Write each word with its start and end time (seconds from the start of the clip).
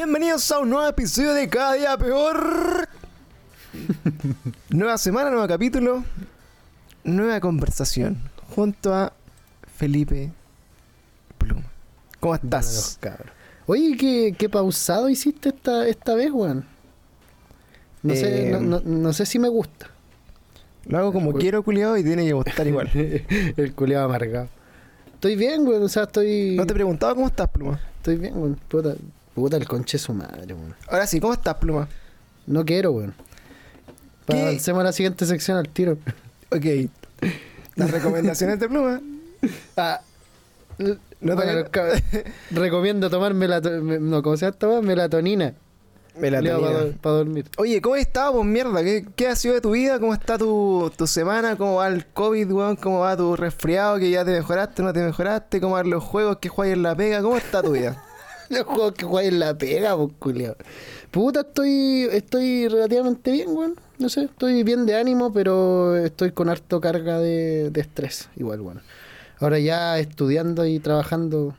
Bienvenidos 0.00 0.52
a 0.52 0.58
un 0.58 0.68
nuevo 0.68 0.86
episodio 0.86 1.32
de 1.32 1.48
Cada 1.48 1.72
Día 1.72 1.96
Peor. 1.96 2.86
nueva 4.68 4.98
semana, 4.98 5.30
nuevo 5.30 5.48
capítulo, 5.48 6.04
nueva 7.02 7.40
conversación 7.40 8.18
junto 8.54 8.92
a 8.94 9.14
Felipe 9.78 10.32
Pluma. 11.38 11.62
¿Cómo 12.20 12.34
estás? 12.34 12.98
Cabrón. 13.00 13.28
Oye, 13.64 13.96
¿qué, 13.96 14.34
qué 14.38 14.50
pausado 14.50 15.08
hiciste 15.08 15.48
esta, 15.48 15.88
esta 15.88 16.14
vez, 16.14 16.30
weón? 16.30 16.66
No, 18.02 18.14
sé, 18.14 18.48
Eh, 18.48 18.50
no, 18.50 18.60
no- 18.60 18.82
no 18.84 19.12
sé 19.14 19.24
si 19.24 19.38
me 19.38 19.48
gusta. 19.48 19.86
Lo 20.84 20.98
hago 20.98 21.10
como 21.14 21.32
quiero, 21.32 21.62
culiado, 21.62 21.96
y 21.96 22.04
tiene 22.04 22.26
que 22.26 22.34
gustar 22.34 22.66
igual. 22.66 22.90
El 23.56 23.72
culiado 23.74 24.04
amargado. 24.04 24.50
Estoy 25.14 25.36
bien, 25.36 25.66
weón. 25.66 25.84
O 25.84 25.88
sea, 25.88 26.02
estoy. 26.02 26.54
No 26.54 26.66
te 26.66 26.74
preguntaba 26.74 27.14
cómo 27.14 27.28
estás, 27.28 27.48
Pluma. 27.48 27.80
Estoy 27.96 28.16
bien, 28.18 28.36
weón. 28.36 28.60
Puta, 29.36 29.56
el 29.58 29.68
conche 29.68 29.98
su 29.98 30.12
madre, 30.12 30.52
weón. 30.52 30.74
Ahora 30.88 31.06
sí, 31.06 31.20
¿cómo 31.20 31.34
estás, 31.34 31.54
Pluma? 31.56 31.86
No 32.46 32.64
quiero, 32.64 32.90
weón. 32.90 33.14
¿Qué? 34.26 34.42
Avancemos 34.42 34.80
a 34.80 34.84
la 34.84 34.92
siguiente 34.92 35.24
sección 35.26 35.58
al 35.58 35.68
tiro. 35.68 35.98
Ok. 36.50 36.64
Las 37.76 37.90
recomendaciones 37.92 38.58
de 38.58 38.68
Pluma. 38.68 39.00
Ah. 39.76 40.00
No 40.78 41.36
te- 41.36 41.44
bueno, 41.44 41.64
recomiendo 42.50 43.08
tomar 43.10 43.32
melatonina. 43.34 43.98
No, 44.00 44.22
¿cómo 44.22 44.36
se 44.36 44.50
llama? 44.50 44.80
Melatonina. 44.82 45.54
Melatonina. 46.18 46.96
Para 47.00 47.16
dormir. 47.16 47.46
Oye, 47.58 47.80
¿cómo 47.80 47.96
estado, 47.96 48.32
pues 48.32 48.46
mierda? 48.46 48.82
¿Qué, 48.82 49.06
¿Qué 49.14 49.28
ha 49.28 49.36
sido 49.36 49.54
de 49.54 49.60
tu 49.60 49.70
vida? 49.72 50.00
¿Cómo 50.00 50.12
está 50.14 50.36
tu, 50.38 50.90
tu 50.96 51.06
semana? 51.06 51.56
¿Cómo 51.56 51.76
va 51.76 51.88
el 51.88 52.06
COVID, 52.06 52.50
weón? 52.52 52.76
¿Cómo 52.76 53.00
va 53.00 53.16
tu 53.16 53.36
resfriado? 53.36 53.98
¿Que 53.98 54.10
ya 54.10 54.24
te 54.24 54.32
mejoraste 54.32 54.82
no 54.82 54.92
te 54.92 55.00
mejoraste? 55.02 55.60
¿Cómo 55.60 55.74
van 55.74 55.90
los 55.90 56.02
juegos 56.02 56.38
que 56.38 56.48
juegas 56.48 56.76
en 56.76 56.82
la 56.82 56.94
pega? 56.96 57.22
¿Cómo 57.22 57.36
está 57.36 57.62
tu 57.62 57.72
vida? 57.72 58.02
Los 58.50 58.62
juegos 58.64 58.92
que 58.92 59.04
juegan 59.04 59.34
en 59.34 59.40
la 59.40 59.56
pega, 59.56 59.96
pues, 59.96 60.10
culiao. 60.18 60.56
Puta, 61.10 61.40
estoy, 61.40 62.08
estoy 62.12 62.68
relativamente 62.68 63.30
bien, 63.30 63.48
weón. 63.50 63.74
No 63.98 64.08
sé, 64.08 64.24
estoy 64.24 64.62
bien 64.62 64.86
de 64.86 64.96
ánimo, 64.96 65.32
pero 65.32 65.96
estoy 65.96 66.32
con 66.32 66.48
harto 66.48 66.80
carga 66.80 67.18
de, 67.18 67.70
de 67.70 67.80
estrés, 67.80 68.28
igual, 68.36 68.60
bueno. 68.60 68.82
Ahora 69.38 69.58
ya 69.58 69.98
estudiando 69.98 70.66
y 70.66 70.78
trabajando 70.78 71.54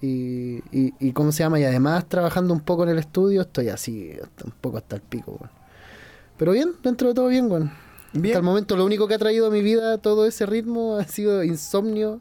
y, 0.00 0.56
y, 0.72 0.94
y 0.98 1.12
¿cómo 1.12 1.32
se 1.32 1.42
llama? 1.42 1.60
Y 1.60 1.64
además 1.64 2.08
trabajando 2.08 2.54
un 2.54 2.60
poco 2.60 2.84
en 2.84 2.90
el 2.90 2.98
estudio, 2.98 3.42
estoy 3.42 3.68
así, 3.68 4.12
un 4.44 4.52
poco 4.60 4.78
hasta 4.78 4.96
el 4.96 5.02
pico, 5.02 5.32
weón. 5.32 5.50
Pero 6.38 6.52
bien, 6.52 6.72
dentro 6.82 7.08
de 7.08 7.14
todo 7.14 7.28
bien, 7.28 7.50
weón. 7.50 7.70
Bien. 8.12 8.26
Hasta 8.26 8.38
el 8.38 8.44
momento 8.44 8.76
lo 8.76 8.84
único 8.84 9.06
que 9.06 9.14
ha 9.14 9.18
traído 9.18 9.46
a 9.46 9.50
mi 9.50 9.62
vida 9.62 9.98
todo 9.98 10.26
ese 10.26 10.46
ritmo 10.46 10.96
ha 10.96 11.04
sido 11.04 11.44
insomnio, 11.44 12.20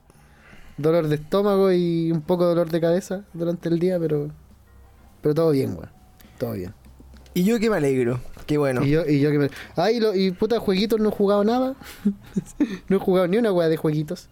dolor 0.80 1.08
de 1.08 1.16
estómago 1.16 1.72
y 1.72 2.12
un 2.12 2.22
poco 2.22 2.44
de 2.44 2.50
dolor 2.50 2.70
de 2.70 2.82
cabeza 2.82 3.26
durante 3.34 3.70
el 3.70 3.80
día, 3.80 4.00
pero 4.00 4.32
pero 5.22 5.36
todo 5.36 5.52
bien, 5.52 5.72
weón. 5.72 5.90
Todo 6.38 6.54
bien. 6.54 6.74
Y 7.34 7.44
yo 7.44 7.60
que 7.60 7.70
me 7.70 7.78
alegro. 7.78 8.20
Qué 8.46 8.58
bueno. 8.58 8.84
Y 8.84 8.90
yo, 8.90 9.06
y 9.06 9.20
yo 9.20 9.32
que 9.32 9.38
me... 9.38 9.50
Ah, 9.76 9.92
y, 9.92 10.32
puta, 10.32 10.60
jueguitos 10.60 11.00
no 11.00 11.10
he 11.10 11.12
jugado 11.12 11.44
nada. 11.44 11.76
no 12.88 12.98
he 12.98 13.00
jugado 13.00 13.28
ni 13.28 13.38
una 13.38 13.52
weá 13.52 13.70
de 13.70 13.78
jueguitos. 13.78 14.30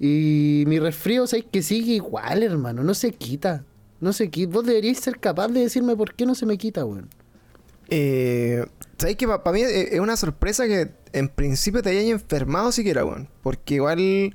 Y 0.00 0.64
mi 0.66 0.78
resfrío, 0.78 1.26
¿sabes 1.26 1.44
que 1.50 1.62
sigue 1.62 1.92
igual, 1.94 2.42
hermano? 2.42 2.82
No 2.82 2.94
se 2.94 3.12
quita. 3.12 3.64
No 4.00 4.12
se 4.12 4.30
quita. 4.30 4.52
Vos 4.52 4.64
deberíais 4.64 4.98
ser 4.98 5.18
capaz 5.18 5.48
de 5.48 5.60
decirme 5.60 5.96
por 5.96 6.14
qué 6.14 6.26
no 6.26 6.34
se 6.34 6.46
me 6.46 6.56
quita, 6.56 6.84
weón. 6.84 7.08
Eh, 7.90 8.64
¿Sabes 8.96 9.16
que 9.16 9.26
para 9.26 9.52
mí 9.52 9.60
es 9.60 9.92
es 9.92 10.00
una 10.00 10.16
sorpresa 10.16 10.66
que 10.66 10.92
en 11.12 11.28
principio 11.28 11.82
te 11.82 11.90
hayan 11.90 12.06
enfermado 12.06 12.72
siquiera, 12.72 13.04
weón? 13.04 13.28
Porque 13.42 13.74
igual 13.74 14.34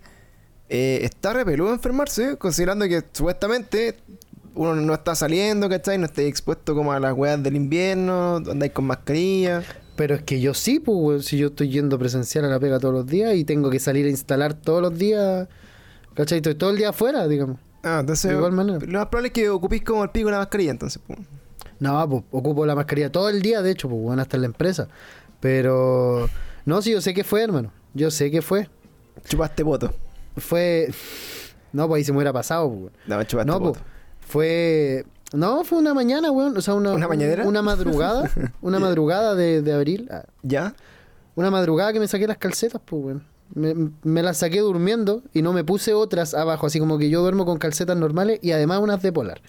eh, 0.69 0.99
está 1.03 1.33
repeludo 1.33 1.73
enfermarse, 1.73 2.37
considerando 2.37 2.87
que 2.87 3.03
supuestamente 3.11 3.97
uno 4.55 4.75
no 4.75 4.93
está 4.93 5.15
saliendo, 5.15 5.67
¿cachai? 5.69 5.97
No 5.97 6.05
está 6.05 6.21
expuesto 6.21 6.75
como 6.75 6.91
a 6.93 6.99
las 6.99 7.13
weas 7.13 7.41
del 7.41 7.55
invierno, 7.55 8.37
andáis 8.37 8.71
con 8.71 8.85
mascarilla. 8.85 9.63
Pero 9.95 10.15
es 10.15 10.21
que 10.21 10.39
yo 10.39 10.53
sí, 10.53 10.79
pues, 10.79 11.25
si 11.25 11.37
yo 11.37 11.47
estoy 11.47 11.69
yendo 11.69 11.99
presencial 11.99 12.45
a 12.45 12.49
la 12.49 12.59
pega 12.59 12.79
todos 12.79 12.93
los 12.93 13.05
días 13.07 13.35
y 13.35 13.43
tengo 13.43 13.69
que 13.69 13.79
salir 13.79 14.05
a 14.05 14.09
instalar 14.09 14.53
todos 14.53 14.81
los 14.81 14.97
días, 14.97 15.47
¿cachai? 16.13 16.37
Estoy 16.37 16.55
todo 16.55 16.69
el 16.69 16.77
día 16.77 16.89
afuera, 16.89 17.27
digamos. 17.27 17.57
Ah, 17.83 17.97
entonces. 18.01 18.29
De 18.29 18.37
igual 18.37 18.51
manera. 18.51 18.79
Lo 18.79 18.99
más 18.99 19.07
probable 19.07 19.27
es 19.27 19.33
que 19.33 19.49
ocupéis 19.49 19.83
como 19.83 20.03
el 20.03 20.11
pico 20.11 20.29
la 20.29 20.37
mascarilla, 20.37 20.71
entonces. 20.71 21.01
pues. 21.05 21.19
No, 21.79 22.09
pues 22.09 22.23
ocupo 22.31 22.65
la 22.65 22.75
mascarilla 22.75 23.11
todo 23.11 23.29
el 23.29 23.41
día, 23.41 23.61
de 23.61 23.71
hecho, 23.71 23.89
pues 23.89 24.01
bueno, 24.01 24.21
hasta 24.21 24.37
en 24.37 24.41
la 24.41 24.47
empresa. 24.47 24.87
Pero, 25.39 26.29
no, 26.65 26.81
sí, 26.81 26.91
yo 26.91 27.01
sé 27.01 27.13
que 27.13 27.23
fue, 27.23 27.43
hermano. 27.43 27.71
Yo 27.93 28.11
sé 28.11 28.29
que 28.29 28.41
fue. 28.41 28.69
Chupaste 29.25 29.63
voto. 29.63 29.93
Fue. 30.39 30.89
No, 31.71 31.87
pues 31.87 31.99
ahí 31.99 32.03
se 32.03 32.11
me 32.11 32.17
hubiera 32.17 32.33
pasado, 32.33 32.67
pues. 32.69 32.79
weón. 32.79 32.91
No, 33.07 33.23
chupaste 33.23 33.51
No, 33.51 33.59
pues. 33.59 33.79
Fue. 34.21 35.05
No, 35.33 35.63
fue 35.63 35.77
una 35.79 35.93
mañana, 35.93 36.31
weón. 36.31 36.57
O 36.57 36.61
sea, 36.61 36.73
una. 36.73 36.93
¿Una 36.93 37.07
mañanera? 37.07 37.45
Una 37.45 37.61
madrugada. 37.61 38.29
una 38.61 38.79
madrugada 38.79 39.35
de, 39.35 39.61
de 39.61 39.73
abril. 39.73 40.07
Ah, 40.11 40.25
¿Ya? 40.41 40.75
Una 41.35 41.51
madrugada 41.51 41.93
que 41.93 41.99
me 41.99 42.07
saqué 42.07 42.27
las 42.27 42.37
calcetas, 42.37 42.81
pues, 42.83 43.03
weón. 43.03 43.23
Me, 43.53 43.73
me 44.03 44.21
las 44.21 44.37
saqué 44.37 44.59
durmiendo 44.59 45.23
y 45.33 45.41
no 45.41 45.53
me 45.53 45.63
puse 45.63 45.93
otras 45.93 46.35
abajo, 46.35 46.67
así 46.67 46.79
como 46.79 46.99
que 46.99 47.09
yo 47.09 47.21
duermo 47.21 47.45
con 47.45 47.57
calcetas 47.57 47.97
normales 47.97 48.39
y 48.43 48.51
además 48.51 48.79
unas 48.79 49.01
de 49.01 49.11
polar. 49.11 49.41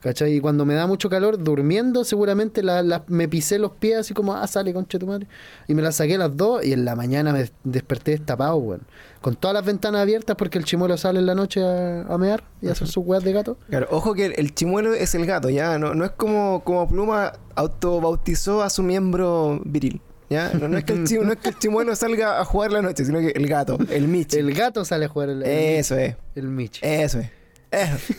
¿Cachai? 0.00 0.34
Y 0.36 0.40
cuando 0.40 0.64
me 0.64 0.72
da 0.72 0.86
mucho 0.86 1.10
calor, 1.10 1.36
durmiendo, 1.42 2.04
seguramente 2.04 2.62
la- 2.62 2.82
la- 2.82 3.04
me 3.08 3.28
pisé 3.28 3.58
los 3.58 3.72
pies 3.72 3.98
así 3.98 4.14
como, 4.14 4.34
ah, 4.34 4.46
sale, 4.46 4.72
concha 4.72 4.96
de 4.96 5.00
tu 5.00 5.06
madre. 5.06 5.26
Y 5.68 5.74
me 5.74 5.82
las 5.82 5.96
saqué 5.96 6.16
las 6.16 6.34
dos 6.34 6.64
y 6.64 6.72
en 6.72 6.86
la 6.86 6.96
mañana 6.96 7.34
me 7.34 7.50
desperté 7.64 8.12
destapado, 8.12 8.56
weón. 8.56 8.80
Con 9.20 9.36
todas 9.36 9.52
las 9.54 9.64
ventanas 9.66 10.00
abiertas 10.00 10.36
porque 10.36 10.56
el 10.56 10.64
chimuelo 10.64 10.96
sale 10.96 11.18
en 11.18 11.26
la 11.26 11.34
noche 11.34 11.62
a, 11.62 12.02
a 12.02 12.16
mear 12.16 12.42
y 12.62 12.68
a 12.68 12.72
hacer 12.72 12.88
sus 12.88 13.04
weas 13.04 13.22
de 13.24 13.32
gato. 13.34 13.58
Claro, 13.68 13.88
ojo 13.90 14.14
que 14.14 14.24
el, 14.26 14.34
el 14.38 14.54
chimuelo 14.54 14.94
es 14.94 15.14
el 15.14 15.26
gato, 15.26 15.50
¿ya? 15.50 15.78
No, 15.78 15.94
no 15.94 16.06
es 16.06 16.12
como, 16.12 16.62
como 16.64 16.88
Pluma 16.88 17.32
autobautizó 17.54 18.62
a 18.62 18.70
su 18.70 18.82
miembro 18.82 19.60
viril, 19.66 20.00
¿ya? 20.30 20.52
No, 20.54 20.68
no 20.68 20.78
es 20.78 20.84
que 20.84 20.94
el 20.94 21.04
chi- 21.06 21.18
no 21.18 21.32
es 21.32 21.38
que 21.38 21.50
el 21.50 21.58
chimuelo 21.58 21.94
salga 21.94 22.40
a 22.40 22.44
jugar 22.46 22.72
la 22.72 22.80
noche, 22.80 23.04
sino 23.04 23.18
que 23.18 23.28
el 23.34 23.46
gato, 23.46 23.76
el 23.90 24.08
Michi. 24.08 24.38
El 24.38 24.54
gato 24.54 24.84
sale 24.86 25.04
a 25.04 25.08
jugar 25.08 25.28
el, 25.28 25.42
el, 25.42 25.48
Eso 25.78 25.96
es, 25.96 26.16
el 26.34 26.48
Michi. 26.48 26.80
eso 26.82 27.18
es. 27.18 27.30
Eso, 27.70 28.14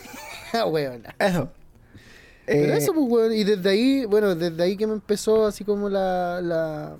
Ah, 0.53 0.65
eso. 1.27 1.49
Pero 2.45 2.73
Eh, 2.73 2.77
eso, 2.77 2.93
pues, 2.93 3.05
weón, 3.09 3.33
y 3.33 3.43
desde 3.43 3.69
ahí, 3.69 4.05
bueno, 4.05 4.35
desde 4.35 4.61
ahí 4.63 4.75
que 4.77 4.87
me 4.87 4.93
empezó 4.93 5.45
así 5.45 5.63
como 5.63 5.89
la, 5.89 6.41
la, 6.41 6.95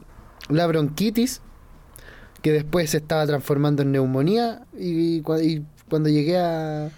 la 0.49 0.67
bronquitis, 0.67 1.41
que 2.41 2.51
después 2.51 2.89
se 2.89 2.97
estaba 2.97 3.25
transformando 3.27 3.81
en 3.81 3.91
neumonía, 3.91 4.65
y, 4.77 5.21
cua- 5.21 5.43
y 5.43 5.63
cuando 5.89 6.09
llegué 6.09 6.37
a- 6.37 6.89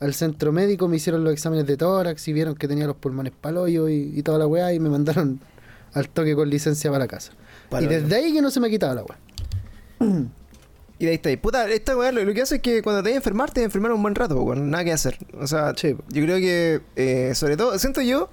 al 0.00 0.12
centro 0.14 0.52
médico 0.52 0.88
me 0.88 0.96
hicieron 0.96 1.24
los 1.24 1.32
exámenes 1.32 1.66
de 1.66 1.76
tórax 1.76 2.26
y 2.28 2.32
vieron 2.32 2.54
que 2.56 2.68
tenía 2.68 2.86
los 2.86 2.96
pulmones 2.96 3.32
paloyo 3.40 3.88
y, 3.88 4.12
y 4.14 4.22
toda 4.22 4.38
la 4.38 4.46
weá, 4.46 4.72
y 4.72 4.80
me 4.80 4.88
mandaron 4.90 5.40
al 5.92 6.08
toque 6.08 6.34
con 6.34 6.50
licencia 6.50 6.90
para 6.90 7.04
la 7.04 7.08
casa. 7.08 7.32
Y 7.80 7.86
desde 7.86 8.16
ahí 8.16 8.32
que 8.32 8.42
no 8.42 8.50
se 8.50 8.60
me 8.60 8.66
ha 8.66 8.70
quitado 8.70 8.94
la 8.96 9.02
weá. 9.04 9.18
Y 11.04 11.06
de 11.06 11.10
ahí 11.10 11.16
está 11.16 11.28
ahí. 11.28 11.36
Puta, 11.36 11.68
esta 11.70 11.94
weá 11.96 12.12
lo, 12.12 12.24
lo 12.24 12.32
que 12.32 12.40
hace 12.40 12.56
es 12.56 12.62
que 12.62 12.80
cuando 12.82 13.02
te 13.02 13.10
vas 13.10 13.14
a 13.14 13.16
enfermar, 13.18 13.50
te 13.50 13.60
vas 13.60 13.64
a 13.64 13.66
enfermar 13.66 13.92
un 13.92 14.00
buen 14.00 14.14
rato, 14.14 14.40
weón. 14.42 14.70
Nada 14.70 14.84
que 14.84 14.92
hacer. 14.92 15.18
O 15.38 15.46
sea, 15.46 15.74
Sí. 15.76 15.94
yo 16.08 16.22
creo 16.24 16.38
que, 16.38 16.80
eh, 16.96 17.34
sobre 17.34 17.58
todo, 17.58 17.78
siento 17.78 18.00
yo 18.00 18.30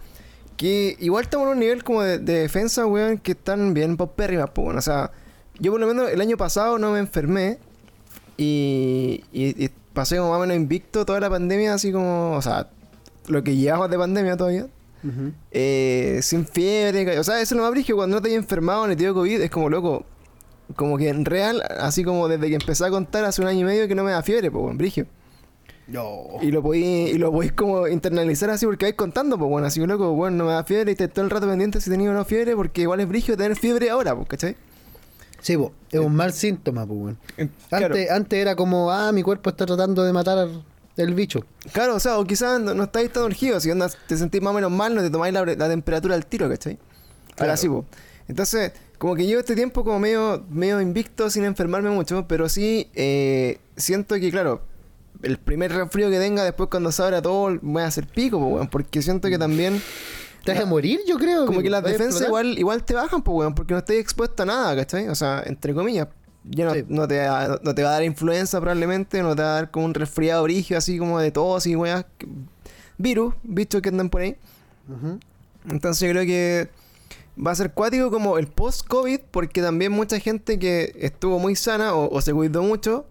que 0.55 0.95
igual 0.99 1.23
estamos 1.25 1.47
en 1.47 1.53
un 1.53 1.59
nivel 1.59 1.83
como 1.83 2.01
de, 2.01 2.17
de 2.19 2.33
defensa, 2.39 2.85
weón, 2.85 3.17
que 3.17 3.33
están 3.33 3.73
bien 3.73 3.97
paupérrimas, 3.97 4.49
weón. 4.55 4.77
O 4.77 4.81
sea, 4.81 5.11
yo 5.59 5.71
por 5.73 5.81
lo 5.81 5.87
menos 5.87 6.09
el 6.11 6.21
año 6.21 6.37
pasado 6.37 6.77
no 6.79 6.91
me 6.91 6.99
enfermé 6.99 7.57
y, 8.37 9.23
y- 9.33 9.65
y 9.65 9.69
pasé 9.93 10.17
como 10.17 10.29
más 10.29 10.37
o 10.37 10.41
menos 10.41 10.55
invicto 10.55 11.05
toda 11.05 11.19
la 11.19 11.29
pandemia, 11.29 11.73
así 11.73 11.91
como, 11.91 12.33
o 12.37 12.41
sea, 12.41 12.69
lo 13.27 13.43
que 13.43 13.55
llevamos 13.55 13.89
de 13.89 13.97
pandemia 13.97 14.37
todavía. 14.37 14.67
Eh, 15.51 16.19
sin 16.21 16.45
fiebre, 16.45 17.17
o 17.19 17.23
sea, 17.23 17.41
eso 17.41 17.55
es 17.55 17.57
lo 17.57 17.63
más 17.63 17.71
brígido 17.71 17.97
cuando 17.97 18.17
no 18.17 18.21
te 18.21 18.29
hayas 18.29 18.37
enfermado 18.43 18.87
ni 18.87 18.95
te 18.95 19.01
dio 19.03 19.13
COVID, 19.15 19.41
es 19.41 19.49
como 19.49 19.67
loco. 19.69 20.05
Como 20.75 20.97
que 20.97 21.09
en 21.09 21.25
real, 21.25 21.61
así 21.79 22.03
como 22.03 22.27
desde 22.27 22.47
que 22.49 22.55
empecé 22.55 22.85
a 22.85 22.89
contar 22.89 23.25
hace 23.25 23.41
un 23.41 23.47
año 23.47 23.61
y 23.61 23.63
medio 23.63 23.87
que 23.87 23.95
no 23.95 24.03
me 24.03 24.11
da 24.11 24.21
fiebre, 24.23 24.49
pues, 24.51 24.61
buen 24.63 24.77
brigio. 24.77 25.05
No. 25.87 26.23
Y 26.41 26.51
lo 26.51 26.61
podéis, 26.61 27.13
y 27.15 27.17
lo 27.17 27.31
podéis 27.31 27.51
como 27.53 27.87
internalizar 27.87 28.49
así 28.49 28.65
porque 28.65 28.85
vais 28.85 28.95
contando, 28.95 29.37
pues 29.37 29.49
bueno, 29.49 29.67
así 29.67 29.85
loco, 29.85 30.13
bueno, 30.13 30.37
no 30.37 30.45
me 30.45 30.51
da 30.53 30.63
fiebre 30.63 30.91
y 30.93 30.95
te 30.95 31.07
todo 31.07 31.25
el 31.25 31.31
rato 31.31 31.47
pendiente 31.47 31.81
si 31.81 31.89
tenía 31.89 32.09
o 32.11 32.13
no 32.13 32.23
fiebre, 32.23 32.55
porque 32.55 32.81
igual 32.81 32.99
es 33.01 33.07
brigio 33.09 33.35
tener 33.35 33.57
fiebre 33.57 33.89
ahora, 33.89 34.15
pues, 34.15 34.27
¿cachai? 34.29 34.55
Sí, 35.41 35.57
po, 35.57 35.73
es 35.91 35.99
un 35.99 36.15
mal 36.15 36.31
síntoma, 36.33 36.85
pues. 36.85 37.15
Claro, 37.69 37.87
Antes, 37.87 38.11
antes 38.11 38.39
era 38.39 38.55
como, 38.55 38.91
ah, 38.91 39.11
mi 39.11 39.23
cuerpo 39.23 39.49
está 39.49 39.65
tratando 39.65 40.03
de 40.03 40.13
matar 40.13 40.37
al 40.37 40.63
el 40.97 41.15
bicho. 41.15 41.43
claro, 41.73 41.95
o 41.95 41.99
sea, 41.99 42.19
o 42.19 42.25
quizás 42.25 42.59
no, 42.61 42.73
no 42.75 42.83
estáis 42.83 43.11
tan 43.11 43.23
urgidos, 43.23 43.63
si 43.63 43.71
onda, 43.71 43.89
te 44.07 44.17
sentís 44.17 44.39
más 44.41 44.51
o 44.51 44.53
menos 44.53 44.69
mal, 44.71 44.93
no 44.93 45.01
te 45.01 45.09
tomáis 45.09 45.33
la, 45.33 45.43
la 45.45 45.67
temperatura 45.69 46.13
al 46.15 46.25
tiro, 46.27 46.47
¿cachai? 46.47 46.77
Ahora 47.37 47.55
Claro. 47.55 47.57
sí, 47.57 47.67
pues. 47.69 47.85
Entonces, 48.27 48.71
como 48.97 49.15
que 49.15 49.25
llevo 49.25 49.39
este 49.39 49.55
tiempo 49.55 49.83
como 49.83 49.99
medio, 49.99 50.45
medio 50.49 50.79
invicto 50.81 51.29
sin 51.29 51.43
enfermarme 51.43 51.89
mucho, 51.89 52.27
pero 52.27 52.47
sí 52.49 52.89
eh, 52.93 53.59
siento 53.75 54.15
que, 54.15 54.29
claro, 54.31 54.61
el 55.23 55.37
primer 55.37 55.71
resfrío 55.71 56.09
que 56.09 56.17
tenga 56.19 56.43
después 56.43 56.69
cuando 56.69 56.91
se 56.91 57.01
abra 57.03 57.21
todo 57.21 57.57
voy 57.61 57.81
a 57.83 57.87
hacer 57.87 58.07
pico, 58.07 58.39
pues, 58.57 58.69
porque 58.69 59.01
siento 59.01 59.27
que 59.29 59.37
también 59.37 59.81
Te 60.43 60.53
vas 60.53 60.61
a 60.61 60.65
morir, 60.65 60.99
yo 61.07 61.17
creo. 61.17 61.45
como 61.45 61.61
que 61.61 61.69
las 61.69 61.83
defensas 61.83 62.21
igual, 62.27 62.57
igual 62.57 62.83
te 62.83 62.93
bajan, 62.93 63.21
pues, 63.21 63.51
porque 63.55 63.73
no 63.73 63.79
estás 63.79 63.95
expuesto 63.97 64.43
a 64.43 64.45
nada, 64.45 64.75
¿cachai? 64.75 65.07
O 65.09 65.15
sea, 65.15 65.43
entre 65.45 65.73
comillas. 65.73 66.07
Ya 66.43 66.65
no, 66.65 66.73
Sí. 66.73 66.83
no 66.87 67.07
te, 67.07 67.19
va- 67.19 67.59
no 67.61 67.75
te 67.75 67.83
va 67.83 67.89
a 67.89 67.93
dar 67.93 68.03
influenza 68.03 68.59
probablemente, 68.59 69.21
no 69.21 69.35
te 69.35 69.43
va 69.43 69.49
a 69.49 69.53
dar 69.53 69.69
como 69.71 69.85
un 69.85 69.93
resfriado 69.93 70.41
origio 70.41 70.75
así 70.75 70.97
como 70.97 71.19
de 71.19 71.29
tos 71.31 71.67
y 71.67 71.75
weas. 71.75 72.03
Virus, 72.97 73.35
bichos 73.43 73.79
que 73.81 73.89
andan 73.89 74.09
por 74.09 74.21
ahí. 74.21 74.35
Entonces 75.69 76.07
yo 76.07 76.11
creo 76.13 76.25
que 76.25 76.69
va 77.45 77.51
a 77.51 77.55
ser 77.55 77.71
cuático 77.73 78.11
como 78.11 78.37
el 78.37 78.47
post-COVID, 78.47 79.19
porque 79.31 79.61
también 79.61 79.91
mucha 79.91 80.19
gente 80.19 80.59
que 80.59 80.93
estuvo 80.99 81.39
muy 81.39 81.55
sana 81.55 81.95
o, 81.95 82.09
o 82.13 82.21
se 82.21 82.33
cuidó 82.33 82.61
mucho, 82.63 83.05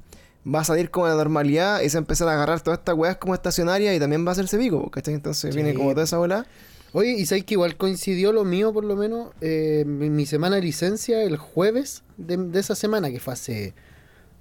va 0.47 0.61
a 0.61 0.65
salir 0.65 0.91
como 0.91 1.06
a 1.06 1.11
la 1.11 1.17
normalidad 1.17 1.81
y 1.82 1.88
se 1.91 1.97
va 1.97 2.00
a 2.00 2.05
empezar 2.05 2.29
a 2.29 2.32
agarrar 2.32 2.61
todas 2.61 2.79
estas 2.79 2.94
weas 2.94 3.17
como 3.17 3.35
estacionarias 3.35 3.94
y 3.94 3.99
también 3.99 4.25
va 4.25 4.31
a 4.31 4.32
hacerse 4.32 4.56
pico, 4.59 4.91
¿cachai? 4.91 5.15
Entonces 5.15 5.53
Sí. 5.53 5.56
viene 5.61 5.75
como 5.75 5.91
toda 5.91 6.05
esa 6.05 6.19
bola. 6.19 6.47
Oye, 6.93 7.12
y 7.12 7.27
sabes 7.27 7.44
que 7.44 7.55
igual 7.55 7.77
coincidió 7.77 8.32
lo 8.32 8.44
mío, 8.44 8.73
por 8.73 8.85
lo 8.85 8.97
menos, 8.97 9.29
eh, 9.41 9.85
mi, 9.87 10.11
mi 10.11 10.27
semana 10.27 10.56
de 10.56 10.62
licencia 10.62 11.23
el 11.23 11.37
jueves 11.37 12.03
de, 12.17 12.37
de 12.37 12.59
esa 12.59 12.75
semana, 12.75 13.11
que 13.11 13.21
fue 13.21 13.33
hace 13.35 13.75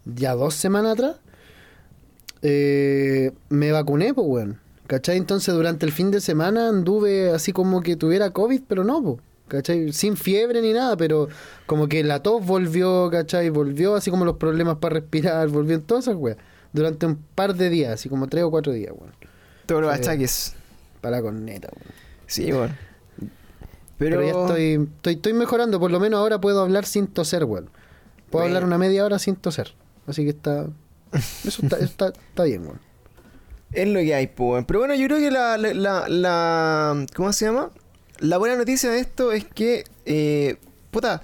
ya 0.06 0.34
dos 0.36 0.54
semanas 0.56 0.94
atrás. 0.94 1.18
eh, 2.42 3.32
me 3.50 3.72
vacuné, 3.72 4.14
pues, 4.14 4.28
weón. 4.28 4.60
¿Cachai? 4.88 5.18
Entonces 5.18 5.54
durante 5.54 5.86
el 5.86 5.92
fin 5.92 6.10
de 6.10 6.20
semana 6.22 6.70
anduve 6.70 7.30
así 7.32 7.52
como 7.52 7.82
que 7.84 7.96
tuviera 7.96 8.32
COVID, 8.32 8.62
pero 8.68 8.84
no, 8.84 9.04
pues. 9.04 9.18
¿Cachai? 9.50 9.92
Sin 9.92 10.16
fiebre 10.16 10.62
ni 10.62 10.72
nada, 10.72 10.96
pero 10.96 11.28
como 11.66 11.88
que 11.90 12.04
la 12.04 12.24
tos 12.24 12.46
volvió, 12.46 13.10
¿cachai? 13.12 13.50
Volvió 13.50 13.96
así 13.96 14.10
como 14.12 14.24
los 14.24 14.38
problemas 14.38 14.78
para 14.78 14.94
respirar, 14.96 15.48
volvió 15.50 15.76
en 15.76 15.82
todas 15.82 16.06
esas 16.06 16.16
weas. 16.16 16.38
Durante 16.72 17.06
un 17.08 17.18
par 17.36 17.56
de 17.56 17.70
días, 17.70 17.94
así 17.96 18.08
como 18.10 18.28
tres 18.28 18.44
o 18.46 18.52
cuatro 18.52 18.72
días, 18.72 18.94
weón. 18.96 19.12
Todos 19.66 19.82
los 19.82 19.92
achaques. 19.94 20.54
Para 21.02 21.18
la 21.18 21.22
corneta, 21.24 21.68
weón. 21.76 21.94
Sí, 22.28 22.52
bueno. 22.52 22.76
Pero, 23.98 24.20
Pero, 24.20 24.22
ya 24.22 24.30
estoy, 24.30 24.88
estoy, 24.96 25.14
estoy 25.16 25.34
mejorando, 25.34 25.80
por 25.80 25.92
lo 25.92 26.00
menos 26.00 26.20
ahora 26.20 26.40
puedo 26.40 26.62
hablar 26.62 26.86
sin 26.86 27.08
toser, 27.08 27.44
weón. 27.44 27.66
Puedo 28.30 28.44
Bueno. 28.44 28.46
hablar 28.58 28.64
una 28.66 28.78
media 28.78 29.04
hora 29.04 29.20
sin 29.20 29.36
toser. 29.36 29.74
Así 30.08 30.24
que 30.24 30.30
está. 30.30 30.68
Eso 31.12 31.64
está, 31.64 31.78
está, 31.80 32.08
está 32.10 32.44
bien, 32.44 32.62
weón. 32.64 32.80
Es 33.72 33.88
lo 33.88 34.00
que 34.00 34.16
hay, 34.16 34.28
pues. 34.28 34.50
weón. 34.52 34.66
Pero 34.66 34.80
bueno, 34.80 34.96
yo 34.96 35.06
creo 35.08 35.18
que 35.20 35.32
la, 35.32 35.58
la, 35.58 35.74
la, 35.74 36.08
la- 36.08 37.06
¿Cómo 37.16 37.34
se 37.34 37.46
llama? 37.46 37.72
La 38.20 38.38
buena 38.38 38.56
noticia 38.56 38.90
de 38.92 39.00
esto 39.00 39.32
es 39.32 39.46
que. 39.46 39.84
Eh, 40.06 40.58
puta. 40.92 41.22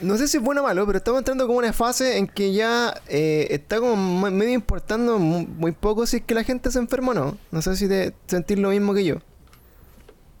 No 0.00 0.16
sé 0.16 0.26
si 0.26 0.38
es 0.38 0.42
bueno 0.42 0.62
o 0.62 0.64
malo, 0.64 0.84
pero 0.86 0.98
estamos 0.98 1.18
entrando 1.20 1.46
como 1.46 1.58
una 1.58 1.72
fase 1.72 2.16
en 2.18 2.26
que 2.26 2.52
ya 2.52 2.94
eh, 3.08 3.46
está 3.50 3.78
como 3.78 3.94
me- 4.22 4.30
medio 4.30 4.52
importando 4.54 5.18
mu- 5.18 5.46
muy, 5.46 5.72
poco 5.72 6.06
si 6.06 6.16
es 6.16 6.22
que 6.24 6.34
la 6.34 6.42
gente 6.42 6.70
se 6.72 6.78
enferma 6.80 7.12
o 7.12 7.14
no. 7.14 7.38
No 7.52 7.62
sé 7.62 7.76
si 7.76 7.86
te 7.88 8.12
sentís 8.26 8.58
lo 8.58 8.70
mismo 8.70 8.94
que 8.94 9.04
yo. 9.04 9.16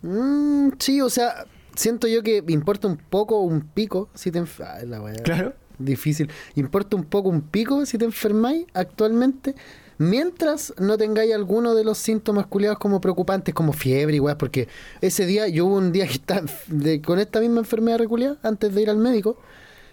Mm, 0.02 0.70
sí, 0.78 1.00
o 1.00 1.10
sea, 1.10 1.46
siento 1.76 2.08
yo 2.08 2.22
que 2.22 2.42
importa 2.48 2.88
un 2.88 2.96
poco 2.96 3.40
un 3.40 3.60
pico 3.60 4.08
si 4.14 4.30
te 4.32 4.40
enf- 4.40 4.64
Ay, 4.66 4.86
la 4.86 5.00
weá. 5.00 5.14
Claro. 5.16 5.52
Difícil. 5.78 6.30
Importa 6.54 6.96
un 6.96 7.04
poco 7.04 7.28
un 7.28 7.42
pico 7.42 7.86
si 7.86 7.98
te 7.98 8.04
enfermáis 8.04 8.66
actualmente. 8.74 9.54
Mientras 10.02 10.74
no 10.78 10.98
tengáis 10.98 11.32
alguno 11.32 11.74
de 11.76 11.84
los 11.84 11.96
síntomas 11.96 12.46
culiados 12.46 12.78
como 12.78 13.00
preocupantes, 13.00 13.54
como 13.54 13.72
fiebre 13.72 14.16
y 14.16 14.20
weas, 14.20 14.36
porque 14.36 14.66
ese 15.00 15.26
día 15.26 15.46
yo 15.46 15.66
hubo 15.66 15.76
un 15.76 15.92
día 15.92 16.06
que 16.08 16.14
estaba 16.14 16.42
de- 16.66 17.00
con 17.00 17.20
esta 17.20 17.38
misma 17.40 17.60
enfermedad 17.60 17.98
reculiada 17.98 18.36
antes 18.42 18.74
de 18.74 18.82
ir 18.82 18.90
al 18.90 18.96
médico, 18.96 19.36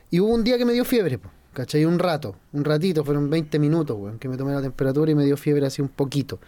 y 0.10 0.20
hubo 0.20 0.34
un 0.34 0.44
día 0.44 0.58
que 0.58 0.66
me 0.66 0.74
dio 0.74 0.84
fiebre, 0.84 1.20
po, 1.20 1.30
¿cachai? 1.54 1.86
Un 1.86 2.00
rato, 2.00 2.36
un 2.54 2.66
ratito, 2.66 3.06
fueron 3.06 3.30
20 3.30 3.60
minutos, 3.60 3.96
weón, 4.00 4.18
que 4.18 4.28
me 4.28 4.36
tomé 4.36 4.52
la 4.54 4.64
temperatura 4.64 5.12
y 5.12 5.16
me 5.16 5.26
dio 5.26 5.38
fiebre 5.38 5.68
así 5.68 5.82
un 5.82 5.90
poquito. 5.90 6.40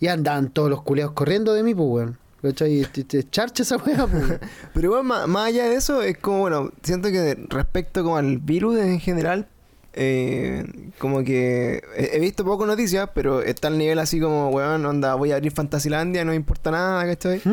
Y 0.00 0.06
andaban 0.06 0.48
todos 0.50 0.70
los 0.70 0.80
culiados 0.82 1.12
corriendo 1.12 1.52
de 1.52 1.62
mí, 1.62 1.74
pues, 1.74 1.88
weón. 1.88 2.18
¿Cachai? 2.40 2.80
Y 2.80 2.84
te- 2.86 3.04
te 3.04 3.22
charcha 3.28 3.62
esa 3.62 3.76
wea, 3.76 4.06
pues. 4.06 4.24
Pero 4.74 4.88
igual, 4.88 5.04
más, 5.04 5.28
más 5.28 5.48
allá 5.48 5.68
de 5.68 5.74
eso, 5.76 6.02
es 6.02 6.16
como, 6.18 6.40
bueno, 6.40 6.70
siento 6.82 7.08
que 7.10 7.36
respecto 7.50 8.02
como 8.02 8.16
al 8.16 8.38
virus 8.38 8.78
en 8.78 8.98
general, 8.98 9.46
eh, 9.94 10.64
como 10.98 11.22
que 11.24 11.82
he, 11.96 12.16
he 12.16 12.20
visto 12.20 12.44
poco 12.44 12.66
noticias, 12.66 13.10
pero 13.14 13.42
está 13.42 13.68
al 13.68 13.78
nivel 13.78 13.98
así 13.98 14.20
como, 14.20 14.48
weón, 14.50 14.84
onda, 14.86 15.14
voy 15.14 15.32
a 15.32 15.36
abrir 15.36 15.52
Fantasilandia, 15.52 16.24
no 16.24 16.30
me 16.30 16.36
importa 16.36 16.70
nada, 16.70 17.04
¿cachai? 17.06 17.40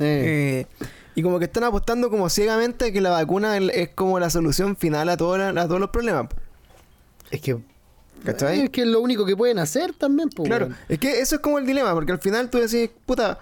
Eh, 0.00 0.66
y 1.14 1.22
como 1.22 1.38
que 1.38 1.44
están 1.44 1.64
apostando 1.64 2.10
como 2.10 2.28
ciegamente 2.28 2.92
que 2.92 3.00
la 3.00 3.10
vacuna 3.10 3.56
es, 3.58 3.90
como 3.90 4.18
la 4.18 4.30
solución 4.30 4.74
final 4.76 5.08
a, 5.08 5.16
todo 5.16 5.38
la- 5.38 5.50
a 5.50 5.66
todos 5.68 5.80
los 5.80 5.90
problemas. 5.90 6.26
es 7.30 7.40
que. 7.40 7.58
¿Cachai? 8.24 8.62
Es 8.62 8.70
que 8.70 8.80
es 8.80 8.86
lo 8.86 9.00
único 9.00 9.26
que 9.26 9.36
pueden 9.36 9.58
hacer 9.58 9.92
también, 9.92 10.30
pues. 10.30 10.48
Claro, 10.48 10.70
es 10.88 10.98
que 10.98 11.20
eso 11.20 11.36
es 11.36 11.40
como 11.42 11.58
el 11.58 11.66
dilema, 11.66 11.92
porque 11.92 12.10
al 12.12 12.18
final 12.20 12.48
tú 12.50 12.58
decís, 12.58 12.90
puta, 13.06 13.38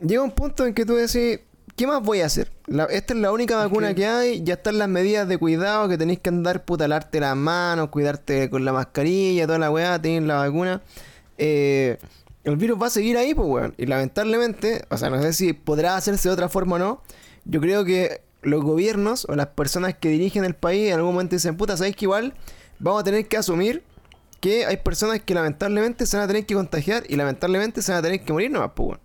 llega 0.00 0.22
un 0.22 0.30
punto 0.32 0.66
en 0.66 0.72
que 0.72 0.86
tú 0.86 0.94
decís, 0.94 1.40
¿qué 1.76 1.86
más 1.86 2.02
voy 2.02 2.20
a 2.20 2.26
hacer? 2.26 2.50
La- 2.66 2.84
esta 2.84 3.14
es 3.14 3.20
la 3.20 3.32
única 3.32 3.56
vacuna 3.56 3.88
que- 3.88 3.94
que... 4.02 4.06
hay, 4.06 4.42
ya 4.44 4.54
están 4.54 4.78
las 4.78 4.88
medidas 4.88 5.26
de 5.28 5.38
cuidado 5.38 5.88
que 5.88 5.98
tenéis 5.98 6.20
que 6.20 6.28
andar, 6.30 6.64
puta, 6.64 6.86
lavarte 6.88 7.20
las 7.20 7.36
manos, 7.36 7.88
cuidarte 7.88 8.48
con 8.50 8.64
la 8.64 8.72
mascarilla, 8.72 9.46
toda 9.46 9.58
la 9.58 9.70
weá, 9.70 10.00
tenéis 10.00 10.22
la 10.22 10.36
vacuna. 10.36 10.82
Eh, 11.38 11.98
el 12.44 12.56
virus 12.56 12.80
va 12.80 12.86
a 12.88 12.90
seguir 12.90 13.16
ahí, 13.16 13.34
pues, 13.34 13.48
weón. 13.48 13.74
Y 13.78 13.86
lamentablemente, 13.86 14.84
o 14.90 14.96
sea, 14.98 15.10
no 15.10 15.20
sé 15.22 15.32
si 15.32 15.52
podrá 15.52 15.96
hacerse 15.96 16.28
de 16.28 16.32
otra 16.34 16.48
forma 16.48 16.76
o 16.76 16.78
no, 16.78 17.02
yo 17.44 17.60
creo 17.60 17.84
que 17.84 18.22
los 18.42 18.62
gobiernos 18.62 19.26
o 19.28 19.34
las 19.34 19.46
personas 19.48 19.94
que 19.94 20.10
dirigen 20.10 20.44
el 20.44 20.54
país 20.54 20.88
en 20.88 20.94
algún 20.94 21.12
momento 21.14 21.34
dicen, 21.36 21.56
puta, 21.56 21.76
¿sabéis 21.76 21.96
que 21.96 22.04
igual 22.04 22.34
vamos 22.78 23.00
a 23.00 23.04
tener 23.04 23.26
que 23.26 23.36
asumir 23.38 23.82
que 24.40 24.66
hay 24.66 24.76
personas 24.76 25.20
que 25.22 25.32
lamentablemente 25.32 26.04
se 26.04 26.18
van 26.18 26.24
a 26.24 26.26
tener 26.28 26.44
que 26.44 26.54
contagiar 26.54 27.04
y 27.08 27.16
lamentablemente 27.16 27.80
se 27.80 27.92
van 27.92 28.00
a 28.00 28.02
tener 28.02 28.20
que 28.22 28.32
morir 28.32 28.50
nomás, 28.50 28.72
pues, 28.76 28.88
weón. 28.90 29.00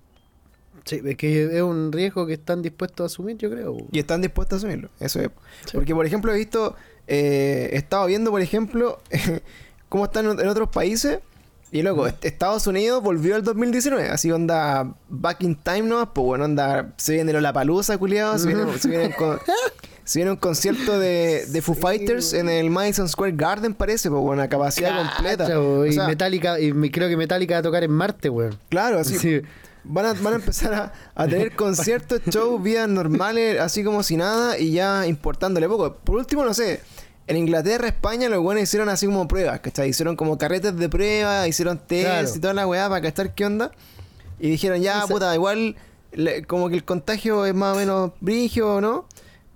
Sí, 0.89 1.01
es 1.05 1.15
que 1.17 1.43
es 1.57 1.61
un 1.61 1.91
riesgo 1.91 2.25
que 2.25 2.33
están 2.33 2.61
dispuestos 2.63 3.03
a 3.03 3.05
asumir, 3.05 3.37
yo 3.37 3.49
creo. 3.51 3.77
Y 3.91 3.99
están 3.99 4.21
dispuestos 4.21 4.55
a 4.55 4.57
asumirlo. 4.57 4.89
Eso 4.99 5.19
es. 5.21 5.27
Sí. 5.65 5.71
Porque, 5.73 5.93
por 5.93 6.05
ejemplo, 6.05 6.33
he 6.33 6.37
visto, 6.37 6.75
eh, 7.07 7.69
he 7.73 7.77
estado 7.77 8.07
viendo, 8.07 8.31
por 8.31 8.41
ejemplo, 8.41 8.99
cómo 9.89 10.05
están 10.05 10.25
en 10.39 10.47
otros 10.47 10.69
países. 10.69 11.19
Y 11.71 11.83
luego, 11.83 12.07
Estados 12.07 12.65
Unidos 12.65 13.03
volvió 13.03 13.35
al 13.35 13.43
2019. 13.43 14.09
Así 14.09 14.31
onda 14.31 14.95
back 15.07 15.43
in 15.43 15.55
time, 15.55 15.83
¿no? 15.83 16.11
Pues 16.11 16.25
bueno, 16.25 16.45
onda, 16.45 16.93
se 16.97 17.13
viene 17.13 17.39
la 17.39 17.53
palusa, 17.53 17.97
culiado. 17.99 18.39
Se 18.39 18.47
viene, 18.47 18.77
se 18.79 18.87
viene 18.89 19.13
con- 19.15 19.39
se 20.03 20.17
viene 20.17 20.31
un 20.31 20.37
concierto 20.37 20.97
de, 20.97 21.45
de 21.47 21.61
Foo 21.61 21.75
Sí, 21.75 21.81
Fighters 21.81 22.33
en 22.33 22.49
el 22.49 22.71
Madison 22.71 23.07
Square 23.07 23.33
Garden, 23.35 23.75
parece, 23.75 24.09
pues 24.09 24.19
bueno, 24.23 24.49
capacidad 24.49 24.97
completa. 25.13 25.47
Y 25.87 25.95
Metallica, 26.07 26.59
y 26.59 26.71
creo 26.89 27.07
que 27.07 27.15
Metallica 27.15 27.53
va 27.53 27.59
a 27.59 27.63
tocar 27.63 27.83
en 27.83 27.91
Marte, 27.91 28.29
weón. 28.29 28.57
Claro, 28.69 28.97
así. 28.97 29.19
Sí. 29.19 29.41
Van 29.83 30.05
a, 30.05 30.13
van 30.13 30.33
a 30.33 30.35
empezar 30.37 30.73
a, 30.73 30.93
a 31.15 31.27
tener 31.27 31.55
conciertos, 31.55 32.21
shows, 32.27 32.61
vidas 32.61 32.87
normales, 32.89 33.59
así 33.59 33.83
como 33.83 34.03
si 34.03 34.17
nada, 34.17 34.57
y 34.59 34.71
ya 34.71 35.07
importándole 35.07 35.67
poco. 35.67 35.95
Por 35.95 36.15
último, 36.17 36.43
no 36.43 36.53
sé, 36.53 36.81
en 37.27 37.37
Inglaterra, 37.37 37.87
España, 37.87 38.27
los 38.29 38.41
buenos 38.41 38.63
hicieron 38.63 38.89
así 38.89 39.05
como 39.05 39.27
pruebas, 39.27 39.59
¿cachai? 39.61 39.89
Hicieron 39.89 40.15
como 40.15 40.37
carretes 40.37 40.75
de 40.75 40.89
prueba, 40.89 41.47
hicieron 41.47 41.77
test 41.77 42.05
Claro. 42.07 42.29
y 42.35 42.39
toda 42.39 42.53
la 42.53 42.67
weá 42.67 42.89
para 42.89 43.01
cachar 43.01 43.33
qué 43.35 43.45
onda. 43.45 43.71
Y 44.39 44.49
dijeron, 44.49 44.81
ya, 44.81 45.05
puta, 45.07 45.33
igual, 45.35 45.75
le- 46.11 46.43
como 46.45 46.69
que 46.69 46.75
el 46.75 46.83
contagio 46.85 47.45
es 47.45 47.53
más 47.53 47.75
o 47.75 47.79
menos 47.79 48.11
brigio, 48.19 48.81
¿no? 48.81 49.05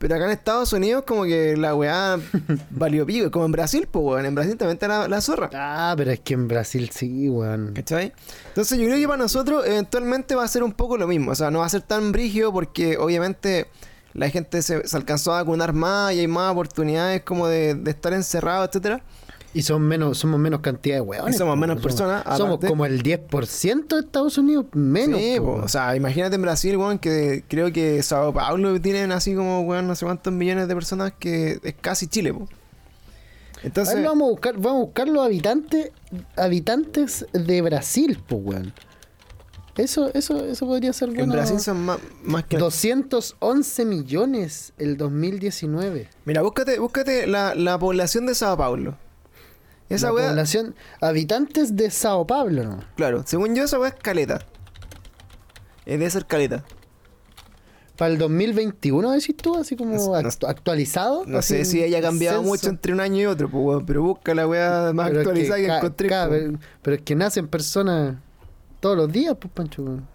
Pero 0.03 0.15
acá 0.15 0.25
en 0.25 0.31
Estados 0.31 0.73
Unidos, 0.73 1.05
como 1.07 1.23
que 1.23 1.55
la 1.55 1.73
weá 1.73 2.19
valió 2.71 3.05
pico, 3.05 3.31
como 3.31 3.45
en 3.45 3.53
Brasil, 3.53 3.87
pues, 3.89 4.03
weón. 4.03 4.25
En 4.25 4.35
Brasil 4.35 4.57
también 4.57 4.75
está 4.75 4.89
la, 4.89 5.07
la 5.07 5.21
zorra. 5.21 5.49
Ah, 5.53 5.93
pero 5.95 6.11
es 6.11 6.19
que 6.19 6.33
en 6.33 6.49
Brasil 6.49 6.89
sí, 6.91 7.29
weón. 7.29 7.71
¿Cachai? 7.73 8.11
Entonces 8.49 8.77
yo 8.77 8.83
creo 8.83 8.97
que 8.97 9.07
para 9.07 9.23
nosotros 9.23 9.65
eventualmente 9.65 10.35
va 10.35 10.43
a 10.43 10.47
ser 10.49 10.61
un 10.61 10.73
poco 10.73 10.97
lo 10.97 11.07
mismo. 11.07 11.31
O 11.31 11.35
sea, 11.35 11.51
no 11.51 11.59
va 11.59 11.67
a 11.67 11.69
ser 11.69 11.83
tan 11.83 12.11
brígido 12.11 12.51
porque 12.51 12.97
obviamente 12.97 13.67
la 14.11 14.29
gente 14.29 14.61
se, 14.61 14.85
se 14.85 14.97
alcanzó 14.97 15.31
a 15.31 15.41
vacunar 15.41 15.71
más 15.71 16.11
y 16.11 16.19
hay 16.19 16.27
más 16.27 16.51
oportunidades 16.51 17.21
como 17.21 17.47
de, 17.47 17.73
de 17.73 17.91
estar 17.91 18.11
encerrado, 18.11 18.65
etcétera. 18.65 19.01
Y 19.55 19.61
son 19.61 19.83
menos, 19.83 20.17
somos 20.17 20.39
menos 20.39 20.61
cantidad 20.61 20.95
de 20.95 21.01
weones. 21.01 21.35
Y 21.35 21.37
somos 21.37 21.55
menos 21.57 21.79
personas, 21.79 22.23
Somos 22.37 22.59
como 22.59 22.85
el 22.85 23.03
10% 23.03 23.87
de 23.87 23.99
Estados 23.99 24.37
Unidos, 24.37 24.65
menos. 24.73 25.19
sí, 25.19 25.35
po, 25.37 25.45
po. 25.45 25.51
weón. 25.51 25.63
o 25.65 25.67
sea, 25.67 25.95
imagínate 25.95 26.35
en 26.35 26.41
Brasil, 26.41 26.75
weón, 26.75 26.97
que 26.97 27.43
creo 27.47 27.71
que 27.71 28.01
Sao 28.01 28.33
Paulo 28.33 28.81
tienen 28.81 29.11
así 29.11 29.35
como, 29.35 29.61
weón, 29.61 29.87
no 29.87 29.95
sé 29.95 30.05
cuántos 30.05 30.33
millones 30.33 30.67
de 30.67 30.73
personas 30.73 31.13
que 31.19 31.59
es 31.61 31.75
casi 31.79 32.07
Chile. 32.07 32.31
A 32.31 33.65
Entonces, 33.65 34.03
vamos 34.03 34.27
a 34.27 34.31
buscar, 34.31 34.53
vamos 34.55 34.81
a 34.81 34.85
buscar 34.85 35.07
los 35.07 35.23
habitantes, 35.23 35.91
habitantes 36.35 37.27
de 37.31 37.61
Brasil, 37.61 38.19
pues, 38.27 38.41
weón. 38.43 38.73
Eso, 39.77 40.11
eso, 40.13 40.45
eso 40.45 40.67
podría 40.67 40.93
ser 40.93 41.09
en 41.09 41.15
bueno. 41.15 41.33
Brasil 41.33 41.59
son 41.59 41.83
más, 41.83 41.97
más 42.23 42.43
que... 42.45 42.57
211 42.57 43.85
millones 43.85 44.73
el 44.77 44.97
2019. 44.97 46.09
Mira, 46.25 46.41
búscate, 46.43 46.77
búscate 46.77 47.25
la, 47.25 47.55
la 47.55 47.79
población 47.79 48.27
de 48.27 48.35
Sao 48.35 48.55
Paulo. 48.55 48.97
Esa 49.89 50.11
la 50.11 50.27
población, 50.29 50.75
habitantes 51.01 51.75
de 51.75 51.91
Sao 51.91 52.25
Paulo, 52.25 52.63
¿no? 52.63 52.79
claro, 52.95 53.23
según 53.25 53.53
yo 53.55 53.63
esa 53.65 53.79
weá 53.79 53.89
es 53.89 53.95
caleta. 53.95 54.39
Eh, 55.85 55.97
debe 55.97 56.09
ser 56.09 56.25
caleta. 56.25 56.63
Para 57.97 58.11
el 58.11 58.17
2021, 58.17 59.11
decís 59.11 59.35
tú, 59.37 59.55
así 59.55 59.75
como 59.75 59.95
No- 59.95 60.15
actualizado. 60.47 61.25
No 61.27 61.41
sé 61.43 61.63
si 61.65 61.83
haya 61.83 62.01
cambiado 62.01 62.37
censo. 62.39 62.49
mucho 62.49 62.69
entre 62.69 62.91
un 62.93 62.99
año 62.99 63.21
y 63.21 63.25
otro, 63.27 63.49
pues, 63.49 63.63
weón, 63.63 63.85
pero 63.85 64.01
busca 64.01 64.33
la 64.33 64.47
weá 64.47 64.91
más 64.93 65.09
Pero 65.09 65.21
es 65.21 65.27
actualizada 65.27 65.59
que, 65.59 65.67
ca- 65.67 65.77
encontré. 65.77 66.09
ca- 66.09 66.27
pues. 66.27 66.41
pero, 66.43 66.59
pero 66.81 66.95
es 66.95 67.01
que 67.03 67.15
nacen 67.15 67.47
personas 67.47 68.15
todos 68.79 68.97
los 68.97 69.11
días, 69.11 69.35
pues, 69.39 69.53
Pancho. 69.53 69.83
weón. 69.83 70.07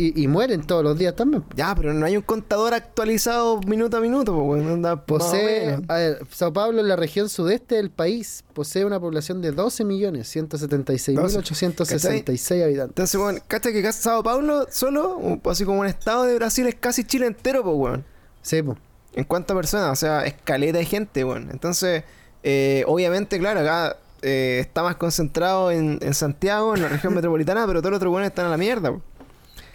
Y, 0.00 0.22
y 0.22 0.28
mueren 0.28 0.62
todos 0.62 0.82
los 0.82 0.98
días 0.98 1.14
también. 1.14 1.44
Ya, 1.54 1.74
pero 1.74 1.92
no 1.92 2.06
hay 2.06 2.16
un 2.16 2.22
contador 2.22 2.72
actualizado 2.72 3.60
minuto 3.66 3.98
a 3.98 4.00
minuto, 4.00 4.34
pues. 4.34 4.64
Anda 4.64 5.04
Posee, 5.04 5.78
a 5.88 5.94
ver, 5.94 6.22
Sao 6.30 6.54
Paulo 6.54 6.80
en 6.80 6.88
la 6.88 6.96
región 6.96 7.28
sudeste 7.28 7.74
del 7.74 7.90
país 7.90 8.42
posee 8.54 8.86
una 8.86 8.98
población 8.98 9.42
de 9.42 9.52
12 9.52 9.84
millones 9.84 10.34
176.866 10.34 12.64
habitantes. 12.64 12.90
Entonces, 12.90 13.20
weón, 13.20 13.42
¿cachai 13.46 13.74
que 13.74 13.82
casi 13.82 14.02
Sao 14.02 14.22
Paulo 14.22 14.66
solo, 14.70 15.38
así 15.44 15.66
como 15.66 15.80
un 15.80 15.86
estado 15.86 16.24
de 16.24 16.36
Brasil, 16.36 16.66
es 16.66 16.76
casi 16.76 17.04
Chile 17.04 17.26
entero, 17.26 17.62
pues, 17.62 17.76
weón? 17.76 18.06
Sí, 18.40 18.62
po. 18.62 18.78
En 19.12 19.24
cuanto 19.24 19.52
a 19.52 19.56
personas, 19.56 19.92
o 19.92 19.96
sea, 19.96 20.24
escaleta 20.24 20.78
de 20.78 20.86
gente, 20.86 21.24
weón. 21.24 21.50
Entonces, 21.50 22.04
eh, 22.42 22.84
obviamente, 22.86 23.38
claro, 23.38 23.60
acá 23.60 23.98
eh, 24.22 24.60
está 24.60 24.82
más 24.82 24.96
concentrado 24.96 25.70
en, 25.70 25.98
en 26.00 26.14
Santiago, 26.14 26.74
en 26.74 26.80
la 26.80 26.88
región 26.88 27.12
metropolitana, 27.18 27.66
pero 27.66 27.82
todos 27.82 27.90
los 27.90 27.98
otros 27.98 28.14
weones 28.14 28.30
están 28.30 28.46
a 28.46 28.48
la 28.48 28.56
mierda, 28.56 28.92
weón. 28.92 29.09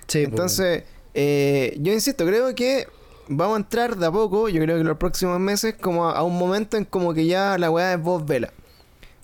Sí, 0.07 0.23
po, 0.23 0.29
Entonces, 0.29 0.83
eh, 1.13 1.77
yo 1.79 1.93
insisto, 1.93 2.25
creo 2.25 2.53
que 2.55 2.87
vamos 3.27 3.55
a 3.55 3.59
entrar 3.59 3.97
de 3.97 4.05
a 4.05 4.11
poco, 4.11 4.49
yo 4.49 4.61
creo 4.61 4.75
que 4.75 4.81
en 4.81 4.87
los 4.87 4.97
próximos 4.97 5.39
meses, 5.39 5.75
como 5.79 6.07
a, 6.07 6.13
a 6.13 6.23
un 6.23 6.37
momento 6.37 6.77
en 6.77 6.85
como 6.85 7.13
que 7.13 7.25
ya 7.25 7.57
la 7.57 7.71
weá 7.71 7.93
es 7.93 8.01
voz 8.01 8.25
vela. 8.25 8.53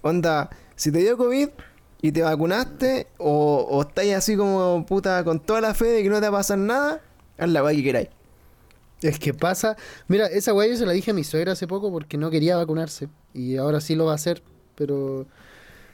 Onda, 0.01 0.49
si 0.75 0.91
te 0.91 0.99
dio 0.99 1.17
COVID 1.17 1.49
y 2.01 2.11
te 2.11 2.21
vacunaste, 2.21 3.07
o, 3.17 3.67
o 3.69 3.81
estáis 3.81 4.15
así 4.15 4.35
como 4.35 4.85
puta 4.85 5.23
con 5.23 5.39
toda 5.39 5.61
la 5.61 5.73
fe 5.73 5.85
de 5.85 6.03
que 6.03 6.09
no 6.09 6.15
te 6.15 6.29
va 6.29 6.39
a 6.39 6.39
pasar 6.39 6.57
nada, 6.57 7.01
haz 7.37 7.49
la 7.49 7.63
weá 7.63 7.75
que 7.75 7.83
queráis. 7.83 8.09
Es 9.01 9.17
que 9.17 9.33
pasa. 9.33 9.77
Mira, 10.07 10.27
esa 10.27 10.53
weá 10.53 10.67
yo 10.67 10.77
se 10.77 10.85
la 10.85 10.91
dije 10.91 11.11
a 11.11 11.13
mi 11.13 11.23
suegra 11.23 11.53
hace 11.53 11.67
poco 11.67 11.91
porque 11.91 12.17
no 12.17 12.29
quería 12.29 12.55
vacunarse. 12.57 13.09
Y 13.33 13.57
ahora 13.57 13.81
sí 13.81 13.95
lo 13.95 14.05
va 14.05 14.13
a 14.13 14.15
hacer. 14.15 14.43
Pero. 14.75 15.25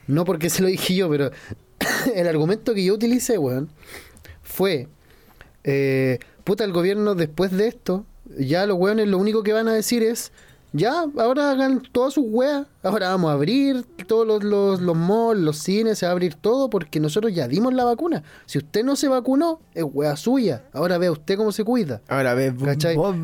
No 0.07 0.25
porque 0.25 0.49
se 0.49 0.61
lo 0.61 0.67
dije 0.67 0.95
yo, 0.95 1.09
pero. 1.09 1.31
el 2.15 2.27
argumento 2.27 2.73
que 2.73 2.83
yo 2.83 2.93
utilicé, 2.93 3.37
weón. 3.37 3.69
Fue. 4.57 4.87
eh, 5.63 6.17
puta, 6.43 6.63
el 6.63 6.71
gobierno 6.73 7.13
después 7.13 7.51
de 7.51 7.67
esto. 7.67 8.05
Ya 8.39 8.65
los 8.65 8.77
weones 8.79 9.07
lo 9.07 9.19
único 9.19 9.43
que 9.43 9.53
van 9.53 9.67
a 9.67 9.73
decir 9.73 10.01
es. 10.01 10.31
Ya, 10.73 11.05
ahora 11.17 11.51
hagan 11.51 11.81
todas 11.91 12.13
sus 12.15 12.25
weas. 12.27 12.65
Ahora 12.83 13.09
vamos 13.09 13.29
a 13.29 13.33
abrir 13.33 13.85
todos 14.05 14.27
los, 14.27 14.43
los, 14.43 14.81
los 14.81 14.95
malls, 14.97 15.39
los 15.41 15.57
cines, 15.59 15.97
se 15.99 16.05
va 16.05 16.09
a 16.09 16.13
abrir 16.13 16.35
todo 16.35 16.69
porque 16.69 16.99
nosotros 16.99 17.33
ya 17.33 17.47
dimos 17.47 17.73
la 17.73 17.85
vacuna. 17.85 18.23
Si 18.47 18.57
usted 18.57 18.83
no 18.83 18.95
se 18.95 19.07
vacunó, 19.07 19.61
es 19.73 19.85
wea 19.93 20.15
suya. 20.17 20.63
Ahora 20.73 20.97
vea 20.97 21.11
usted 21.11 21.37
cómo 21.37 21.51
se 21.51 21.63
cuida. 21.63 22.01
Ahora, 22.09 22.33
ves, 22.33 22.53
¿Cachai? 22.63 22.95
vos 22.97 23.15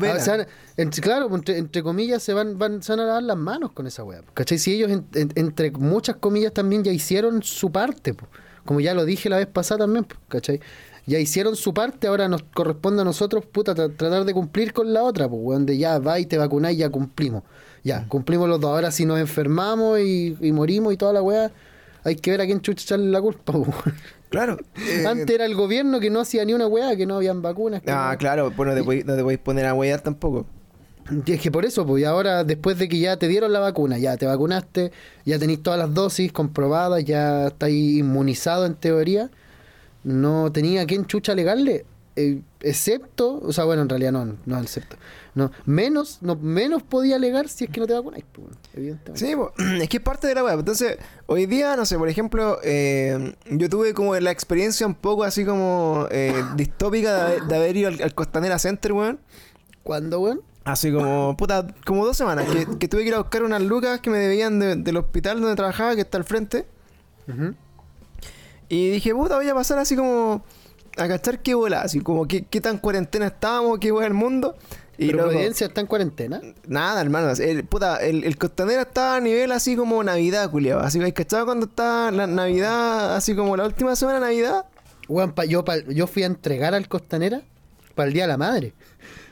entre- 0.76 1.02
claro, 1.02 1.32
entre, 1.34 1.58
entre 1.58 1.82
comillas 1.82 2.22
se 2.22 2.32
van, 2.32 2.58
van, 2.58 2.82
se 2.82 2.92
van 2.92 3.00
a 3.00 3.04
lavar 3.06 3.22
las 3.24 3.36
manos 3.36 3.72
con 3.72 3.86
esa 3.86 4.04
weá. 4.04 4.22
¿Cachai? 4.32 4.58
Si 4.58 4.72
ellos, 4.72 4.90
en- 4.90 5.06
en- 5.14 5.32
entre 5.34 5.70
muchas 5.72 6.16
comillas, 6.16 6.52
también 6.52 6.82
ya 6.82 6.92
hicieron 6.92 7.42
su 7.42 7.70
parte, 7.70 8.14
po. 8.14 8.26
como 8.64 8.80
ya 8.80 8.94
lo 8.94 9.04
dije 9.04 9.28
la 9.28 9.36
vez 9.36 9.46
pasada 9.48 9.80
también, 9.80 10.04
po, 10.04 10.16
¿cachai? 10.28 10.60
Ya 11.06 11.18
hicieron 11.18 11.54
su 11.56 11.74
parte, 11.74 12.06
ahora 12.06 12.28
nos 12.28 12.42
corresponde 12.42 13.02
a 13.02 13.04
nosotros, 13.04 13.44
puta, 13.46 13.74
tra- 13.74 13.94
tratar 13.94 14.24
de 14.24 14.32
cumplir 14.32 14.72
con 14.72 14.92
la 14.94 15.02
otra, 15.02 15.28
pues, 15.28 15.40
weón, 15.42 15.66
de 15.66 15.76
ya 15.76 15.98
va 15.98 16.18
y 16.18 16.26
te 16.26 16.38
vacunáis, 16.38 16.78
ya 16.78 16.88
cumplimos. 16.88 17.42
Ya, 17.82 18.06
cumplimos 18.08 18.48
los 18.48 18.58
dos. 18.60 18.70
Ahora 18.70 18.90
si 18.90 19.04
nos 19.04 19.18
enfermamos 19.20 20.00
y, 20.00 20.36
y 20.40 20.52
morimos 20.52 20.94
y 20.94 20.96
toda 20.96 21.12
la 21.12 21.20
weá, 21.22 21.50
hay 22.04 22.16
que 22.16 22.30
ver 22.30 22.40
a 22.40 22.46
quién 22.46 22.60
chucha 22.62 22.82
echarle 22.84 23.10
la 23.10 23.20
culpa, 23.20 23.52
weón. 23.56 23.74
Claro. 24.30 24.56
eh, 24.88 25.04
Antes 25.06 25.28
era 25.30 25.44
el 25.44 25.54
gobierno 25.54 26.00
que 26.00 26.08
no 26.08 26.20
hacía 26.20 26.44
ni 26.46 26.54
una 26.54 26.66
weá, 26.66 26.96
que 26.96 27.04
no 27.04 27.16
habían 27.16 27.42
vacunas. 27.42 27.82
Ah, 27.86 28.10
no- 28.12 28.18
claro, 28.18 28.52
pues 28.56 28.68
no 28.70 28.74
te, 28.74 28.82
podéis, 28.82 29.04
no 29.04 29.14
te 29.14 29.22
podéis 29.22 29.40
poner 29.40 29.66
a 29.66 29.74
huear 29.74 30.00
tampoco. 30.00 30.46
Y 31.26 31.32
es 31.32 31.40
que 31.42 31.50
por 31.50 31.66
eso, 31.66 31.84
pues, 31.84 32.00
y 32.00 32.06
ahora 32.06 32.44
después 32.44 32.78
de 32.78 32.88
que 32.88 32.98
ya 32.98 33.18
te 33.18 33.28
dieron 33.28 33.52
la 33.52 33.60
vacuna, 33.60 33.98
ya 33.98 34.16
te 34.16 34.24
vacunaste, 34.24 34.90
ya 35.26 35.38
tenéis 35.38 35.62
todas 35.62 35.78
las 35.78 35.92
dosis 35.92 36.32
comprobadas, 36.32 37.04
ya 37.04 37.48
estáis 37.48 37.98
inmunizado 37.98 38.64
en 38.64 38.74
teoría, 38.74 39.30
no 40.04 40.52
tenía 40.52 40.82
a 40.82 40.86
quién 40.86 41.06
chucha 41.06 41.32
alegarle, 41.32 41.84
eh, 42.16 42.42
excepto, 42.60 43.40
o 43.42 43.52
sea, 43.52 43.64
bueno, 43.64 43.82
en 43.82 43.88
realidad 43.88 44.12
no, 44.12 44.36
no 44.46 44.58
excepto, 44.60 44.96
no, 45.34 45.50
menos, 45.66 46.18
no, 46.20 46.36
menos 46.36 46.82
podía 46.84 47.16
alegar 47.16 47.48
si 47.48 47.64
es 47.64 47.70
que 47.70 47.80
no 47.80 47.86
te 47.88 47.94
vacunáis, 47.94 48.24
pues, 48.32 48.46
evidentemente. 48.74 49.26
Sí, 49.26 49.34
po, 49.34 49.52
es 49.82 49.88
que 49.88 49.96
es 49.96 50.02
parte 50.02 50.28
de 50.28 50.34
la 50.36 50.44
web. 50.44 50.60
Entonces, 50.60 50.96
hoy 51.26 51.46
día, 51.46 51.74
no 51.74 51.84
sé, 51.86 51.98
por 51.98 52.08
ejemplo, 52.08 52.58
eh, 52.62 53.34
yo 53.50 53.68
tuve 53.68 53.94
como 53.94 54.14
la 54.14 54.30
experiencia 54.30 54.86
un 54.86 54.94
poco 54.94 55.24
así 55.24 55.44
como 55.44 56.06
eh, 56.12 56.32
distópica 56.56 57.14
de, 57.16 57.20
haber- 57.22 57.42
de 57.48 57.56
haber 57.56 57.76
ido 57.76 57.88
al, 57.88 58.00
al 58.00 58.14
Costanera 58.14 58.58
Center, 58.60 58.92
weón. 58.92 59.18
¿Cuándo, 59.82 60.20
weón? 60.20 60.40
Así 60.62 60.92
como, 60.92 61.36
puta, 61.38 61.66
como 61.84 62.06
dos 62.06 62.16
semanas, 62.16 62.46
que, 62.48 62.78
que 62.78 62.86
tuve 62.88 63.02
que 63.02 63.08
ir 63.08 63.14
a 63.14 63.18
buscar 63.18 63.42
unas 63.42 63.60
lucas 63.60 63.98
que 64.00 64.10
me 64.10 64.18
debían 64.18 64.60
de- 64.60 64.76
del 64.76 64.96
hospital 64.98 65.40
donde 65.40 65.56
trabajaba, 65.56 65.96
que 65.96 66.02
está 66.02 66.16
al 66.18 66.24
frente. 66.24 66.66
Ujú. 67.26 67.54
Y 68.74 68.90
dije, 68.90 69.14
puta, 69.14 69.36
voy 69.36 69.48
a 69.48 69.54
pasar 69.54 69.78
así 69.78 69.94
como 69.96 70.44
a 70.96 71.08
cachar 71.08 71.40
qué 71.40 71.54
bola, 71.54 71.82
así 71.82 72.00
como 72.00 72.26
qué, 72.26 72.44
qué 72.44 72.60
tan 72.60 72.78
cuarentena 72.78 73.26
estábamos, 73.26 73.78
qué 73.78 73.90
bola 73.90 74.06
el 74.06 74.14
mundo. 74.14 74.56
Y 74.96 75.08
Pero 75.08 75.24
Providencia 75.24 75.66
está 75.66 75.80
en 75.80 75.86
cuarentena. 75.88 76.40
Nada, 76.68 77.00
hermano. 77.00 77.30
El, 77.32 77.64
puta, 77.64 77.96
el, 77.96 78.22
el 78.24 78.36
costanera 78.38 78.82
estaba 78.82 79.16
a 79.16 79.20
nivel 79.20 79.50
así 79.52 79.74
como 79.74 80.02
Navidad, 80.04 80.50
culiao. 80.50 80.78
Así 80.80 81.00
que, 81.00 81.12
¿cachado 81.12 81.46
cuando 81.46 81.66
está 81.66 82.10
la 82.12 82.26
Navidad, 82.28 83.16
así 83.16 83.34
como 83.34 83.56
la 83.56 83.64
última 83.64 83.96
semana 83.96 84.18
de 84.20 84.24
Navidad? 84.26 84.66
Weón, 85.08 85.32
pa- 85.32 85.44
yo, 85.46 85.64
pa- 85.64 85.78
yo 85.88 86.06
fui 86.06 86.22
a 86.22 86.26
entregar 86.26 86.74
al 86.74 86.86
Costanera 86.88 87.42
para 87.96 88.06
el 88.08 88.14
Día 88.14 88.22
de 88.24 88.28
la 88.28 88.36
Madre. 88.36 88.72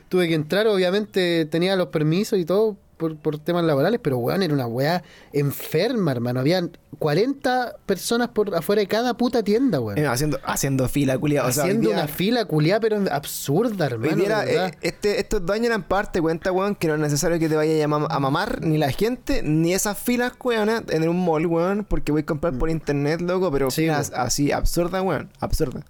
Tuve 0.09 0.27
que 0.27 0.35
entrar, 0.35 0.67
obviamente 0.67 1.45
tenía 1.45 1.75
los 1.77 1.87
permisos 1.87 2.37
y 2.39 2.45
todo 2.45 2.75
por, 2.97 3.17
por 3.17 3.39
temas 3.39 3.63
laborales, 3.63 3.99
pero 4.03 4.17
weón, 4.17 4.43
era 4.43 4.53
una 4.53 4.67
weá 4.67 5.03
enferma, 5.33 6.11
hermano. 6.11 6.39
Habían 6.39 6.71
40 6.99 7.75
personas 7.85 8.29
por 8.29 8.55
afuera 8.55 8.79
de 8.81 8.87
cada 8.87 9.15
puta 9.15 9.43
tienda, 9.43 9.79
weón. 9.79 9.97
Eh, 9.97 10.07
haciendo, 10.07 10.39
haciendo 10.45 10.87
fila, 10.87 11.17
culiao. 11.17 11.47
O 11.47 11.51
sea, 11.51 11.63
hoy 11.63 11.69
Haciendo 11.71 11.89
día- 11.89 11.97
una 11.99 12.07
fila 12.07 12.45
culiada, 12.45 12.79
pero 12.79 13.03
absurda, 13.11 13.85
hermano. 13.87 14.15
de 14.15 14.21
verdad. 14.21 14.47
eh, 14.47 14.71
este, 14.81 15.19
estos 15.19 15.45
daños 15.45 15.67
eran 15.67 15.83
parte, 15.83 16.21
cuenta, 16.21 16.51
weón, 16.51 16.75
que 16.75 16.87
no 16.87 16.95
es 16.95 16.99
necesario 17.01 17.39
que 17.39 17.49
te 17.49 17.55
vayas 17.55 17.83
a, 17.83 17.87
mam- 17.87 18.07
a 18.09 18.19
mamar, 18.19 18.61
ni 18.61 18.77
la 18.77 18.91
gente, 18.91 19.41
ni 19.43 19.73
esas 19.73 19.97
filas, 19.97 20.33
weón, 20.43 20.69
en 20.89 21.09
un 21.09 21.25
mall, 21.25 21.45
weón, 21.45 21.85
porque 21.85 22.11
voy 22.11 22.21
a 22.21 22.25
comprar 22.25 22.57
por 22.57 22.69
internet, 22.69 23.21
loco, 23.21 23.51
pero 23.51 23.67
Mm. 23.67 23.71
Sí, 23.71 23.81
filas 23.81 24.09
weón. 24.11 24.21
así, 24.21 24.51
absurda, 24.51 25.01
weón, 25.01 25.29
absurda. 25.39 25.85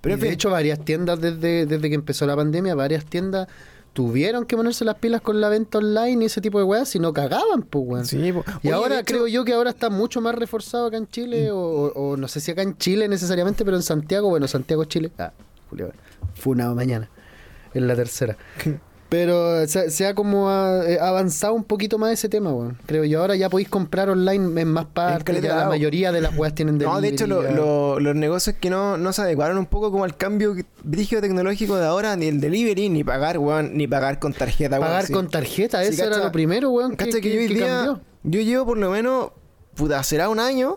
Pero 0.00 0.12
Y 0.12 0.14
en 0.14 0.20
de 0.20 0.26
fin, 0.26 0.34
hecho, 0.34 0.50
varias 0.50 0.84
tiendas 0.84 1.20
desde, 1.20 1.66
desde 1.66 1.88
que 1.88 1.94
empezó 1.96 2.24
la 2.26 2.36
pandemia, 2.36 2.76
varias 2.76 3.04
tiendas 3.04 3.48
tuvieron 3.98 4.44
que 4.46 4.56
ponerse 4.56 4.84
las 4.84 4.94
pilas 4.94 5.20
con 5.20 5.40
la 5.40 5.48
venta 5.48 5.78
online 5.78 6.22
y 6.22 6.26
ese 6.26 6.40
tipo 6.40 6.58
de 6.58 6.64
weas, 6.64 6.88
si 6.88 7.00
no 7.00 7.12
cagaban, 7.12 7.62
pues, 7.62 7.84
weón. 7.84 8.06
sí, 8.06 8.32
po. 8.32 8.44
Y 8.62 8.68
Oye, 8.68 8.72
ahora 8.76 9.00
hecho- 9.00 9.06
creo 9.06 9.26
yo 9.26 9.44
que 9.44 9.52
ahora 9.52 9.70
está 9.70 9.90
mucho 9.90 10.20
más 10.20 10.36
reforzado 10.36 10.86
acá 10.86 10.98
en 10.98 11.02
Mm. 11.02 11.08
Chile, 11.08 11.50
o, 11.50 11.58
o- 11.58 11.92
o 12.12 12.16
no 12.16 12.28
sé 12.28 12.38
si 12.38 12.52
acá 12.52 12.62
en 12.62 12.76
Chile 12.78 13.08
necesariamente, 13.08 13.64
pero 13.64 13.76
en 13.76 13.82
Santiago, 13.82 14.28
bueno, 14.28 14.46
Santiago, 14.46 14.84
Chile. 14.84 15.10
Ah, 15.18 15.32
Julio, 15.68 15.90
funado 16.34 16.76
mañana, 16.76 17.10
en 17.74 17.88
la 17.88 17.96
tercera. 17.96 18.36
Pero 19.08 19.66
se, 19.66 19.90
se 19.90 20.06
ha 20.06 20.14
como 20.14 20.50
eh, 20.82 20.98
avanzado 21.00 21.54
un 21.54 21.64
poquito 21.64 21.96
más 21.96 22.12
ese 22.12 22.28
tema, 22.28 22.52
weón. 22.52 22.76
Creo 22.84 23.04
yo. 23.04 23.20
Ahora 23.22 23.36
ya 23.36 23.48
podéis 23.48 23.70
comprar 23.70 24.10
online 24.10 24.60
en 24.60 24.68
más 24.68 24.84
partes, 24.84 25.40
ya 25.40 25.56
la 25.56 25.68
mayoría 25.68 26.12
de 26.12 26.20
las 26.20 26.36
weas 26.36 26.54
tienen 26.54 26.76
No, 26.78 27.00
de 27.00 27.08
hecho, 27.08 27.26
lo- 27.26 27.40
delivery, 27.40 28.00
los 28.00 28.14
negocios 28.14 28.56
que 28.60 28.68
no, 28.68 28.98
no 28.98 29.12
se 29.14 29.22
adecuaron 29.22 29.56
un 29.56 29.64
poco 29.64 29.90
como 29.90 30.04
al 30.04 30.14
cambio 30.16 30.54
brígido 30.84 31.22
tecnológico 31.22 31.76
de 31.76 31.86
ahora, 31.86 32.16
ni 32.16 32.26
el 32.26 32.38
delivery, 32.40 32.90
ni 32.90 33.02
pagar, 33.02 33.38
weón, 33.38 33.76
ni 33.78 33.86
pagar 33.88 34.18
con 34.18 34.34
tarjeta, 34.34 34.76
weón. 34.78 34.88
Pagar 34.90 35.06
sí. 35.06 35.12
con 35.14 35.28
tarjeta, 35.30 35.82
Sí, 35.84 35.94
eso 35.94 36.04
era 36.04 36.18
lo 36.18 36.30
primero, 36.30 36.68
weón, 36.70 36.94
que, 36.94 37.06
que 37.08 37.20
que- 37.22 37.32
yo 37.34 37.40
hoy 37.40 37.48
día, 37.48 37.66
cambió. 37.66 38.00
yo 38.24 38.40
llevo 38.42 38.66
por 38.66 38.76
lo 38.76 38.90
menos, 38.90 39.30
puta, 39.74 40.02
será 40.02 40.28
un 40.28 40.38
año, 40.38 40.76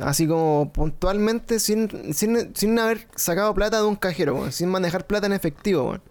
así 0.00 0.26
como 0.26 0.72
puntualmente, 0.72 1.60
sin, 1.60 2.12
sin, 2.14 2.52
sin 2.56 2.76
haber 2.80 3.06
sacado 3.14 3.54
plata 3.54 3.76
de 3.80 3.84
un 3.86 3.94
cajero, 3.94 4.34
weón, 4.34 4.50
sin 4.50 4.68
manejar 4.68 5.06
plata 5.06 5.26
en 5.28 5.34
efectivo, 5.34 5.84
weón. 5.84 6.02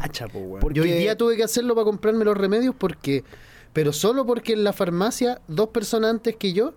Cacha, 0.00 0.28
po, 0.28 0.38
weón. 0.38 0.60
porque- 0.60 0.76
Yo 0.78 0.82
hoy 0.84 0.92
día 0.92 1.16
tuve 1.16 1.36
que 1.36 1.44
hacerlo 1.44 1.74
para 1.74 1.84
comprarme 1.84 2.24
los 2.24 2.36
remedios 2.36 2.74
porque, 2.76 3.24
pero 3.72 3.92
solo 3.92 4.24
porque 4.26 4.52
en 4.52 4.64
la 4.64 4.72
farmacia 4.72 5.40
dos 5.48 5.68
personas 5.68 6.10
antes 6.10 6.36
que 6.36 6.52
yo 6.52 6.74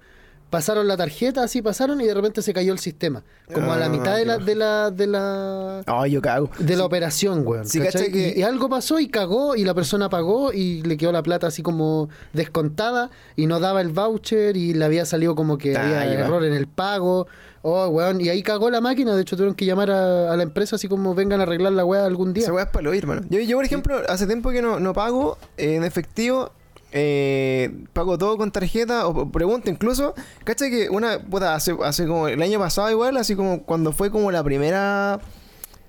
pasaron 0.50 0.88
la 0.88 0.96
tarjeta, 0.96 1.44
así 1.44 1.62
pasaron 1.62 2.00
y 2.00 2.06
de 2.06 2.14
repente 2.14 2.42
se 2.42 2.54
cayó 2.54 2.72
el 2.72 2.80
sistema, 2.80 3.22
como 3.54 3.74
a 3.74 3.78
la 3.78 3.88
Ah, 3.88 3.90
mitad 3.90 4.16
de 4.16 4.24
la 4.24 4.38
de 4.38 4.56
la 4.56 4.92
de 4.92 5.06
la 5.06 5.82
Ay, 5.86 6.12
yo 6.12 6.22
cago. 6.22 6.50
de 6.58 6.78
la 6.78 6.86
operación, 6.86 7.46
weón. 7.46 7.66
Sí, 7.68 7.80
¿cachai? 7.80 8.04
cacha 8.04 8.14
que- 8.14 8.34
y, 8.38 8.40
y 8.40 8.44
algo 8.44 8.70
pasó 8.70 8.98
y 9.02 9.10
cagó 9.10 9.58
y 9.58 9.66
la 9.66 9.74
persona 9.74 10.08
pagó 10.10 10.54
y 10.54 10.84
le 10.84 10.96
quedó 10.96 11.12
la 11.12 11.22
plata 11.22 11.48
así 11.48 11.62
como 11.62 12.08
descontada 12.32 13.10
y 13.36 13.46
no 13.46 13.60
daba 13.60 13.82
el 13.82 13.90
voucher 13.90 14.56
y 14.56 14.74
le 14.74 14.86
había 14.86 15.06
salido 15.06 15.36
como 15.36 15.58
que 15.58 15.76
Ah, 15.76 15.82
había 15.82 16.14
error 16.14 16.46
en 16.46 16.54
el 16.54 16.68
pago. 16.68 17.28
Oh, 17.70 17.88
weón. 17.90 18.22
Y 18.22 18.30
ahí 18.30 18.44
cagó 18.44 18.70
la 18.70 18.80
máquina. 18.80 19.14
De 19.16 19.24
hecho, 19.24 19.36
tuvieron 19.36 19.56
que 19.56 19.66
llamar 19.66 19.92
a, 19.92 20.32
a 20.32 20.38
la 20.38 20.44
empresa 20.44 20.78
así 20.78 20.88
como 20.88 21.14
vengan 21.16 21.42
a 21.42 21.44
arreglar 21.44 21.74
la 21.74 21.84
weá 21.84 22.06
algún 22.06 22.32
día. 22.34 22.44
Esa 22.44 22.54
weá 22.54 22.64
es 22.66 22.70
para 22.70 22.84
lo 22.84 22.94
ir, 22.94 23.04
hermano. 23.04 23.24
Yo, 23.30 23.40
yo, 23.40 23.58
por 23.58 23.66
ejemplo, 23.66 24.02
hace 24.08 24.26
tiempo 24.26 24.52
que 24.52 24.62
no, 24.62 24.80
no 24.80 24.94
pago 24.94 25.38
eh, 25.58 25.76
en 25.76 25.84
efectivo. 25.84 26.52
eh, 26.94 27.70
pago 27.92 28.18
todo 28.18 28.38
con 28.38 28.52
tarjeta 28.52 29.06
o 29.08 29.30
pregunto 29.32 29.70
incluso. 29.70 30.14
¿Cachai 30.46 30.70
que 30.72 30.90
una. 30.90 31.20
Puta, 31.20 31.56
hace, 31.56 31.76
hace 31.84 32.08
como 32.08 32.30
el 32.30 32.42
año 32.42 32.58
pasado 32.60 32.90
igual, 32.90 33.18
así 33.18 33.36
como 33.36 33.64
cuando 33.64 33.92
fue 33.92 34.12
como 34.12 34.32
la 34.32 34.44
primera. 34.44 35.20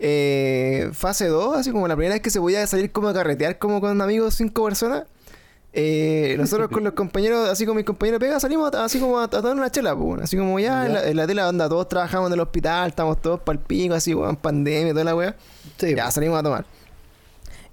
eh, 0.01 0.91
fase 0.93 1.27
2, 1.29 1.57
así 1.57 1.71
como 1.71 1.87
la 1.89 1.95
primera 1.97 2.15
vez 2.15 2.23
que 2.23 2.31
se 2.31 2.41
podía 2.41 2.67
salir 2.67 2.91
como 2.93 3.09
a 3.09 3.15
carretear 3.15 3.59
como 3.59 3.81
con 3.81 4.01
amigos 4.01 4.35
cinco 4.35 4.65
personas. 4.65 5.05
Eh, 5.81 6.37
nosotros 6.37 6.69
con 6.73 6.83
los 6.83 6.93
compañeros, 6.95 7.49
así 7.49 7.65
con 7.65 7.77
mis 7.77 7.85
compañeros 7.85 8.19
pega, 8.21 8.41
salimos 8.41 8.73
a- 8.75 8.85
así 8.85 8.99
como 8.99 9.19
a, 9.19 9.25
a 9.25 9.29
tomar 9.29 9.53
una 9.53 9.71
chela, 9.71 9.95
pues, 9.97 10.23
así 10.23 10.37
como 10.37 10.59
ya, 10.59 10.87
En, 10.87 10.93
la, 10.95 11.05
en 11.09 11.17
la 11.17 11.27
tela 11.27 11.49
onda, 11.49 11.69
todos 11.69 11.89
trabajamos 11.89 12.29
en 12.29 12.35
el 12.35 12.41
hospital, 12.41 12.89
estamos 12.89 13.21
todos 13.23 13.41
pa'l 13.41 13.59
pico, 13.61 13.95
así, 13.95 14.15
weón, 14.15 14.37
pandemia, 14.37 14.93
toda 14.93 15.05
la 15.05 15.15
weá. 15.15 15.37
Sí, 15.79 15.95
Ya, 15.95 16.11
salimos 16.11 16.39
a 16.39 16.43
tomar. 16.43 16.65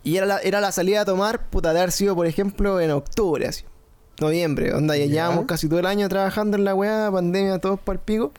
Y 0.04 0.18
era 0.18 0.26
la, 0.28 0.38
era 0.40 0.62
la 0.62 0.72
salida 0.72 1.02
a 1.02 1.06
tomar, 1.06 1.50
puta, 1.50 1.74
de 1.74 1.80
haber 1.80 1.92
sido, 1.92 2.16
por 2.16 2.28
ejemplo, 2.28 2.80
en 2.80 2.92
octubre, 2.92 3.48
así. 3.48 3.64
Noviembre, 4.22 4.74
onda, 4.74 4.96
ya 4.96 5.06
llevamos 5.08 5.46
casi 5.46 5.68
todo 5.68 5.80
el 5.80 5.86
año 5.88 6.08
trabajando 6.08 6.56
en 6.58 6.64
la 6.64 6.76
weá, 6.76 7.10
pandemia, 7.12 7.58
todos 7.60 7.80
pa'l 7.80 8.00
pico. 8.00 8.32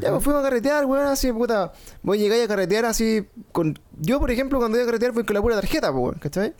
Ya, 0.00 0.10
pues 0.10 0.24
fuimos 0.24 0.40
a 0.40 0.44
carretear, 0.44 0.86
weón, 0.86 1.06
así, 1.06 1.30
puta. 1.32 1.72
Voy 2.02 2.18
a 2.18 2.20
llegar 2.22 2.40
a 2.40 2.48
carretear 2.48 2.84
así 2.86 3.26
con... 3.52 3.78
Yo, 4.00 4.18
por 4.18 4.30
ejemplo, 4.30 4.58
cuando 4.58 4.76
voy 4.76 4.82
a 4.82 4.86
carretear 4.86 5.12
voy 5.12 5.24
con 5.24 5.34
la 5.34 5.42
pura 5.42 5.54
tarjeta, 5.54 5.92
pues, 5.92 6.02
weón, 6.02 6.14
¿cachai? 6.18 6.54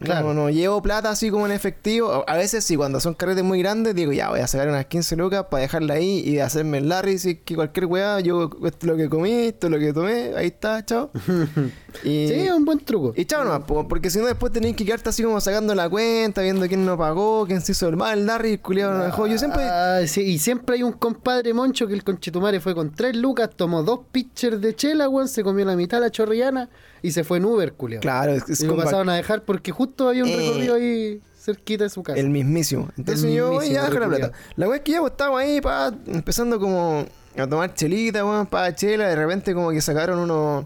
Claro. 0.00 0.28
No, 0.28 0.34
no 0.34 0.50
llevo 0.50 0.82
plata 0.82 1.10
así 1.10 1.30
como 1.30 1.46
en 1.46 1.52
efectivo. 1.52 2.24
A 2.26 2.36
veces 2.36 2.64
sí, 2.64 2.76
cuando 2.76 2.98
son 2.98 3.14
carretes 3.14 3.44
muy 3.44 3.60
grandes, 3.60 3.94
digo, 3.94 4.12
ya, 4.12 4.28
voy 4.28 4.40
a 4.40 4.46
sacar 4.48 4.68
unas 4.68 4.86
15 4.86 5.14
lucas 5.14 5.46
para 5.48 5.62
dejarla 5.62 5.94
ahí 5.94 6.18
y 6.18 6.40
hacerme 6.40 6.78
el 6.78 6.88
Larry, 6.88 7.18
si 7.18 7.36
que 7.36 7.54
cualquier 7.54 7.86
weá, 7.86 8.18
yo, 8.18 8.50
esto 8.64 8.78
es 8.80 8.84
lo 8.84 8.96
que 8.96 9.08
comí, 9.08 9.30
esto 9.30 9.68
es 9.68 9.72
lo 9.72 9.78
que 9.78 9.92
tomé, 9.92 10.32
ahí 10.36 10.48
está, 10.48 10.84
chao. 10.84 11.10
y, 12.02 12.26
Sí, 12.26 12.34
es 12.34 12.50
un 12.50 12.64
buen 12.64 12.80
truco. 12.80 13.12
y 13.16 13.24
chao 13.24 13.44
nomás, 13.44 13.62
po, 13.62 13.86
porque 13.86 14.10
si 14.10 14.18
no 14.18 14.26
después 14.26 14.52
tenéis 14.52 14.74
que 14.74 14.84
quedarte 14.84 15.10
así 15.10 15.22
como 15.22 15.40
sacando 15.40 15.74
la 15.76 15.88
cuenta, 15.88 16.42
viendo 16.42 16.66
quién 16.66 16.84
no 16.84 16.98
pagó, 16.98 17.46
quién 17.46 17.60
se 17.60 17.72
hizo 17.72 17.88
el 17.88 17.96
mal, 17.96 18.18
el 18.18 18.26
Larry, 18.26 18.52
el 18.52 18.60
culiado 18.60 18.98
no 18.98 19.04
dejó. 19.04 19.28
Yo 19.28 19.38
siempre... 19.38 19.62
Ah, 19.62 20.00
sí, 20.08 20.22
y 20.22 20.38
siempre 20.40 20.74
hay 20.76 20.82
un 20.82 20.92
compadre 20.92 21.54
moncho 21.54 21.86
que 21.86 21.94
el 21.94 22.02
conchetumare 22.02 22.58
fue 22.58 22.74
con 22.74 22.92
tres 22.92 23.14
lucas, 23.14 23.50
tomó 23.54 23.84
dos 23.84 24.00
pitchers 24.10 24.60
de 24.60 24.74
chela, 24.74 25.08
weón, 25.08 25.28
se 25.28 25.44
comió 25.44 25.64
la 25.64 25.76
mitad 25.76 26.00
la 26.00 26.10
chorrillana 26.10 26.68
y 27.06 27.12
se 27.12 27.22
fue 27.24 27.38
en 27.38 27.44
Uber, 27.44 27.72
culiao. 27.74 28.00
Claro, 28.00 28.32
es, 28.32 28.48
es 28.48 28.60
y 28.60 28.66
lo 28.66 28.76
pasaron 28.76 29.08
a 29.10 29.14
dejar 29.16 29.44
porque 29.44 29.70
justo 29.72 30.08
había 30.08 30.24
un 30.24 30.30
Eh, 30.30 30.36
recorrido 30.36 30.74
ahí 30.76 31.20
cerquita 31.38 31.84
de 31.84 31.90
su 31.90 32.02
casa. 32.02 32.18
el 32.18 32.30
mismísimo. 32.30 32.88
Entonces 32.96 33.24
El 33.26 33.34
yo 33.34 33.62
ya 33.62 33.84
dejo 33.88 33.98
la 34.00 34.08
plata. 34.08 34.32
La 34.56 34.66
weá 34.68 34.76
es 34.78 34.82
que 34.82 34.92
ya 34.92 35.00
pues, 35.00 35.12
estábamos 35.12 35.40
ahí, 35.40 35.60
pa, 35.60 35.92
empezando 36.06 36.58
como 36.58 37.04
a 37.36 37.46
tomar 37.46 37.74
chelita, 37.74 38.24
weón, 38.24 38.46
pa, 38.46 38.74
chela, 38.74 39.08
de 39.08 39.16
repente 39.16 39.52
como 39.54 39.70
que 39.70 39.80
sacaron 39.80 40.18
unos... 40.30 40.64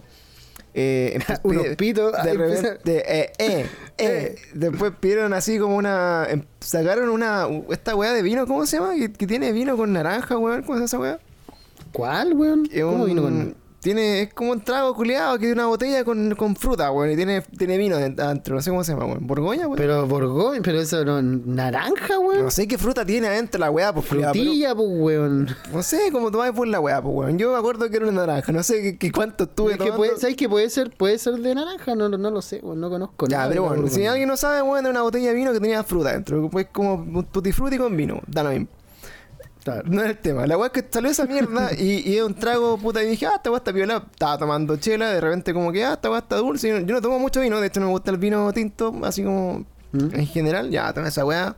Eh, 0.75 1.19
Unos 1.43 1.67
pitos, 1.77 2.13
De 2.23 2.35
repente, 2.35 2.79
eh, 3.09 3.33
eh, 3.39 3.67
eh. 3.97 4.37
Después 4.55 4.93
pidieron 5.01 5.33
así 5.33 5.59
como 5.59 5.75
una... 5.77 6.25
em- 6.31 6.45
sacaron 6.61 7.09
una... 7.09 7.49
Esta 7.71 7.97
weá 7.97 8.13
de 8.13 8.23
vino, 8.23 8.47
¿cómo 8.47 8.65
se 8.65 8.77
llama? 8.79 8.95
Que, 8.95 9.11
que 9.13 9.27
tiene 9.27 9.51
vino 9.51 9.77
con 9.77 9.93
naranja, 9.93 10.39
weón. 10.39 10.63
¿Cómo 10.63 10.79
es 10.79 10.85
esa 10.85 10.99
weá? 11.01 11.19
¿Cuál, 11.93 12.35
weón? 12.35 12.69
¿Cómo 12.81 13.03
un- 13.03 13.07
vino 13.07 13.23
con...? 13.23 13.57
Tiene, 13.89 14.21
es 14.21 14.35
como 14.35 14.53
un 14.53 14.61
trago 14.61 14.95
culiado 14.95 15.39
que 15.39 15.47
tiene 15.47 15.55
una 15.55 15.67
botella 15.69 16.05
con, 16.05 16.35
con 16.35 16.55
fruta, 16.57 16.91
weón. 16.93 17.11
Y 17.11 17.17
tiene, 17.17 17.41
tiene 17.41 17.79
vino 17.79 17.97
dentro, 17.97 18.57
no 18.57 18.61
sé 18.61 18.69
cómo 18.69 18.85
se 18.85 18.93
llama, 18.93 19.07
weón. 19.07 19.27
¿Borgoña, 19.27 19.63
weón? 19.67 19.79
Pero 19.79 20.07
Borgoña, 20.07 20.61
pero 20.63 20.79
eso 20.79 21.03
no... 21.07 21.23
¿Naranja, 21.23 22.19
weón? 22.19 22.45
No 22.45 22.51
sé 22.51 22.69
qué 22.69 22.77
fruta 22.77 23.07
tiene 23.07 23.29
adentro 23.29 23.59
la 23.59 23.71
weá, 23.71 23.91
pues 23.95 24.05
culiao, 24.05 24.33
pero- 24.35 24.45
Frutilla, 24.45 24.75
pues, 24.75 24.89
weón. 24.91 25.49
No 25.73 25.83
sé 25.83 26.11
cómo 26.13 26.31
tomáis 26.31 26.53
por 26.53 26.69
la 26.69 26.81
weá, 26.81 27.01
pues 27.01 27.15
weón. 27.17 27.39
Yo 27.39 27.51
me 27.51 27.57
acuerdo 27.57 27.89
que 27.89 27.97
era 27.97 28.07
una 28.07 28.27
naranja, 28.27 28.53
no 28.53 28.63
sé 28.63 28.83
qué, 28.83 28.99
qué 28.99 29.11
cuánto 29.11 29.45
estuve 29.45 29.73
Es 29.73 29.79
que 29.79 29.91
puede, 29.93 30.19
¿Sabes 30.19 30.37
que 30.37 30.51
puede 30.51 30.69
ser, 30.69 30.91
puede 30.95 31.17
ser 31.17 31.37
de 31.37 31.55
naranja? 31.55 31.95
No, 31.95 32.11
no, 32.11 32.19
no 32.19 32.31
lo 32.31 32.43
sé, 32.43 32.61
weón, 32.63 32.81
no 32.81 32.91
conozco 32.91 33.27
Ya, 33.27 33.39
nada 33.39 33.49
pero 33.49 33.63
de 33.63 33.69
bueno, 33.71 33.89
si 33.89 34.05
alguien 34.05 34.29
no 34.29 34.37
sabe, 34.37 34.61
weón, 34.61 34.81
era 34.85 34.91
una 34.91 35.01
botella 35.01 35.29
de 35.29 35.35
vino 35.35 35.51
que 35.55 35.61
tenía 35.61 35.83
fruta 35.83 36.13
dentro. 36.13 36.51
Pues 36.51 36.67
como 36.71 37.25
tutti 37.25 37.53
frutti 37.53 37.79
con 37.79 37.97
vino, 37.97 38.21
da 38.27 38.43
lo 38.43 38.51
mismo. 38.51 38.69
Claro. 39.73 39.83
No 39.91 40.03
es 40.03 40.11
el 40.11 40.19
tema. 40.19 40.47
La 40.47 40.57
weá 40.57 40.67
es 40.69 40.73
que 40.73 40.87
salió 40.91 41.11
esa 41.11 41.25
mierda 41.27 41.71
y, 41.77 42.09
y 42.09 42.17
es 42.17 42.23
un 42.23 42.35
trago, 42.35 42.79
puta, 42.79 43.03
y 43.03 43.07
dije, 43.09 43.27
ah, 43.27 43.35
esta 43.37 43.51
weá 43.51 43.59
está 43.59 43.73
viola. 43.73 44.05
Estaba 44.11 44.39
tomando 44.39 44.77
chela, 44.77 45.11
de 45.11 45.21
repente 45.21 45.53
como 45.53 45.73
que, 45.73 45.85
ah, 45.85 45.95
esta 45.95 46.11
weá 46.11 46.21
está 46.21 46.37
dulce. 46.37 46.69
Yo 46.69 46.81
no, 46.81 46.87
yo 46.87 46.95
no 46.95 47.01
tomo 47.03 47.19
mucho 47.19 47.41
vino, 47.41 47.61
de 47.61 47.67
hecho 47.67 47.81
no 47.81 47.87
me 47.87 47.93
gusta 47.93 48.11
el 48.11 48.19
vino 48.19 48.53
tinto, 48.53 48.95
así 49.05 49.23
como 49.25 49.65
¿Mm? 49.93 50.15
en 50.15 50.27
general. 50.27 50.71
Ya, 50.71 50.93
tomé 50.93 51.09
esa 51.09 51.25
weá. 51.25 51.55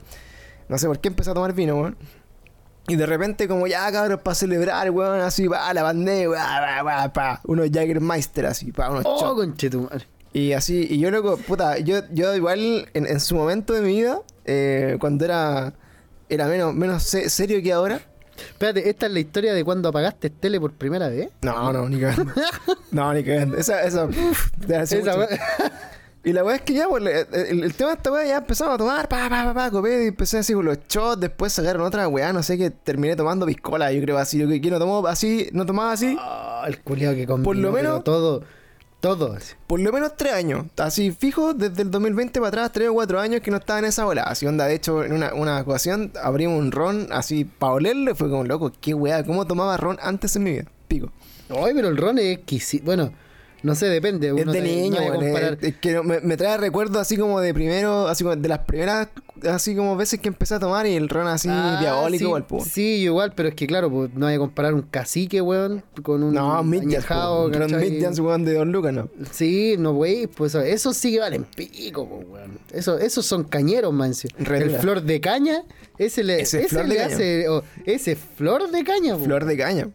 No 0.68 0.78
sé 0.78 0.86
por 0.86 0.98
qué 1.00 1.08
empecé 1.08 1.30
a 1.30 1.34
tomar 1.34 1.52
vino, 1.52 1.76
weón. 1.76 1.96
Y 2.88 2.96
de 2.96 3.06
repente 3.06 3.46
como 3.46 3.66
ya, 3.68 3.90
cabros, 3.92 4.20
para 4.22 4.34
celebrar, 4.34 4.90
weón, 4.90 5.20
así, 5.20 5.46
va, 5.46 5.72
la 5.72 5.82
bandera, 5.82 6.28
va, 6.28 6.60
va, 6.60 6.82
va, 6.82 7.12
pa. 7.12 7.40
Unos 7.44 7.68
Jagermeister 7.70 8.46
así, 8.46 8.72
pa, 8.72 8.90
unos 8.90 9.04
Oh, 9.06 9.20
shots. 9.20 9.34
conchetumare. 9.34 10.06
Y 10.32 10.52
así, 10.52 10.86
y 10.88 10.98
yo 10.98 11.10
loco, 11.10 11.36
puta, 11.36 11.78
yo, 11.78 12.00
yo 12.12 12.34
igual 12.36 12.88
en, 12.94 13.06
en 13.06 13.20
su 13.20 13.34
momento 13.34 13.72
de 13.74 13.80
mi 13.82 13.88
vida, 13.96 14.20
eh, 14.44 14.96
cuando 15.00 15.24
era, 15.24 15.72
era 16.30 16.46
menos, 16.46 16.74
menos 16.74 17.02
se- 17.02 17.28
serio 17.30 17.62
que 17.62 17.72
ahora. 17.72 18.00
Espérate, 18.36 18.88
¿esta 18.88 19.06
es 19.06 19.12
la 19.12 19.20
historia 19.20 19.52
de 19.52 19.62
cuando 19.64 19.90
apagaste 19.90 20.30
tele 20.30 20.58
por 20.58 20.72
primera 20.72 21.08
vez? 21.10 21.28
No, 21.42 21.72
no, 21.72 21.88
ni 21.88 22.00
cagando. 22.00 22.32
No, 22.90 23.12
ni 23.12 23.22
cagando. 23.22 23.56
Esa, 23.58 23.82
esa, 23.84 24.08
Y 26.22 26.32
la 26.34 26.44
weá 26.44 26.56
es 26.56 26.62
que 26.62 26.74
ya, 26.74 26.86
pues, 26.88 27.02
le- 27.02 27.20
el, 27.50 27.64
el 27.64 27.74
tema 27.74 27.90
de 27.90 27.96
esta 27.96 28.12
weá 28.12 28.26
ya 28.26 28.36
empezamos 28.38 28.74
a 28.74 28.78
tomar, 28.78 29.08
pa, 29.08 29.28
pa, 29.30 29.44
pa, 29.44 29.54
pa, 29.54 29.70
copé, 29.70 30.04
y 30.04 30.08
empecé 30.08 30.36
así 30.38 30.52
con 30.52 30.66
los 30.66 30.78
shots, 30.86 31.18
después 31.18 31.50
sacaron 31.52 31.80
otra 31.82 32.06
weá, 32.08 32.30
no 32.34 32.42
sé, 32.42 32.58
que 32.58 32.68
terminé 32.70 33.16
tomando 33.16 33.46
piscola, 33.46 33.90
yo 33.90 34.02
creo 34.02 34.18
así, 34.18 34.36
yo 34.38 34.46
que 34.46 34.70
no 34.70 34.78
tomó 34.78 35.06
así, 35.06 35.48
no 35.52 35.64
tomaba 35.64 35.92
así, 35.92 36.14
Ah, 36.20 36.64
el 36.66 36.80
culiao 36.82 37.14
que 37.14 37.26
combinó, 37.26 37.44
Por 37.44 37.56
lo 37.56 37.72
menos- 37.72 38.04
todo, 38.04 38.42
todo. 39.00 39.32
así. 39.32 39.54
por 39.66 39.80
lo 39.80 39.92
menos 39.92 40.16
tres 40.16 40.32
años, 40.32 40.66
así 40.76 41.10
fijo, 41.10 41.54
desde 41.54 41.82
el 41.82 41.90
2020 41.90 42.38
para 42.40 42.48
atrás, 42.48 42.72
tres 42.72 42.88
o 42.88 42.94
cuatro 42.94 43.20
años 43.20 43.40
que 43.40 43.50
no 43.50 43.56
estaba 43.56 43.78
en 43.78 43.86
esa 43.86 44.04
bola. 44.04 44.22
Así 44.22 44.46
onda, 44.46 44.66
de 44.66 44.74
hecho, 44.74 45.04
en 45.04 45.12
una, 45.12 45.34
una 45.34 45.60
ocasión 45.60 46.12
abrimos 46.22 46.58
un 46.58 46.72
ron 46.72 47.08
así 47.10 47.44
para 47.44 47.72
olerlo 47.72 48.14
fue 48.14 48.30
como 48.30 48.44
loco, 48.44 48.72
qué 48.80 48.94
weá, 48.94 49.24
¿cómo 49.24 49.46
tomaba 49.46 49.76
ron 49.76 49.98
antes 50.02 50.36
en 50.36 50.42
mi 50.44 50.52
vida? 50.52 50.64
Pico. 50.88 51.10
Ay, 51.48 51.72
pero 51.74 51.88
el 51.88 51.96
ron 51.96 52.18
es 52.18 52.36
exquisito. 52.36 52.84
Bueno, 52.84 53.12
no 53.62 53.74
sé, 53.74 53.86
depende. 53.86 54.28
Es 54.36 54.46
de 54.46 54.60
niño, 54.62 55.00
no 55.00 55.14
comparar. 55.14 55.58
es- 55.60 55.68
es 55.68 55.76
que 55.76 56.02
me, 56.02 56.20
me 56.20 56.36
trae 56.36 56.56
recuerdos 56.56 56.96
así 57.00 57.16
como 57.16 57.40
de 57.40 57.52
primero, 57.54 58.08
así 58.08 58.24
como 58.24 58.36
de 58.36 58.48
las 58.48 58.60
primeras, 58.60 59.08
así 59.48 59.74
como 59.74 59.96
veces 59.96 60.20
que 60.20 60.28
empecé 60.28 60.54
a 60.54 60.58
tomar 60.58 60.86
y 60.86 60.94
el 60.94 61.08
ron 61.08 61.26
así 61.26 61.48
Ah, 61.50 61.78
diabólico 61.80 62.18
sí, 62.18 62.24
igual, 62.24 62.46
po. 62.46 62.64
Sí, 62.64 62.82
igual, 63.02 63.32
pero 63.34 63.48
es 63.50 63.54
que 63.54 63.66
claro, 63.66 63.90
pues, 63.90 64.10
no 64.14 64.26
hay 64.26 64.34
que 64.34 64.38
comparar 64.40 64.74
un 64.74 64.82
cacique, 64.82 65.40
weón, 65.40 65.82
con 66.02 66.22
un 66.22 66.34
No, 66.34 66.48
po, 66.62 66.78
añejado, 66.80 67.46
un 67.46 68.20
weón, 68.26 68.44
de 68.44 68.54
Don 68.54 68.72
Lucas, 68.72 68.92
no. 68.92 69.08
Sí, 69.30 69.76
no, 69.78 69.92
güey, 69.94 70.26
pues 70.26 70.54
eso, 70.54 70.92
sí 70.92 71.12
que 71.12 71.20
valen 71.20 71.44
pico, 71.44 72.08
pues, 72.08 72.26
weón. 72.28 72.58
Eso, 72.72 72.98
esos 72.98 73.24
son 73.26 73.44
cañeros, 73.44 73.92
mancio. 73.92 74.30
El 74.38 74.70
flor 74.78 75.02
de 75.02 75.20
caña, 75.20 75.62
ese 75.98 76.24
le, 76.24 76.40
Ese 76.40 76.60
ese 76.60 76.68
flor 76.68 76.82
de 76.84 76.88
le 76.88 76.96
caña. 76.96 77.14
hace, 77.14 77.48
o, 77.48 77.62
ese 77.84 78.16
flor 78.16 78.70
de 78.70 78.84
caña, 78.84 79.16
po, 79.16 79.24
Flor 79.24 79.44
de 79.44 79.56
caña. 79.56 79.88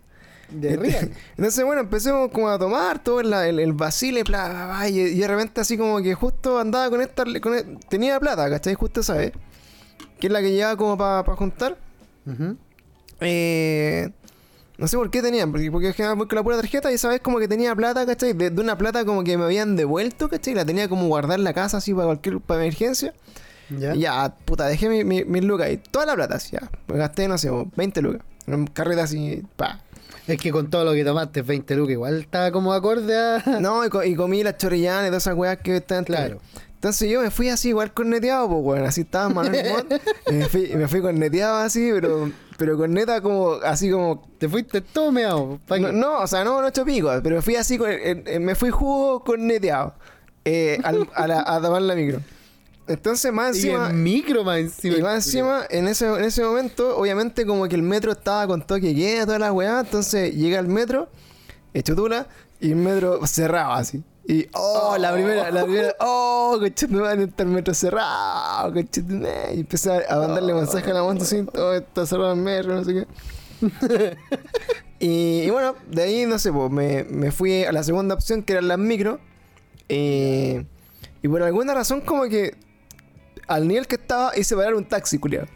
De 0.50 0.76
real. 0.78 1.12
Entonces, 1.38 1.64
bueno, 1.66 1.82
empecemos 1.82 2.32
como 2.32 2.50
a 2.50 2.58
tomar 2.60 3.04
todo 3.04 3.20
el, 3.22 3.34
el, 3.34 3.60
el 3.60 3.74
vacile, 3.74 4.24
bla, 4.24 4.48
bla, 4.50 4.66
bla, 4.68 4.90
y, 4.90 5.00
y 5.00 5.20
de 5.20 5.28
repente 5.28 5.62
así 5.62 5.78
como 5.78 6.02
que 6.02 6.14
justo 6.14 6.60
andaba 6.60 6.90
con 6.90 7.02
esta, 7.02 7.24
con 7.42 7.56
e- 7.56 7.78
tenía 7.90 8.20
plata, 8.20 8.50
¿cachai? 8.50 8.74
Justo 8.76 9.02
esa 9.02 9.16
vez, 9.16 9.32
que 10.20 10.28
es 10.28 10.34
la 10.34 10.42
que 10.42 10.52
llevaba 10.52 10.78
como 10.78 10.98
para 10.98 11.24
juntar. 11.36 11.78
Eh, 13.22 14.10
no 14.78 14.88
sé 14.88 14.98
por 14.98 15.10
qué 15.10 15.22
tenía, 15.22 15.48
porque, 15.48 15.72
porque 15.72 15.90
es 15.90 15.96
que 15.96 16.06
voy 16.14 16.28
con 16.28 16.36
la 16.36 16.44
pura 16.44 16.58
tarjeta 16.58 16.92
y 16.92 16.96
esa 16.96 17.08
vez 17.08 17.22
como 17.22 17.40
que 17.40 17.48
tenía 17.48 17.74
plata, 17.76 18.06
¿cachai? 18.06 18.34
De, 18.34 18.50
de 18.50 18.62
una 18.62 18.78
plata 18.78 19.06
como 19.06 19.24
que 19.24 19.38
me 19.38 19.46
habían 19.46 19.76
devuelto, 19.76 20.28
¿cachai? 20.30 20.54
La 20.54 20.66
tenía 20.66 20.90
como 20.90 21.08
guardar 21.08 21.40
en 21.40 21.46
la 21.46 21.54
casa 21.54 21.78
así 21.78 21.94
para 21.94 22.08
cualquier 22.08 22.40
para 22.42 22.62
emergencia. 22.62 23.14
¿Ya? 23.70 23.96
Y 23.96 24.00
ya, 24.02 24.36
puta, 24.46 24.68
dejé 24.68 24.90
mi- 24.90 25.04
mi- 25.04 25.24
mis 25.24 25.44
lucas 25.44 25.68
ahí. 25.68 25.78
Toda 25.78 26.06
la 26.06 26.14
plata, 26.16 26.36
así, 26.36 26.52
ya. 26.52 26.70
Gasté, 26.88 27.28
no 27.28 27.38
sé, 27.38 27.50
20 27.76 28.02
lucas. 28.02 28.22
En 28.48 28.68
carreta 28.68 29.04
así, 29.04 29.42
pa. 29.56 29.82
Es 30.28 30.38
que 30.40 30.52
con 30.52 30.70
todo 30.70 30.84
lo 30.86 30.94
que 30.94 31.04
tomaste, 31.06 31.42
20 31.44 31.76
lucas, 31.76 31.92
igual 31.94 32.20
estaba 32.22 32.52
como 32.52 32.74
acorde 32.74 33.16
a... 33.16 33.44
No, 33.60 33.86
y, 33.86 33.90
co- 33.90 34.04
y 34.04 34.16
comí 34.16 34.44
las 34.44 34.58
chorrillanas 34.58 35.04
y 35.06 35.08
todas 35.08 35.24
esas 35.24 35.36
weas 35.36 35.58
que 35.58 35.78
están 35.78 36.04
Claro. 36.04 36.40
Entonces 36.76 37.10
yo 37.10 37.22
me 37.22 37.32
fui 37.32 37.50
así 37.50 37.70
igual 37.70 37.94
corneteado, 37.94 38.48
pues 38.48 38.62
bueno, 38.64 38.86
así 38.86 39.02
estaba 39.02 39.30
Manuel 39.30 39.72
Montt, 39.72 39.94
y 40.30 40.34
me 40.34 40.46
fui, 40.48 40.68
me 40.76 40.88
fui 40.88 41.02
corneteado 41.02 41.58
así, 41.58 41.90
pero, 41.92 42.30
pero 42.58 42.78
corneta 42.78 43.22
como, 43.22 43.54
así 43.64 43.90
como 43.90 44.28
Te 44.38 44.48
fuiste 44.48 44.82
todo 44.82 45.12
meado, 45.12 45.60
¿pa' 45.68 45.80
no, 45.80 45.92
no, 45.92 46.20
o 46.20 46.28
sea, 46.28 46.44
no, 46.44 46.62
no 46.62 46.68
ocho 46.68 46.86
picos, 46.86 47.22
pero 47.24 47.42
fui 47.42 47.56
así, 47.56 47.78
con- 47.80 47.90
eh, 47.90 48.24
eh, 48.28 48.40
me 48.40 48.54
fui 48.54 48.70
jugo 48.70 49.24
corneteado 49.24 49.94
eh, 50.44 50.80
al- 50.84 51.10
a, 51.16 51.26
la, 51.28 51.42
a 51.42 51.60
tomar 51.60 51.82
la 51.82 51.96
micro. 51.96 52.20
Entonces 52.88 53.34
más 53.34 53.56
y 53.56 53.60
encima, 53.68 53.90
en 53.90 54.04
micro 54.04 54.44
más 54.44 54.60
encima. 54.60 54.98
y 54.98 55.02
más 55.02 55.26
encima, 55.26 55.66
en 55.70 55.88
ese, 55.88 56.06
en 56.06 56.24
ese 56.24 56.44
momento, 56.44 56.96
obviamente 56.98 57.46
como 57.46 57.68
que 57.68 57.76
el 57.76 57.82
metro 57.82 58.12
estaba 58.12 58.46
con 58.48 58.66
toque 58.66 58.94
queda, 58.94 59.26
toda 59.26 59.40
la 59.40 59.52
weá, 59.52 59.80
entonces 59.80 60.36
llega 60.36 60.60
al 60.60 60.68
metro, 60.68 61.10
hecho 61.74 61.96
tula, 61.96 62.28
y 62.60 62.72
el 62.72 62.76
metro 62.76 63.26
cerrado 63.26 63.74
así. 63.74 64.04
Y, 64.28 64.48
oh, 64.54 64.98
la 65.00 65.14
primera, 65.14 65.52
la 65.52 65.64
primera, 65.64 65.96
oh, 66.00 66.58
cochetumare, 66.60 67.24
está 67.24 67.44
el 67.44 67.50
metro 67.50 67.74
cerrado, 67.74 68.74
cochetumare. 68.74 69.56
Y 69.56 69.60
empecé 69.62 70.06
a, 70.08 70.20
mandarle 70.20 70.54
mensaje 70.54 70.92
a 70.92 70.94
la 70.94 71.04
moto 71.04 71.24
así, 71.24 71.44
oh, 71.58 71.74
está 71.74 72.06
cerrado 72.06 72.34
el 72.34 72.40
metro, 72.40 72.76
no 72.76 72.84
sé 72.84 72.94
qué. 72.94 74.18
y, 75.00 75.42
y 75.42 75.50
bueno, 75.50 75.76
de 75.90 76.04
ahí, 76.04 76.26
no 76.28 76.38
sé, 76.38 76.52
pues, 76.52 76.72
me, 76.72 77.04
me 77.04 77.32
fui 77.32 77.64
a 77.64 77.72
la 77.72 77.84
segunda 77.84 78.14
opción, 78.14 78.44
que 78.44 78.54
eran 78.54 78.68
las 78.68 78.78
micro. 78.78 79.20
eh, 79.90 80.66
y 81.22 81.28
por 81.28 81.42
alguna 81.42 81.74
razón, 81.74 82.02
como 82.02 82.24
que 82.26 82.56
al 83.48 83.68
nivel 83.68 83.88
que 83.88 83.96
estaba, 83.96 84.38
hice 84.38 84.56
parar 84.56 84.76
un 84.76 84.86
taxi, 84.86 85.18
culiado. 85.18 85.48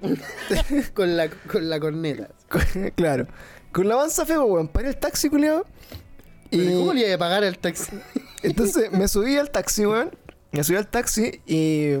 con, 0.94 1.16
la, 1.16 1.28
con 1.30 1.68
la 1.68 1.80
corneta. 1.80 2.28
claro. 2.96 3.26
Con 3.72 3.88
la 3.88 3.94
avanza 3.94 4.24
feo, 4.24 4.44
weón, 4.44 4.68
paré 4.68 4.88
el 4.88 4.96
taxi, 4.96 5.28
culiado. 5.28 5.66
¿Y 6.50 6.72
cómo 6.74 6.92
le 6.92 7.06
iba 7.06 7.14
a 7.14 7.18
pagar 7.18 7.44
el 7.44 7.58
taxi? 7.58 7.90
entonces 8.42 8.92
me 8.92 9.08
subí 9.08 9.36
al 9.36 9.50
taxi, 9.50 9.84
weón. 9.86 10.10
Me 10.52 10.64
subí 10.64 10.76
al 10.76 10.86
taxi 10.88 11.40
y. 11.46 11.94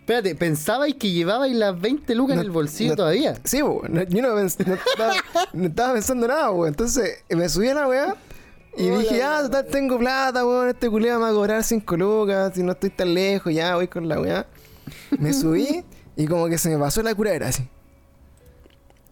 Espérate, 0.00 0.36
¿pensabais 0.36 0.94
que 0.94 1.10
llevabais 1.10 1.54
las 1.54 1.80
20 1.80 2.14
lucas 2.14 2.36
No, 2.36 2.42
en 2.42 2.46
el 2.46 2.52
bolsillo 2.52 2.90
no- 2.90 2.96
todavía? 2.96 3.34
Sí, 3.42 3.60
po, 3.60 3.82
no- 3.88 4.04
yo 4.04 4.22
no, 4.22 4.38
estaba, 4.38 5.14
no 5.52 5.66
estaba 5.66 5.94
pensando 5.94 6.28
nada, 6.28 6.50
weón. 6.52 6.68
Entonces 6.68 7.24
me 7.28 7.48
subí 7.48 7.68
a 7.68 7.74
la 7.74 7.88
weá 7.88 8.16
y 8.76 8.88
Hola, 8.90 8.98
dije, 9.00 9.22
ah, 9.22 9.40
total, 9.42 9.66
tengo 9.66 9.98
plata, 9.98 10.44
weón. 10.46 10.68
Este 10.68 10.88
culiado 10.90 11.18
me 11.20 11.24
va 11.26 11.30
a 11.30 11.34
cobrar 11.34 11.64
5 11.64 11.96
lucas. 11.96 12.52
Si 12.54 12.62
no 12.62 12.72
estoy 12.72 12.90
tan 12.90 13.14
lejos, 13.14 13.52
ya 13.52 13.74
voy 13.76 13.88
con 13.88 14.08
la 14.08 14.20
weá. 14.20 14.46
Me 15.18 15.32
subí 15.34 15.84
y 16.16 16.26
como 16.26 16.48
que 16.48 16.58
se 16.58 16.68
me 16.70 16.78
pasó 16.78 17.02
la 17.02 17.14
curadera 17.14 17.48
así. 17.48 17.68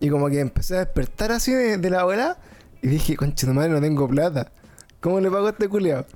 Y 0.01 0.11
como 0.11 0.29
que 0.29 0.41
empecé 0.41 0.77
a 0.77 0.81
despertar 0.81 1.33
así 1.33 1.53
de, 1.53 1.79
de 1.79 1.91
la 1.91 2.01
abuela 2.01 2.37
y 2.83 2.89
dije, 2.89 3.17
concha 3.17 3.47
de 3.47 3.53
madre, 3.55 3.71
no 3.71 3.81
tengo 3.81 4.07
plata. 4.09 4.53
¿Cómo 5.01 5.21
le 5.21 5.31
pago 5.31 5.47
a 5.47 5.51
este 5.51 5.69
culiado? 5.69 6.07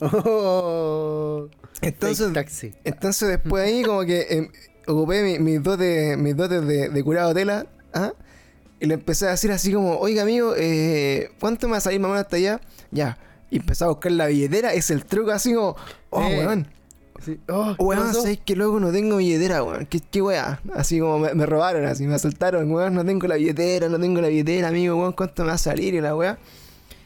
Oh, 0.00 1.48
Entonces, 1.82 2.32
taxi. 2.32 2.74
Entonces 2.84 3.28
después 3.28 3.64
ahí 3.66 3.82
como 3.82 4.04
que 4.04 4.26
em, 4.30 4.48
ocupé 4.86 5.22
mi- 5.22 5.38
mis 5.38 5.62
dotes, 5.62 6.16
mis 6.18 6.36
dotes 6.36 6.66
de, 6.66 6.88
de 6.88 7.04
curado 7.04 7.32
tela, 7.34 7.66
¿ah? 7.92 8.12
Y 8.80 8.86
le 8.86 8.94
empecé 8.94 9.26
a 9.26 9.30
decir 9.30 9.52
así 9.52 9.72
como, 9.72 9.98
oiga 9.98 10.22
amigo, 10.22 10.54
eh, 10.56 11.30
¿cuánto 11.38 11.66
me 11.66 11.72
va 11.72 11.78
a 11.78 11.82
salir 11.82 12.00
mamá 12.00 12.18
hasta 12.18 12.36
allá? 12.36 12.60
Ya. 12.90 13.18
Y 13.50 13.56
empecé 13.56 13.84
a 13.84 13.88
buscar 13.88 14.12
la 14.12 14.26
billetera, 14.26 14.72
es 14.72 14.90
el 14.90 15.04
truco 15.04 15.32
así 15.32 15.54
como, 15.54 15.76
oh 16.10 16.22
Eh, 16.22 16.46
weón, 16.46 16.66
Sí. 17.24 17.38
Oh, 17.48 17.74
¿qué 17.76 17.84
weón? 17.84 18.14
¿sabes 18.14 18.38
que 18.42 18.56
luego 18.56 18.80
no 18.80 18.90
tengo 18.92 19.18
billetera, 19.18 19.62
weón? 19.62 19.86
¿Qué, 19.86 20.00
qué 20.00 20.22
weá? 20.22 20.60
Así 20.74 21.00
como 21.00 21.18
me, 21.18 21.34
me 21.34 21.44
robaron, 21.44 21.84
así 21.84 22.06
me 22.06 22.14
asaltaron, 22.14 22.70
weón, 22.72 22.94
no 22.94 23.04
tengo 23.04 23.26
la 23.26 23.34
billetera, 23.34 23.88
no 23.88 23.98
tengo 23.98 24.20
la 24.20 24.28
billetera, 24.28 24.68
amigo, 24.68 24.96
weón, 24.96 25.12
¿cuánto 25.12 25.42
me 25.42 25.48
va 25.48 25.54
a 25.54 25.58
salir? 25.58 25.94
Y 25.94 26.00
la 26.00 26.16
weá. 26.16 26.38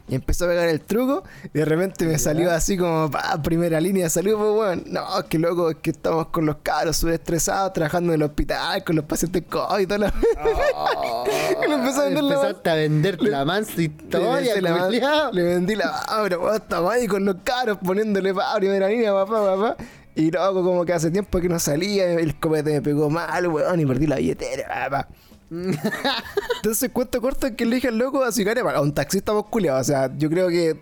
Y 0.06 0.14
empezó 0.16 0.44
a 0.44 0.48
pegar 0.48 0.68
el 0.68 0.82
truco 0.82 1.24
y 1.54 1.58
de 1.60 1.64
repente 1.64 2.04
me 2.04 2.18
salió 2.18 2.50
así 2.50 2.76
como, 2.76 3.10
pa, 3.10 3.40
primera 3.42 3.80
línea, 3.80 4.10
salió, 4.10 4.36
pues, 4.36 4.50
weón. 4.50 4.84
No, 4.88 5.02
que 5.30 5.38
loco, 5.38 5.70
es 5.70 5.76
que 5.76 5.90
estamos 5.92 6.26
con 6.26 6.44
los 6.44 6.56
caros 6.62 6.98
súper 6.98 7.14
estresados, 7.14 7.72
trabajando 7.72 8.12
en 8.12 8.20
el 8.20 8.26
hospital, 8.26 8.84
con 8.84 8.96
los 8.96 9.06
pacientes 9.06 9.42
COVID 9.48 9.80
y 9.80 9.86
toda 9.86 9.98
la... 9.98 10.14
Oh, 10.76 11.24
Y 11.64 11.68
le 11.68 11.74
empezó 11.74 12.02
a 12.02 12.04
vender 12.04 12.24
la- 12.24 12.72
a 12.72 12.74
vender 12.74 13.22
Le- 13.22 13.30
la 13.30 13.44
mansa 13.46 13.72
Le 13.76 13.82
historia, 13.84 14.54
vendí 14.54 14.60
la, 14.60 14.84
culiao. 14.84 15.32
le 15.32 15.42
vendí 15.42 15.74
la 15.74 15.98
abra, 16.02 16.38
weón, 16.38 16.56
estamos 16.56 16.92
ahí 16.92 17.06
con 17.06 17.24
los 17.24 17.36
caros 17.42 17.78
poniéndole 17.82 18.34
pa, 18.34 18.54
primera 18.56 18.88
línea, 18.88 19.10
papá, 19.12 19.42
papá. 19.56 19.76
Y 20.16 20.30
loco, 20.30 20.62
como 20.62 20.84
que 20.84 20.92
hace 20.92 21.10
tiempo 21.10 21.40
que 21.40 21.48
no 21.48 21.58
salía, 21.58 22.12
el 22.12 22.38
copete 22.38 22.72
me 22.72 22.82
pegó 22.82 23.08
mal, 23.08 23.46
weón, 23.48 23.80
y 23.80 23.86
perdí 23.86 24.06
la 24.06 24.16
billetera, 24.16 24.68
papá. 24.90 25.08
Entonces, 26.56 26.90
cuento 26.92 27.20
corto 27.20 27.46
es 27.46 27.54
que 27.54 27.64
le 27.66 27.76
dije 27.76 27.88
al 27.88 27.98
loco 27.98 28.22
a 28.22 28.32
sicaria 28.32 28.64
para 28.64 28.80
un 28.80 28.92
taxista 28.92 29.32
vos 29.32 29.46
culiao. 29.46 29.80
O 29.80 29.84
sea, 29.84 30.10
yo 30.16 30.28
creo 30.30 30.48
que 30.48 30.78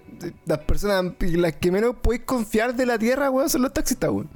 las 0.46 0.58
personas 0.58 1.14
las 1.20 1.56
que 1.56 1.70
menos 1.70 1.96
podéis 1.96 2.22
confiar 2.24 2.74
de 2.74 2.87
la 2.87 2.98
tierra, 2.98 3.30
weón, 3.30 3.50
son 3.50 3.62
los 3.62 3.72
taxistas, 3.72 4.11
weón. 4.11 4.28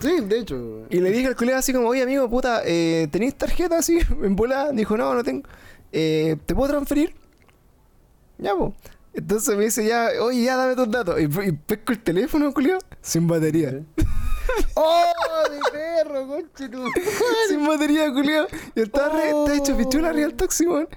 Sí, 0.00 0.20
de 0.20 0.38
hecho. 0.38 0.86
Y 0.88 1.00
le 1.00 1.10
dije 1.10 1.26
al 1.26 1.34
colega 1.34 1.58
así 1.58 1.72
como, 1.72 1.88
oye 1.88 2.02
amigo, 2.02 2.30
puta, 2.30 2.62
eh, 2.64 3.08
¿tenéis 3.10 3.34
tarjeta 3.34 3.78
así 3.78 3.98
en 4.22 4.36
volada? 4.36 4.70
Dijo, 4.72 4.96
no, 4.96 5.14
no 5.14 5.24
tengo. 5.24 5.48
Eh, 5.92 6.36
¿Te 6.46 6.54
puedo 6.54 6.70
transferir? 6.70 7.14
Ya, 8.38 8.54
pues. 8.54 8.72
Entonces 9.14 9.56
me 9.56 9.64
dice 9.64 9.86
ya, 9.86 10.08
oye, 10.20 10.42
ya 10.44 10.56
dame 10.56 10.74
tus 10.74 10.90
datos. 10.90 11.20
Y, 11.20 11.24
y 11.24 11.52
pesco 11.52 11.92
el 11.92 12.02
teléfono, 12.02 12.52
culiao, 12.52 12.78
sin 13.00 13.26
batería. 13.26 13.80
¡Oh, 14.74 15.04
mi 15.50 15.58
perro, 15.72 16.26
conche 16.26 16.68
sin 17.48 17.66
batería, 17.66 18.12
culiao. 18.12 18.46
Y 18.74 18.80
estaba, 18.82 19.08
re- 19.16 19.28
estaba 19.28 19.54
hecho 19.54 19.76
pichula 19.76 20.08
arriba 20.10 20.26
del 20.28 20.36
taxi, 20.36 20.66
weón. 20.66 20.88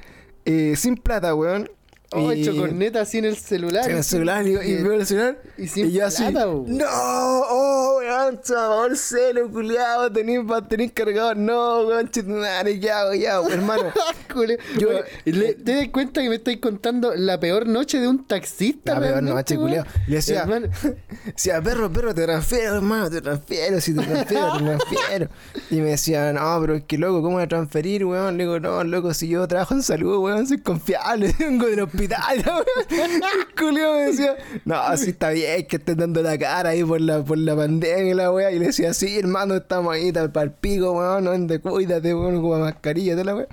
Eh, 0.45 0.75
sin 0.75 0.95
plata, 0.97 1.33
weón. 1.35 1.69
Oh, 2.11 2.31
Y- 2.31 2.41
hecho 2.41 2.55
corneta 2.55 3.01
así 3.01 3.17
en 3.17 3.25
el 3.25 3.35
celular. 3.37 3.89
En 3.89 3.97
el 3.97 4.03
celular, 4.03 4.47
y, 4.47 4.51
y 4.51 4.81
veo 4.81 4.93
el 4.93 5.05
celular. 5.05 5.41
y 5.57 5.67
sin 5.67 5.89
yo 5.91 6.05
así. 6.05 6.23
plata, 6.23 6.45
po. 6.47 6.63
No, 6.67 6.85
oh, 6.89 7.96
weón, 8.27 8.41
chaval, 8.41 8.97
celo, 8.97 9.49
culiado, 9.49 10.11
tenés 10.11 10.41
tener 10.67 10.91
cargador. 10.93 11.37
No, 11.37 11.81
weón, 11.81 12.09
chitunare, 12.09 12.79
ya, 12.79 13.13
ya, 13.15 13.35
hago, 13.35 13.49
hermano. 13.49 13.83
Culeo. 14.33 14.57
Yo- 14.77 14.89
Oye, 14.89 15.03
le- 15.25 15.53
¿Te 15.53 15.75
das 15.75 15.87
cuenta 15.89 16.21
que 16.21 16.29
me 16.29 16.35
estáis 16.35 16.57
contando 16.59 17.13
la 17.15 17.39
peor 17.39 17.67
noche 17.67 17.99
de 17.99 18.07
un 18.07 18.25
taxista? 18.25 18.95
La 18.95 18.99
peor 19.01 19.23
noche, 19.23 19.55
weón? 19.57 19.67
culiao. 19.69 19.85
Le 20.07 20.15
decía, 20.15 20.41
Hermano, 20.41 20.67
decía, 21.25 21.61
perro, 21.61 21.91
perro, 21.91 22.13
te 22.13 22.23
transfiero, 22.23 22.75
hermano, 22.75 23.09
te 23.09 23.21
transfiero, 23.21 23.81
si 23.81 23.93
te 23.95 24.03
transfiero, 24.05 24.57
te 24.57 24.63
transfiero. 24.63 25.29
Y 25.71 25.75
me 25.77 25.89
decía, 25.91 26.33
no, 26.33 26.57
pero 26.61 26.75
es 26.75 26.83
que 26.83 26.97
loco, 26.97 27.21
¿cómo 27.21 27.35
voy 27.35 27.43
a 27.43 27.47
transferir, 27.47 28.05
weón? 28.05 28.37
Le 28.37 28.43
digo, 28.43 28.59
no, 28.59 28.83
loco, 28.83 29.13
si 29.13 29.27
yo 29.27 29.47
trabajo 29.47 29.73
en 29.73 29.83
salud, 29.83 30.17
weón, 30.19 30.45
soy 30.47 30.59
confiable, 30.59 31.33
vengo 31.39 31.67
del 31.67 31.81
hospital, 31.81 32.43
weón. 32.45 33.11
El 33.11 33.55
culiao 33.57 33.93
me 33.95 34.01
decía, 34.07 34.35
no, 34.65 34.75
así 34.75 35.11
está 35.11 35.29
bien, 35.31 35.65
que 35.67 35.77
estés 35.77 35.97
dando 35.97 36.21
la 36.21 36.37
cara 36.37 36.69
ahí 36.69 36.83
por 36.83 37.01
la, 37.01 37.23
por 37.23 37.37
la 37.37 37.55
pandemia 37.55 38.15
la 38.17 38.31
weá. 38.31 38.51
Y 38.51 38.59
le 38.59 38.67
decía, 38.67 38.93
sí, 38.93 39.17
hermano, 39.17 39.55
estamos 39.55 39.93
ahí, 39.93 40.11
para 40.11 40.43
el 40.43 40.51
pico, 40.51 40.91
weón, 40.91 41.23
no 41.23 41.31
ande, 41.31 41.59
cuídate, 41.59 42.13
weón, 42.13 42.41
con 42.41 42.61
mascarilla, 42.61 43.13
toda 43.13 43.23
la 43.23 43.35
weá. 43.35 43.47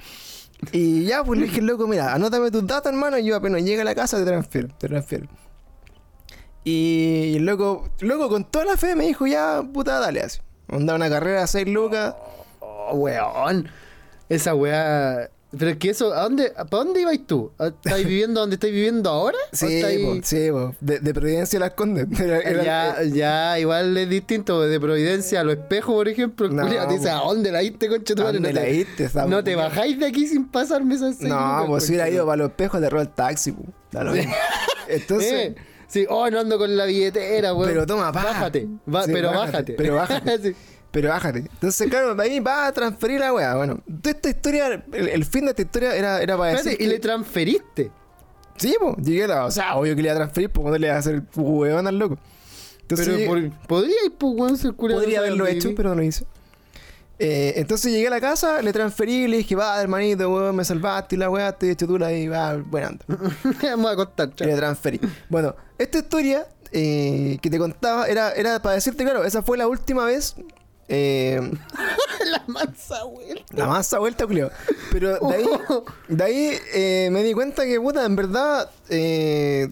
Y 0.73 1.05
ya, 1.05 1.23
pues 1.23 1.39
le 1.39 1.47
dije, 1.47 1.63
loco, 1.63 1.87
mira, 1.87 2.15
anótame 2.15 2.51
tus 2.51 2.67
datos, 2.67 2.91
hermano, 2.91 3.19
y 3.19 3.25
yo 3.25 3.37
apenas 3.37 3.63
llegue 3.63 3.83
a 3.83 3.85
la 3.85 3.95
casa 3.95 4.19
te 4.19 4.25
transfiero, 4.25 4.69
te 4.79 4.89
transfiero. 4.89 5.29
Y 6.65 7.39
loco, 7.41 7.91
loco, 8.01 8.29
con 8.31 8.51
toda 8.51 8.65
la 8.65 8.77
fe 8.77 8.97
me 8.97 9.07
dijo, 9.07 9.27
ya, 9.27 9.63
puta, 9.73 10.01
dale 10.01 10.23
así. 10.23 10.41
Onda 10.69 10.95
una 10.95 11.11
carrera 11.11 11.43
a 11.43 11.47
6 11.47 11.69
lucas. 11.69 12.15
oh, 12.61 12.95
weón. 12.95 13.69
Esa 14.29 14.55
weá. 14.55 15.31
Pero 15.59 15.71
es 15.71 15.77
que 15.79 15.91
eso, 15.91 16.13
¿a 16.15 16.23
dónde, 16.23 16.51
¿para 16.51 16.67
dónde 16.85 17.01
ibas 17.03 17.19
tú? 17.27 17.53
¿Estáis 17.59 18.07
viviendo 18.07 18.41
donde 18.41 18.55
estáis 18.55 18.73
viviendo 18.73 19.11
ahora? 19.11 19.37
¿O 19.53 19.57
Sí, 19.57 19.67
estáis- 19.81 20.05
po, 20.05 20.21
sí, 20.23 20.49
po. 20.51 20.75
De, 20.81 20.99
de 21.01 21.15
Providencia 21.15 21.59
las 21.61 21.71
Condes. 21.73 22.07
Era- 22.21 22.41
era- 22.41 22.63
ya, 22.65 23.03
ya, 23.05 23.59
igual 23.59 23.97
es 23.97 24.09
distinto. 24.09 24.61
De 24.63 24.81
Providencia 24.81 25.41
a 25.41 25.45
los 25.45 25.55
espejos, 25.57 25.95
por 25.95 26.09
ejemplo. 26.09 26.49
No, 26.49 26.67
te 26.67 26.95
dice. 26.95 27.11
¿a 27.11 27.17
dónde 27.17 27.53
la 27.53 27.61
diste, 27.61 27.89
concha 27.89 28.15
tu 28.15 28.23
¿A 28.23 28.25
madre? 28.27 28.39
dónde 28.39 28.53
No 28.53 28.61
la 28.61 28.67
te- 28.97 29.05
esa 29.05 29.27
No 29.27 29.45
te 29.45 29.55
bajáis 29.57 29.99
de 29.99 30.07
aquí 30.07 30.27
sin 30.27 30.47
pasarme 30.49 30.95
esas 30.95 31.17
seis 31.17 31.29
No, 31.31 31.65
pues 31.67 31.85
si 31.85 31.93
hubiera 31.93 32.09
ido 32.09 32.25
para 32.27 32.37
los 32.37 32.49
espejos, 32.51 32.81
le 32.81 32.91
robó 32.91 33.03
el 33.03 33.09
taxi, 33.11 33.53
po. 33.53 33.63
Da 33.93 34.05
lo 34.05 34.13
mismo. 34.13 34.35
Entonces, 34.89 35.33
Eh, 35.55 35.55
sí, 35.87 36.07
oh, 36.09 36.29
no 36.31 36.41
ando 36.41 36.59
con 36.59 36.77
la 36.77 36.87
billetera, 36.87 37.55
weón. 37.55 37.69
Pero 37.69 37.87
toma, 37.87 38.11
pa. 38.11 38.25
Bájate, 38.25 38.61
Sí, 38.63 38.69
pero 39.13 39.29
bájate, 39.31 39.53
bájate. 39.53 39.73
pero 39.75 39.95
bájate. 39.97 40.39
Sí. 40.43 40.57
Pero 40.95 41.11
bájate. 41.11 41.41
Entonces, 41.41 41.91
claro, 41.91 42.15
de 42.15 42.23
ahí 42.23 42.41
va 42.41 42.67
a 42.69 42.73
transferir 42.73 43.21
la 43.21 43.35
weá. 43.35 43.55
Bueno, 43.57 43.81
toda 44.01 44.15
esta 44.17 44.31
historia, 44.31 44.83
el, 44.93 45.09
el 45.09 45.25
fin 45.27 45.45
de 45.45 45.51
esta 45.51 45.61
historia 45.63 45.95
era, 45.95 46.23
era 46.23 46.39
para 46.39 46.53
decir. 46.53 46.73
Y 46.73 46.77
que- 46.79 46.87
le 46.89 46.99
transferiste. 47.01 47.91
Sí, 48.57 48.75
pues, 48.81 48.97
llegué 49.05 49.25
a 49.25 49.29
la. 49.29 49.45
O 49.47 49.51
sea, 49.51 49.75
obvio 49.77 49.95
que 49.97 50.01
le 50.03 50.09
iba 50.09 50.15
a 50.15 50.17
transferir, 50.17 50.49
pues 50.51 50.63
cuando 50.63 50.79
le 50.79 50.87
iba 50.87 50.97
a 50.97 50.99
hacer 51.01 51.15
el 51.17 51.23
huevón 51.35 51.87
al 51.87 51.99
loco. 51.99 52.17
Entonces, 52.83 53.07
pero 53.09 53.19
llegué- 53.19 53.51
por- 53.51 53.67
podría 53.67 53.97
ir, 54.07 54.13
pues, 54.17 54.33
weón, 54.35 54.75
podría 54.77 55.19
haberlo 55.19 55.47
hecho, 55.47 55.75
pero 55.75 55.91
no 55.91 55.97
lo 55.97 56.03
hice. 56.05 56.25
Eh, 57.19 57.55
entonces 57.57 57.93
llegué 57.93 58.09
a 58.09 58.11
la 58.11 58.21
casa, 58.21 58.61
le 58.61 58.73
transferí, 58.73 59.29
le 59.29 59.37
dije, 59.39 59.55
va, 59.55 59.81
hermanito, 59.81 60.29
weón, 60.33 60.57
me 60.57 60.65
salvaste 60.65 61.15
y 61.15 61.19
la 61.19 61.31
weá, 61.31 61.51
estoy 61.51 61.71
hecho 61.71 61.87
tú 61.87 61.97
la 61.99 62.13
y 62.13 62.27
va, 62.27 62.57
buena 62.57 62.89
anda. 62.89 63.05
Vamos 63.63 63.93
a 63.93 63.97
contar, 63.97 64.35
chao. 64.35 64.49
le 64.49 64.57
transferí. 64.57 65.01
Bueno, 65.29 65.55
esta 65.79 65.99
historia 65.99 66.47
eh, 66.73 67.39
que 67.41 67.51
te 67.51 67.59
contaba 67.59 68.09
era, 68.09 68.33
era 68.33 68.61
para 68.61 68.75
decirte, 68.75 69.05
claro, 69.05 69.25
esa 69.25 69.43
fue 69.43 69.57
la 69.57 69.69
última 69.69 70.05
vez. 70.05 70.35
Eh, 70.89 71.41
la 72.31 72.43
mansa, 72.47 73.05
weón. 73.07 73.39
la 73.55 73.67
masa 73.67 73.99
vuelta, 73.99 74.27
Julio. 74.27 74.51
Pero 74.93 75.19
de 75.19 75.35
ahí, 75.35 75.47
de 76.09 76.25
ahí 76.25 76.59
eh, 76.75 77.09
me 77.13 77.23
di 77.23 77.33
cuenta 77.33 77.65
que, 77.65 77.81
puta, 77.81 78.05
en 78.05 78.17
verdad, 78.17 78.71
eh, 78.89 79.69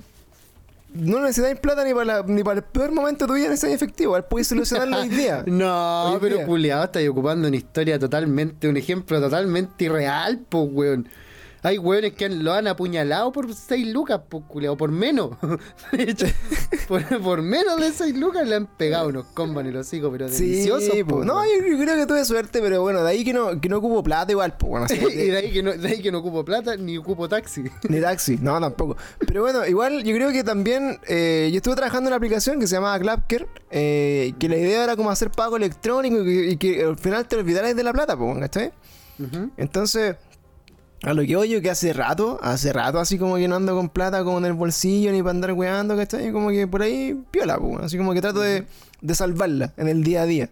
no 0.94 1.20
necesitáis 1.20 1.58
plata 1.58 1.84
ni 1.84 1.94
para, 1.94 2.04
la- 2.04 2.22
ni 2.26 2.42
para 2.44 2.58
el 2.58 2.64
peor 2.64 2.92
momento 2.92 3.24
de 3.24 3.28
tu 3.28 3.34
vida 3.34 3.48
necesitáis 3.48 3.76
efectivo. 3.76 4.10
Igual 4.10 4.24
puedes 4.26 4.48
solucionarlo 4.48 4.98
hoy 5.00 5.08
día. 5.08 5.42
No, 5.46 6.12
Hoy 6.12 6.18
pero 6.20 6.44
culiado, 6.46 6.84
estáis 6.84 7.08
ocupando 7.08 7.48
una 7.48 7.56
historia 7.56 7.98
totalmente, 7.98 8.68
un 8.68 8.76
ejemplo 8.76 9.20
totalmente 9.20 9.84
irreal, 9.84 10.40
pues, 10.48 10.68
weón. 10.70 11.08
Hay 11.64 11.78
weones 11.78 12.14
que 12.14 12.28
lo 12.28 12.52
han 12.52 12.66
apuñalado 12.66 13.30
por 13.30 13.54
6 13.54 13.86
lucas, 13.92 14.20
culiado, 14.48 14.76
por 14.76 14.90
menos. 14.90 15.30
De 15.92 16.02
hecho, 16.02 16.26
por, 16.88 17.04
por 17.22 17.42
menos 17.42 17.78
de 17.78 17.92
6 17.92 18.16
lucas 18.16 18.48
le 18.48 18.56
han 18.56 18.66
pegado 18.66 19.08
unos 19.08 19.26
combos 19.26 19.62
en 19.62 19.68
el 19.68 19.76
hocico, 19.76 20.10
pero 20.10 20.28
deliciosos, 20.28 20.92
Sí, 20.92 21.04
po. 21.04 21.24
No, 21.24 21.40
yo, 21.44 21.78
creo 21.78 21.96
que 21.96 22.06
tuve 22.06 22.24
suerte, 22.24 22.60
pero 22.60 22.82
bueno, 22.82 23.04
de 23.04 23.10
ahí 23.10 23.24
que 23.24 23.32
no, 23.32 23.60
que 23.60 23.68
no 23.68 23.78
ocupo 23.78 24.02
plata 24.02 24.32
igual, 24.32 24.56
pues 24.56 24.70
bueno, 24.70 24.86
así 24.86 24.96
como 24.96 25.08
y 25.12 25.14
de 25.14 25.36
ahí, 25.36 25.52
que 25.52 25.62
no, 25.62 25.72
de 25.72 25.88
ahí 25.88 26.02
que 26.02 26.10
no 26.10 26.18
ocupo 26.18 26.44
plata 26.44 26.76
ni 26.76 26.98
ocupo 26.98 27.28
taxi. 27.28 27.62
Ni 27.88 28.00
taxi, 28.00 28.38
no, 28.40 28.60
tampoco. 28.60 28.96
Pero 29.24 29.42
bueno, 29.42 29.64
igual 29.64 30.02
yo 30.02 30.14
creo 30.16 30.32
que 30.32 30.42
también 30.42 30.98
eh, 31.06 31.48
yo 31.52 31.58
estuve 31.58 31.76
trabajando 31.76 32.08
en 32.08 32.12
una 32.12 32.16
aplicación 32.16 32.58
que 32.58 32.66
se 32.66 32.74
llamaba 32.74 32.98
Clapker, 32.98 33.46
eh, 33.70 34.34
que 34.40 34.48
la 34.48 34.56
idea 34.56 34.82
era 34.82 34.96
como 34.96 35.10
hacer 35.10 35.30
pago 35.30 35.56
electrónico 35.56 36.22
y 36.22 36.24
que, 36.24 36.50
y 36.50 36.56
que 36.56 36.84
al 36.84 36.98
final 36.98 37.28
te 37.28 37.36
olvidaras 37.36 37.76
de 37.76 37.84
la 37.84 37.92
plata, 37.92 38.16
pues, 38.16 38.36
¿cachai? 38.38 38.72
Ujú. 39.20 39.50
Entonces, 39.56 40.16
a 41.02 41.14
lo 41.14 41.24
que 41.24 41.36
oyo 41.36 41.60
que 41.60 41.70
hace 41.70 41.92
rato, 41.92 42.38
hace 42.42 42.72
rato 42.72 42.98
así 42.98 43.18
como 43.18 43.36
que 43.36 43.48
no 43.48 43.56
ando 43.56 43.74
con 43.74 43.88
plata 43.88 44.22
como 44.24 44.38
en 44.38 44.44
el 44.44 44.52
bolsillo 44.52 45.10
ni 45.12 45.20
para 45.20 45.30
andar 45.30 45.52
weando, 45.52 45.96
¿cachai? 45.96 46.32
Como 46.32 46.50
que 46.50 46.66
por 46.66 46.82
ahí 46.82 47.20
piola, 47.30 47.58
así 47.82 47.96
como 47.96 48.14
que 48.14 48.20
trato 48.20 48.40
de, 48.40 48.64
de 49.00 49.14
salvarla 49.14 49.72
en 49.76 49.88
el 49.88 50.04
día 50.04 50.22
a 50.22 50.26
día. 50.26 50.50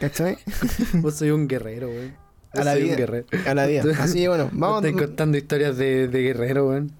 ¿Cachai? 0.00 0.38
Vos 0.94 1.16
soy 1.16 1.30
un 1.30 1.46
guerrero, 1.46 1.88
weón. 1.88 2.14
A 2.54 2.64
la 2.64 2.74
vida. 2.74 2.92
un 2.92 2.96
guerrero. 2.96 3.26
A 3.46 3.54
la 3.54 3.66
vida. 3.66 3.84
Así 3.98 4.20
que 4.20 4.28
bueno, 4.28 4.50
vamos. 4.52 4.84
Estáis 4.84 5.06
contando 5.06 5.38
historias 5.38 5.76
de, 5.76 6.08
de 6.08 6.22
guerrero, 6.22 6.68
weón. 6.68 6.92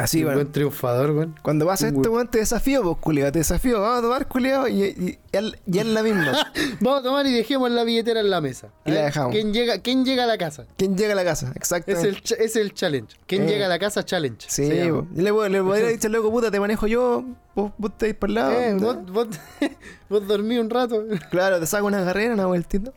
Así, 0.00 0.22
bueno. 0.22 0.38
buen 0.38 0.52
triunfador, 0.52 1.10
weón. 1.12 1.34
Cuando 1.42 1.66
pasa 1.66 1.88
Un 1.88 1.96
esto, 1.96 2.10
weón, 2.12 2.28
te 2.28 2.38
desafío, 2.38 2.82
pues, 2.82 2.96
culiao. 2.98 3.32
Te 3.32 3.38
desafío. 3.40 3.80
Vamos 3.80 3.98
a 3.98 4.02
tomar, 4.02 4.28
culiao. 4.28 4.68
Y, 4.68 4.82
y, 4.84 5.18
es 5.32 5.86
la 5.86 6.02
misma. 6.02 6.32
Vamos 6.80 7.00
a 7.00 7.02
tomar 7.02 7.26
y 7.26 7.32
dejemos 7.32 7.70
la 7.70 7.84
billetera 7.84 8.20
en 8.20 8.30
la 8.30 8.40
mesa. 8.40 8.68
A 8.84 8.90
Y 8.90 8.92
la 8.94 9.02
dejamos. 9.04 9.32
¿Quién 9.32 9.52
llega, 9.52 9.78
¿Quién 9.80 10.04
llega 10.04 10.24
a 10.24 10.26
la 10.26 10.38
casa? 10.38 10.66
¿Quién 10.76 10.96
llega 10.96 11.12
a 11.12 11.16
la 11.16 11.24
casa? 11.24 11.48
Es 11.50 11.56
Exactamente. 11.56 12.08
el, 12.08 12.22
es 12.40 12.56
el 12.56 12.74
challenge. 12.74 13.16
¿Quién 13.26 13.42
Eh. 13.42 13.46
llega 13.48 13.66
a 13.66 13.68
la 13.68 13.78
casa? 13.78 14.04
Challenge. 14.04 14.46
Sí, 14.48 14.68
le, 14.68 14.90
le 15.14 15.32
podría 15.62 15.88
dicho 15.88 16.06
al 16.06 16.12
loco, 16.12 16.30
puta, 16.30 16.50
te 16.50 16.60
manejo 16.60 16.86
yo. 16.86 17.24
Vos, 17.54 17.72
vos 17.78 17.96
te 17.98 18.06
vais 18.06 18.14
para 18.16 18.28
el 18.30 18.34
lado. 18.34 18.52
Eh, 18.52 18.74
vos, 18.74 18.96
vos, 19.12 19.28
vos 20.08 20.26
dormí 20.26 20.58
un 20.58 20.70
rato. 20.70 21.04
Claro, 21.30 21.58
te 21.60 21.66
saco 21.66 21.86
una 21.86 22.04
carrera, 22.04 22.34
una 22.34 22.46
vueltita. 22.46 22.92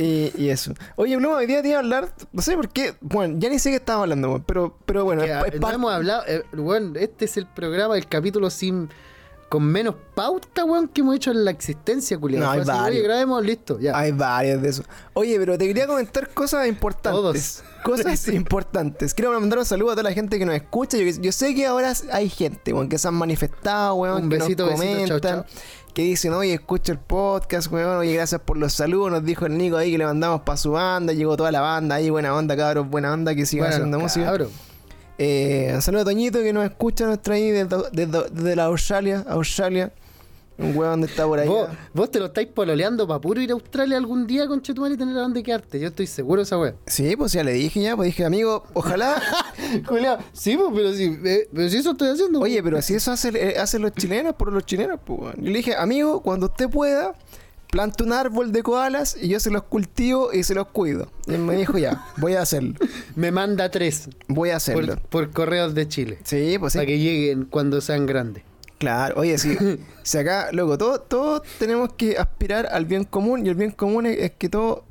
Y, 0.00 0.32
y 0.36 0.48
eso. 0.48 0.72
Oye, 0.96 1.16
Bluma, 1.16 1.36
hoy 1.36 1.46
día 1.46 1.60
te 1.60 1.68
iba 1.68 1.76
a 1.76 1.80
hablar. 1.80 2.14
No 2.32 2.40
sé 2.40 2.56
por 2.56 2.70
qué. 2.70 2.94
Bueno, 3.00 3.36
ya 3.38 3.50
ni 3.50 3.58
sé 3.58 3.70
qué 3.70 3.76
estaba 3.76 4.02
hablando. 4.02 4.42
Pero, 4.46 4.78
pero 4.86 5.04
bueno, 5.04 5.22
es, 5.22 5.30
es 5.54 5.60
no 5.60 5.70
hemos 5.70 5.92
hablado, 5.92 6.22
eh, 6.26 6.42
weón, 6.54 6.94
este 6.96 7.26
es 7.26 7.36
el 7.36 7.46
programa, 7.46 7.96
el 7.98 8.06
capítulo 8.06 8.48
sin 8.48 8.88
con 9.50 9.64
menos 9.64 9.96
pauta, 10.14 10.64
weón, 10.64 10.86
que 10.86 11.00
hemos 11.00 11.16
hecho 11.16 11.32
en 11.32 11.44
la 11.44 11.50
existencia, 11.50 12.16
culiado. 12.16 12.46
No, 12.46 12.52
hay 12.52 12.60
así, 12.60 12.68
varios. 12.68 12.88
Oye, 12.90 13.02
grabemos, 13.02 13.44
listo, 13.44 13.80
ya. 13.80 13.98
Hay 13.98 14.12
varias 14.12 14.62
de 14.62 14.68
eso. 14.68 14.84
Oye, 15.12 15.36
pero 15.40 15.58
te 15.58 15.66
quería 15.66 15.88
comentar 15.88 16.28
cosas 16.32 16.68
importantes. 16.68 17.64
Cosas 17.82 18.28
importantes. 18.32 19.12
Quiero 19.12 19.32
mandar 19.40 19.58
un 19.58 19.64
saludo 19.64 19.90
a 19.90 19.94
toda 19.94 20.04
la 20.04 20.12
gente 20.12 20.38
que 20.38 20.44
nos 20.46 20.54
escucha. 20.54 20.98
Yo, 20.98 21.06
yo 21.20 21.32
sé 21.32 21.54
que 21.54 21.66
ahora 21.66 21.92
hay 22.12 22.28
gente, 22.28 22.72
weón, 22.72 22.88
que 22.88 22.96
se 22.96 23.08
han 23.08 23.14
manifestado, 23.14 23.94
weón, 23.94 24.24
Un 24.24 24.30
que 24.30 24.36
besito, 24.38 24.66
nos 24.70 24.78
besito, 24.78 25.06
comentan. 25.08 25.44
chao, 25.44 25.44
Que 25.94 26.02
dicen, 26.02 26.32
oye, 26.32 26.54
escucha 26.54 26.92
el 26.92 26.98
podcast, 26.98 27.70
weón. 27.72 27.96
Oye, 27.98 28.14
gracias 28.14 28.40
por 28.42 28.56
los 28.56 28.72
saludos. 28.72 29.10
Nos 29.10 29.24
dijo 29.24 29.46
el 29.46 29.58
Nico 29.58 29.76
ahí 29.76 29.90
que 29.90 29.98
le 29.98 30.04
mandamos 30.06 30.42
para 30.42 30.56
su 30.56 30.70
banda. 30.72 31.12
Llegó 31.12 31.36
toda 31.36 31.50
la 31.50 31.60
banda 31.60 31.96
ahí. 31.96 32.10
Buena 32.10 32.34
onda, 32.34 32.56
cabros. 32.56 32.88
Buena 32.88 33.12
onda 33.12 33.34
que 33.34 33.44
sigan 33.44 33.64
Bueno, 33.64 33.74
haciendo 33.76 33.98
música. 33.98 34.26
cabro. 34.26 34.50
Eh, 35.18 35.72
un 35.74 35.82
saludo 35.82 36.02
a 36.02 36.04
Toñito 36.06 36.38
que 36.40 36.52
nos 36.52 36.64
escucha 36.64 37.06
nuestra 37.06 37.34
ahí 37.34 37.50
desde, 37.50 37.76
desde- 37.92 38.30
desde 38.30 38.56
la 38.56 38.64
Australia. 38.66 39.24
Australia. 39.28 39.92
Un 40.60 41.00
que 41.00 41.06
está 41.06 41.26
por 41.26 41.38
ahí. 41.38 41.48
Vos, 41.48 41.68
vos 41.94 42.10
te 42.10 42.18
lo 42.18 42.26
estáis 42.26 42.48
pololeando 42.48 43.06
para 43.08 43.20
puro 43.20 43.40
ir 43.40 43.50
a 43.50 43.54
Australia 43.54 43.96
algún 43.96 44.26
día 44.26 44.46
con 44.46 44.60
Chetumar 44.60 44.92
y 44.92 44.96
tener 44.96 45.16
a 45.16 45.20
dónde 45.20 45.42
quedarte. 45.42 45.80
Yo 45.80 45.88
estoy 45.88 46.06
seguro 46.06 46.40
de 46.40 46.44
esa 46.44 46.58
weá. 46.58 46.74
Sí, 46.86 47.16
pues 47.16 47.32
ya 47.32 47.42
le 47.42 47.52
dije 47.52 47.80
ya. 47.80 47.96
Pues 47.96 48.08
dije, 48.08 48.24
amigo, 48.24 48.64
ojalá. 48.74 49.22
Culeado, 49.88 50.18
sí, 50.32 50.56
pues, 50.56 50.70
pero 50.74 50.92
sí, 50.92 51.18
eh, 51.24 51.48
pero 51.52 51.68
sí 51.68 51.78
eso 51.78 51.92
estoy 51.92 52.08
haciendo. 52.10 52.40
Oye, 52.40 52.62
pero 52.62 52.80
si 52.82 52.94
eso 52.94 53.10
hace, 53.12 53.30
eh, 53.34 53.58
hacen 53.58 53.82
los 53.82 53.92
chilenos 53.92 54.34
por 54.34 54.52
los 54.52 54.64
chilenos, 54.66 55.00
pues. 55.04 55.34
Yo 55.36 55.50
le 55.50 55.56
dije, 55.58 55.74
amigo, 55.74 56.20
cuando 56.20 56.46
usted 56.46 56.68
pueda, 56.68 57.14
planta 57.70 58.04
un 58.04 58.12
árbol 58.12 58.52
de 58.52 58.62
koalas 58.62 59.16
y 59.20 59.28
yo 59.28 59.40
se 59.40 59.50
los 59.50 59.62
cultivo 59.64 60.32
y 60.32 60.42
se 60.42 60.54
los 60.54 60.68
cuido. 60.68 61.10
Y 61.26 61.34
él 61.34 61.40
me 61.40 61.56
dijo, 61.56 61.78
ya, 61.78 62.04
voy 62.18 62.34
a 62.34 62.42
hacerlo. 62.42 62.74
me 63.16 63.30
manda 63.30 63.70
tres 63.70 64.08
Voy 64.28 64.50
a 64.50 64.56
hacerlo. 64.56 64.96
por, 64.96 65.00
por 65.26 65.30
correos 65.30 65.74
de 65.74 65.88
Chile. 65.88 66.18
Sí, 66.24 66.56
pues 66.58 66.72
sí. 66.74 66.78
Para 66.78 66.86
que 66.86 66.98
lleguen 66.98 67.44
cuando 67.44 67.80
sean 67.80 68.06
grandes. 68.06 68.49
Claro, 68.80 69.20
oye, 69.20 69.38
si, 69.38 69.56
si 70.02 70.18
acá, 70.18 70.48
loco, 70.52 70.76
todos 70.78 71.06
todos 71.08 71.42
tenemos 71.60 71.92
que 71.92 72.16
aspirar 72.18 72.66
al 72.72 72.86
bien 72.86 73.04
común 73.04 73.46
y 73.46 73.48
el 73.50 73.54
bien 73.54 73.70
común 73.70 74.06
es, 74.06 74.18
es 74.18 74.30
que 74.32 74.48
todo. 74.48 74.84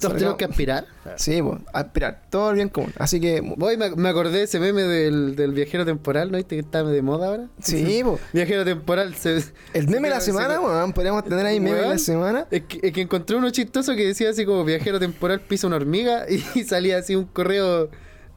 Todos 0.00 0.14
tenemos 0.14 0.36
que 0.36 0.44
aspirar. 0.46 0.86
Sí, 1.16 1.40
pues, 1.40 1.60
aspirar, 1.72 2.22
todo 2.28 2.48
al 2.48 2.56
bien 2.56 2.68
común. 2.68 2.92
Así 2.98 3.20
que, 3.20 3.40
Voy, 3.40 3.76
me, 3.76 3.90
me 3.94 4.08
acordé 4.08 4.38
de 4.38 4.42
ese 4.44 4.58
meme 4.58 4.82
del, 4.82 5.36
del 5.36 5.52
viajero 5.52 5.84
temporal, 5.84 6.32
¿no 6.32 6.36
viste 6.38 6.56
que 6.56 6.60
está 6.62 6.82
de 6.82 7.00
moda 7.02 7.28
ahora? 7.28 7.48
sí, 7.60 8.00
pues. 8.04 8.20
Viajero 8.32 8.64
temporal. 8.64 9.14
Se, 9.14 9.44
El 9.72 9.86
meme 9.88 10.08
de 10.08 10.14
la 10.14 10.20
se- 10.20 10.26
semana, 10.32 10.54
se- 10.54 10.60
weón, 10.60 10.92
podríamos 10.94 11.22
tener 11.24 11.44
ahí 11.46 11.60
meme 11.60 11.76
de 11.80 11.88
la 11.88 11.98
semana. 11.98 12.46
Es 12.50 12.62
que, 12.64 12.80
es 12.82 12.92
que 12.92 13.02
encontré 13.02 13.36
uno 13.36 13.50
chistoso 13.50 13.94
que 13.94 14.06
decía 14.06 14.30
así 14.30 14.44
como 14.44 14.64
viajero 14.64 14.98
temporal 14.98 15.40
pisa 15.42 15.66
una 15.68 15.76
hormiga 15.76 16.24
y 16.28 16.64
salía 16.64 16.98
así 16.98 17.14
un 17.14 17.26
correo 17.26 17.88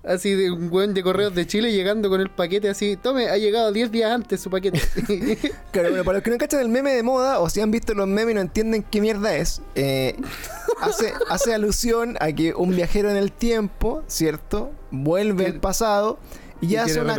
así 0.03 0.33
de 0.35 0.51
un 0.51 0.69
buen 0.69 0.93
de 0.93 1.03
correos 1.03 1.35
de 1.35 1.45
Chile 1.45 1.71
llegando 1.71 2.09
con 2.09 2.21
el 2.21 2.29
paquete 2.29 2.69
así, 2.69 2.95
tome, 2.95 3.29
ha 3.29 3.37
llegado 3.37 3.71
10 3.71 3.91
días 3.91 4.11
antes 4.11 4.39
su 4.41 4.49
paquete. 4.49 4.79
Claro, 5.71 5.89
bueno, 5.89 6.03
para 6.05 6.17
los 6.17 6.23
que 6.23 6.31
no 6.31 6.37
cachan 6.37 6.61
el 6.61 6.69
meme 6.69 6.93
de 6.93 7.03
moda 7.03 7.39
o 7.39 7.49
si 7.49 7.61
han 7.61 7.71
visto 7.71 7.93
los 7.93 8.07
memes 8.07 8.31
y 8.31 8.35
no 8.35 8.41
entienden 8.41 8.83
qué 8.83 9.01
mierda 9.01 9.35
es, 9.35 9.61
eh, 9.75 10.15
hace, 10.81 11.13
hace 11.29 11.53
alusión 11.53 12.17
a 12.19 12.31
que 12.31 12.53
un 12.53 12.75
viajero 12.75 13.09
en 13.11 13.17
el 13.17 13.31
tiempo, 13.31 14.03
¿cierto? 14.07 14.71
Vuelve 14.91 15.45
al 15.47 15.59
pasado 15.59 16.17
y, 16.61 16.73
y 16.73 16.75
hace 16.77 17.01
una, 17.01 17.15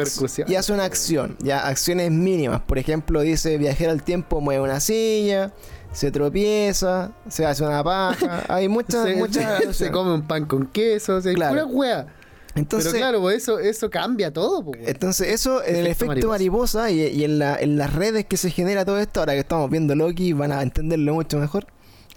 y 0.47 0.55
hace 0.57 0.73
una 0.73 0.85
acción, 0.85 1.37
ya 1.41 1.67
acciones 1.69 2.11
mínimas. 2.11 2.63
Por 2.63 2.79
ejemplo, 2.79 3.21
dice 3.21 3.59
viajero 3.59 3.93
al 3.93 4.03
tiempo 4.03 4.41
mueve 4.41 4.63
una 4.63 4.81
silla, 4.81 5.53
se 5.93 6.11
tropieza, 6.11 7.13
se 7.29 7.47
hace 7.47 7.63
una 7.65 7.85
paja. 7.85 8.45
Hay 8.49 8.67
muchas, 8.69 9.05
se, 9.07 9.15
muchas 9.17 9.77
se 9.77 9.91
come 9.93 10.13
un 10.15 10.23
pan 10.23 10.47
con 10.47 10.67
queso, 10.67 11.17
o 11.17 11.21
sea, 11.21 11.33
Claro. 11.35 11.53
pura 11.53 11.67
wea. 11.67 12.07
Entonces, 12.55 12.91
Pero 12.93 13.03
claro, 13.03 13.21
pues 13.21 13.37
eso, 13.43 13.59
eso 13.59 13.89
cambia 13.91 14.33
todo. 14.33 14.65
pues. 14.65 14.79
Entonces, 14.87 15.29
eso, 15.29 15.63
en 15.65 15.77
el 15.77 15.87
Efecto 15.87 16.13
efecto 16.13 16.29
mariposa, 16.29 16.91
y, 16.91 17.03
y 17.03 17.25
en, 17.25 17.39
la- 17.39 17.57
en 17.57 17.77
las 17.79 17.95
redes 17.95 18.25
que 18.27 18.37
se 18.37 18.51
genera 18.51 18.85
todo 18.85 18.99
esto, 18.99 19.21
ahora 19.21 19.35
que 19.35 19.41
estamos 19.41 19.71
viendo 19.71 19.95
Loki, 19.95 20.33
van 20.33 20.53
a 20.53 20.63
entenderlo 20.63 21.15
mucho 21.15 21.39
mejor. 21.39 21.67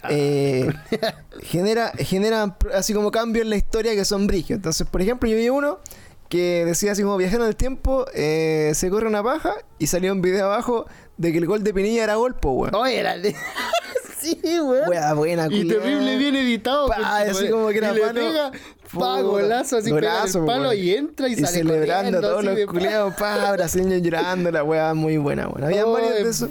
Ah. 0.04 0.08
eh, 0.12 0.68
genera, 1.44 1.92
genera 2.00 2.58
así 2.74 2.94
como 2.94 3.12
cambios 3.12 3.44
en 3.44 3.52
la 3.52 3.58
historia 3.58 3.94
que 3.94 4.04
son 4.06 4.26
brigios. 4.28 4.58
Entonces, 4.58 4.88
por 4.88 5.02
ejemplo, 5.02 5.30
yo 5.30 5.38
vi 5.38 5.50
uno 5.50 5.80
que 6.28 6.64
decía 6.66 6.94
así 6.94 7.04
como 7.04 7.18
viajando 7.18 7.46
en 7.46 7.50
el 7.50 7.56
tiempo, 7.56 8.06
eh, 8.16 8.72
se 8.74 8.90
corre 8.90 9.06
una 9.08 9.22
paja 9.22 9.54
y 9.80 9.88
salió 9.88 10.12
un 10.14 10.22
video 10.22 10.46
abajo 10.46 10.86
de 11.18 11.32
que 11.34 11.38
el 11.40 11.46
gol 11.46 11.62
de 11.64 11.74
Pinilla 11.74 12.04
era 12.06 12.16
gol, 12.16 12.36
po, 12.36 12.52
weón. 12.52 12.74
Oye, 12.74 13.00
era 13.00 13.18
de... 13.18 13.36
sí, 14.20 14.40
weón. 14.44 14.88
Wea 14.90 15.14
buena, 15.14 15.48
Y 15.52 15.68
terrible 15.68 16.18
bien 16.18 16.36
editado. 16.36 16.88
Pa, 16.88 17.18
así 17.20 17.50
como 17.50 17.68
que 17.68 17.78
era 17.80 17.92
y 17.92 17.96
le 17.96 18.14
pega, 18.14 18.52
Puta, 18.92 19.22
golazo, 19.22 19.78
así 19.78 19.90
golazo, 19.90 20.40
el 20.40 20.46
palo 20.46 20.74
y 20.74 20.92
entra 20.92 21.28
y, 21.30 21.34
Y 21.34 21.36
sale 21.36 21.48
celebrando 21.48 22.20
corriendo, 22.20 22.22
todos 22.22 22.44
los 22.44 22.56
de- 22.56 22.66
culiados, 22.66 23.14
pa, 23.16 23.52
brasileños 23.54 24.02
llorando, 24.02 24.52
la 24.52 24.64
weá 24.64 24.94
muy 24.94 25.18
buena, 25.18 25.48
weón. 25.48 25.64
Había 25.64 25.86
Oh, 25.86 25.94
varios 25.94 26.14
de 26.16 26.30
esos. 26.30 26.50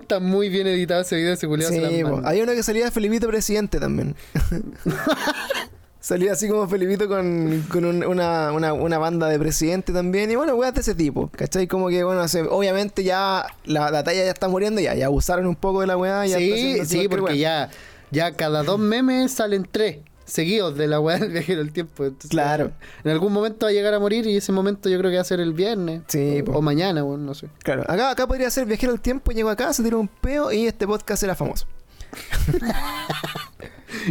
está 0.00 0.20
muy 0.20 0.48
bien 0.50 0.66
editado 0.66 1.00
ese 1.00 1.16
video, 1.16 1.32
ese 1.32 1.46
culiado 1.48 1.72
se 1.72 1.78
Sí, 1.78 2.02
había 2.24 2.42
uno 2.44 2.52
que 2.52 2.62
salía 2.62 2.90
Felipito 2.90 3.26
presidente 3.28 3.80
también. 3.80 4.14
salía 6.00 6.32
así 6.32 6.48
como 6.48 6.66
Felipito 6.68 7.08
con, 7.08 7.64
con 7.70 7.84
un- 7.84 8.04
una, 8.04 8.52
una, 8.52 8.72
una 8.72 8.98
banda 8.98 9.28
de 9.28 9.38
presidente 9.38 9.92
también. 9.92 10.30
Y 10.30 10.36
bueno, 10.36 10.54
weas 10.54 10.74
de 10.74 10.80
ese 10.80 10.94
tipo. 10.94 11.28
¿Cachai? 11.30 11.66
Como 11.66 11.88
que, 11.88 12.04
bueno, 12.04 12.26
se- 12.28 12.42
obviamente 12.42 13.02
ya 13.04 13.46
la, 13.64 13.90
la 13.90 14.04
talla 14.04 14.24
ya 14.24 14.30
está 14.30 14.48
muriendo, 14.48 14.80
ya, 14.80 14.94
ya 14.94 15.06
abusaron 15.06 15.46
un 15.46 15.56
poco 15.56 15.80
de 15.80 15.86
la 15.86 15.96
weá. 15.96 16.26
Ya 16.26 16.38
Sí, 16.38 16.84
sí, 16.84 17.08
porque 17.08 17.32
weá. 17.32 17.34
ya, 17.34 17.70
ya 18.10 18.32
cada 18.32 18.62
dos 18.62 18.78
memes 18.78 19.32
salen 19.32 19.66
tres 19.70 19.98
seguidos 20.28 20.76
de 20.76 20.86
la 20.86 21.00
weá 21.00 21.18
del 21.18 21.32
viajero 21.32 21.58
del 21.60 21.72
tiempo. 21.72 22.04
Entonces, 22.04 22.30
Claro. 22.30 22.72
En 23.04 23.10
algún 23.10 23.32
momento 23.32 23.66
va 23.66 23.70
a 23.70 23.72
llegar 23.72 23.94
a 23.94 23.98
morir 23.98 24.26
y 24.26 24.36
ese 24.36 24.52
momento 24.52 24.88
yo 24.88 24.98
creo 24.98 25.10
que 25.10 25.16
va 25.16 25.22
a 25.22 25.24
ser 25.24 25.40
el 25.40 25.52
viernes. 25.52 26.02
Sí, 26.08 26.44
o, 26.46 26.58
o 26.58 26.62
mañana, 26.62 27.02
weón, 27.02 27.26
no 27.26 27.34
sé. 27.34 27.48
Claro, 27.62 27.82
acá, 27.88 28.10
acá 28.10 28.26
podría 28.26 28.50
ser 28.50 28.66
viajero 28.66 28.92
al 28.92 29.00
tiempo, 29.00 29.32
llegó 29.32 29.50
acá, 29.50 29.72
se 29.72 29.82
tiró 29.82 29.98
un 29.98 30.08
peo 30.08 30.52
y 30.52 30.66
este 30.66 30.86
podcast 30.86 31.22
era 31.22 31.34
famoso. 31.34 31.66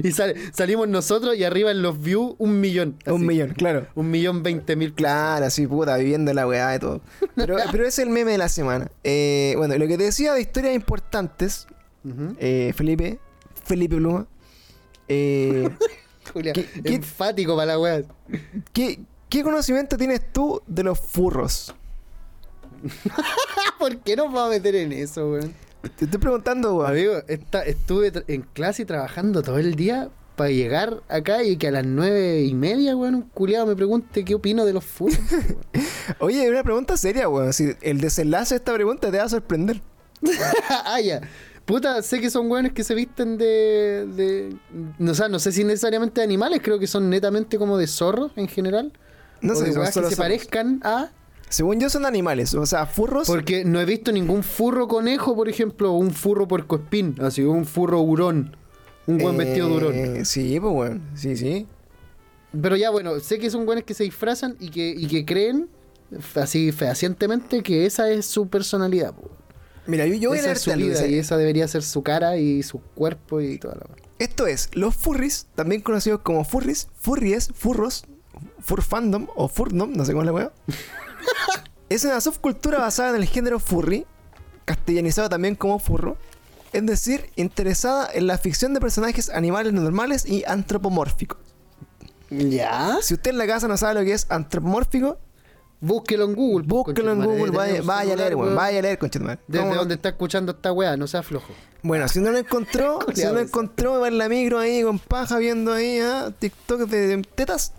Y 0.03 0.11
salimos 0.11 0.87
nosotros 0.87 1.35
y 1.35 1.43
arriba 1.43 1.71
en 1.71 1.81
los 1.81 2.01
views 2.01 2.35
un 2.39 2.59
millón. 2.59 2.97
Un 3.05 3.25
millón, 3.25 3.49
claro. 3.51 3.87
Un 3.95 4.09
millón 4.09 4.43
veinte 4.43 4.75
mil. 4.75 4.93
Claro, 4.93 5.45
así 5.45 5.67
puta, 5.67 5.95
viviendo 5.97 6.33
la 6.33 6.47
weá 6.47 6.69
de 6.69 6.79
todo. 6.79 7.01
Pero, 7.35 7.57
pero 7.71 7.85
es 7.85 7.97
el 7.99 8.09
meme 8.09 8.31
de 8.31 8.37
la 8.37 8.49
semana. 8.49 8.89
Eh, 9.03 9.53
bueno, 9.57 9.77
lo 9.77 9.87
que 9.87 9.97
te 9.97 10.05
decía 10.05 10.33
de 10.33 10.41
historias 10.41 10.75
importantes, 10.75 11.67
eh, 12.39 12.73
Felipe, 12.75 13.19
Felipe 13.63 13.95
Pluma. 13.97 14.27
Eh, 15.07 15.69
Julia, 16.33 16.53
¿Qué- 16.53 16.67
enfático 16.85 17.55
para 17.55 17.73
la 17.73 17.79
weá. 17.79 18.01
¿qué, 18.73 18.99
¿Qué 19.29 19.43
conocimiento 19.43 19.97
tienes 19.97 20.21
tú 20.31 20.61
de 20.67 20.83
los 20.83 20.99
furros? 20.99 21.73
¿Por 23.79 23.97
qué 23.99 24.15
nos 24.15 24.27
vamos 24.27 24.47
a 24.47 24.49
meter 24.49 24.75
en 24.75 24.91
eso, 24.93 25.29
weón? 25.31 25.53
Te 25.97 26.05
estoy 26.05 26.19
preguntando, 26.19 26.75
weón. 26.75 26.91
Amigo, 26.91 27.13
esta- 27.27 27.63
estuve 27.63 28.11
en 28.27 28.41
clase 28.41 28.85
trabajando 28.85 29.41
todo 29.43 29.57
el 29.57 29.75
día 29.75 30.09
para 30.35 30.49
llegar 30.51 31.01
acá 31.07 31.43
y 31.43 31.57
que 31.57 31.67
a 31.67 31.71
las 31.71 31.85
nueve 31.85 32.41
y 32.43 32.53
media, 32.53 32.95
weón, 32.95 33.15
un 33.15 33.21
culiado 33.23 33.65
me 33.65 33.75
pregunte 33.75 34.23
qué 34.23 34.35
opino 34.35 34.65
de 34.65 34.73
los 34.73 34.85
furros. 34.85 35.17
Oye, 36.19 36.49
una 36.49 36.63
pregunta 36.63 36.95
seria, 36.97 37.27
weón. 37.29 37.53
Si 37.53 37.73
el 37.81 37.99
desenlace 38.01 38.55
de 38.55 38.59
esta 38.59 38.73
pregunta 38.73 39.11
te 39.11 39.17
va 39.17 39.23
a 39.23 39.29
sorprender. 39.29 39.81
ah, 40.69 40.99
ya. 41.01 41.21
Puta, 41.67 42.01
sé 42.01 42.21
que 42.21 42.29
son 42.29 42.49
weones 42.49 42.71
que 42.71 42.85
se 42.85 42.95
visten 42.95 43.37
de, 43.37 44.07
de. 44.15 44.55
No, 44.99 45.11
o 45.11 45.13
sea, 45.13 45.27
no 45.27 45.37
sé 45.37 45.51
si 45.51 45.65
necesariamente 45.65 46.21
de 46.21 46.23
animales, 46.23 46.61
creo 46.63 46.79
que 46.79 46.87
son 46.87 47.09
netamente 47.09 47.57
como 47.57 47.77
de 47.77 47.87
zorros 47.87 48.31
en 48.37 48.47
general. 48.47 48.93
No 49.41 49.51
o 49.51 49.55
sé 49.57 49.65
de 49.65 49.73
que 49.73 50.09
se 50.09 50.15
parezcan 50.15 50.79
a. 50.85 51.11
Según 51.49 51.81
yo 51.81 51.89
son 51.89 52.05
animales, 52.05 52.53
o 52.53 52.65
sea, 52.65 52.85
furros. 52.85 53.27
Porque 53.27 53.65
no 53.65 53.81
he 53.81 53.85
visto 53.85 54.13
ningún 54.13 54.43
furro 54.43 54.87
conejo, 54.87 55.35
por 55.35 55.49
ejemplo, 55.49 55.91
o 55.91 55.97
un 55.97 56.11
furro 56.11 56.47
puercoespín, 56.47 57.15
así, 57.19 57.43
un 57.43 57.65
furro 57.65 57.99
hurón. 57.99 58.55
Un 59.05 59.17
buen 59.17 59.35
vestido 59.35 59.67
de 59.67 59.75
hurón. 59.75 59.93
Eh, 59.93 60.25
Sí, 60.25 60.57
pues, 60.61 60.73
weón. 60.73 61.01
Sí, 61.15 61.35
sí. 61.35 61.67
Pero 62.61 62.77
ya, 62.77 62.91
bueno, 62.91 63.19
sé 63.19 63.39
que 63.39 63.49
son 63.49 63.65
buenos 63.65 63.83
que 63.83 63.93
se 63.93 64.05
disfrazan 64.05 64.55
y 64.61 64.69
que, 64.69 64.89
y 64.89 65.07
que 65.07 65.25
creen, 65.25 65.67
así 66.35 66.71
fehacientemente, 66.71 67.61
que 67.61 67.85
esa 67.85 68.09
es 68.09 68.25
su 68.25 68.47
personalidad. 68.47 69.13
po. 69.13 69.29
Mira, 69.87 70.05
yo, 70.05 70.15
yo 70.15 70.29
voy 70.29 70.37
a 70.37 70.41
esa 70.41 70.51
es 70.51 70.61
su 70.61 70.73
vida 70.73 70.89
dice, 70.89 71.09
y 71.09 71.17
esa 71.17 71.37
debería 71.37 71.67
ser 71.67 71.81
su 71.81 72.03
cara 72.03 72.37
y 72.37 72.61
su 72.63 72.79
cuerpo 72.79 73.41
y 73.41 73.57
toda 73.57 73.75
la 73.75 73.85
Esto 74.19 74.45
es, 74.45 74.69
los 74.73 74.95
furries, 74.95 75.47
también 75.55 75.81
conocidos 75.81 76.21
como 76.21 76.43
furries, 76.43 76.89
furries, 76.95 77.49
furros, 77.55 78.05
fur 78.59 78.83
fandom 78.83 79.27
o 79.35 79.47
furdom, 79.47 79.93
no 79.93 80.05
sé 80.05 80.11
cómo 80.11 80.23
es 80.23 80.25
la 80.27 80.33
weá. 80.33 80.51
Es 81.89 82.03
una 82.03 82.19
subcultura 82.19 82.79
basada 82.79 83.11
en 83.11 83.15
el 83.15 83.25
género 83.25 83.59
furry, 83.59 84.05
castellanizado 84.65 85.29
también 85.29 85.55
como 85.55 85.79
furro, 85.79 86.17
es 86.73 86.85
decir, 86.85 87.31
interesada 87.37 88.09
en 88.13 88.27
la 88.27 88.37
ficción 88.37 88.73
de 88.73 88.81
personajes 88.81 89.29
animales 89.29 89.71
normales 89.71 90.25
y 90.25 90.43
antropomórficos. 90.45 91.39
¿Ya? 92.29 92.97
Si 93.01 93.13
usted 93.13 93.31
en 93.31 93.37
la 93.37 93.47
casa 93.47 93.69
no 93.69 93.77
sabe 93.77 93.93
lo 93.93 94.05
que 94.05 94.11
es 94.11 94.27
antropomórfico, 94.29 95.17
Búsquelo 95.79 96.25
en 96.25 96.33
Google. 96.33 96.67
pues, 96.67 96.85
búsquelo 96.85 97.11
en. 97.11 97.23
Google, 97.23 97.51
vaya, 97.51 97.81
vaya 97.83 98.13
a 98.13 98.15
leer, 98.15 98.35
weón, 98.35 98.55
vaya 98.55 98.79
a 98.79 98.81
leer, 98.81 98.97
conchetumare. 98.97 99.39
Desde 99.47 99.75
donde 99.75 99.95
está 99.95 100.09
escuchando 100.09 100.51
esta 100.53 100.71
weá, 100.71 100.97
no 100.97 101.07
sea 101.07 101.21
flojo. 101.21 101.53
Bueno, 101.83 102.07
si 102.07 102.19
no 102.19 102.31
lo 102.31 102.37
encontró, 102.37 102.99
si 103.13 103.23
no 103.23 103.33
lo 103.33 103.39
encontró, 103.39 103.99
va 103.99 104.07
en 104.07 104.17
la 104.17 104.27
micro 104.27 104.59
ahí 104.59 104.81
con 104.81 104.97
paja 104.99 105.37
viendo 105.37 105.73
ahí 105.73 105.99
ah, 105.99 106.31
TikTok 106.37 106.81
de, 106.81 107.07
de 107.07 107.21
tetas. 107.35 107.73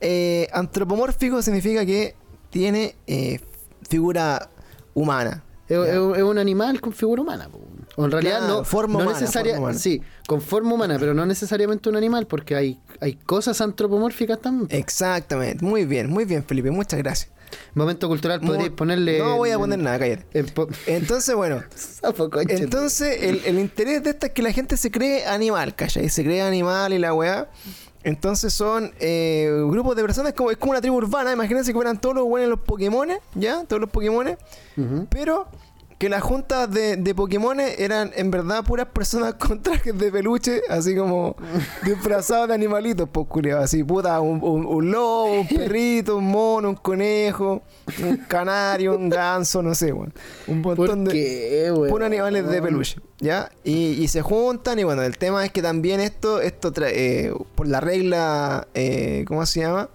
Eh, 0.00 0.48
antropomórfico 0.52 1.42
significa 1.42 1.84
que 1.84 2.14
tiene 2.50 2.96
eh, 3.06 3.40
figura 3.88 4.50
humana. 4.94 5.44
Es 5.68 5.78
un 5.78 6.38
animal 6.38 6.80
con 6.80 6.92
figura 6.92 7.22
humana. 7.22 7.48
po. 7.48 7.60
O 7.96 8.04
en 8.04 8.10
realidad 8.12 8.38
Claro, 8.38 8.58
no, 8.58 8.64
forma 8.64 8.98
no 8.98 9.04
humana, 9.04 9.20
necesaria- 9.20 9.52
forma 9.54 9.66
humana. 9.68 9.78
Sí, 9.78 10.00
con 10.26 10.40
forma 10.40 10.74
humana, 10.74 10.96
pero 10.98 11.12
no 11.14 11.26
necesariamente 11.26 11.88
un 11.88 11.96
animal, 11.96 12.26
porque 12.26 12.54
hay, 12.56 12.80
hay 13.00 13.14
cosas 13.14 13.60
antropomórficas 13.60 14.40
también. 14.40 14.68
Exactamente, 14.70 15.64
muy 15.64 15.84
bien, 15.84 16.08
muy 16.08 16.24
bien, 16.24 16.44
Felipe, 16.44 16.70
muchas 16.70 16.98
gracias. 16.98 17.30
Momento 17.74 18.06
cultural, 18.06 18.40
podríais 18.40 18.70
ponerle. 18.70 19.18
No 19.18 19.36
voy 19.36 19.50
a 19.50 19.58
poner 19.58 19.78
nada, 19.80 19.98
cállate. 19.98 20.24
Entonces, 20.86 21.34
bueno, 21.34 21.62
entonces 22.48 23.22
el, 23.22 23.42
el 23.44 23.58
interés 23.58 24.04
de 24.04 24.10
esta 24.10 24.28
es 24.28 24.32
que 24.32 24.42
la 24.42 24.52
gente 24.52 24.76
se 24.76 24.90
cree 24.92 25.26
animal, 25.26 25.74
¿cachai? 25.74 26.08
Se 26.10 26.22
cree 26.22 26.42
animal 26.42 26.92
y 26.92 26.98
la 26.98 27.12
weá. 27.12 27.48
Entonces 28.02 28.54
son 28.54 28.92
eh, 29.00 29.50
grupos 29.68 29.94
de 29.96 30.02
personas, 30.02 30.32
como, 30.32 30.50
es 30.52 30.56
como 30.56 30.70
una 30.70 30.80
tribu 30.80 30.96
urbana. 30.96 31.32
Imagínense 31.32 31.72
que 31.72 31.74
fueran 31.74 32.00
todos 32.00 32.14
los 32.14 32.24
buenos 32.24 32.48
los 32.48 32.60
Pokémones, 32.60 33.18
¿ya? 33.34 33.64
Todos 33.64 33.80
los 33.80 33.90
Pokémones. 33.90 34.38
Ujú. 34.76 35.06
Pero 35.10 35.48
que 36.00 36.08
las 36.08 36.22
juntas 36.22 36.70
de, 36.70 36.96
de 36.96 37.14
Pokémones 37.14 37.78
eran 37.78 38.10
en 38.16 38.30
verdad 38.30 38.64
puras 38.64 38.86
personas 38.86 39.34
con 39.38 39.62
trajes 39.62 39.96
de 39.98 40.10
peluche, 40.10 40.62
así 40.70 40.96
como 40.96 41.36
disfrazados 41.84 42.48
de 42.48 42.54
animalitos, 42.54 43.06
pues 43.12 43.26
culiao. 43.28 43.60
Así, 43.60 43.84
puta, 43.84 44.18
un, 44.20 44.42
un- 44.42 44.64
un 44.64 44.90
lobo, 44.90 45.40
un 45.42 45.46
perrito, 45.56 46.16
un 46.16 46.24
mono, 46.24 46.70
un 46.70 46.74
conejo, 46.76 47.60
un 48.02 48.16
canario, 48.16 48.96
un 48.96 49.10
ganso, 49.10 49.62
no 49.62 49.74
sé, 49.74 49.92
weón. 49.92 50.14
Un 50.46 50.62
¿Por 50.62 50.78
montón 50.78 51.04
de. 51.04 51.12
qué, 51.12 51.70
weón? 51.70 51.90
Puros 51.90 52.06
animales 52.06 52.48
de 52.48 52.62
peluche, 52.62 52.98
¿ya? 53.18 53.50
Y, 53.62 53.90
y 54.02 54.08
se 54.08 54.22
juntan 54.22 54.78
y 54.78 54.84
bueno, 54.84 55.02
el 55.02 55.18
tema 55.18 55.44
es 55.44 55.52
que 55.52 55.60
también 55.60 56.00
esto, 56.00 56.40
esto 56.40 56.72
tra- 56.72 56.90
eh, 56.90 57.30
por 57.54 57.68
la 57.68 57.80
regla, 57.80 58.66
eh, 58.72 59.26
¿cómo 59.28 59.44
se 59.44 59.60
llama? 59.60 59.90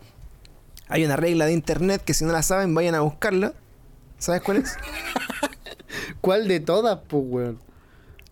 Hay 0.88 1.04
una 1.04 1.16
regla 1.16 1.48
de 1.48 1.54
internet 1.54 2.04
que 2.06 2.14
si 2.14 2.26
no 2.26 2.32
la 2.32 2.44
saben 2.44 2.76
vayan 2.76 2.94
a 2.94 3.00
buscarla. 3.02 3.54
¿Sabes 4.20 4.42
cuál 4.44 4.58
es? 4.58 4.78
¿Cuál 6.22 6.48
de 6.48 6.60
todas, 6.60 7.00
pues, 7.08 7.24
weón? 7.26 7.60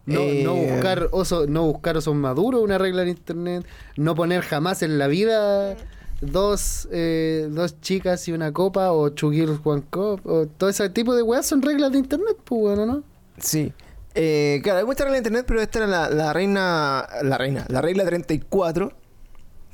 No, 0.06 0.20
Eh, 0.20 0.42
no 0.44 0.56
buscar 0.56 1.08
oso, 1.12 1.48
no 1.48 1.64
buscar 1.66 1.96
osos 1.98 2.14
maduros, 2.16 2.62
una 2.62 2.78
regla 2.78 3.04
en 3.04 3.10
internet. 3.10 3.66
No 3.96 4.16
poner 4.16 4.42
jamás 4.42 4.82
en 4.84 4.98
la 4.98 5.08
vida 5.08 5.76
dos, 6.22 6.88
eh, 6.92 7.48
dos 7.50 7.80
chicas 7.82 8.28
y 8.28 8.34
una 8.34 8.52
copa, 8.52 8.92
o 8.92 9.10
chugir 9.10 9.50
one 9.64 9.84
cup, 9.90 10.22
o 10.26 10.46
todo 10.48 10.70
ese 10.70 10.90
tipo 10.90 11.16
de 11.16 11.22
weas 11.22 11.46
son 11.46 11.62
reglas 11.62 11.92
de 11.92 12.00
internet, 12.00 12.38
pues, 12.44 12.62
weón, 12.62 12.80
¿o 12.80 12.86
¿no? 12.86 13.04
Sí. 13.38 13.74
Eh, 14.16 14.60
claro, 14.64 14.80
hay 14.80 14.86
muchas 14.86 15.06
reglas 15.06 15.24
de 15.24 15.30
internet, 15.30 15.46
pero 15.48 15.62
esta 15.62 15.80
era 15.80 15.88
la, 15.88 16.10
la 16.10 16.34
reina. 16.34 17.08
La 17.24 17.38
reina, 17.38 17.66
la 17.70 17.82
regla 17.82 18.06
34. 18.06 18.92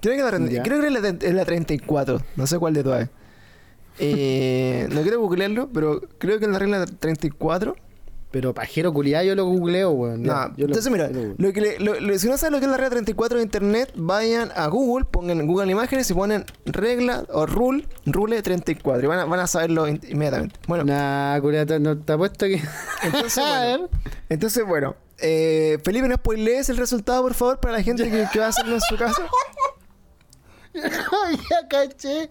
Creo 0.02 0.16
que, 0.16 0.22
la, 0.22 0.64
creo 0.64 0.80
que 0.80 0.88
es 0.88 0.94
la, 0.94 1.34
la 1.34 1.46
34. 1.46 2.22
No 2.38 2.48
sé 2.48 2.58
cuál 2.58 2.74
de 2.74 2.84
todas 2.84 3.04
es. 3.04 3.10
Eh, 3.98 4.88
no 4.92 5.02
quiero 5.02 5.20
googlearlo, 5.22 5.70
pero 5.74 6.02
creo 6.18 6.40
que 6.40 6.46
es 6.46 6.52
la 6.52 6.60
regla 6.60 6.86
34. 6.86 7.76
Pero 8.32 8.54
pajero 8.54 8.94
culiado 8.94 9.26
yo 9.26 9.34
lo 9.34 9.44
googleo, 9.46 9.90
weón. 9.90 10.22
No, 10.22 10.50
yo 10.56 10.68
lo- 10.68 10.74
entonces 10.76 10.92
mira, 10.92 11.10
lo 11.10 11.52
que 11.52 11.62
le- 11.62 11.80
lo- 11.80 12.00
lo- 12.00 12.20
si 12.20 12.28
no 12.30 12.38
saben 12.38 12.54
lo 12.54 12.60
que 12.60 12.66
es 12.66 12.72
la 12.72 12.78
regla 12.78 12.92
34 12.92 13.38
de 13.40 13.44
internet, 13.44 13.92
vayan 13.96 14.52
a 14.56 14.68
Google, 14.68 15.06
pongan 15.10 15.40
en 15.40 15.48
Google 15.48 15.72
Imágenes 15.72 16.12
y 16.12 16.14
ponen 16.14 16.46
regla 16.66 17.26
o 17.34 17.48
rule, 17.48 17.88
rule 18.06 18.40
34 18.44 19.04
y 19.04 19.08
van 19.08 19.18
a, 19.18 19.26
van 19.26 19.40
a 19.40 19.48
saberlo 19.48 19.88
in- 19.88 20.00
inmediatamente. 20.08 20.60
Bueno, 20.68 20.84
Nah, 20.84 21.40
culiao, 21.42 21.66
te- 21.66 21.80
no 21.80 21.98
te 21.98 22.14
apuesto 22.14 22.46
que. 22.46 22.62
entonces 23.02 23.38
A 23.44 23.64
bueno, 23.66 23.90
entonces, 24.30 24.64
bueno 24.64 24.96
eh, 25.18 25.80
Felipe, 25.84 26.08
no 26.08 26.16
spoilees 26.16 26.70
el 26.70 26.78
resultado, 26.78 27.24
por 27.24 27.34
favor, 27.34 27.60
para 27.60 27.78
la 27.78 27.84
gente 27.84 28.04
que, 28.12 28.28
que 28.32 28.40
va 28.40 28.46
a 28.46 28.50
hacerlo 28.50 28.76
en 28.76 28.82
su 28.82 28.96
casa. 28.96 29.24
ya 30.74 31.68
caché. 31.70 32.30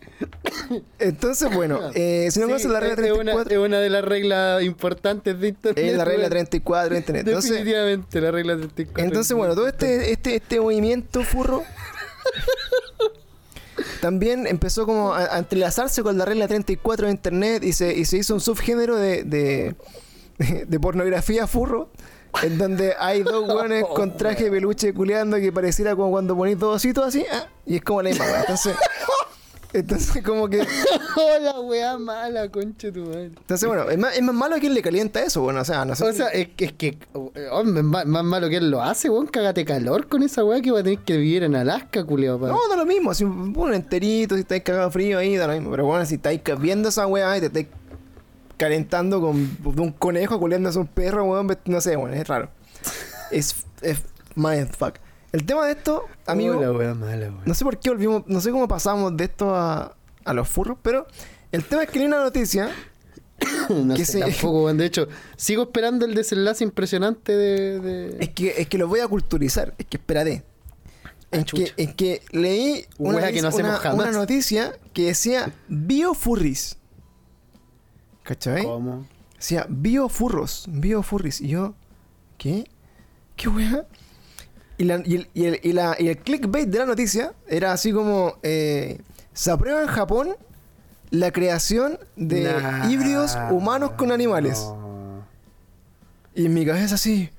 Entonces, 0.98 1.52
bueno, 1.54 1.80
eh, 1.94 2.28
si 2.30 2.40
no 2.40 2.46
Sí, 2.46 2.52
conocen 2.52 2.72
la 2.72 2.80
regla 2.80 2.94
es- 2.94 3.12
es 3.12 3.12
una- 3.12 3.32
34, 3.32 3.54
Es 3.54 3.58
una 3.66 3.80
de 3.80 3.90
las 3.90 4.04
reglas 4.04 4.62
importantes 4.62 5.40
de 5.40 5.48
internet. 5.48 5.84
es 5.84 5.96
la 5.96 6.04
regla 6.04 6.20
weón. 6.22 6.30
34 6.30 6.90
de 6.94 6.98
internet. 6.98 7.26
Entonces, 7.26 7.50
Definitivamente, 7.50 8.20
la 8.20 8.30
regla 8.30 8.56
34. 8.56 9.04
Entonces, 9.04 9.36
bueno, 9.36 9.54
todo 9.54 9.68
este, 9.68 10.12
este, 10.12 10.36
este 10.36 10.60
movimiento 10.60 11.22
furro 11.24 11.64
también 14.00 14.46
empezó 14.46 14.86
como 14.86 15.14
a, 15.14 15.34
a 15.34 15.38
entrelazarse 15.38 16.02
con 16.02 16.18
la 16.18 16.24
regla 16.24 16.48
34 16.48 17.06
de 17.06 17.12
internet 17.12 17.64
y 17.64 17.72
se, 17.72 17.94
y 17.96 18.04
se 18.04 18.18
hizo 18.18 18.34
un 18.34 18.40
subgénero 18.40 18.96
de, 18.96 19.22
de, 19.24 19.74
de 20.66 20.80
pornografía 20.80 21.46
furro. 21.46 21.90
En 22.42 22.58
donde 22.58 22.94
hay 22.98 23.22
dos 23.22 23.48
hueones 23.48 23.84
con 23.94 24.16
traje 24.16 24.44
de 24.44 24.50
peluche 24.50 24.92
culeando 24.94 25.36
que 25.38 25.50
pareciera 25.52 25.96
como 25.96 26.10
cuando 26.10 26.36
ponís 26.36 26.58
dos 26.58 26.76
ositos 26.76 27.06
así, 27.06 27.24
ah, 27.32 27.46
y 27.66 27.76
es 27.76 27.82
como 27.82 28.02
la 28.02 28.10
misma 28.10 28.24
wea. 28.26 28.40
Entonces, 28.40 28.76
entonces 29.72 30.22
como 30.24 30.48
que. 30.48 30.60
Hola, 31.16 31.60
weá 31.60 31.98
mala, 31.98 32.48
concha 32.50 32.90
tu 32.92 33.00
madre. 33.04 33.26
Entonces, 33.36 33.68
bueno, 33.68 33.90
es 33.90 33.98
más, 33.98 34.16
es 34.16 34.22
más 34.22 34.34
malo 34.34 34.56
a 34.56 34.58
quien 34.60 34.72
le 34.72 34.80
calienta 34.82 35.20
eso, 35.22 35.42
bueno, 35.42 35.60
o 35.60 35.64
sea, 35.64 35.84
no 35.84 35.94
sé. 35.94 36.04
O 36.04 36.12
sea, 36.12 36.28
es, 36.28 36.48
que- 36.48 36.66
es 36.66 36.72
que, 36.72 36.98
hombre, 37.50 37.82
más, 37.82 38.06
más 38.06 38.24
malo 38.24 38.48
que 38.48 38.56
él 38.56 38.70
lo 38.70 38.82
hace, 38.82 39.10
weón. 39.10 39.26
Cágate 39.26 39.64
calor 39.64 40.06
con 40.08 40.22
esa 40.22 40.44
weá 40.44 40.60
que 40.62 40.70
va 40.70 40.80
a 40.80 40.82
tener 40.82 41.00
que 41.00 41.16
vivir 41.16 41.42
en 41.42 41.54
Alaska, 41.56 42.04
culiao. 42.04 42.38
pa. 42.38 42.48
No, 42.48 42.58
da 42.70 42.76
lo 42.76 42.86
mismo, 42.86 43.12
si 43.14 43.24
un 43.24 43.74
enterito, 43.74 44.34
si 44.36 44.42
estáis 44.42 44.62
cagado 44.62 44.90
frío 44.90 45.18
ahí, 45.18 45.36
da 45.36 45.46
lo 45.48 45.54
mismo. 45.54 45.70
Pero 45.70 45.86
bueno, 45.86 46.06
si 46.06 46.14
estáis 46.16 46.40
viendo 46.58 46.88
esa 46.88 47.06
weá 47.06 47.36
y 47.36 47.40
te 47.40 47.46
estáis 47.46 47.66
calentando 48.58 49.20
con 49.22 49.36
un 49.64 49.92
conejo 49.92 50.38
culiándose 50.38 50.78
un 50.78 50.86
perro, 50.86 51.24
weón, 51.24 51.56
no 51.64 51.80
sé, 51.80 51.96
weón, 51.96 52.12
es 52.14 52.28
raro. 52.28 52.50
Es, 53.30 53.54
es 53.80 54.02
mindfuck. 54.34 54.96
El 55.32 55.44
tema 55.44 55.66
de 55.66 55.72
esto, 55.72 56.04
amigo, 56.26 56.58
Hola, 56.58 56.94
mala, 56.94 57.30
no 57.44 57.54
sé 57.54 57.64
por 57.64 57.78
qué 57.78 57.90
volvimos, 57.90 58.24
no 58.26 58.40
sé 58.40 58.50
cómo 58.50 58.66
pasamos 58.68 59.16
de 59.16 59.24
esto 59.24 59.54
a, 59.54 59.94
a 60.24 60.32
los 60.34 60.48
furros, 60.48 60.78
pero 60.82 61.06
el 61.52 61.64
tema 61.64 61.82
es 61.84 61.90
que 61.90 61.98
leí 61.98 62.08
una 62.08 62.22
noticia. 62.22 62.70
No 63.68 63.94
que 63.94 64.04
sé, 64.04 64.12
se- 64.12 64.20
tampoco, 64.20 64.64
weón. 64.64 64.78
De 64.78 64.86
hecho, 64.86 65.06
sigo 65.36 65.64
esperando 65.64 66.04
el 66.06 66.14
desenlace 66.14 66.64
impresionante 66.64 67.36
de. 67.36 67.78
de- 67.80 68.16
Es 68.20 68.30
que, 68.30 68.54
es 68.60 68.66
que 68.68 68.78
lo 68.78 68.88
voy 68.88 69.00
a 69.00 69.06
culturizar, 69.06 69.74
es 69.78 69.86
que 69.86 69.96
espérate. 69.98 70.42
Es 71.30 71.44
que, 71.44 71.72
es 71.76 71.94
que 71.94 72.22
leí 72.32 72.86
una, 72.96 73.18
Wea 73.18 73.30
que 73.32 73.42
no 73.42 73.48
hacemos 73.48 73.72
una- 73.72 73.78
jamás. 73.78 74.08
una 74.08 74.18
noticia 74.18 74.72
que 74.94 75.04
decía 75.06 75.52
biofurris. 75.68 76.77
¿Cachai? 78.28 78.62
¿Cómo? 78.62 79.06
Decía 79.36 79.64
biofurros, 79.70 80.66
biofurris. 80.68 81.40
Y 81.40 81.48
yo, 81.48 81.72
¿qué? 82.36 82.68
¿Qué 83.36 83.48
wea? 83.48 83.86
Y, 84.76 84.84
la, 84.84 85.00
y, 85.02 85.14
el, 85.14 85.28
y, 85.32 85.44
el, 85.46 85.60
y 85.62 85.72
la- 85.72 85.96
y 85.98 86.08
el 86.08 86.18
clickbait 86.18 86.68
de 86.68 86.78
la 86.78 86.84
noticia 86.84 87.32
era 87.46 87.72
así 87.72 87.90
como: 87.90 88.34
eh, 88.42 89.00
Se 89.32 89.50
aprueba 89.50 89.80
en 89.80 89.88
Japón 89.88 90.36
la 91.10 91.30
creación 91.32 91.98
de 92.16 92.52
Nah, 92.52 92.90
híbridos 92.90 93.38
humanos 93.50 93.92
con 93.92 94.12
animales. 94.12 94.58
no. 94.60 95.24
Y 96.34 96.44
en 96.46 96.52
mi 96.54 96.66
cabeza 96.66 96.96
así. 96.96 97.30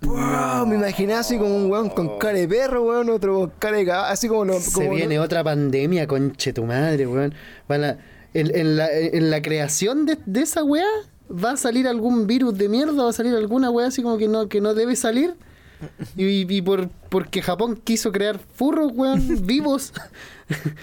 ¡wow! 0.00 0.66
Me 0.66 0.74
imaginé 0.76 1.12
así 1.14 1.36
como 1.38 1.54
un 1.54 1.70
weón 1.70 1.90
con 1.90 2.18
cara 2.18 2.38
de 2.38 2.48
perro, 2.48 2.82
weón, 2.84 3.10
otro 3.10 3.34
con 3.38 3.50
cara 3.58 3.76
de 3.76 3.84
caballo, 3.86 4.12
así 4.12 4.26
como... 4.28 4.44
lo- 4.46 4.58
Se 4.58 4.88
viene 4.88 5.20
otra 5.20 5.44
pandemia, 5.44 6.06
conche 6.08 6.52
tu 6.54 6.64
madre, 6.64 7.06
weón. 7.06 7.34
Van 7.68 7.84
a- 7.84 7.98
en, 8.34 8.54
en 8.56 8.76
la, 8.76 8.90
en 8.92 9.30
la 9.30 9.42
creación 9.42 10.06
de, 10.06 10.18
de 10.26 10.40
esa 10.42 10.62
weá 10.64 10.86
va 11.30 11.52
a 11.52 11.56
salir 11.56 11.86
algún 11.88 12.26
virus 12.26 12.56
de 12.58 12.68
mierda, 12.68 13.04
va 13.04 13.10
a 13.10 13.12
salir 13.12 13.34
alguna 13.34 13.70
weá 13.70 13.86
así 13.88 14.02
como 14.02 14.18
que 14.18 14.28
no, 14.28 14.48
que 14.48 14.60
no 14.60 14.74
debe 14.74 14.96
salir. 14.96 15.34
Y, 16.16 16.52
y 16.54 16.62
por 16.62 16.88
porque 17.08 17.42
Japón 17.42 17.74
quiso 17.82 18.12
crear 18.12 18.38
furros, 18.38 18.92
weón, 18.94 19.20
vivos. 19.46 19.92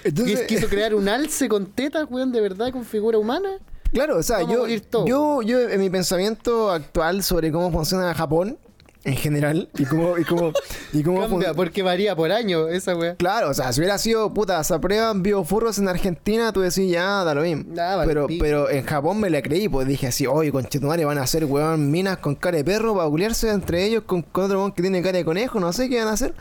Entonces- 0.04 0.42
Quis- 0.42 0.46
quiso 0.48 0.68
crear 0.68 0.94
un 0.96 1.08
alce 1.08 1.48
con 1.48 1.68
tetas, 1.68 2.08
weón, 2.10 2.32
de 2.32 2.42
verdad, 2.42 2.72
con 2.72 2.84
figura 2.86 3.18
humana. 3.18 3.50
Claro, 3.94 4.18
o 4.18 4.24
sea, 4.24 4.42
yo, 4.44 4.68
yo, 4.68 5.42
yo 5.42 5.60
en 5.62 5.80
mi 5.80 5.90
pensamiento 5.90 6.70
actual 6.70 7.24
sobre 7.24 7.52
cómo 7.52 7.72
funciona 7.72 8.14
Japón, 8.14 8.58
en 9.04 9.16
general, 9.16 9.70
y 9.78 9.86
cómo... 9.86 10.18
Y 10.18 10.26
cómo, 10.26 10.54
y 10.92 11.04
cómo 11.04 11.22
Cambia, 11.22 11.54
porque 11.54 11.84
varía 11.84 12.16
por 12.16 12.32
año 12.32 12.68
esa 12.68 12.96
weá. 12.96 13.16
Claro, 13.16 13.50
o 13.50 13.54
sea, 13.54 13.72
si 13.72 13.80
hubiera 13.80 13.98
sido, 13.98 14.34
puta, 14.34 14.62
se 14.64 14.74
aprueban 14.74 15.24
biofurros 15.24 15.78
en 15.80 15.88
Argentina, 15.88 16.52
tú 16.52 16.62
decís, 16.62 16.92
ya, 16.92 17.24
da 17.24 17.34
lo 17.34 17.42
mismo. 17.42 17.64
Vale, 17.76 18.06
pero, 18.06 18.28
pico. 18.28 18.44
pero 18.44 18.70
en 18.70 18.86
Japón 18.86 19.20
me 19.20 19.30
la 19.30 19.42
creí, 19.42 19.70
pues 19.70 19.88
dije 19.88 20.08
así, 20.08 20.28
oye, 20.28 20.52
conchetumare, 20.52 21.06
van 21.06 21.18
a 21.18 21.24
hacer, 21.24 21.46
weón, 21.46 21.90
minas 21.92 22.18
con 22.18 22.36
cara 22.36 22.58
de 22.58 22.64
perro 22.64 22.96
para 22.96 23.10
culiarse 23.10 23.50
entre 23.50 23.86
ellos 23.86 24.04
con, 24.06 24.22
con 24.22 24.46
otro 24.46 24.60
weón 24.60 24.72
que 24.74 24.82
tiene 24.82 25.02
cara 25.02 25.18
de 25.18 25.26
conejo, 25.26 25.60
no 25.60 25.72
sé 25.72 25.90
qué 25.90 26.00
van 26.00 26.10
a 26.10 26.14
hacer. 26.14 26.34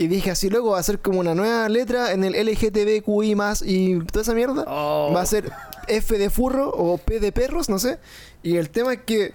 Y 0.00 0.08
dije 0.08 0.30
así, 0.30 0.48
luego 0.48 0.70
va 0.70 0.78
a 0.78 0.82
ser 0.82 1.00
como 1.00 1.20
una 1.20 1.34
nueva 1.34 1.68
letra 1.68 2.12
en 2.12 2.24
el 2.24 2.32
LGTBQI 2.32 3.34
más 3.34 3.62
y 3.62 3.98
toda 4.06 4.22
esa 4.22 4.32
mierda. 4.32 4.64
Oh. 4.66 5.12
Va 5.14 5.20
a 5.20 5.26
ser 5.26 5.52
F 5.88 6.16
de 6.16 6.30
furro 6.30 6.70
o 6.70 6.96
P 6.96 7.20
de 7.20 7.32
perros, 7.32 7.68
no 7.68 7.78
sé. 7.78 7.98
Y 8.42 8.56
el 8.56 8.70
tema 8.70 8.94
es 8.94 9.00
que 9.02 9.34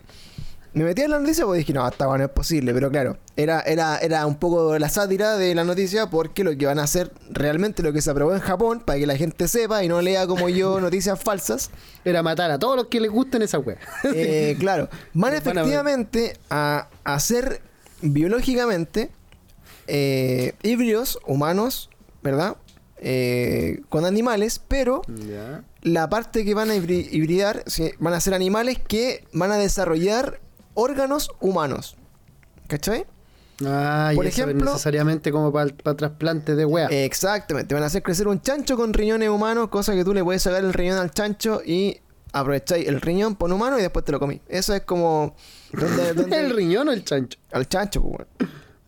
me 0.76 0.84
metí 0.84 1.02
en 1.02 1.12
la 1.12 1.20
noticia 1.20 1.46
porque 1.46 1.60
dije, 1.60 1.74
no, 1.74 1.84
hasta 1.86 2.06
bueno, 2.06 2.26
es 2.26 2.30
posible. 2.30 2.74
Pero 2.74 2.92
claro, 2.92 3.18
era, 3.36 3.62
era, 3.62 3.98
era 3.98 4.26
un 4.28 4.36
poco 4.36 4.78
la 4.78 4.90
sátira 4.90 5.38
de 5.38 5.56
la 5.56 5.64
noticia 5.64 6.10
porque 6.10 6.44
lo 6.44 6.56
que 6.58 6.66
van 6.66 6.78
a 6.80 6.84
hacer 6.84 7.12
realmente 7.32 7.82
lo 7.82 7.92
que 7.94 8.02
se 8.02 8.12
aprobó 8.12 8.34
en 8.36 8.42
Japón, 8.42 8.82
para 8.86 9.00
que 9.00 9.08
la 9.08 9.16
gente 9.18 9.48
sepa 9.48 9.84
y 9.84 9.88
no 9.88 10.02
lea 10.02 10.28
como 10.28 10.50
yo 10.50 10.80
noticias 10.82 11.20
falsas. 11.20 11.72
Era 12.04 12.22
matar 12.22 12.52
a 12.52 12.60
todos 12.60 12.76
los 12.76 12.88
que 12.88 13.00
les 13.00 13.10
gusten 13.10 13.42
esa 13.42 13.58
wea. 13.60 13.78
Eh, 14.04 14.56
claro, 14.60 14.90
van 15.14 15.34
Nos 15.34 15.44
van 15.44 15.58
a 15.58 15.64
ver. 15.64 15.70
efectivamente 15.72 16.38
a 16.50 16.88
hacer 17.04 17.62
biológicamente 18.02 19.10
eh, 19.88 20.54
híbridos 20.64 21.20
humanos, 21.26 21.90
¿verdad? 22.24 22.58
Eh, 22.98 23.82
con 23.90 24.06
animales, 24.06 24.60
pero 24.68 25.02
Ya. 25.08 25.64
la 25.82 26.10
parte 26.10 26.44
que 26.46 26.54
van 26.54 26.72
a 26.72 26.76
hibri- 26.76 27.08
hibridar 27.12 27.64
sí, 27.68 27.92
van 28.00 28.14
a 28.14 28.20
ser 28.20 28.34
animales 28.34 28.80
que 28.80 29.26
van 29.34 29.52
a 29.52 29.58
desarrollar 29.58 30.40
órganos 30.76 31.32
humanos. 31.42 31.96
¿Cachai? 32.68 33.06
Ah, 33.66 34.12
Por 34.16 34.26
y 34.26 34.28
eso 34.28 34.42
es 34.44 34.48
ejemplo- 34.50 34.72
necesariamente 34.72 35.32
como 35.32 35.52
para 35.52 35.70
trasplante 35.96 36.56
de 36.56 36.66
wea. 36.66 36.88
Exactamente, 36.88 37.74
van 37.74 37.84
a 37.84 37.88
hacer 37.88 38.04
crecer 38.04 38.28
un 38.28 38.42
chancho 38.42 38.76
con 38.76 38.94
riñones 38.94 39.30
humanos, 39.30 39.70
cosa 39.70 39.94
que 39.94 40.04
tú 40.04 40.14
le 40.14 40.24
puedes 40.24 40.42
sacar 40.42 40.64
el 40.64 40.74
riñón 40.74 40.98
al 40.98 41.12
chancho 41.12 41.62
y 41.66 42.00
aprovecháis 42.34 42.86
el 42.88 43.00
riñón 43.00 43.36
por 43.36 43.52
humano 43.54 43.80
y 43.80 43.82
después 43.82 44.04
te 44.04 44.12
lo 44.12 44.20
comí. 44.20 44.42
Eso 44.50 44.74
es 44.76 44.82
como... 44.82 45.36
donde- 45.72 46.14
donde- 46.16 46.38
¿El 46.38 46.54
riñón 46.56 46.90
o 46.90 46.92
el 46.92 47.06
chancho? 47.06 47.40
Al 47.52 47.68
chancho, 47.70 48.02
pues, 48.02 48.28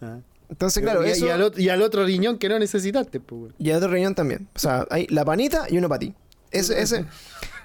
weón. 0.01 0.23
Entonces, 0.49 0.81
claro, 0.83 1.05
y, 1.05 1.11
eso... 1.11 1.25
y 1.25 1.29
al 1.29 1.41
otro, 1.41 1.61
y 1.61 1.69
al 1.69 1.81
otro 1.81 2.05
riñón 2.05 2.37
que 2.37 2.49
no 2.49 2.57
necesitaste, 2.59 3.19
pues. 3.21 3.41
weón. 3.41 3.55
Y 3.59 3.69
el 3.69 3.77
otro 3.77 3.89
riñón 3.89 4.15
también. 4.15 4.47
O 4.55 4.59
sea, 4.59 4.85
hay 4.89 5.07
la 5.07 5.23
panita 5.23 5.65
y 5.69 5.77
uno 5.77 5.87
para 5.87 5.99
ti. 5.99 6.13
Ese, 6.51 6.81
ese, 6.81 7.05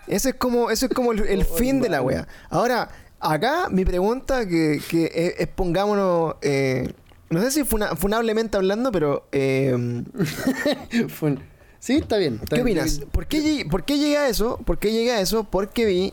ese 0.06 0.28
es 0.30 0.34
como, 0.36 0.70
ese 0.70 0.86
es 0.86 0.92
como 0.92 1.10
el, 1.12 1.20
el 1.26 1.42
Oh, 1.50 1.54
fin 1.56 1.80
de 1.80 1.88
la 1.88 2.00
wea. 2.02 2.28
Ahora, 2.48 2.88
acá 3.22 3.68
mi 3.70 3.84
pregunta, 3.84 4.46
que, 4.46 4.80
que 4.90 5.10
es, 5.14 5.34
es 5.38 5.48
pongámonos, 5.48 6.34
eh, 6.42 6.88
no 7.30 7.40
sé 7.42 7.50
si 7.50 7.64
funa- 7.64 7.96
funablemente 7.96 8.56
hablando, 8.56 8.92
pero 8.92 9.26
eh, 9.32 10.02
Sí, 11.78 11.96
está 11.96 12.16
bien. 12.16 12.38
está 12.42 12.56
¿qué 12.56 12.62
bien. 12.62 12.78
opinas? 12.78 13.00
¿Por 13.10 13.26
qué, 13.26 13.40
llegué- 13.42 13.68
¿Por 13.68 13.84
qué 13.84 13.98
llegué 13.98 14.16
a 14.18 14.28
eso? 14.28 14.58
¿Por 14.64 14.78
qué 14.78 14.92
llegué 14.92 15.12
a 15.12 15.20
eso? 15.20 15.44
Porque 15.44 15.84
vi, 15.84 16.12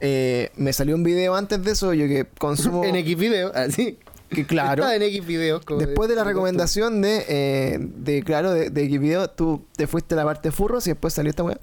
eh, 0.00 0.50
me 0.56 0.72
salió 0.72 0.94
un 0.94 1.02
video 1.02 1.34
antes 1.34 1.62
de 1.64 1.72
eso, 1.72 1.92
yo 1.92 2.06
que 2.06 2.26
consumo... 2.38 2.84
En 2.84 2.94
X 2.96 3.16
video, 3.18 3.50
así. 3.54 3.98
que 4.30 4.46
claro. 4.46 4.82
Está 4.84 4.94
en 4.94 5.02
X 5.02 5.26
videos. 5.26 5.64
como 5.64 5.80
Después 5.80 6.08
de 6.08 6.14
la 6.14 6.22
recomendación 6.24 7.02
de, 7.02 7.24
eh, 7.28 7.78
de 7.80 8.22
claro, 8.22 8.52
de, 8.52 8.70
de 8.70 8.86
video, 8.98 9.28
tú 9.28 9.64
te 9.76 9.86
fuiste 9.88 10.14
a 10.14 10.18
la 10.18 10.24
parte 10.24 10.52
furros 10.52 10.86
y 10.86 10.90
después 10.90 11.12
salió 11.14 11.30
esta 11.30 11.42
weá. 11.42 11.58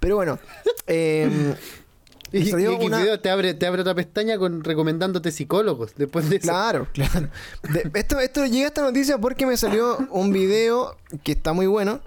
Pero 0.00 0.16
bueno, 0.16 0.38
eh, 0.86 1.28
Y, 2.32 2.38
y 2.38 2.46
salió 2.50 2.72
X 2.72 2.86
una- 2.86 2.98
video 2.98 3.20
te 3.20 3.30
abre, 3.30 3.54
te 3.54 3.66
abre 3.66 3.80
otra 3.82 3.94
pestaña 3.94 4.36
con 4.38 4.62
recomendándote 4.64 5.30
psicólogos 5.32 5.94
después 5.96 6.28
de 6.28 6.36
eso. 6.36 6.48
claro, 6.48 6.88
claro. 6.94 7.28
De- 7.72 7.90
esto, 7.98 8.20
esto 8.20 8.44
llega 8.46 8.66
a 8.66 8.68
esta 8.68 8.82
noticia 8.82 9.18
porque 9.18 9.46
me 9.46 9.56
salió 9.56 9.96
un 10.10 10.32
video 10.32 10.96
que 11.24 11.32
está 11.32 11.52
muy 11.54 11.66
bueno, 11.66 12.00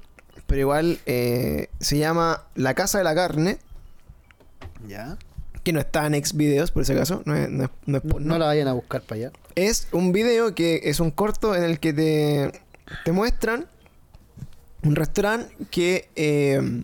pero 0.48 0.62
igual 0.62 1.00
eh, 1.06 1.70
se 1.80 1.98
llama 1.98 2.44
La 2.56 2.74
Casa 2.76 2.98
de 3.00 3.04
la 3.04 3.16
Carne, 3.16 3.58
Ya. 4.88 5.18
que 5.64 5.74
no 5.74 5.80
está 5.80 6.06
en 6.06 6.16
ex 6.16 6.34
videos, 6.36 6.72
por 6.72 6.86
si 6.86 6.92
acaso, 6.94 7.22
no 7.26 7.36
es, 7.36 7.50
no 7.50 7.64
es- 7.66 7.70
no 7.86 7.98
es 7.98 8.04
No, 8.04 8.10
porno. 8.12 8.28
no 8.28 8.38
la 8.40 8.46
vayan 8.48 8.68
a 8.68 8.74
buscar 8.74 9.02
para 9.02 9.22
allá. 9.22 9.32
Es 9.56 9.88
un 9.92 10.12
video 10.12 10.54
que 10.56 10.82
es 10.84 11.00
un 11.00 11.12
corto 11.12 11.56
en 11.56 11.64
el 11.64 11.80
que 11.80 11.94
te, 11.94 12.62
te 13.06 13.12
muestran 13.12 13.68
un 14.84 14.96
restaurante 14.96 15.56
que 15.70 16.10
eh, 16.16 16.84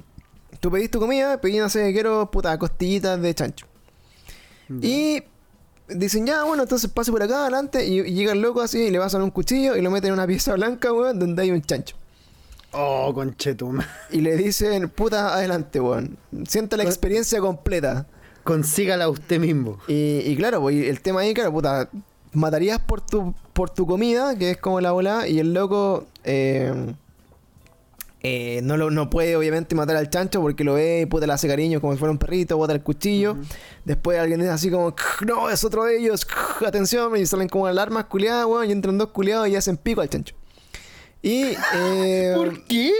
tú 0.59 0.71
pedís 0.71 0.91
tu 0.91 0.99
comida, 0.99 1.39
pedís, 1.39 1.59
no 1.61 1.69
sé, 1.69 1.91
quiero 1.93 2.29
puta 2.31 2.57
costillitas 2.57 3.21
de 3.21 3.33
chancho. 3.33 3.65
Y 4.81 5.23
dicen, 5.87 6.25
ya, 6.25 6.43
bueno, 6.43 6.63
entonces 6.63 6.89
pase 6.91 7.11
por 7.11 7.23
acá 7.23 7.41
adelante. 7.43 7.85
Y, 7.85 7.99
y 7.99 8.13
llega 8.13 8.33
el 8.33 8.41
loco 8.41 8.61
así 8.61 8.79
y 8.79 8.91
le 8.91 8.99
pasan 8.99 9.21
un 9.21 9.31
cuchillo 9.31 9.75
y 9.77 9.81
lo 9.81 9.89
meten 9.91 10.09
en 10.09 10.13
una 10.15 10.27
pieza 10.27 10.53
blanca, 10.53 10.91
weón, 10.91 11.19
donde 11.19 11.41
hay 11.41 11.51
un 11.51 11.61
chancho. 11.61 11.95
Oh, 12.73 13.13
conchetuma. 13.13 13.87
Y 14.11 14.19
le 14.21 14.35
dicen, 14.35 14.89
puta, 14.89 15.33
adelante, 15.33 15.79
weón. 15.79 16.17
Sienta 16.47 16.75
la 16.75 16.83
Con- 16.83 16.91
experiencia 16.91 17.39
completa. 17.39 18.05
Consígala 18.43 19.09
usted 19.09 19.39
mismo. 19.39 19.79
Y, 19.87 20.19
y 20.25 20.35
claro, 20.35 20.61
pues 20.61 20.75
el 20.87 21.01
tema 21.01 21.21
ahí, 21.21 21.33
claro, 21.33 21.51
puta, 21.51 21.89
matarías 22.33 22.79
por 22.79 23.01
tu, 23.01 23.33
por 23.53 23.69
tu 23.69 23.85
comida, 23.87 24.37
que 24.37 24.51
es 24.51 24.57
como 24.57 24.81
la 24.81 24.91
bola, 24.91 25.27
y 25.27 25.39
el 25.39 25.53
loco 25.53 26.05
eh, 26.25 26.93
eh, 28.23 28.61
no, 28.63 28.77
lo, 28.77 28.89
no 28.89 29.09
puede 29.09 29.35
obviamente 29.35 29.75
matar 29.75 29.95
al 29.95 30.09
chancho 30.09 30.41
porque 30.41 30.63
lo 30.63 30.73
ve 30.73 31.01
y 31.01 31.05
puta 31.05 31.27
le 31.27 31.33
hace 31.33 31.47
cariño 31.47 31.79
como 31.79 31.93
si 31.93 31.99
fuera 31.99 32.11
un 32.11 32.17
perrito, 32.17 32.57
bota 32.57 32.73
el 32.73 32.81
cuchillo. 32.81 33.37
Después 33.85 34.19
alguien 34.19 34.39
dice 34.39 34.51
así 34.51 34.71
como, 34.71 34.95
no, 35.25 35.49
es 35.49 35.63
otro 35.63 35.85
de 35.85 35.97
ellos, 35.99 36.27
atención, 36.65 37.15
y 37.15 37.25
salen 37.25 37.47
como 37.47 37.67
alarmas 37.67 38.05
culiadas, 38.05 38.45
weón, 38.45 38.67
y 38.69 38.71
entran 38.71 38.97
dos 38.97 39.09
culiados 39.09 39.47
y 39.47 39.55
hacen 39.55 39.77
pico 39.77 40.01
al 40.01 40.09
chancho. 40.09 40.35
Y... 41.21 41.55
eh, 41.75 42.33
¿Por 42.35 42.63
qué? 42.65 42.91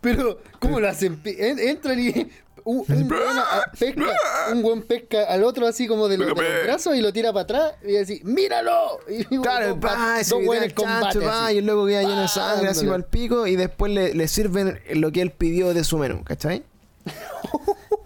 Pero, 0.00 0.38
¿cómo 0.58 0.80
lo 0.80 0.88
hacen? 0.88 1.20
Entran 1.24 2.00
y. 2.00 2.28
Un, 2.64 2.84
un, 2.88 3.08
buen 3.08 3.22
a- 3.38 3.70
pesca, 3.78 4.04
un 4.52 4.62
buen 4.62 4.82
pesca 4.82 5.24
al 5.24 5.44
otro 5.44 5.66
así 5.66 5.86
como 5.86 6.08
de, 6.08 6.18
los- 6.18 6.28
de 6.28 6.34
los 6.34 6.62
brazos 6.64 6.96
y 6.96 7.00
lo 7.00 7.12
tira 7.12 7.32
para 7.32 7.42
atrás 7.44 7.72
y 7.86 7.96
así, 7.96 8.20
¡míralo! 8.24 9.00
Y 9.08 9.24
Claro, 9.40 9.74
dos, 9.76 9.84
va, 9.84 10.18
buenos 10.44 10.72
combates. 10.74 11.22
va, 11.26 11.52
y 11.52 11.58
el 11.58 11.66
loco 11.66 11.86
queda 11.86 12.02
lleno 12.02 12.22
de 12.22 12.28
sangre, 12.28 12.68
así 12.68 12.80
Dándole. 12.80 12.96
al 12.96 13.04
pico, 13.04 13.46
y 13.46 13.56
después 13.56 13.92
le, 13.92 14.14
le 14.14 14.28
sirven 14.28 14.80
lo 14.94 15.10
que 15.12 15.22
él 15.22 15.30
pidió 15.30 15.72
de 15.74 15.84
su 15.84 15.98
menú, 15.98 16.22
¿cachai? 16.24 16.62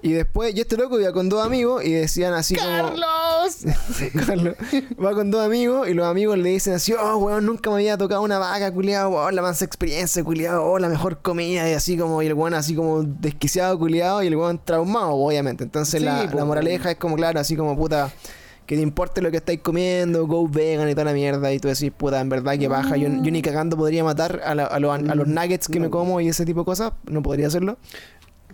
y 0.06 0.12
después, 0.12 0.54
y 0.54 0.60
este 0.60 0.76
loco 0.76 1.00
iba 1.00 1.12
con 1.12 1.28
dos 1.28 1.44
amigos 1.44 1.82
y 1.84 1.92
decían 1.92 2.34
así 2.34 2.54
como... 2.56 2.68
¡Carlos! 4.26 4.54
Va 5.02 5.12
con 5.14 5.30
dos 5.30 5.44
amigos 5.44 5.88
y 5.88 5.94
los 5.94 6.06
amigos 6.06 6.36
le 6.38 6.50
dicen 6.50 6.74
así, 6.74 6.92
oh, 6.92 7.16
weón, 7.16 7.46
nunca 7.46 7.70
me 7.70 7.76
había 7.76 7.96
tocado 7.96 8.20
una 8.22 8.38
vaca, 8.38 8.70
culiado, 8.72 9.10
oh, 9.12 9.30
la 9.30 9.40
más 9.42 9.62
experiencia, 9.62 10.22
culiado, 10.22 10.62
oh, 10.64 10.78
la 10.78 10.88
mejor 10.88 11.18
comida, 11.22 11.68
y 11.68 11.72
así 11.72 11.96
como, 11.96 12.22
y 12.22 12.26
el 12.26 12.34
weón 12.34 12.54
así 12.54 12.74
como 12.74 13.02
desquiciado, 13.02 13.78
culiado, 13.78 14.22
y 14.22 14.26
el 14.26 14.36
weón 14.36 14.60
traumado, 14.62 15.12
obviamente. 15.14 15.64
Entonces 15.64 16.00
Sí, 16.00 16.04
la, 16.04 16.24
la 16.26 16.44
moraleja 16.44 16.90
es 16.90 16.96
como, 16.98 17.16
claro, 17.16 17.40
así 17.40 17.56
como, 17.56 17.76
puta, 17.76 18.12
que 18.66 18.76
te 18.76 18.82
importe 18.82 19.20
lo 19.20 19.30
que 19.30 19.36
estáis 19.36 19.60
comiendo, 19.60 20.26
go 20.26 20.48
vegan 20.48 20.88
y 20.88 20.92
toda 20.92 21.04
la 21.04 21.12
mierda, 21.12 21.52
y 21.52 21.58
tú 21.58 21.68
decís, 21.68 21.92
puta, 21.94 22.18
en 22.20 22.30
verdad 22.30 22.58
que 22.58 22.66
baja, 22.66 22.96
yo, 22.96 23.08
yo 23.22 23.30
ni 23.30 23.42
cagando 23.42 23.76
podría 23.76 24.02
matar 24.04 24.40
a, 24.42 24.54
la- 24.54 24.64
a 24.64 24.78
los, 24.80 24.90
a 24.94 25.14
los 25.14 25.28
nuggets 25.28 25.68
que 25.68 25.78
me 25.80 25.90
como 25.90 26.18
y 26.22 26.28
ese 26.28 26.46
tipo 26.46 26.60
de 26.60 26.64
cosas, 26.64 26.92
no 27.04 27.22
podría 27.22 27.48
hacerlo. 27.48 27.76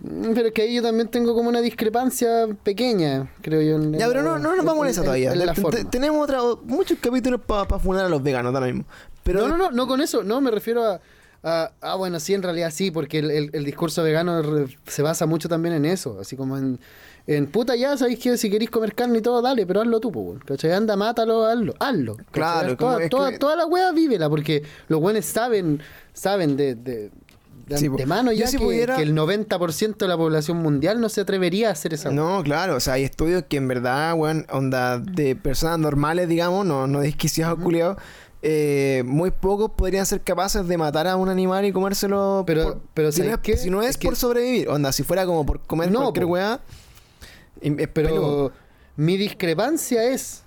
Pero 0.03 0.47
es 0.47 0.53
que 0.53 0.63
ahí 0.63 0.73
yo 0.75 0.81
también 0.81 1.07
tengo 1.09 1.35
como 1.35 1.49
una 1.49 1.61
discrepancia 1.61 2.47
pequeña, 2.63 3.31
creo 3.41 3.61
yo. 3.61 3.75
en- 3.75 3.93
Ya, 3.99 4.07
pero 4.07 4.23
no, 4.23 4.39
no 4.39 4.55
nos 4.55 4.65
vamos 4.65 4.85
en 4.85 4.91
esa 4.91 5.03
todavía. 5.03 5.31
en 5.33 5.39
la 5.39 5.53
Te- 5.53 5.55
te- 5.55 5.61
forma. 5.61 5.89
tenemos 5.91 6.23
otra, 6.23 6.39
muchos 6.63 6.97
capítulos 6.99 7.41
para 7.45 7.77
funar 7.79 8.05
a 8.05 8.09
los 8.09 8.23
veganos 8.23 8.53
ahora 8.53 8.65
mismo. 8.67 8.85
Pero 9.23 9.41
no, 9.47 9.49
no, 9.49 9.57
no, 9.57 9.71
no 9.71 9.87
con 9.87 10.01
eso, 10.01 10.23
no, 10.23 10.41
me 10.41 10.49
refiero 10.49 10.83
a, 10.83 10.99
a- 11.43 11.71
ah, 11.81 11.95
bueno, 11.95 12.19
sí, 12.19 12.33
en 12.33 12.41
realidad 12.41 12.71
sí, 12.73 12.89
porque 12.89 13.19
el, 13.19 13.29
el- 13.29 13.49
el 13.53 13.63
discurso 13.65 14.01
vegano 14.01 14.41
se 14.87 15.01
basa 15.03 15.25
mucho 15.27 15.47
también 15.47 15.75
en 15.75 15.85
eso, 15.85 16.17
así 16.19 16.35
como 16.35 16.57
en, 16.57 16.79
en 17.27 17.45
puta 17.45 17.75
ya, 17.75 17.95
sabéis 17.95 18.17
que 18.17 18.35
si 18.37 18.49
queréis 18.49 18.71
comer 18.71 18.95
carne 18.95 19.19
y 19.19 19.21
todo, 19.21 19.43
dale, 19.43 19.67
pero 19.67 19.81
hazlo 19.81 19.99
tú, 19.99 20.11
pues, 20.11 20.39
¿cachai? 20.45 20.71
Anda, 20.71 20.95
mátalo, 20.95 21.45
hazlo, 21.45 21.75
hazlo. 21.79 22.15
¿cachai? 22.15 22.31
Claro, 22.31 22.75
toda, 22.77 23.07
toda, 23.09 23.31
que- 23.31 23.37
toda 23.37 23.55
la 23.55 23.67
wea 23.67 23.91
vívela, 23.91 24.27
porque 24.27 24.63
los 24.87 24.99
buenos 24.99 25.25
saben, 25.25 25.79
saben 26.13 26.57
de... 26.57 26.73
de 26.73 27.11
de 27.71 27.79
Sí, 27.79 27.87
antemano 27.87 28.31
ya 28.31 28.47
si 28.47 28.57
que, 28.57 28.63
pudiera- 28.63 28.95
que 28.95 29.03
el 29.03 29.13
90% 29.15 29.97
de 30.05 30.07
la 30.07 30.17
población 30.17 30.57
mundial 30.57 30.99
no 31.01 31.09
se 31.09 31.21
atrevería 31.21 31.69
a 31.69 31.71
hacer 31.71 31.93
esa. 31.93 32.11
No, 32.11 32.41
claro, 32.43 32.75
o 32.75 32.79
sea, 32.79 32.93
hay 32.93 33.03
estudios 33.03 33.43
que 33.49 33.57
en 33.57 33.67
verdad, 33.67 34.13
weón, 34.15 34.45
onda 34.51 34.99
de 34.99 35.35
personas 35.35 35.79
normales, 35.79 36.27
digamos, 36.27 36.65
no, 36.65 36.87
no 36.87 36.99
desquiciados 37.01 37.59
culiados, 37.59 37.97
eh, 38.43 39.03
muy 39.05 39.29
pocos 39.31 39.69
podrían 39.77 40.05
ser 40.05 40.21
capaces 40.21 40.67
de 40.67 40.77
matar 40.77 41.07
a 41.07 41.15
un 41.15 41.29
animal 41.29 41.63
y 41.65 41.71
comérselo. 41.71 42.43
Pero- 42.47 42.63
por- 42.63 42.81
pero 42.95 43.11
si, 43.11 43.21
no 43.21 43.25
¿sabes 43.25 43.39
es, 43.39 43.41
qué? 43.43 43.57
si 43.57 43.69
no 43.69 43.81
es, 43.83 43.89
Es 43.91 43.97
que- 43.97 44.07
por 44.07 44.15
sobrevivir, 44.15 44.67
onda, 44.69 44.91
si 44.91 45.03
fuera 45.03 45.25
como 45.27 45.45
por 45.45 45.59
comer 45.61 45.91
No, 45.91 45.99
cualquier 46.01 46.25
po. 46.25 46.31
weá, 46.31 46.59
Pero 47.61 47.93
peludo. 47.93 48.51
mi 48.95 49.17
discrepancia 49.17 50.03
es, 50.05 50.41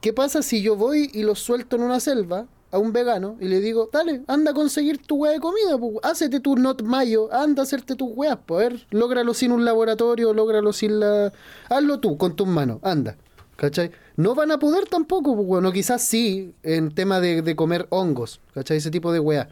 ¿qué 0.00 0.12
pasa 0.12 0.40
si 0.42 0.62
yo 0.62 0.76
voy 0.76 1.10
y 1.12 1.22
lo 1.22 1.34
suelto 1.34 1.76
en 1.76 1.82
una 1.82 2.00
selva 2.00 2.46
a 2.72 2.78
un 2.78 2.92
vegano 2.92 3.36
y 3.40 3.46
le 3.48 3.60
digo, 3.60 3.88
dale, 3.92 4.22
anda 4.26 4.50
a 4.50 4.54
conseguir 4.54 4.98
tu 4.98 5.16
hueá 5.16 5.32
de 5.32 5.40
comida, 5.40 5.78
pues, 5.78 5.94
hácete 6.02 6.40
tu 6.40 6.56
not 6.56 6.82
mayo, 6.82 7.32
anda 7.32 7.62
a 7.62 7.64
hacerte 7.64 7.94
tus 7.94 8.10
hueás, 8.14 8.38
pues, 8.44 8.66
a 8.66 8.68
ver, 8.68 8.86
lógralo 8.90 9.34
sin 9.34 9.52
un 9.52 9.64
laboratorio, 9.64 10.32
lógralo 10.34 10.72
sin 10.72 10.98
la... 11.00 11.32
Hazlo 11.68 12.00
tú, 12.00 12.16
con 12.18 12.34
tus 12.36 12.46
manos, 12.48 12.78
anda. 12.82 13.16
¿Cachai? 13.56 13.90
No 14.16 14.34
van 14.34 14.50
a 14.50 14.58
poder 14.58 14.86
tampoco, 14.86 15.34
pues, 15.34 15.46
bueno, 15.46 15.72
quizás 15.72 16.02
sí, 16.02 16.52
en 16.62 16.94
tema 16.94 17.20
de, 17.20 17.40
de 17.42 17.56
comer 17.56 17.86
hongos, 17.90 18.40
¿cachai? 18.52 18.76
Ese 18.78 18.90
tipo 18.90 19.12
de 19.12 19.20
hueá. 19.20 19.48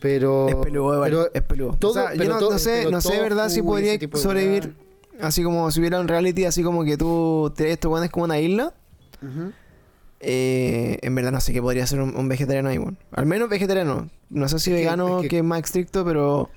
Pero... 0.00 0.48
Es 0.48 0.56
peludo, 0.56 0.92
igual, 0.94 1.10
pero 1.10 1.30
es 1.32 1.42
peludo. 1.42 1.76
todo- 1.78 1.92
o 1.92 1.94
sea, 1.94 2.12
yo 2.12 2.18
pero 2.18 2.34
no, 2.34 2.38
todo- 2.40 2.50
no 2.50 2.58
sé, 2.58 2.90
no 2.90 3.00
sé, 3.00 3.20
verdad, 3.20 3.48
si 3.48 3.62
podría 3.62 3.96
sobrevivir 4.14 4.74
así 5.20 5.42
como 5.42 5.70
si 5.70 5.78
hubiera 5.80 6.00
un 6.00 6.08
reality, 6.08 6.44
así 6.44 6.62
como 6.62 6.84
que 6.84 6.96
tú 6.98 7.52
te 7.56 7.70
esto 7.70 7.88
weón 7.88 8.04
es 8.04 8.10
como 8.10 8.24
una 8.24 8.38
isla. 8.40 8.74
Eh, 10.26 10.98
en 11.02 11.14
verdad 11.14 11.32
no 11.32 11.40
sé 11.40 11.52
qué 11.52 11.60
podría 11.60 11.86
ser 11.86 12.00
un, 12.00 12.16
un 12.16 12.28
vegetariano 12.28 12.68
ahí, 12.70 12.78
weón. 12.78 12.98
Al 13.12 13.26
menos 13.26 13.48
vegetariano. 13.48 14.08
no 14.30 14.48
sé 14.48 14.58
si 14.58 14.70
Es 14.70 14.76
que- 14.76 14.80
vegano 14.82 15.16
es 15.18 15.22
que, 15.22 15.28
que- 15.28 15.38
es 15.38 15.44
más 15.44 15.60
estricto, 15.62 16.04
pero. 16.04 16.50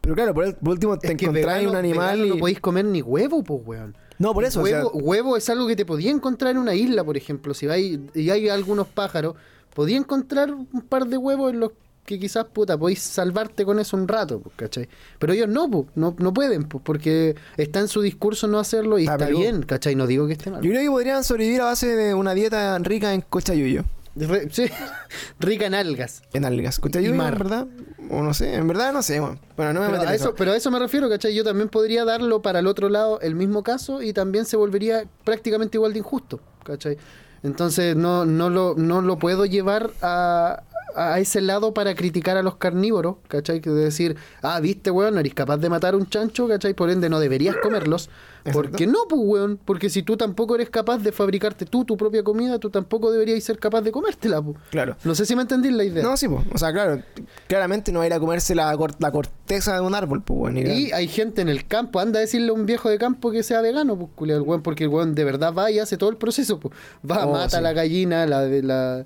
Pero 0.00 0.14
claro, 0.14 0.34
por, 0.34 0.54
por 0.56 0.70
último 0.70 0.98
te 0.98 1.08
Es 1.08 1.16
que 1.16 1.26
encontráis 1.26 1.68
un 1.68 1.76
animal 1.76 2.24
y. 2.24 2.28
No 2.30 2.38
podéis 2.38 2.60
comer 2.60 2.84
ni 2.84 3.02
huevo, 3.02 3.42
pues, 3.42 3.60
weón. 3.64 3.96
No, 4.18 4.34
por 4.34 4.44
eso, 4.44 4.62
o 4.62 4.66
sea, 4.66 4.78
huevo, 4.84 4.90
huevo 4.98 5.36
es 5.36 5.48
algo 5.48 5.66
que 5.68 5.76
te 5.76 5.84
podía 5.86 6.10
encontrar 6.10 6.50
en 6.52 6.58
una 6.58 6.74
isla, 6.74 7.04
por 7.04 7.16
ejemplo. 7.16 7.54
Si 7.54 7.66
vais 7.66 8.00
y 8.14 8.30
hay 8.30 8.48
algunos 8.48 8.88
pájaros, 8.88 9.36
podía 9.74 9.96
encontrar 9.96 10.52
un 10.52 10.66
par 10.88 11.06
de 11.06 11.16
huevos 11.18 11.52
en 11.52 11.60
los 11.60 11.72
que 12.08 12.18
quizás, 12.18 12.46
puta, 12.46 12.78
podéis 12.78 13.00
salvarte 13.02 13.64
con 13.66 13.78
eso 13.78 13.96
un 13.96 14.08
rato, 14.08 14.40
pues, 14.40 14.54
¿cachai? 14.56 14.88
Pero 15.18 15.34
ellos 15.34 15.46
no, 15.48 15.70
pues, 15.70 15.84
no, 15.94 16.16
no 16.18 16.32
pueden, 16.32 16.64
pues, 16.64 16.82
porque 16.82 17.36
está 17.58 17.80
en 17.80 17.88
su 17.88 18.00
discurso 18.00 18.48
no 18.48 18.58
hacerlo 18.58 18.98
y 18.98 19.02
Está 19.02 19.14
está 19.16 19.26
bien, 19.28 19.62
¿cachai? 19.62 19.94
No 19.94 20.06
digo 20.06 20.26
que 20.26 20.32
esté 20.32 20.50
mal. 20.50 20.62
yo 20.62 20.70
creo 20.70 20.80
que 20.82 20.88
podrían 20.90 21.22
sobrevivir 21.22 21.60
a 21.60 21.66
base 21.66 21.94
de 21.94 22.14
una 22.14 22.32
dieta 22.32 22.78
rica 22.78 23.12
en 23.12 23.20
cochayuyo. 23.20 23.84
Re- 24.16 24.48
sí, 24.50 24.64
rica 25.38 25.66
en 25.66 25.74
algas. 25.74 26.22
En 26.32 26.44
algas. 26.46 26.78
¿Cochayuyo, 26.80 27.14
mar. 27.14 27.34
en 27.34 27.38
verdad? 27.38 27.66
O 28.10 28.22
no 28.22 28.32
sé, 28.32 28.54
en 28.54 28.66
verdad 28.66 28.92
no 28.92 29.02
sé. 29.02 29.20
Bueno, 29.20 29.72
no 29.74 29.80
me 29.82 29.88
Pero 29.90 30.00
a, 30.08 30.14
eso, 30.14 30.34
pero 30.34 30.52
a 30.52 30.56
eso 30.56 30.70
me 30.70 30.78
refiero, 30.78 31.08
¿cachai? 31.10 31.34
Yo 31.34 31.44
también 31.44 31.68
podría 31.68 32.04
darlo 32.06 32.40
para 32.42 32.58
el 32.60 32.66
otro 32.66 32.88
lado 32.88 33.20
el 33.20 33.34
mismo 33.34 33.62
caso 33.62 34.00
y 34.02 34.12
también 34.14 34.46
se 34.46 34.56
volvería 34.56 35.04
prácticamente 35.24 35.76
igual 35.76 35.92
de 35.92 35.98
injusto, 35.98 36.40
¿cachai? 36.64 36.96
Entonces 37.44 37.94
no, 37.94 38.24
no, 38.24 38.50
lo, 38.50 38.74
no 38.76 39.00
lo 39.02 39.18
puedo 39.18 39.44
llevar 39.46 39.92
a, 40.02 40.62
a 40.98 41.18
ese 41.20 41.40
lado 41.40 41.72
para 41.74 41.94
criticar 41.94 42.36
a 42.36 42.42
los 42.42 42.56
carnívoros, 42.56 43.16
¿cachai? 43.28 43.60
Que 43.60 43.70
de 43.70 43.84
decir, 43.84 44.16
ah, 44.42 44.58
viste, 44.60 44.90
weón, 44.90 45.14
no 45.14 45.20
eres 45.20 45.34
capaz 45.34 45.56
de 45.58 45.68
matar 45.68 45.94
un 45.96 46.06
chancho, 46.08 46.48
¿cachai? 46.48 46.74
Por 46.74 46.90
ende 46.90 47.08
no 47.08 47.20
deberías 47.20 47.56
comerlos. 47.62 48.10
Porque 48.52 48.86
no, 48.86 49.00
pues, 49.08 49.20
weón. 49.22 49.58
Porque 49.62 49.90
si 49.90 50.02
tú 50.02 50.16
tampoco 50.16 50.54
eres 50.54 50.70
capaz 50.70 50.98
de 50.98 51.12
fabricarte 51.12 51.66
tú 51.66 51.84
tu 51.84 51.98
propia 51.98 52.22
comida, 52.22 52.58
tú 52.58 52.70
tampoco 52.70 53.10
deberías 53.10 53.44
ser 53.44 53.58
capaz 53.58 53.82
de 53.82 53.92
comértela, 53.92 54.40
pues. 54.40 54.56
Claro. 54.70 54.96
No 55.04 55.14
sé 55.14 55.26
si 55.26 55.36
me 55.36 55.42
entendís 55.42 55.72
la 55.72 55.84
idea. 55.84 56.02
No, 56.02 56.16
sí, 56.16 56.28
pues. 56.28 56.44
O 56.54 56.56
sea, 56.56 56.72
claro, 56.72 57.02
claramente 57.46 57.92
no 57.92 57.98
va 57.98 58.04
a 58.04 58.06
ir 58.06 58.12
a 58.14 58.20
comerse 58.20 58.54
la, 58.54 58.74
cor- 58.76 58.94
la 59.00 59.10
corteza 59.12 59.74
de 59.74 59.80
un 59.82 59.94
árbol, 59.94 60.22
pues, 60.22 60.40
weón. 60.54 60.56
Y 60.66 60.92
hay 60.92 61.08
gente 61.08 61.42
en 61.42 61.48
el 61.50 61.66
campo, 61.66 62.00
anda 62.00 62.18
a 62.18 62.22
decirle 62.22 62.48
a 62.48 62.52
un 62.54 62.64
viejo 62.64 62.88
de 62.88 62.96
campo 62.96 63.30
que 63.30 63.42
sea 63.42 63.60
vegano, 63.60 63.96
pues, 63.98 64.10
culiao, 64.14 64.38
el 64.38 64.44
weón, 64.44 64.62
porque 64.62 64.84
el 64.84 64.90
weón 64.90 65.14
de 65.14 65.24
verdad 65.24 65.52
va 65.52 65.70
y 65.70 65.78
hace 65.78 65.98
todo 65.98 66.08
el 66.08 66.16
proceso, 66.16 66.58
pues. 66.58 66.74
Va, 67.08 67.26
Oh, 67.26 67.32
mata 67.32 67.50
sí. 67.50 67.56
a 67.56 67.60
la 67.60 67.72
gallina, 67.74 68.24
la 68.26 68.42
de 68.42 68.62
la, 68.62 69.04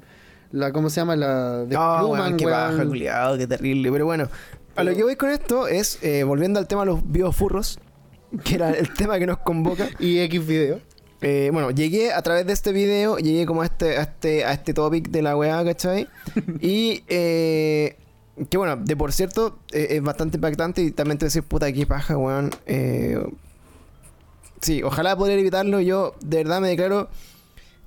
la, 0.53 0.72
¿cómo 0.72 0.88
se 0.90 1.00
llama? 1.00 1.16
La 1.16 1.64
de 1.64 1.74
No, 1.74 2.07
weón, 2.07 2.36
qué 2.36 2.46
weón. 2.46 2.70
paja, 2.70 2.84
culiao, 2.86 3.36
qué 3.36 3.46
terrible. 3.46 3.90
Pero 3.90 4.05
bueno, 4.05 4.28
a 4.76 4.84
lo 4.84 4.94
que 4.94 5.03
voy 5.03 5.16
con 5.16 5.30
esto 5.30 5.66
es, 5.66 5.98
eh, 6.03 6.24
volviendo 6.24 6.59
al 6.59 6.68
tema 6.68 6.82
de 6.82 6.86
los 6.86 7.11
biofurros, 7.11 7.78
que 8.44 8.55
era 8.55 8.70
el 8.70 8.92
tema 8.94 9.18
que 9.18 9.26
nos 9.26 9.38
convoca. 9.38 9.88
Y 9.98 10.20
X 10.20 10.46
video. 10.46 10.80
Eh, 11.20 11.50
bueno, 11.53 11.70
llegué 11.70 12.12
a 12.12 12.20
través 12.22 12.46
de 12.46 12.53
este 12.53 12.72
video, 12.72 13.16
llegué 13.16 13.46
como 13.46 13.62
a 13.62 13.66
este, 13.66 13.96
a 13.96 14.03
este, 14.03 14.44
a 14.44 14.53
este 14.53 14.74
topic 14.74 15.09
de 15.09 15.22
la 15.22 15.36
weá, 15.36 15.64
¿cachai? 15.64 16.09
y 16.61 17.05
eh, 17.07 17.96
que 18.48 18.57
bueno, 18.57 18.76
de 18.76 18.96
por 18.96 19.12
cierto, 19.12 19.59
eh, 19.72 19.88
es 19.90 20.03
bastante 20.03 20.36
impactante 20.36 20.82
y 20.82 20.90
también 20.90 21.18
te 21.18 21.26
decir, 21.26 21.42
puta, 21.42 21.72
qué 21.72 21.86
paja, 21.86 22.16
weón. 22.16 22.50
Eh, 22.66 23.22
sí, 24.61 24.82
ojalá 24.82 25.16
poder 25.16 25.38
evitarlo. 25.38 25.80
Yo 25.80 26.14
de 26.24 26.38
verdad 26.38 26.61
me 26.61 26.68
declaro 26.68 27.09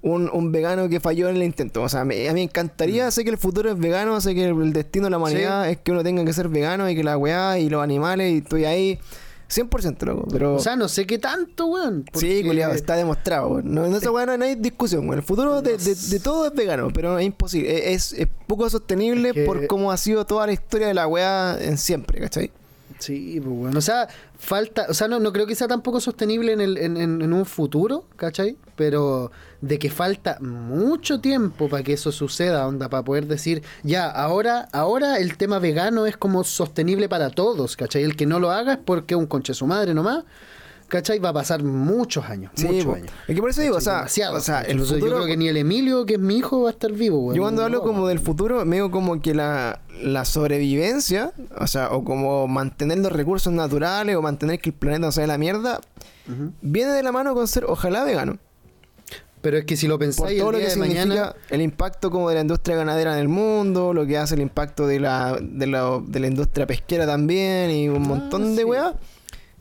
un, 0.06 0.30
un 0.32 0.51
vegano 0.51 0.88
que 0.88 0.99
falló 0.99 1.30
en 1.30 1.36
el 1.38 1.43
intento. 1.43 1.82
O 1.82 1.89
sea, 1.89 2.06
me- 2.06 2.30
a 2.30 2.34
mí 2.34 2.39
me 2.41 2.43
encantaría, 2.43 3.10
sé 3.12 3.24
que 3.24 3.32
el 3.32 3.38
futuro 3.38 3.72
es 3.72 3.78
vegano, 3.78 4.22
sé 4.22 4.36
que 4.36 4.45
el, 4.45 4.72
destino 4.72 5.06
de 5.08 5.10
la 5.12 5.18
humanidad 5.18 5.70
es 5.70 5.78
que 5.80 5.91
uno 5.91 6.03
tenga 6.03 6.24
que 6.24 6.32
ser 6.34 6.47
vegano 6.47 6.88
y 6.89 6.95
que 6.95 7.03
la 7.03 7.18
weá 7.18 7.58
y 7.60 7.70
los 7.70 7.82
animales 7.84 8.32
y 8.34 8.38
estoy 8.38 8.66
ahí 8.66 8.99
100% 9.49 10.06
loco, 10.06 10.28
pero... 10.32 10.56
O 10.56 10.60
sea, 10.60 10.76
no 10.76 10.88
sé 10.88 11.06
qué 11.06 11.18
tanto, 11.20 11.68
weón. 11.68 12.06
Sí, 12.14 12.43
culiado, 12.43 12.74
está 12.74 12.95
demostrado. 12.95 13.47
weón. 13.49 13.74
No, 13.74 13.86
en 13.86 13.93
esa 13.93 14.12
weá 14.12 14.26
no 14.26 14.43
hay 14.43 14.56
discusión. 14.56 15.01
weón. 15.08 15.20
El 15.20 15.24
futuro 15.26 15.62
de, 15.62 15.78
de- 15.78 15.95
de 15.95 16.20
todo 16.20 16.47
es 16.47 16.53
vegano, 16.53 16.89
pero 16.93 17.18
es 17.20 17.26
imposible. 17.26 17.93
Es, 17.93 18.14
es 18.14 18.28
poco 18.47 18.70
sostenible 18.70 19.30
Es 19.30 19.34
que- 19.36 19.45
por 19.45 19.66
cómo 19.68 19.91
ha 19.91 19.97
sido 19.97 20.26
toda 20.26 20.47
la 20.47 20.53
historia 20.53 20.88
de 20.88 20.93
la 20.93 21.08
weá 21.08 21.58
en 21.62 21.78
siempre, 21.78 22.20
¿cachai? 22.20 22.51
Sí, 22.99 23.39
pues 23.43 23.56
bueno. 23.56 23.78
O 23.78 23.82
sea, 23.82 24.08
falta. 24.39 24.86
O 24.89 24.93
sea, 24.93 25.08
no, 25.10 25.20
no 25.20 25.34
creo 25.34 25.45
que 25.45 25.53
sea 25.56 25.68
tampoco 25.68 25.99
sostenible 25.99 26.53
en, 26.53 26.62
el, 26.62 26.78
en, 26.78 26.95
en- 26.97 27.22
en 27.22 27.34
un 27.34 27.45
futuro, 27.45 28.06
¿cachai? 28.16 28.56
Pero 28.78 29.32
de 29.66 29.80
que 29.80 29.89
falta 29.89 30.38
mucho 30.41 31.20
tiempo 31.22 31.68
para 31.70 31.82
que 31.82 31.93
eso 31.93 32.11
suceda, 32.11 32.68
onda, 32.68 32.88
para 32.88 33.03
poder 33.03 33.26
decir, 33.26 33.63
ya, 33.82 34.07
ahora, 34.09 34.70
ahora 34.72 35.18
el 35.18 35.38
tema 35.38 35.57
vegano 35.57 36.05
es 36.05 36.18
como 36.18 36.43
sostenible 36.43 37.09
para 37.09 37.32
todos, 37.32 37.76
¿cachai? 37.76 38.03
El 38.03 38.16
que 38.16 38.28
no 38.28 38.39
lo 38.39 38.51
haga 38.51 38.74
es 38.74 38.80
porque 38.86 39.16
un 39.16 39.26
conche 39.26 39.55
su 39.55 39.66
madre 39.66 39.95
nomás, 39.95 40.24
¿cachai? 40.88 41.18
Va 41.18 41.30
a 41.30 41.34
pasar 41.34 41.63
muchos 41.63 42.26
años, 42.26 42.51
Sí, 42.53 42.68
muchos 42.68 42.93
años. 42.93 43.11
Es 43.28 43.34
que 43.34 43.41
por 43.41 43.49
eso 43.49 43.61
digo, 43.61 43.78
o 43.78 43.82
sea, 43.82 44.03
o 44.03 44.39
sea 44.39 44.61
el 44.61 44.80
futuro... 44.80 44.99
Yo 44.99 45.16
creo 45.16 45.26
que 45.26 45.36
ni 45.36 45.47
el 45.47 45.57
Emilio, 45.57 46.05
que 46.05 46.13
es 46.13 46.20
mi 46.20 46.38
hijo, 46.38 46.61
va 46.61 46.70
a 46.70 46.72
estar 46.72 46.91
vivo, 46.91 47.20
weón. 47.22 47.36
Yo 47.36 47.41
cuando 47.41 47.63
hablo 47.63 47.82
como 47.82 48.07
del 48.07 48.20
futuro, 48.20 48.63
me 48.66 48.76
digo 48.76 48.91
como 48.91 49.20
que 49.20 49.34
la, 49.34 49.80
la 49.99 50.26
sobrevivencia, 50.26 51.32
o 51.59 51.66
sea, 51.66 51.89
o 51.89 52.03
como 52.03 52.47
mantener 52.47 52.99
los 52.99 53.11
recursos 53.11 53.51
naturales 53.51 54.16
o 54.16 54.22
mantener 54.22 54.59
que 54.59 54.70
el 54.70 54.76
planeta 54.76 55.07
no 55.07 55.11
se 55.11 55.22
vaya 55.22 55.34
a 55.34 55.38
la 55.38 55.39
mierda, 55.39 55.82
viene 56.61 56.91
de 56.91 57.01
la 57.01 57.11
mano 57.11 57.34
con 57.34 57.47
ser 57.47 57.66
ojalá 57.66 58.03
vegano. 58.03 58.38
Pero 59.46 59.60
es 59.60 59.66
que 59.66 59.78
si 59.78 59.88
lo 59.88 60.00
pensáis 60.00 60.39
todo 60.39 60.50
el 60.50 60.54
lo 60.54 60.58
día 60.58 60.68
que 60.70 60.74
de 60.74 60.80
mañana... 60.80 61.36
el 61.52 61.62
impacto 61.62 62.10
como 62.10 62.30
de 62.30 62.36
la 62.36 62.41
industria 62.41 62.76
ganadera 62.78 63.14
en 63.14 63.20
el 63.20 63.28
mundo, 63.28 63.93
lo 63.93 64.04
que 64.08 64.18
hace 64.18 64.34
el 64.34 64.41
impacto 64.41 64.88
de 64.88 65.00
la, 65.00 65.38
de 65.39 65.68
la, 65.68 66.02
de 66.04 66.20
la 66.20 66.26
industria 66.26 66.66
pesquera 66.66 67.06
también 67.06 67.70
y 67.70 67.88
un 67.88 67.98
Ah, 67.98 68.08
montón 68.08 68.56
de 68.56 68.64
sí. 68.64 68.68
weas. 68.68 68.96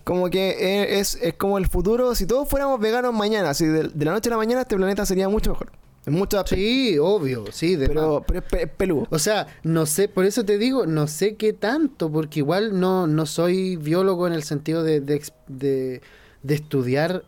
Como 0.03 0.31
que 0.31 0.99
es, 1.01 1.19
es 1.21 1.35
como 1.35 1.59
el 1.59 1.67
futuro, 1.69 2.15
si 2.15 2.25
todos 2.27 2.49
fuéramos 2.49 2.81
veganos 2.81 3.13
mañana, 3.13 3.53
si 3.53 3.67
de, 3.67 3.89
de 3.89 4.05
la 4.07 4.13
noche 4.13 4.31
a 4.31 4.33
la 4.33 4.37
mañana 4.39 4.63
este 4.63 4.75
planeta 4.77 5.05
sería 5.05 5.29
mucho 5.29 5.51
mejor. 5.51 5.71
Aspectos. 6.07 6.51
Sí, 6.51 6.97
obvio, 6.99 7.45
sí, 7.53 7.77
de 7.77 7.87
pero, 7.89 8.25
pero 8.27 8.39
es, 8.41 8.45
pe- 8.47 8.67
peludo. 8.67 9.07
O 9.11 9.19
sea, 9.19 9.47
no 9.65 9.85
sé, 9.85 10.09
por 10.09 10.25
eso 10.25 10.45
te 10.47 10.57
digo, 10.57 10.87
no 10.87 11.07
sé 11.09 11.37
qué 11.37 11.53
tanto, 11.53 12.11
porque 12.11 12.41
igual 12.41 12.81
no, 12.81 13.07
no 13.07 13.27
soy 13.27 13.77
biólogo 13.77 14.27
en 14.27 14.33
el 14.33 14.45
sentido 14.45 14.83
de, 14.83 15.01
de- 15.01 16.01
de 16.43 16.55
estudiar 16.55 17.25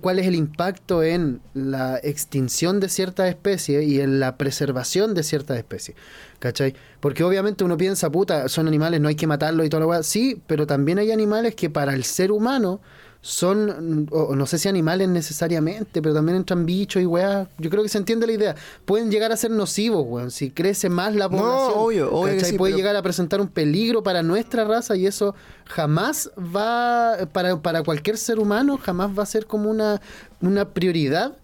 cuál 0.00 0.18
es 0.18 0.26
el 0.26 0.34
impacto 0.34 1.02
en 1.02 1.40
la 1.54 1.98
extinción 2.02 2.80
de 2.80 2.88
ciertas 2.88 3.28
especies 3.28 3.84
y 3.84 4.00
en 4.00 4.20
la 4.20 4.36
preservación 4.36 5.14
de 5.14 5.22
ciertas 5.22 5.58
especies. 5.58 5.96
¿Cachai? 6.38 6.74
Porque 7.00 7.22
obviamente 7.22 7.62
uno 7.62 7.76
piensa, 7.76 8.10
puta, 8.10 8.48
son 8.48 8.66
animales, 8.66 9.00
no 9.00 9.08
hay 9.08 9.14
que 9.14 9.26
matarlos 9.26 9.64
y 9.66 9.68
toda 9.68 9.80
la 9.80 9.86
weá. 9.86 10.02
Sí, 10.02 10.42
pero 10.46 10.66
también 10.66 10.98
hay 10.98 11.12
animales 11.12 11.54
que 11.54 11.70
para 11.70 11.94
el 11.94 12.04
ser 12.04 12.32
humano 12.32 12.80
son, 13.24 14.08
o 14.10 14.34
no 14.34 14.46
sé 14.46 14.58
si 14.58 14.68
animales 14.68 15.08
necesariamente, 15.08 16.02
pero 16.02 16.12
también 16.12 16.36
entran 16.38 16.66
bichos 16.66 17.00
y 17.00 17.06
weá. 17.06 17.48
Yo 17.58 17.70
creo 17.70 17.84
que 17.84 17.88
se 17.88 17.98
entiende 17.98 18.26
la 18.26 18.32
idea. 18.32 18.56
Pueden 18.84 19.12
llegar 19.12 19.30
a 19.30 19.36
ser 19.36 19.52
nocivos, 19.52 20.04
weón. 20.08 20.32
Si 20.32 20.50
crece 20.50 20.88
más 20.88 21.14
la 21.14 21.28
No, 21.28 21.38
población. 21.38 21.72
obvio, 21.76 22.12
obvio 22.12 22.36
que 22.36 22.52
Puede 22.54 22.72
pero- 22.72 22.76
llegar 22.78 22.96
a 22.96 23.02
presentar 23.02 23.40
un 23.40 23.46
peligro 23.46 24.02
para 24.02 24.24
nuestra 24.24 24.64
raza 24.64 24.96
y 24.96 25.06
eso 25.06 25.36
jamás 25.66 26.30
va, 26.36 27.16
para, 27.32 27.62
para 27.62 27.84
cualquier 27.84 28.18
ser 28.18 28.40
humano, 28.40 28.76
jamás 28.76 29.16
va 29.16 29.22
a 29.22 29.26
ser 29.26 29.46
como 29.46 29.70
una, 29.70 30.00
una 30.40 30.68
prioridad. 30.70 31.36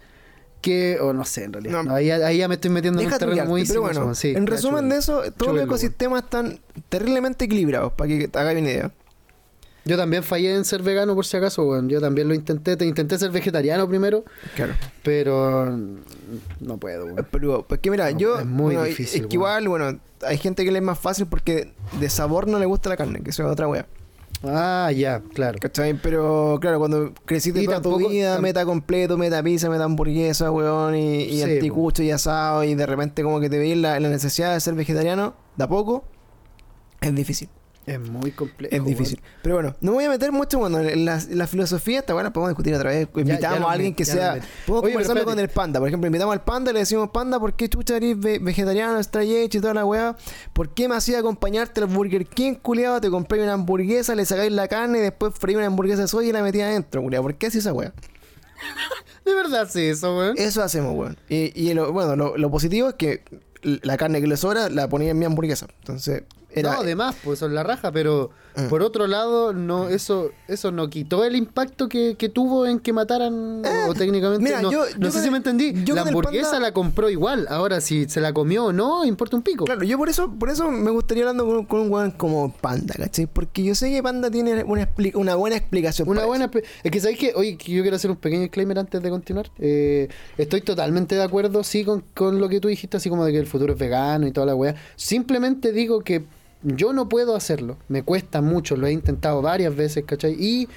Que, 0.60 0.98
o 1.00 1.12
no 1.12 1.24
sé, 1.24 1.44
en 1.44 1.52
realidad. 1.52 1.74
No. 1.74 1.82
No, 1.84 1.94
ahí, 1.94 2.10
ahí 2.10 2.38
ya 2.38 2.48
me 2.48 2.56
estoy 2.56 2.72
metiendo 2.72 3.00
en 3.00 3.06
un 3.06 3.16
terreno 3.16 3.44
muy 3.44 3.60
pero 3.62 3.74
sinuoso, 3.74 4.00
bueno, 4.00 4.14
sí, 4.16 4.32
en 4.34 4.44
resumen 4.48 4.88
de 4.88 4.96
eso, 4.96 5.22
todos 5.36 5.54
los 5.54 5.62
ecosistemas 5.64 6.24
están 6.24 6.58
terriblemente 6.88 7.44
equilibrados, 7.44 7.92
para 7.92 8.08
que 8.08 8.26
te 8.26 8.36
hagáis 8.40 8.58
una 8.60 8.68
idea. 8.68 8.90
Yo 9.88 9.96
también 9.96 10.22
fallé 10.22 10.54
en 10.54 10.64
ser 10.64 10.82
vegano 10.82 11.14
por 11.14 11.24
si 11.24 11.36
acaso, 11.36 11.64
weón. 11.64 11.88
Yo 11.88 12.00
también 12.00 12.28
lo 12.28 12.34
intenté. 12.34 12.76
Te 12.76 12.84
intenté 12.84 13.18
ser 13.18 13.30
vegetariano 13.30 13.88
primero, 13.88 14.24
Claro. 14.54 14.74
pero 15.02 15.76
no 16.60 16.76
puedo, 16.78 17.06
weón. 17.06 17.26
Pero, 17.30 17.66
pues 17.66 17.80
que 17.80 17.90
mira, 17.90 18.10
No, 18.12 18.18
yo. 18.18 18.38
es 18.38 18.46
muy 18.46 18.74
bueno, 18.74 18.82
difícil, 18.84 19.22
Es 19.22 19.26
que 19.28 19.36
igual, 19.36 19.66
bueno, 19.68 19.98
hay 20.26 20.36
gente 20.38 20.64
que 20.64 20.70
le 20.72 20.78
es 20.78 20.84
más 20.84 20.98
fácil 20.98 21.26
porque 21.26 21.72
de 21.98 22.08
sabor 22.10 22.46
no 22.48 22.58
le 22.58 22.66
gusta 22.66 22.90
la 22.90 22.96
carne, 22.96 23.20
que 23.22 23.30
eso 23.30 23.42
es 23.44 23.50
otra 23.50 23.66
wea. 23.66 23.86
Ah, 24.44 24.92
ya, 24.94 25.20
claro. 25.34 25.58
¿Cachai? 25.60 25.94
Pero 25.94 26.58
claro, 26.60 26.78
cuando 26.78 27.12
creciste 27.24 27.60
Y 27.60 27.64
toda 27.64 27.82
tu 27.82 27.96
vida, 27.98 28.38
meta 28.40 28.64
completo, 28.64 29.16
meta 29.18 29.42
pizza, 29.42 29.68
meta 29.68 29.82
hamburguesa, 29.84 30.50
weón, 30.52 30.94
y, 30.96 31.22
y 31.22 31.36
Sí, 31.38 31.42
anticucho 31.42 32.02
y 32.04 32.10
asado, 32.12 32.62
y 32.62 32.74
de 32.76 32.86
repente 32.86 33.22
como 33.24 33.40
que 33.40 33.50
te 33.50 33.58
veis 33.58 33.76
la, 33.76 33.98
la 33.98 34.08
necesidad 34.08 34.54
de 34.54 34.60
ser 34.60 34.74
vegetariano, 34.74 35.34
de 35.56 35.64
a 35.64 35.68
poco, 35.68 36.04
es 37.00 37.14
difícil. 37.14 37.48
Es 37.88 38.00
muy 38.00 38.30
complejo. 38.32 38.74
Es 38.74 38.84
difícil. 38.84 39.20
Pero 39.42 39.54
bueno, 39.56 39.76
no 39.80 39.92
me 39.92 39.96
voy 39.96 40.04
a 40.04 40.10
meter 40.10 40.30
mucho 40.32 40.58
bueno, 40.58 40.80
en 40.80 41.04
la, 41.04 41.22
la 41.30 41.46
filosofía, 41.46 42.00
esta 42.00 42.12
bueno, 42.14 42.32
podemos 42.32 42.50
discutir 42.50 42.74
otra 42.74 42.90
vez. 42.90 43.08
Invitamos 43.16 43.58
ya 43.60 43.66
a 43.66 43.72
alguien 43.72 43.94
que 43.94 44.04
sea. 44.04 44.38
Podemos 44.66 44.84
Oye, 44.84 44.92
conversarlo 44.92 45.24
con 45.24 45.38
el 45.38 45.48
panda. 45.48 45.78
Por 45.80 45.88
ejemplo, 45.88 46.06
invitamos 46.06 46.32
al 46.34 46.44
panda 46.44 46.70
y 46.70 46.74
le 46.74 46.80
decimos, 46.80 47.10
panda, 47.10 47.40
¿por 47.40 47.54
qué 47.54 47.68
chucha 47.68 47.96
eres 47.96 48.18
ve- 48.18 48.38
vegetariano, 48.40 48.98
straight 49.00 49.54
y 49.54 49.60
toda 49.60 49.74
la 49.74 49.84
weá? 49.84 50.16
¿Por 50.52 50.74
qué 50.74 50.88
me 50.88 50.96
hacía 50.96 51.18
acompañarte 51.20 51.80
al 51.80 51.86
Burger 51.86 52.26
King, 52.26 52.54
culiado? 52.54 53.00
Te 53.00 53.10
compré 53.10 53.42
una 53.42 53.54
hamburguesa, 53.54 54.14
le 54.14 54.24
sacáis 54.24 54.52
la 54.52 54.68
carne 54.68 54.98
y 54.98 55.02
después 55.02 55.32
freí 55.38 55.56
una 55.56 55.66
hamburguesa 55.66 56.02
de 56.02 56.08
soya 56.08 56.28
y 56.28 56.32
la 56.32 56.42
metí 56.42 56.60
adentro, 56.60 57.02
culiado. 57.02 57.22
¿Por 57.22 57.34
qué 57.36 57.46
hacía 57.46 57.60
esa 57.60 57.72
weá? 57.72 57.92
De 59.24 59.34
verdad, 59.34 59.68
sí, 59.70 59.82
eso, 59.82 60.16
weón. 60.16 60.34
Eso 60.38 60.62
hacemos, 60.62 60.94
weón. 60.94 61.16
Y, 61.28 61.52
y 61.60 61.74
lo, 61.74 61.92
bueno, 61.92 62.16
lo, 62.16 62.36
lo 62.36 62.50
positivo 62.50 62.88
es 62.88 62.94
que 62.94 63.22
la 63.62 63.96
carne 63.96 64.20
que 64.20 64.26
le 64.26 64.36
sobra 64.36 64.68
la 64.70 64.88
ponía 64.88 65.10
en 65.10 65.18
mi 65.18 65.24
hamburguesa. 65.24 65.66
Entonces, 65.80 66.22
Era, 66.58 66.72
no, 66.74 66.80
además, 66.80 67.16
pues 67.24 67.38
son 67.38 67.54
la 67.54 67.62
raja, 67.62 67.92
pero 67.92 68.30
Mm. 68.56 68.68
por 68.68 68.82
otro 68.82 69.06
lado, 69.06 69.52
no, 69.52 69.88
eso, 69.88 70.30
eso 70.48 70.72
no 70.72 70.90
quitó 70.90 71.24
el 71.24 71.36
impacto 71.36 71.88
que, 71.88 72.16
que 72.16 72.28
tuvo 72.28 72.66
en 72.66 72.80
que 72.80 72.92
mataran, 72.92 73.62
o 73.88 73.94
técnicamente. 73.94 74.42
Mira, 74.42 74.60
no 74.62 74.72
yo- 74.72 74.84
no 74.98 75.06
yo 75.06 75.10
sé 75.12 75.20
si 75.20 75.26
el- 75.26 75.30
me 75.30 75.36
entendí. 75.36 75.74
yo 75.84 75.94
La 75.94 76.02
hamburguesa 76.02 76.50
panda- 76.52 76.66
la 76.68 76.72
compró 76.72 77.08
igual. 77.08 77.46
Ahora, 77.50 77.80
si 77.80 78.08
se 78.08 78.20
la 78.20 78.32
comió 78.32 78.64
o 78.66 78.72
no, 78.72 79.04
importa 79.04 79.36
un 79.36 79.42
pico. 79.42 79.64
Claro, 79.64 79.84
yo 79.84 79.96
por 79.96 80.08
eso, 80.08 80.28
por 80.38 80.50
eso 80.50 80.68
me 80.70 80.90
gustaría 80.90 81.22
hablando 81.22 81.46
con, 81.46 81.66
con 81.66 81.80
un 81.82 81.92
weón 81.92 82.10
como 82.10 82.52
Panda, 82.52 82.94
¿cachai? 82.96 83.26
Porque 83.26 83.62
yo 83.62 83.74
sé 83.76 83.90
que 83.90 84.02
Panda 84.02 84.28
tiene 84.30 84.64
una, 84.64 84.88
una 85.14 85.34
buena 85.36 85.56
explicación. 85.56 86.08
Una 86.08 86.24
buena. 86.26 86.50
Es 86.82 86.90
que 86.90 87.00
sabéis 87.00 87.18
que, 87.20 87.32
oye, 87.36 87.56
que 87.56 87.70
yo 87.70 87.82
quiero 87.82 87.94
hacer 87.96 88.10
un 88.10 88.16
pequeño 88.16 88.42
disclaimer 88.42 88.78
antes 88.80 89.00
de 89.00 89.10
continuar. 89.10 89.50
Eh, 89.60 90.08
estoy 90.36 90.62
totalmente 90.62 91.14
de 91.14 91.22
acuerdo, 91.22 91.62
sí, 91.62 91.84
con, 91.84 92.02
con 92.14 92.40
lo 92.40 92.48
que 92.48 92.58
tú 92.60 92.66
dijiste, 92.68 92.96
así 92.96 93.08
como 93.08 93.24
de 93.24 93.30
que 93.32 93.38
el 93.38 93.46
futuro 93.46 93.74
es 93.74 93.78
vegano 93.78 94.26
y 94.26 94.32
toda 94.32 94.46
la 94.46 94.56
weá. 94.56 94.74
Simplemente 94.96 95.70
digo 95.72 96.00
que 96.00 96.24
yo 96.62 96.92
no 96.92 97.08
puedo 97.08 97.34
hacerlo. 97.36 97.76
Me 97.88 98.02
cuesta 98.02 98.40
mucho, 98.42 98.76
lo 98.76 98.86
he 98.86 98.92
intentado 98.92 99.42
varias 99.42 99.74
veces, 99.76 100.04
¿cachai? 100.04 100.32
Y 100.38 100.68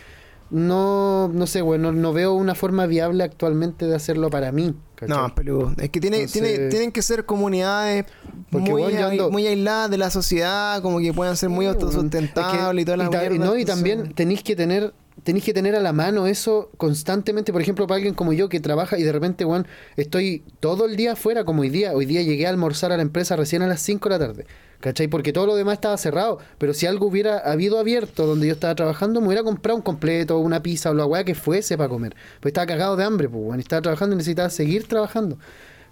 no, 0.50 1.30
no 1.34 1.48
sé, 1.48 1.62
bueno, 1.62 1.92
no 1.94 2.12
veo 2.12 2.34
una 2.34 2.56
forma 2.56 2.86
viable 2.86 3.24
actualmente 3.24 3.86
de 3.88 3.96
hacerlo 3.96 4.30
para 4.30 4.52
mí. 4.52 4.76
¿cachai? 4.96 5.18
No, 5.18 5.34
pero 5.34 5.74
es 5.78 5.90
que 5.90 6.00
tiene, 6.02 6.18
Entonces- 6.18 6.42
tiene, 6.42 6.70
tienen 6.70 6.92
que 6.92 7.02
ser 7.02 7.26
comunidades 7.26 8.06
Porque, 8.52 8.70
muy, 8.72 8.84
ando- 8.94 9.32
muy 9.32 9.48
aisladas 9.48 9.90
de 9.90 9.98
la 9.98 10.10
sociedad, 10.10 10.82
como 10.82 11.00
que 11.00 11.14
puedan 11.14 11.38
ser 11.38 11.50
muy 11.50 11.66
autosustentables 11.68 12.86
Es 12.86 12.88
y 13.08 13.10
ta- 13.10 13.20
mierda. 13.30 13.46
No, 13.46 13.58
y 13.58 13.66
también 13.66 14.14
tenéis 14.14 14.44
que 14.44 14.56
tener 14.56 14.94
tenéis 15.24 15.44
que 15.46 15.54
tener 15.54 15.76
a 15.76 15.80
la 15.82 15.94
mano 15.94 16.26
eso 16.26 16.72
constantemente, 16.78 17.52
por 17.52 17.62
ejemplo, 17.62 17.86
para 17.86 17.98
alguien 17.98 18.16
como 18.16 18.34
yo 18.34 18.50
que 18.50 18.60
trabaja 18.60 18.98
y 18.98 19.04
de 19.04 19.12
repente, 19.12 19.46
weón, 19.46 19.68
estoy 19.96 20.44
todo 20.60 20.86
el 20.86 20.96
día 20.96 21.12
afuera, 21.12 21.44
como 21.46 21.62
hoy 21.62 21.70
día, 21.70 21.94
hoy 21.94 22.06
día 22.08 22.24
llegué 22.24 22.48
a 22.48 22.50
almorzar 22.50 22.92
a 22.92 22.96
la 22.96 23.04
empresa 23.04 23.36
recién 23.36 23.62
a 23.62 23.68
las 23.68 23.82
5 23.82 24.10
de 24.10 24.18
la 24.18 24.26
tarde, 24.26 24.46
¿cachai? 24.82 25.08
Porque 25.08 25.32
todo 25.32 25.46
lo 25.46 25.56
demás 25.56 25.76
estaba 25.76 25.96
cerrado, 25.98 26.40
pero 26.58 26.74
si 26.74 26.86
algo 26.86 27.08
hubiera 27.08 27.38
habido 27.38 27.80
abierto 27.80 28.28
donde 28.28 28.48
yo 28.48 28.54
estaba 28.54 28.76
trabajando, 28.76 29.22
me 29.22 29.28
hubiera 29.28 29.44
comprado 29.44 29.78
un 29.78 29.82
completo, 29.82 30.38
una 30.40 30.62
pizza 30.62 30.92
o 30.92 30.94
la 30.94 31.06
weá 31.06 31.24
que 31.24 31.36
fuese 31.36 31.78
para 31.78 31.88
comer, 31.88 32.16
pues 32.42 32.52
estaba 32.52 32.68
cagado 32.68 32.98
de 32.98 33.06
hambre, 33.06 33.30
pues, 33.30 33.58
y 33.58 33.62
estaba 33.62 33.82
trabajando 33.82 34.16
y 34.16 34.18
necesitaba 34.18 34.50
seguir 34.50 34.88
trabajando. 34.88 35.38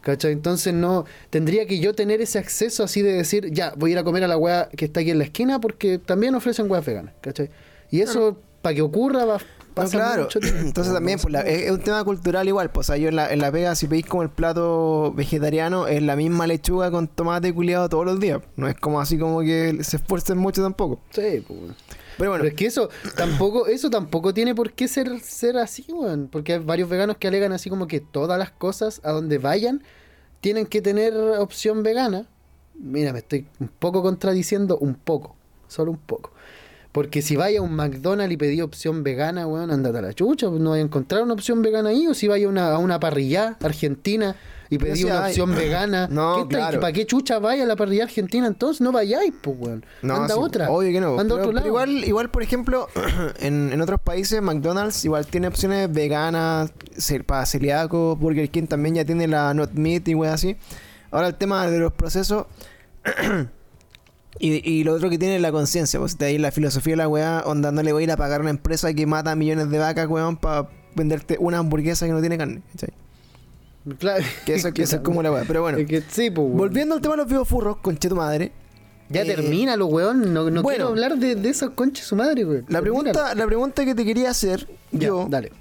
¿Cachai? 0.01 0.31
Entonces 0.31 0.73
no 0.73 1.05
tendría 1.29 1.65
que 1.65 1.79
yo 1.79 1.93
tener 1.93 2.21
ese 2.21 2.39
acceso 2.39 2.83
así 2.83 3.01
de 3.01 3.11
decir, 3.11 3.51
ya, 3.51 3.73
voy 3.75 3.91
a 3.91 3.93
ir 3.93 3.99
a 3.99 4.03
comer 4.05 4.23
a 4.23 4.29
la 4.29 4.37
weá 4.37 4.69
que 4.69 4.85
está 4.85 5.01
aquí 5.01 5.11
en 5.11 5.17
la 5.17 5.25
esquina 5.25 5.59
porque 5.59 5.97
también 5.97 6.35
ofrecen 6.35 6.71
weas 6.71 6.85
veganas, 6.85 7.13
¿cachai? 7.19 7.49
Y 7.91 7.99
eso, 7.99 8.37
para 8.61 8.75
que 8.75 8.81
ocurra, 8.81 9.25
va 9.25 9.39
No, 9.83 9.89
claro, 9.89 10.23
mucho 10.23 10.39
tiempo, 10.39 10.59
entonces 10.65 10.93
también 10.93 11.19
pues, 11.19 11.31
la- 11.31 11.41
es, 11.41 11.71
un 11.71 11.79
tema 11.79 12.03
cultural 12.03 12.47
igual, 12.47 12.71
pues 12.71 12.89
o 12.89 12.93
sea, 12.93 12.97
yo 12.97 13.09
en 13.09 13.15
la, 13.15 13.31
en 13.31 13.39
la 13.39 13.51
pega 13.51 13.75
si 13.75 13.87
pedís 13.87 14.05
como 14.05 14.23
el 14.23 14.29
plato 14.29 15.13
vegetariano 15.15 15.87
es 15.87 16.01
la 16.01 16.15
misma 16.15 16.47
lechuga 16.47 16.91
con 16.91 17.07
tomate 17.07 17.53
culiado 17.53 17.89
todos 17.89 18.05
los 18.05 18.19
días, 18.19 18.41
no 18.55 18.67
es 18.67 18.75
como 18.75 18.99
así 18.99 19.17
como 19.17 19.41
que 19.41 19.83
se 19.83 19.97
esfuercen 19.97 20.37
mucho 20.37 20.61
tampoco. 20.61 21.01
Sí, 21.11 21.43
pues. 21.47 21.59
Pero 22.19 22.31
bueno, 22.31 22.43
Pero 22.43 22.53
es 22.53 22.57
que 22.57 22.65
eso 22.65 22.89
tampoco, 23.15 23.67
eso 23.67 23.89
tampoco 23.89 24.33
tiene 24.33 24.53
por 24.53 24.73
qué 24.73 24.89
ser, 24.89 25.21
ser 25.21 25.55
así, 25.55 25.85
weón. 25.89 26.27
Porque 26.29 26.53
hay 26.53 26.59
varios 26.59 26.89
veganos 26.89 27.15
que 27.15 27.29
alegan 27.29 27.53
así 27.53 27.69
como 27.69 27.87
que 27.87 28.01
todas 28.01 28.37
las 28.37 28.51
cosas 28.51 28.99
a 29.05 29.11
donde 29.11 29.37
vayan 29.37 29.81
tienen 30.41 30.65
que 30.65 30.81
tener 30.81 31.13
opción 31.15 31.81
vegana. 31.81 32.25
Mira, 32.75 33.13
me 33.13 33.19
estoy 33.19 33.47
un 33.61 33.69
poco 33.69 34.01
contradiciendo, 34.01 34.77
un 34.79 34.95
poco, 34.95 35.37
solo 35.69 35.91
un 35.91 35.97
poco. 35.97 36.31
Porque 36.91 37.21
si 37.21 37.35
vaya 37.35 37.59
a 37.59 37.61
un 37.61 37.73
McDonald's 37.75 38.33
y 38.33 38.37
pedí 38.37 38.61
opción 38.61 39.03
vegana, 39.03 39.45
weón, 39.45 39.69
andate 39.69 39.99
a 39.99 40.01
la 40.01 40.13
chucha, 40.13 40.49
pues 40.49 40.59
no 40.59 40.71
voy 40.71 40.79
a 40.79 40.81
encontrar 40.81 41.21
una 41.21 41.33
opción 41.35 41.61
vegana 41.61 41.89
ahí. 41.89 42.07
O 42.07 42.13
si 42.15 42.27
vaya 42.27 42.47
a 42.47 42.49
una, 42.49 42.71
a 42.71 42.77
una 42.79 42.99
parrilla 42.99 43.57
argentina 43.61 44.35
y 44.71 44.77
Pero 44.79 44.91
pedí 44.91 45.01
sí 45.01 45.05
una 45.05 45.23
hay. 45.25 45.31
opción 45.31 45.53
vegana. 45.55 46.07
No, 46.09 46.35
¿qué 46.35 46.41
estáis- 46.41 46.49
claro. 46.49 46.79
¿Para 46.79 46.93
qué 46.93 47.05
chucha 47.05 47.37
vaya 47.37 47.63
a 47.63 47.67
la 47.67 47.75
parrilla 47.75 48.05
argentina? 48.05 48.47
Entonces 48.47 48.81
no 48.81 48.91
vayáis, 48.91 49.31
pues, 49.39 49.55
weón. 49.59 49.85
No, 50.01 50.15
Anda 50.15 50.33
sí, 50.33 50.39
otra. 50.41 50.71
Obvio 50.71 50.91
que 50.91 50.99
no. 50.99 51.19
Anda 51.19 51.35
a 51.35 51.37
pero, 51.37 51.49
otro 51.49 51.51
lado. 51.51 51.55
pero 51.57 51.67
igual, 51.67 51.89
igual, 52.05 52.31
por 52.31 52.41
ejemplo, 52.41 52.87
en, 53.39 53.71
en 53.71 53.81
otros 53.81 54.01
países, 54.01 54.41
McDonald's 54.41 55.05
igual 55.05 55.27
tiene 55.27 55.47
opciones 55.47 55.93
veganas, 55.93 56.71
para 57.27 57.45
celíacos, 57.45 58.17
Burger 58.17 58.49
King 58.49 58.65
también 58.65 58.95
ya 58.95 59.05
tiene 59.05 59.27
la 59.27 59.53
not 59.53 59.73
meat 59.73 60.07
y 60.07 60.15
weas 60.15 60.33
así. 60.33 60.57
Ahora 61.11 61.27
el 61.27 61.35
tema 61.35 61.67
de 61.67 61.77
los 61.77 61.93
procesos. 61.93 62.47
y, 64.39 64.67
y 64.69 64.83
lo 64.83 64.93
otro 64.93 65.09
que 65.09 65.17
tiene 65.17 65.35
es 65.35 65.41
la 65.41 65.51
conciencia, 65.51 65.99
pues 65.99 66.17
de 66.17 66.25
ahí 66.27 66.37
la 66.37 66.51
filosofía 66.51 66.93
de 66.93 66.97
la 66.97 67.07
weá, 67.07 67.43
onda 67.45 67.71
no 67.71 67.83
le 67.83 67.91
voy 67.93 68.03
a 68.03 68.05
ir 68.05 68.11
a 68.11 68.17
pagar 68.17 68.39
a 68.39 68.41
una 68.41 68.49
empresa 68.49 68.93
que 68.93 69.05
mata 69.05 69.35
millones 69.35 69.69
de 69.69 69.77
vacas, 69.77 70.07
weón, 70.07 70.37
para 70.37 70.69
venderte 70.95 71.37
una 71.39 71.57
hamburguesa 71.59 72.05
que 72.05 72.11
no 72.13 72.19
tiene 72.21 72.37
carne. 72.37 72.61
¿cachai? 72.71 72.89
Claro. 73.97 74.23
Que 74.45 74.55
eso, 74.55 74.71
que 74.73 74.83
eso 74.83 74.97
es 74.97 75.01
como 75.01 75.21
la 75.23 75.31
weá. 75.31 75.43
Pero 75.47 75.61
bueno, 75.61 75.77
Es 75.77 75.87
que 75.87 76.01
sí, 76.09 76.29
pues, 76.31 76.47
volviendo 76.51 76.95
al 76.95 77.01
tema 77.01 77.13
de 77.15 77.17
los 77.23 77.27
biofurros, 77.27 77.77
conche 77.77 78.07
tu 78.09 78.15
madre. 78.15 78.51
Ya 79.09 79.21
eh, 79.23 79.25
termina, 79.25 79.75
lo 79.75 79.87
weón. 79.87 80.33
No, 80.33 80.49
no 80.49 80.61
bueno. 80.61 80.67
quiero 80.69 80.87
hablar 80.89 81.17
de, 81.17 81.35
de 81.35 81.49
esos 81.49 81.71
conches 81.71 82.05
su 82.05 82.15
madre, 82.15 82.45
weón. 82.45 82.65
La 82.69 82.81
pregunta, 82.81 83.33
la 83.35 83.45
pregunta 83.45 83.83
que 83.85 83.95
te 83.95 84.05
quería 84.05 84.29
hacer 84.29 84.67
Ya, 84.91 85.07
yo, 85.07 85.27
dale. 85.29 85.51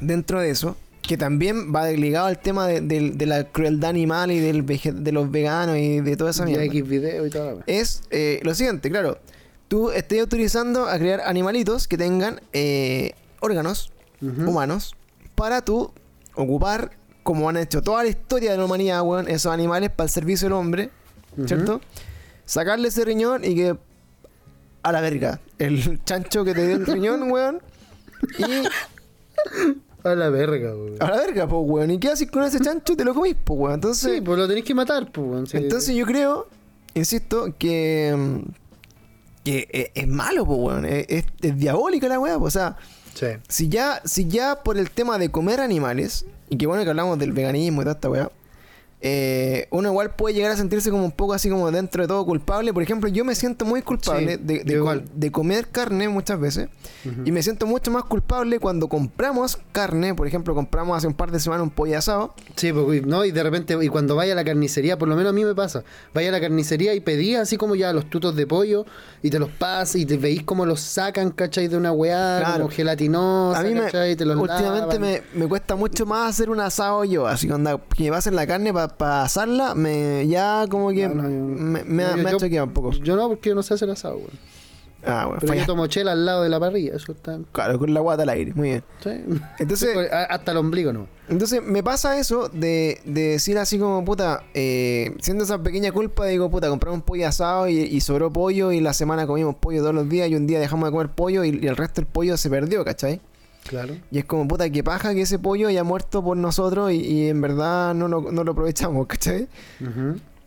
dentro 0.00 0.40
de 0.40 0.50
eso, 0.50 0.76
que 1.10 1.18
también 1.18 1.74
va 1.74 1.90
ligado 1.90 2.26
al 2.26 2.38
tema 2.38 2.68
de, 2.68 3.26
la 3.26 3.42
crueldad 3.42 3.90
animal 3.90 4.30
y 4.30 4.38
del 4.38 4.64
de 4.64 5.10
los 5.10 5.28
veganos 5.28 5.76
y 5.76 6.00
de 6.00 6.16
toda 6.16 6.30
esa 6.30 6.44
mierda, 6.44 6.62
X 6.62 6.86
video 6.86 7.26
y 7.26 7.30
toda 7.30 7.54
la 7.54 7.62
es 7.66 8.02
eh, 8.12 8.38
lo 8.44 8.54
siguiente, 8.54 8.88
claro. 8.90 9.18
Tú 9.66 9.90
estás 9.90 10.20
autorizando 10.20 10.86
a 10.86 10.96
crear 10.98 11.20
animalitos 11.22 11.88
que 11.88 11.98
tengan 11.98 12.40
eh, 12.52 13.14
órganos 13.40 13.90
humanos 14.20 14.94
para 15.34 15.64
tú 15.64 15.92
ocupar, 16.36 16.92
como 17.24 17.48
han 17.48 17.56
hecho 17.56 17.82
toda 17.82 18.04
la 18.04 18.08
historia 18.08 18.52
de 18.52 18.58
la 18.58 18.66
humanidad, 18.66 19.02
weón, 19.02 19.26
esos 19.26 19.52
animales 19.52 19.90
para 19.90 20.04
el 20.04 20.10
servicio 20.10 20.46
del 20.46 20.52
hombre. 20.52 20.90
¿cierto? 21.44 21.80
Sacarle 22.44 22.86
ese 22.86 23.04
riñón 23.04 23.44
y 23.44 23.56
que 23.56 23.76
a 24.84 24.92
la 24.92 25.00
verga, 25.00 25.40
el 25.58 26.04
chancho 26.04 26.44
que 26.44 26.54
te 26.54 26.68
dio 26.68 26.76
el 26.76 26.86
riñón, 26.86 27.32
weón, 27.32 27.60
y 28.38 29.80
A 30.04 30.14
la 30.14 30.28
verga, 30.30 30.74
weón. 30.74 30.96
a 31.00 31.10
la 31.10 31.16
verga, 31.18 31.46
pues, 31.48 31.62
weón. 31.64 31.90
¿Y 31.90 31.98
qué 31.98 32.08
haces 32.08 32.30
con 32.30 32.42
ese 32.44 32.60
chancho? 32.60 32.96
Te 32.96 33.04
lo 33.04 33.14
comís, 33.14 33.36
pues, 33.44 33.58
weón. 33.60 33.74
Entonces, 33.74 34.14
Sí, 34.14 34.20
pues 34.20 34.38
lo 34.38 34.46
tenéis 34.48 34.64
que 34.64 34.74
matar, 34.74 35.10
pues, 35.12 35.26
weón. 35.26 35.46
Sí. 35.46 35.56
entonces 35.58 35.94
yo 35.94 36.06
creo, 36.06 36.48
insisto, 36.94 37.54
que, 37.58 38.14
mm, 38.16 38.38
que 39.44 39.68
es, 39.70 39.90
es 40.02 40.08
malo, 40.08 40.44
pues, 40.46 40.58
weón. 40.58 40.84
Es, 40.84 41.06
es- 41.08 41.24
es 41.42 41.56
diabólica 41.58 42.08
la 42.08 42.18
weá, 42.18 42.38
pues, 42.38 42.56
o 42.56 42.58
sea, 42.58 42.76
Sí. 43.14 43.26
si 43.48 43.68
ya, 43.68 44.00
si 44.04 44.26
ya 44.28 44.62
por 44.62 44.78
el 44.78 44.90
tema 44.90 45.18
de 45.18 45.30
comer 45.30 45.60
animales, 45.60 46.24
y 46.48 46.56
que 46.56 46.66
bueno 46.66 46.84
que 46.84 46.90
hablamos 46.90 47.18
del 47.18 47.32
veganismo 47.32 47.82
y 47.82 47.84
toda 47.84 47.94
esta 47.94 48.08
weá, 48.10 48.30
eh, 49.02 49.66
uno 49.70 49.88
igual 49.88 50.14
puede 50.14 50.34
llegar 50.34 50.52
a 50.52 50.56
sentirse 50.56 50.90
como 50.90 51.04
un 51.04 51.12
poco 51.12 51.32
así 51.32 51.48
como 51.48 51.70
dentro 51.70 52.02
de 52.02 52.08
todo 52.08 52.24
culpable. 52.26 52.72
Por 52.74 52.82
ejemplo, 52.82 53.08
yo 53.08 53.24
me 53.24 53.34
siento 53.34 53.64
muy 53.64 53.80
culpable 53.82 54.36
Sí, 54.36 54.42
de, 54.42 54.64
de, 54.64 54.78
co- 54.78 55.32
comer 55.32 55.68
carne 55.68 56.08
muchas 56.08 56.38
veces. 56.38 56.68
Y 57.24 57.32
me 57.32 57.42
siento 57.42 57.66
mucho 57.66 57.90
más 57.90 58.04
culpable 58.04 58.58
cuando 58.58 58.88
compramos 58.88 59.58
carne. 59.72 60.14
Por 60.14 60.26
ejemplo, 60.26 60.54
compramos 60.54 60.98
hace 60.98 61.06
un 61.06 61.14
par 61.14 61.30
de 61.30 61.40
semanas 61.40 61.62
un 61.64 61.70
pollo 61.70 61.96
asado. 61.96 62.34
Sí, 62.56 62.72
pues, 62.72 63.06
no, 63.06 63.24
y 63.24 63.30
de 63.30 63.42
repente, 63.42 63.76
y 63.80 63.88
cuando 63.88 64.16
vaya 64.16 64.34
a 64.34 64.36
la 64.36 64.44
carnicería, 64.44 64.98
por 64.98 65.08
lo 65.08 65.16
menos 65.16 65.30
a 65.30 65.32
mí 65.32 65.44
me 65.44 65.54
pasa, 65.54 65.82
vaya 66.12 66.28
a 66.28 66.32
la 66.32 66.40
carnicería 66.40 66.92
y 66.94 67.00
pedí 67.00 67.34
así 67.36 67.56
como 67.56 67.74
ya 67.76 67.92
los 67.94 68.10
tutos 68.10 68.36
de 68.36 68.46
pollo, 68.46 68.84
y 69.22 69.30
te 69.30 69.38
los 69.38 69.48
pasas, 69.50 69.96
y 69.96 70.04
te 70.06 70.18
veis 70.18 70.42
cómo 70.42 70.66
los 70.66 70.80
sacan, 70.80 71.30
¿cachai? 71.30 71.68
De 71.68 71.76
una 71.78 71.92
weá, 71.92 72.38
Claro. 72.40 72.64
como 72.64 72.68
gelatinosa, 72.74 73.60
A 73.60 73.62
mí 73.62 73.72
me, 73.74 73.80
¿cachai? 73.82 74.14
Te 74.16 74.24
los 74.26 74.36
últimamente 74.36 74.98
me, 74.98 75.22
me 75.34 75.46
cuesta 75.48 75.74
mucho 75.76 76.04
más 76.04 76.28
hacer 76.30 76.50
un 76.50 76.60
asado 76.60 77.04
yo. 77.04 77.26
Así 77.26 77.46
que 77.46 77.54
onda, 77.54 77.78
que 77.96 78.04
me 78.04 78.10
pasen 78.10 78.36
la 78.36 78.46
carne 78.46 78.72
para 78.72 78.89
asarla, 78.98 79.74
me, 79.74 80.26
ya 80.28 80.66
como 80.68 80.90
que 80.90 81.08
No, 81.08 81.14
no, 81.14 81.22
yo- 81.22 81.28
me, 81.30 81.84
me, 81.84 82.04
no, 82.04 82.16
me 82.16 82.28
ha 82.28 82.32
yo- 82.32 82.38
choqueado 82.38 82.66
un 82.66 82.72
poco. 82.72 82.92
Yo 82.92 83.16
no, 83.16 83.28
porque 83.28 83.48
yo 83.50 83.54
no 83.54 83.62
sé 83.62 83.74
hacer 83.74 83.90
asado, 83.90 84.16
weón. 84.16 84.50
Ah, 85.02 85.24
bueno, 85.24 85.38
Pero 85.40 85.52
falla. 85.52 85.60
yo 85.62 85.66
tomo 85.66 85.86
chela 85.86 86.12
al 86.12 86.26
lado 86.26 86.42
de 86.42 86.50
la 86.50 86.60
parrilla, 86.60 86.94
eso 86.94 87.12
está. 87.12 87.38
Claro, 87.52 87.78
con 87.78 87.94
la 87.94 88.00
guata 88.00 88.22
al 88.24 88.28
aire. 88.28 88.52
Muy 88.54 88.68
bien. 88.68 88.84
¿sí? 89.02 89.10
Entonces- 89.58 89.96
A- 90.12 90.24
hasta 90.24 90.50
el 90.52 90.58
ombligo, 90.58 90.92
¿no? 90.92 91.06
Entonces 91.30 91.62
me 91.64 91.82
pasa 91.82 92.18
eso 92.18 92.50
de, 92.52 93.00
de 93.06 93.28
decir 93.28 93.56
así 93.56 93.78
como, 93.78 94.04
puta, 94.04 94.42
eh, 94.52 95.16
siendo 95.22 95.44
esa 95.44 95.56
pequeña 95.62 95.90
culpa, 95.90 96.26
digo, 96.26 96.50
puta, 96.50 96.68
compramos 96.68 96.98
un 96.98 97.02
pollo 97.02 97.26
asado 97.26 97.66
y, 97.66 97.78
y 97.78 98.00
sobró 98.02 98.30
pollo 98.30 98.72
y 98.72 98.80
la 98.80 98.92
semana 98.92 99.26
comimos 99.26 99.54
pollo 99.54 99.80
todos 99.80 99.94
los 99.94 100.06
días 100.06 100.28
y 100.28 100.34
un 100.34 100.46
día 100.46 100.60
dejamos 100.60 100.88
de 100.88 100.92
comer 100.92 101.08
pollo 101.08 101.44
y, 101.44 101.58
y 101.62 101.66
el 101.66 101.76
resto 101.78 102.02
del 102.02 102.06
pollo 102.06 102.36
se 102.36 102.50
perdió, 102.50 102.84
¿cachai? 102.84 103.22
Claro. 103.68 103.94
Y 104.10 104.18
es 104.18 104.24
como, 104.24 104.48
puta, 104.48 104.68
que 104.70 104.82
paja 104.82 105.14
que 105.14 105.22
ese 105.22 105.38
pollo 105.38 105.68
haya 105.68 105.84
muerto 105.84 106.24
por 106.24 106.36
nosotros 106.36 106.90
y, 106.92 106.96
y 106.96 107.28
en 107.28 107.40
verdad 107.40 107.94
no 107.94 108.08
lo, 108.08 108.32
no 108.32 108.42
lo 108.44 108.52
aprovechamos, 108.52 109.06
¿cachai? 109.08 109.48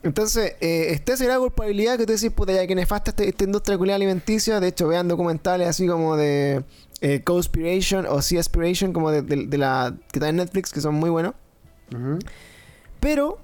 Entonces, 0.03 0.55
eh, 0.59 0.87
está 0.91 1.13
esa 1.13 1.23
gran 1.23 1.39
culpabilidad 1.39 1.97
que 1.97 2.05
tú 2.05 2.11
decís, 2.13 2.29
puta, 2.31 2.51
ya 2.51 2.67
que 2.67 2.75
nefasta 2.75 3.11
este- 3.11 3.29
esta 3.29 3.45
industria 3.45 3.77
culiada 3.77 3.95
alimenticia. 3.95 4.59
De 4.59 4.67
hecho, 4.67 4.87
vean 4.89 5.07
documentales 5.07 5.67
así 5.69 5.87
como 5.87 6.17
de 6.17 6.63
eh, 6.99 7.21
Conspiration 7.23 8.05
o 8.09 8.21
Seaspiration, 8.21 8.91
como 8.91 9.11
de, 9.11 9.21
de- 9.21 9.47
de 9.47 9.57
la 9.57 9.95
que 10.11 10.19
está 10.19 10.27
en 10.29 10.35
Netflix, 10.37 10.71
que 10.73 10.81
son 10.81 10.95
muy 10.95 11.09
buenos. 11.09 11.33
Pero, 12.99 13.37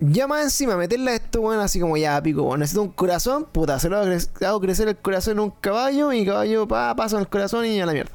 ya 0.00 0.26
más 0.26 0.44
encima, 0.44 0.76
meterle 0.76 1.10
a 1.10 1.14
esto, 1.16 1.40
bueno, 1.42 1.60
así 1.62 1.80
como 1.80 1.96
ya, 1.96 2.22
pico, 2.22 2.42
bueno, 2.42 2.58
necesito 2.58 2.82
un 2.82 2.90
corazón, 2.90 3.46
puta, 3.50 3.78
se 3.78 3.88
lo 3.88 3.98
hago 3.98 4.60
crecer 4.60 4.88
el 4.88 4.96
corazón 4.96 5.34
en 5.34 5.40
un 5.40 5.50
caballo 5.50 6.12
y 6.12 6.24
caballo 6.24 6.66
pa, 6.68 6.94
pasa 6.94 7.16
en 7.16 7.20
el 7.22 7.28
corazón 7.28 7.66
y 7.66 7.80
a 7.80 7.86
la 7.86 7.92
mierda. 7.92 8.12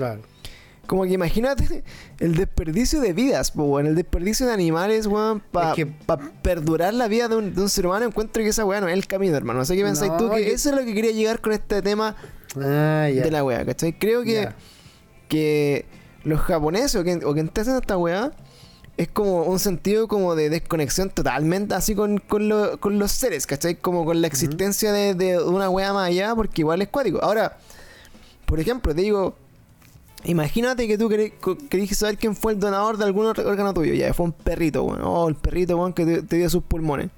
Claro. 0.00 0.20
Como 0.86 1.04
que 1.04 1.10
imagínate 1.12 1.84
el 2.18 2.34
desperdicio 2.34 3.00
de 3.00 3.12
vidas, 3.12 3.52
po, 3.52 3.62
weón. 3.64 3.86
El 3.86 3.94
desperdicio 3.94 4.46
de 4.46 4.52
animales, 4.52 5.06
weón. 5.06 5.40
Para 5.52 5.70
Es 5.70 5.76
que- 5.76 5.86
perdurar 6.42 6.94
la 6.94 7.06
vida 7.06 7.28
de 7.28 7.36
un, 7.36 7.54
de 7.54 7.60
un 7.60 7.68
ser 7.68 7.86
humano. 7.86 8.06
Encuentro 8.06 8.42
que 8.42 8.48
esa 8.48 8.64
weá 8.64 8.80
no 8.80 8.88
es 8.88 8.94
el 8.94 9.06
camino, 9.06 9.36
hermano. 9.36 9.60
No 9.60 9.64
sé 9.64 9.76
qué 9.76 9.84
pensáis 9.84 10.10
No, 10.12 10.16
tú. 10.18 10.30
Que 10.30 10.52
eso 10.52 10.70
es 10.70 10.74
lo 10.76 10.84
que 10.84 10.94
quería 10.94 11.12
llegar 11.12 11.40
con 11.40 11.52
este 11.52 11.80
tema 11.82 12.16
Ah, 12.56 13.06
de 13.12 13.30
la 13.30 13.44
weá, 13.44 13.64
¿cachai? 13.64 13.96
Creo 13.96 14.24
que, 14.24 14.48
que 15.28 15.84
los 16.24 16.40
japoneses 16.40 16.96
o 16.96 17.04
quien, 17.04 17.24
o 17.24 17.32
quien 17.34 17.46
esté 17.46 17.60
haciendo 17.60 17.80
esta 17.80 17.96
weá 17.96 18.32
es 18.96 19.06
como 19.08 19.44
un 19.44 19.58
sentido 19.60 20.08
como 20.08 20.34
de 20.34 20.50
desconexión 20.50 21.08
totalmente 21.10 21.74
así 21.74 21.94
con, 21.94 22.18
con, 22.18 22.48
lo- 22.48 22.78
con 22.80 22.98
los 22.98 23.12
seres, 23.12 23.46
¿cachai? 23.46 23.76
Como 23.76 24.04
con 24.04 24.20
la 24.20 24.26
existencia 24.26 24.92
de, 24.92 25.14
de 25.14 25.38
una 25.40 25.70
weá 25.70 25.92
más 25.92 26.08
allá 26.08 26.34
porque 26.34 26.62
igual 26.62 26.82
es 26.82 26.88
cuático. 26.88 27.20
Ahora, 27.22 27.56
por 28.46 28.58
ejemplo, 28.60 28.92
te 28.94 29.02
digo, 29.02 29.36
imagínate 30.24 30.86
que 30.88 30.96
tú 30.98 31.08
querés, 31.08 31.32
querés 31.68 31.96
saber 31.96 32.16
quién 32.18 32.34
fue 32.36 32.52
el 32.52 32.60
donador 32.60 32.96
de 32.98 33.04
algún 33.04 33.26
órgano 33.26 33.72
tuyo, 33.74 33.94
ya, 33.94 34.12
fue 34.14 34.26
un 34.26 34.32
perrito, 34.32 34.82
weón. 34.84 35.00
Oh, 35.02 35.28
el 35.28 35.34
perrito, 35.34 35.76
weón, 35.76 35.92
que 35.92 36.04
te, 36.04 36.22
te 36.22 36.36
dio 36.36 36.48
sus 36.50 36.62
pulmones. 36.62 37.10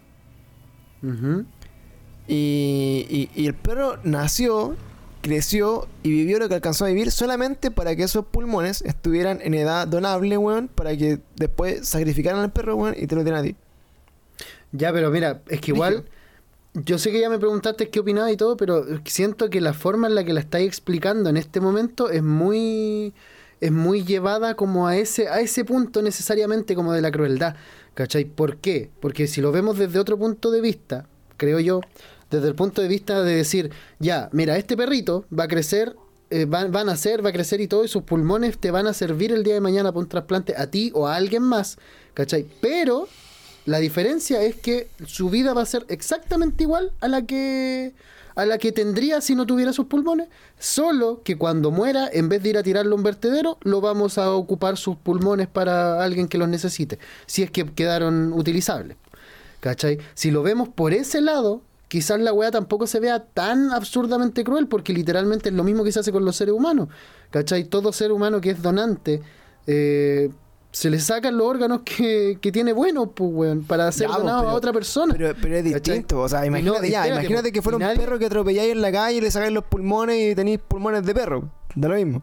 Y- 2.29 3.29
y 3.35 3.47
el 3.47 3.55
perro 3.55 3.99
nació, 4.05 4.77
creció 5.23 5.89
y 6.03 6.11
vivió 6.11 6.39
lo 6.39 6.49
que 6.49 6.55
alcanzó 6.55 6.85
a 6.85 6.89
vivir 6.89 7.11
solamente 7.11 7.71
para 7.71 7.97
que 7.97 8.05
esos 8.05 8.25
pulmones 8.27 8.83
estuvieran 8.83 9.41
en 9.43 9.55
edad 9.55 9.87
donable, 9.89 10.39
weón, 10.39 10.69
para 10.69 10.97
que 10.97 11.19
después 11.37 11.87
sacrificaran 11.89 12.41
al 12.41 12.53
perro, 12.53 12.77
weón, 12.77 12.95
y 12.97 13.07
te 13.07 13.15
lo 13.17 13.25
dieran 13.25 13.41
a 13.41 13.43
ti. 13.45 13.57
Ya, 14.73 14.93
pero 14.93 15.11
mira, 15.11 15.43
es 15.49 15.61
que 15.61 15.73
igual. 15.73 16.05
Yo 16.75 16.99
sé 16.99 17.13
que 17.13 17.21
ya 17.21 17.29
me 17.29 17.39
preguntaste 17.39 17.91
qué 17.91 18.01
opinaba 18.01 18.33
y 18.33 18.37
todo, 18.37 18.57
pero 18.57 18.87
siento 19.05 19.51
que 19.51 19.61
la 19.61 19.75
forma 19.75 20.07
en 20.07 20.15
la 20.15 20.25
que 20.25 20.33
la 20.33 20.41
estáis 20.41 20.67
explicando 20.67 21.29
en 21.29 21.37
este 21.37 21.61
momento 21.61 22.09
es 22.09 22.23
muy. 22.23 23.13
es 23.61 23.71
muy 23.71 24.05
llevada 24.05 24.55
como 24.55 24.87
a 24.87 24.97
ese, 24.97 25.29
a 25.29 25.41
ese 25.41 25.67
punto 25.67 26.01
necesariamente 26.01 26.75
como 26.75 26.93
de 26.93 27.03
la 27.03 27.11
crueldad. 27.11 27.57
¿Cachai? 27.95 28.25
¿Por 28.25 28.57
qué? 28.57 28.91
Porque 29.01 29.27
si 29.27 29.43
lo 29.43 29.53
vemos 29.53 29.77
desde 29.77 29.99
otro 29.99 30.19
punto 30.19 30.51
de 30.51 30.63
vista, 30.63 31.07
creo 31.37 31.61
yo, 31.61 31.83
desde 32.31 32.49
el 32.49 32.55
punto 32.55 32.81
de 32.81 32.89
vista 32.89 33.23
de 33.23 33.35
decir, 33.35 33.71
ya, 33.99 34.31
mira, 34.33 34.57
este 34.57 34.75
perrito 34.75 35.27
va 35.39 35.45
a 35.45 35.49
crecer, 35.49 35.95
eh, 36.31 36.47
va, 36.47 36.65
va 36.69 36.81
a 36.81 36.85
nacer, 36.85 37.23
va 37.23 37.29
a 37.29 37.33
crecer 37.35 37.61
y 37.61 37.69
todo, 37.69 37.85
y 37.85 37.89
sus 37.89 38.05
pulmones 38.05 38.59
te 38.59 38.71
van 38.71 38.87
a 38.87 38.95
servir 38.95 39.31
el 39.33 39.43
día 39.43 39.53
de 39.53 39.61
mañana 39.61 39.93
para 39.93 40.01
un 40.01 40.09
trasplante 40.09 40.55
a 40.57 40.71
ti 40.71 40.91
o 40.95 41.07
a 41.07 41.17
alguien 41.17 41.43
más, 41.43 41.77
¿cachai? 42.15 42.47
Pero 42.63 43.09
la 43.67 43.79
diferencia 43.79 44.43
es 44.43 44.57
que 44.57 44.89
su 45.07 45.31
vida 45.31 45.55
va 45.55 45.63
a 45.63 45.67
ser 45.67 45.85
exactamente 45.89 46.65
igual 46.65 46.93
a 47.01 47.09
la 47.09 47.23
que 47.23 47.95
a 48.35 48.47
la 48.47 48.59
que 48.59 48.73
tendría 48.73 49.21
si 49.21 49.35
no 49.35 49.47
tuviera 49.47 49.73
sus 49.73 49.87
pulmones, 49.87 50.29
solo 50.59 51.21
que 51.23 51.37
cuando 51.37 51.71
muera, 51.71 52.09
en 52.11 52.29
vez 52.29 52.43
de 52.43 52.49
ir 52.51 52.59
a 52.59 52.63
tirarlo 52.63 52.95
a 52.95 52.97
un 52.97 53.03
vertedero, 53.03 53.59
lo 53.63 53.81
vamos 53.81 54.19
a 54.19 54.33
ocupar 54.33 54.77
sus 54.77 54.97
pulmones 54.97 55.49
para 55.49 56.03
alguien 56.03 56.29
que 56.29 56.39
los 56.39 56.49
necesite, 56.49 56.99
si 57.27 57.43
es 57.43 57.51
que 57.51 57.67
quedaron 57.67 58.33
utilizables. 58.33 58.97
¿Cachai? 59.61 59.99
Si 60.15 60.31
lo 60.31 60.43
vemos 60.43 60.69
por 60.69 60.93
ese 60.93 61.21
lado, 61.21 61.63
quizás 61.89 62.19
la 62.19 62.33
weá 62.33 62.51
tampoco 62.51 62.87
se 62.87 62.99
vea 62.99 63.21
tan 63.23 63.71
absurdamente 63.71 64.43
cruel, 64.43 64.67
porque 64.67 64.93
literalmente 64.93 65.51
es 65.51 65.55
lo 65.55 65.63
mismo 65.63 65.85
que 65.85 65.93
se 65.93 66.01
hace 66.01 66.11
con 66.11 66.25
los 66.25 66.35
seres 66.35 66.55
humanos. 66.55 66.89
¿Cachai? 67.31 67.65
Todo 67.65 67.93
ser 67.93 68.11
humano 68.11 68.41
que 68.41 68.51
es 68.51 68.63
donante, 68.63 69.23
eh, 69.67 70.31
se 70.73 70.89
le 70.91 70.99
sacan 70.99 71.37
los 71.37 71.47
órganos 71.47 71.83
que, 71.85 72.39
que 72.41 72.51
tiene 72.51 72.73
buenos, 72.73 73.11
pues, 73.15 73.31
weón, 73.33 73.63
para 73.63 73.93
ser 73.93 74.09
Ya, 74.09 74.15
pues, 74.15 74.19
donado 74.25 74.39
a 74.39 74.43
pero- 74.45 74.55
otra 74.57 74.73
persona. 74.73 75.15
Pero, 75.17 75.35
pero 75.41 75.57
es 75.57 75.63
¿Cachai? 75.65 75.81
distinto, 75.81 76.21
o 76.21 76.29
sea, 76.29 76.41
no, 76.41 76.47
imagínate 76.47 76.91
ya, 76.91 77.07
imagínate 77.09 77.49
po, 77.51 77.53
que 77.53 77.63
fuera 77.63 77.75
y 77.75 77.77
un 77.77 77.83
nadie- 77.83 77.99
perro 78.01 78.19
que 78.19 78.27
atropelláis 78.27 78.73
en 78.73 78.81
la 78.81 78.91
calle 78.91 79.19
y 79.19 79.21
le 79.21 79.31
sacáis 79.31 79.53
los 79.53 79.65
pulmones 79.65 80.33
y 80.33 80.35
tenéis 80.35 80.59
pulmones 80.67 81.05
de 81.05 81.15
perro. 81.15 81.51
Da 81.75 81.89
lo 81.89 81.95
mismo. 81.97 82.23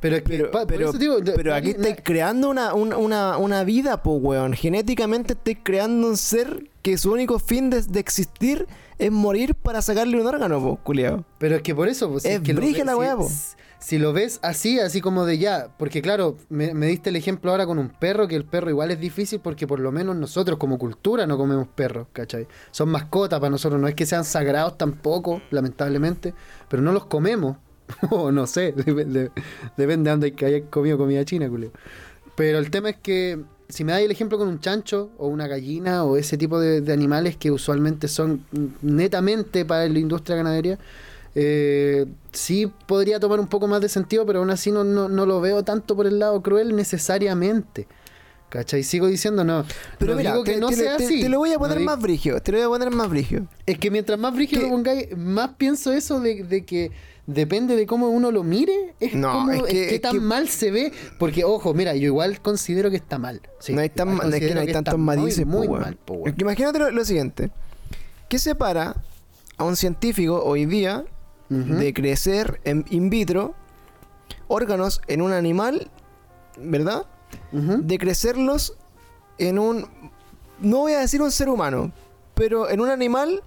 Pero, 0.00 0.16
es 0.16 0.22
que, 0.22 0.28
Pero, 0.30 0.50
pa- 0.50 0.58
por 0.60 0.66
pero, 0.66 0.88
eso 0.90 0.98
digo, 0.98 1.20
de- 1.20 1.32
pero 1.32 1.54
aquí 1.54 1.70
estáis 1.70 1.96
creando 2.02 2.48
una, 2.50 2.74
una, 2.74 2.96
una, 2.96 3.36
una 3.38 3.62
vida, 3.64 4.02
pues, 4.02 4.18
weón. 4.20 4.52
Genéticamente 4.52 5.34
estáis 5.34 5.58
creando 5.62 6.08
un 6.08 6.16
ser 6.16 6.68
que 6.82 6.98
su 6.98 7.12
único 7.12 7.38
fin 7.38 7.70
de, 7.70 7.82
de 7.82 8.00
existir 8.00 8.66
es 8.98 9.12
morir 9.12 9.54
para 9.54 9.80
sacarle 9.82 10.20
un 10.20 10.26
órgano, 10.26 10.60
pues, 10.60 10.78
culiao. 10.82 11.24
Pero 11.38 11.56
es 11.56 11.62
que 11.62 11.74
por 11.74 11.86
eso, 11.88 12.10
pues, 12.10 12.24
si 12.24 12.30
Es 12.30 12.40
que 12.40 12.52
lo 12.52 12.60
la 12.60 12.66
si- 12.92 12.98
weá, 12.98 13.16
po. 13.16 13.28
Si 13.82 13.98
lo 13.98 14.12
ves 14.12 14.38
así, 14.42 14.78
así 14.78 15.00
como 15.00 15.26
de 15.26 15.38
ya, 15.38 15.74
porque 15.76 16.02
claro, 16.02 16.36
me, 16.48 16.72
diste 16.86 17.10
el 17.10 17.16
ejemplo 17.16 17.50
ahora 17.50 17.66
con 17.66 17.80
un 17.80 17.88
perro, 17.88 18.28
que 18.28 18.36
el 18.36 18.44
perro 18.44 18.70
igual 18.70 18.92
es 18.92 19.00
difícil 19.00 19.40
porque 19.40 19.66
por 19.66 19.80
lo 19.80 19.90
menos 19.90 20.14
nosotros 20.14 20.56
como 20.56 20.78
cultura 20.78 21.26
no 21.26 21.36
comemos 21.36 21.66
perros, 21.66 22.06
¿cachai? 22.12 22.46
Son 22.70 22.88
mascotas 22.88 23.40
para 23.40 23.50
nosotros, 23.50 23.80
no 23.80 23.88
es 23.88 23.96
que 23.96 24.06
sean 24.06 24.24
sagrados 24.24 24.78
tampoco, 24.78 25.42
lamentablemente, 25.50 26.32
pero 26.68 26.80
no 26.80 26.92
los 26.92 27.06
comemos, 27.06 27.56
o 28.10 28.30
no 28.30 28.46
sé, 28.46 28.70
depende, 28.76 29.32
depende 29.76 30.08
de 30.08 30.10
dónde 30.10 30.32
que 30.32 30.46
hayas 30.46 30.62
comido 30.70 30.96
comida 30.96 31.24
china, 31.24 31.48
culeo. 31.48 31.72
Pero 32.36 32.58
el 32.58 32.70
tema 32.70 32.90
es 32.90 32.98
que 32.98 33.40
si 33.68 33.82
me 33.82 33.90
dais 33.90 34.04
el 34.04 34.12
ejemplo 34.12 34.38
con 34.38 34.46
un 34.46 34.60
chancho 34.60 35.10
o 35.18 35.26
una 35.26 35.48
gallina 35.48 36.04
o 36.04 36.16
ese 36.16 36.38
tipo 36.38 36.60
de, 36.60 36.82
de 36.82 36.92
animales 36.92 37.36
que 37.36 37.50
usualmente 37.50 38.06
son 38.06 38.44
netamente 38.80 39.64
para 39.64 39.88
la 39.88 39.98
industria 39.98 40.36
ganadería, 40.36 40.78
eh, 41.34 42.06
sí 42.32 42.70
podría 42.86 43.18
tomar 43.20 43.40
un 43.40 43.46
poco 43.46 43.66
más 43.66 43.80
de 43.80 43.88
sentido, 43.88 44.26
pero 44.26 44.40
aún 44.40 44.50
así 44.50 44.70
no, 44.70 44.84
no, 44.84 45.08
no 45.08 45.26
lo 45.26 45.40
veo 45.40 45.62
tanto 45.64 45.96
por 45.96 46.06
el 46.06 46.18
lado 46.18 46.42
cruel 46.42 46.74
necesariamente. 46.76 47.86
¿Cachai? 48.48 48.82
Sigo 48.82 49.06
diciendo, 49.06 49.44
no. 49.44 49.64
Pero 49.98 50.12
no 50.12 50.18
mira, 50.18 50.32
digo 50.32 50.44
que 50.44 50.52
te, 50.54 50.60
no 50.60 50.68
te- 50.68 50.76
sea 50.76 50.98
te- 50.98 51.06
así. 51.06 51.22
te 51.22 51.30
lo 51.30 51.38
voy 51.38 51.52
a 51.54 51.58
poner 51.58 51.80
más 51.80 51.98
brigio. 51.98 52.38
Te 52.42 52.52
lo 52.52 52.58
voy 52.58 52.66
a 52.66 52.68
poner 52.68 52.90
más 52.94 53.08
brigio. 53.08 53.46
Es 53.64 53.78
que 53.78 53.90
mientras 53.90 54.18
más 54.18 54.34
brígido 54.34 54.60
¿Qué? 54.60 54.68
lo 54.68 54.74
pongáis, 54.74 55.16
más 55.16 55.52
pienso 55.56 55.90
eso 55.90 56.20
de, 56.20 56.44
de 56.44 56.66
que 56.66 56.90
depende 57.26 57.76
de 57.76 57.86
cómo 57.86 58.10
uno 58.10 58.30
lo 58.30 58.42
mire, 58.42 58.94
es 59.00 59.14
No, 59.14 59.32
como 59.32 59.52
es 59.52 59.60
es 59.60 59.66
que- 59.68 59.94
es 59.94 60.00
tan 60.02 60.12
que- 60.12 60.20
mal 60.20 60.48
se 60.50 60.70
ve. 60.70 60.92
Porque, 61.18 61.44
ojo, 61.44 61.72
mira, 61.72 61.94
yo 61.96 62.04
igual 62.08 62.42
considero 62.42 62.90
que 62.90 62.96
está 62.98 63.18
mal. 63.18 63.40
Sí, 63.58 63.72
no 63.72 63.80
hay, 63.80 63.88
tan, 63.88 64.10
es 64.34 64.38
que 64.40 64.54
no 64.54 64.60
hay 64.60 64.70
tantos 64.70 64.98
matices, 64.98 65.46
Muy, 65.46 65.66
po, 65.66 65.72
weón. 65.72 65.84
mal, 65.84 65.96
po, 65.96 66.12
weón. 66.14 66.28
Es 66.28 66.34
que 66.34 66.42
Imagínate 66.42 66.78
lo, 66.78 66.90
lo 66.90 67.04
siguiente. 67.06 67.50
¿Qué 68.28 68.38
separa 68.38 68.96
a 69.56 69.64
un 69.64 69.76
científico 69.76 70.42
hoy 70.44 70.66
día 70.66 71.06
De 71.52 71.92
crecer 71.92 72.60
en 72.64 72.84
in 72.90 73.10
vitro 73.10 73.54
órganos 74.48 75.00
en 75.06 75.20
un 75.22 75.32
animal, 75.32 75.90
¿verdad? 76.58 77.06
De 77.52 77.98
crecerlos 77.98 78.76
en 79.38 79.58
un... 79.58 79.86
No 80.60 80.78
voy 80.78 80.92
a 80.92 81.00
decir 81.00 81.20
un 81.20 81.30
ser 81.32 81.48
humano, 81.48 81.92
pero 82.34 82.70
en 82.70 82.80
un 82.80 82.88
animal 82.88 83.42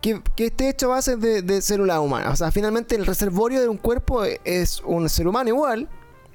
que, 0.00 0.20
que 0.34 0.46
esté 0.46 0.68
hecho 0.68 0.86
a 0.86 0.96
base 0.96 1.16
de, 1.16 1.40
de 1.42 1.62
células 1.62 1.98
humanas. 2.00 2.32
O 2.32 2.36
sea, 2.36 2.50
finalmente 2.50 2.96
el 2.96 3.06
reservorio 3.06 3.60
de 3.60 3.68
un 3.68 3.76
cuerpo 3.78 4.24
es 4.24 4.80
un 4.84 5.08
ser 5.08 5.26
humano 5.28 5.48
igual, 5.48 5.88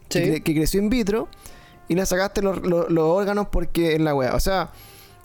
que, 0.10 0.36
Sí. 0.36 0.42
que 0.42 0.54
creció 0.56 0.82
in 0.82 0.90
vitro, 0.90 1.28
y 1.88 1.96
le 1.96 2.06
sacaste 2.06 2.42
los, 2.42 2.62
los- 2.62 2.90
los 2.90 3.04
órganos 3.04 3.48
porque 3.52 3.94
es 3.96 4.02
la 4.02 4.16
wea. 4.16 4.34
O 4.36 4.40
sea, 4.40 4.72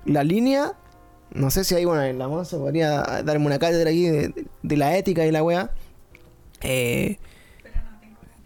la 0.05 0.23
línea, 0.25 0.73
no 1.33 1.51
sé 1.51 1.65
si 1.65 1.75
hay 1.75 1.85
en 1.85 2.19
la 2.19 2.29
Monza, 2.29 2.57
podría 2.59 3.03
darme 3.25 3.47
una 3.47 3.59
cátedra 3.59 3.91
aquí 3.91 4.09
de, 4.09 4.47
de 4.63 4.77
la 4.77 4.97
ética 4.97 5.25
y 5.27 5.31
la 5.31 5.43
wea. 5.43 5.71
Eh, 6.63 7.19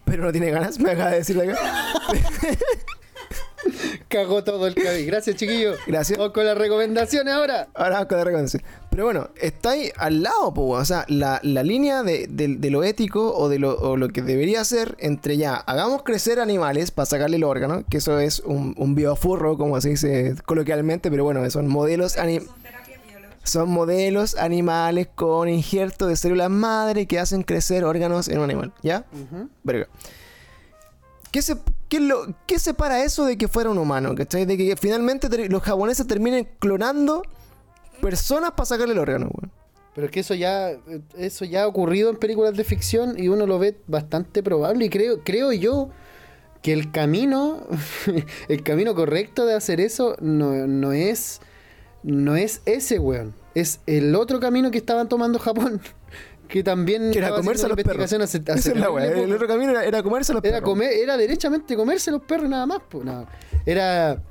pero 0.05 0.23
no 0.25 0.31
tiene 0.31 0.51
ganas, 0.51 0.79
me 0.79 0.91
acaba 0.91 1.11
de 1.11 1.17
decir 1.17 1.39
acá. 1.39 1.57
Cagó 4.07 4.43
todo 4.43 4.67
el 4.67 4.73
cabello. 4.75 5.05
Gracias, 5.07 5.35
chiquillo. 5.37 5.73
Gracias. 5.87 6.17
Vamos 6.17 6.33
con 6.33 6.45
las 6.45 6.57
recomendaciones 6.57 7.33
ahora. 7.33 7.67
Ahora 7.75 7.91
vamos 7.91 8.07
con 8.07 8.17
la 8.17 8.23
recomendación. 8.25 8.63
Pero 8.89 9.05
bueno, 9.05 9.29
está 9.39 9.69
ahí 9.71 9.89
al 9.97 10.23
lado, 10.23 10.53
po, 10.53 10.63
o 10.71 10.83
sea, 10.83 11.05
la, 11.07 11.39
la 11.43 11.63
línea 11.63 12.03
de, 12.03 12.27
de- 12.27 12.55
de 12.57 12.69
lo 12.71 12.83
ético 12.83 13.33
o 13.33 13.47
de 13.47 13.59
lo, 13.59 13.77
o 13.79 13.95
lo 13.95 14.09
que 14.09 14.21
debería 14.21 14.65
ser 14.65 14.97
entre 14.99 15.37
ya, 15.37 15.55
hagamos 15.55 16.03
crecer 16.03 16.39
animales 16.41 16.91
para 16.91 17.05
sacarle 17.05 17.37
el 17.37 17.43
órgano, 17.45 17.85
que 17.89 17.97
eso 17.97 18.19
es 18.19 18.39
un, 18.41 18.73
un 18.77 18.95
biofurro, 18.95 19.57
como 19.57 19.79
se 19.79 19.89
dice 19.89 20.35
coloquialmente, 20.45 21.09
pero 21.09 21.23
bueno, 21.23 21.49
son 21.49 21.67
modelos 21.67 22.17
ani- 22.17 22.41
son 23.43 23.69
modelos 23.69 24.35
animales 24.35 25.07
con 25.13 25.49
injerto 25.49 26.07
de 26.07 26.15
células 26.15 26.49
madre 26.49 27.05
que 27.07 27.19
hacen 27.19 27.43
crecer 27.43 27.83
órganos 27.83 28.27
en 28.27 28.37
un 28.37 28.43
animal, 28.45 28.73
¿ya? 28.83 29.05
Verga. 29.63 29.87
¿Qué, 31.31 31.41
se, 31.41 31.57
qué, 31.87 31.99
lo, 31.99 32.35
¿Qué 32.45 32.59
separa 32.59 33.03
eso 33.03 33.25
de 33.25 33.37
que 33.37 33.47
fuera 33.47 33.69
un 33.69 33.77
humano? 33.77 34.13
¿Cachai? 34.15 34.45
De 34.45 34.57
que 34.57 34.75
finalmente 34.75 35.29
los 35.47 35.63
japoneses 35.63 36.05
terminen 36.05 36.47
clonando 36.59 37.23
personas 38.01 38.51
para 38.51 38.65
sacarle 38.65 38.93
el 38.93 38.99
órgano, 38.99 39.29
weón. 39.33 39.51
Pero 39.93 40.05
es 40.05 40.11
que 40.11 40.21
eso 40.21 40.33
ya, 40.35 40.71
eso 41.17 41.43
ya 41.43 41.63
ha 41.63 41.67
ocurrido 41.67 42.09
en 42.09 42.17
películas 42.17 42.55
de 42.55 42.63
ficción 42.63 43.15
y 43.17 43.27
uno 43.27 43.45
lo 43.45 43.59
ve 43.59 43.77
bastante 43.87 44.41
probable. 44.41 44.85
Y 44.85 44.89
creo, 44.89 45.21
creo 45.23 45.51
yo 45.51 45.89
que 46.61 46.71
el 46.71 46.91
camino, 46.91 47.67
el 48.47 48.63
camino 48.63 48.95
correcto 48.95 49.45
de 49.45 49.53
hacer 49.53 49.81
eso 49.81 50.15
no, 50.21 50.67
no 50.67 50.93
es, 50.93 51.41
no 52.03 52.35
es 52.35 52.61
ese, 52.65 52.99
weón. 52.99 53.33
Es 53.55 53.79
el 53.85 54.15
otro 54.15 54.39
camino 54.39 54.71
que 54.71 54.77
estaban 54.77 55.07
tomando 55.09 55.39
Japón. 55.39 55.81
Que 56.51 56.63
también 56.65 57.11
Que 57.11 57.19
era 57.19 57.29
comerse 57.29 57.65
a 57.65 57.69
los 57.69 57.77
perros. 57.77 58.03
hace- 58.11 58.17
Esa 58.45 58.55
es 58.57 58.75
la 58.75 58.87
El 59.07 59.31
otro 59.31 59.47
camino 59.47 59.71
era, 59.71 59.85
era 59.85 60.03
comerse 60.03 60.33
a 60.33 60.35
los 60.35 60.43
Era 60.43 60.57
perros. 60.57 60.69
comer, 60.69 60.91
era 60.91 61.15
derechamente 61.15 61.77
comerse 61.77 62.11
los 62.11 62.23
perros 62.23 62.49
nada 62.49 62.65
más. 62.65 62.79
no. 63.05 63.25
Era, 63.65 64.21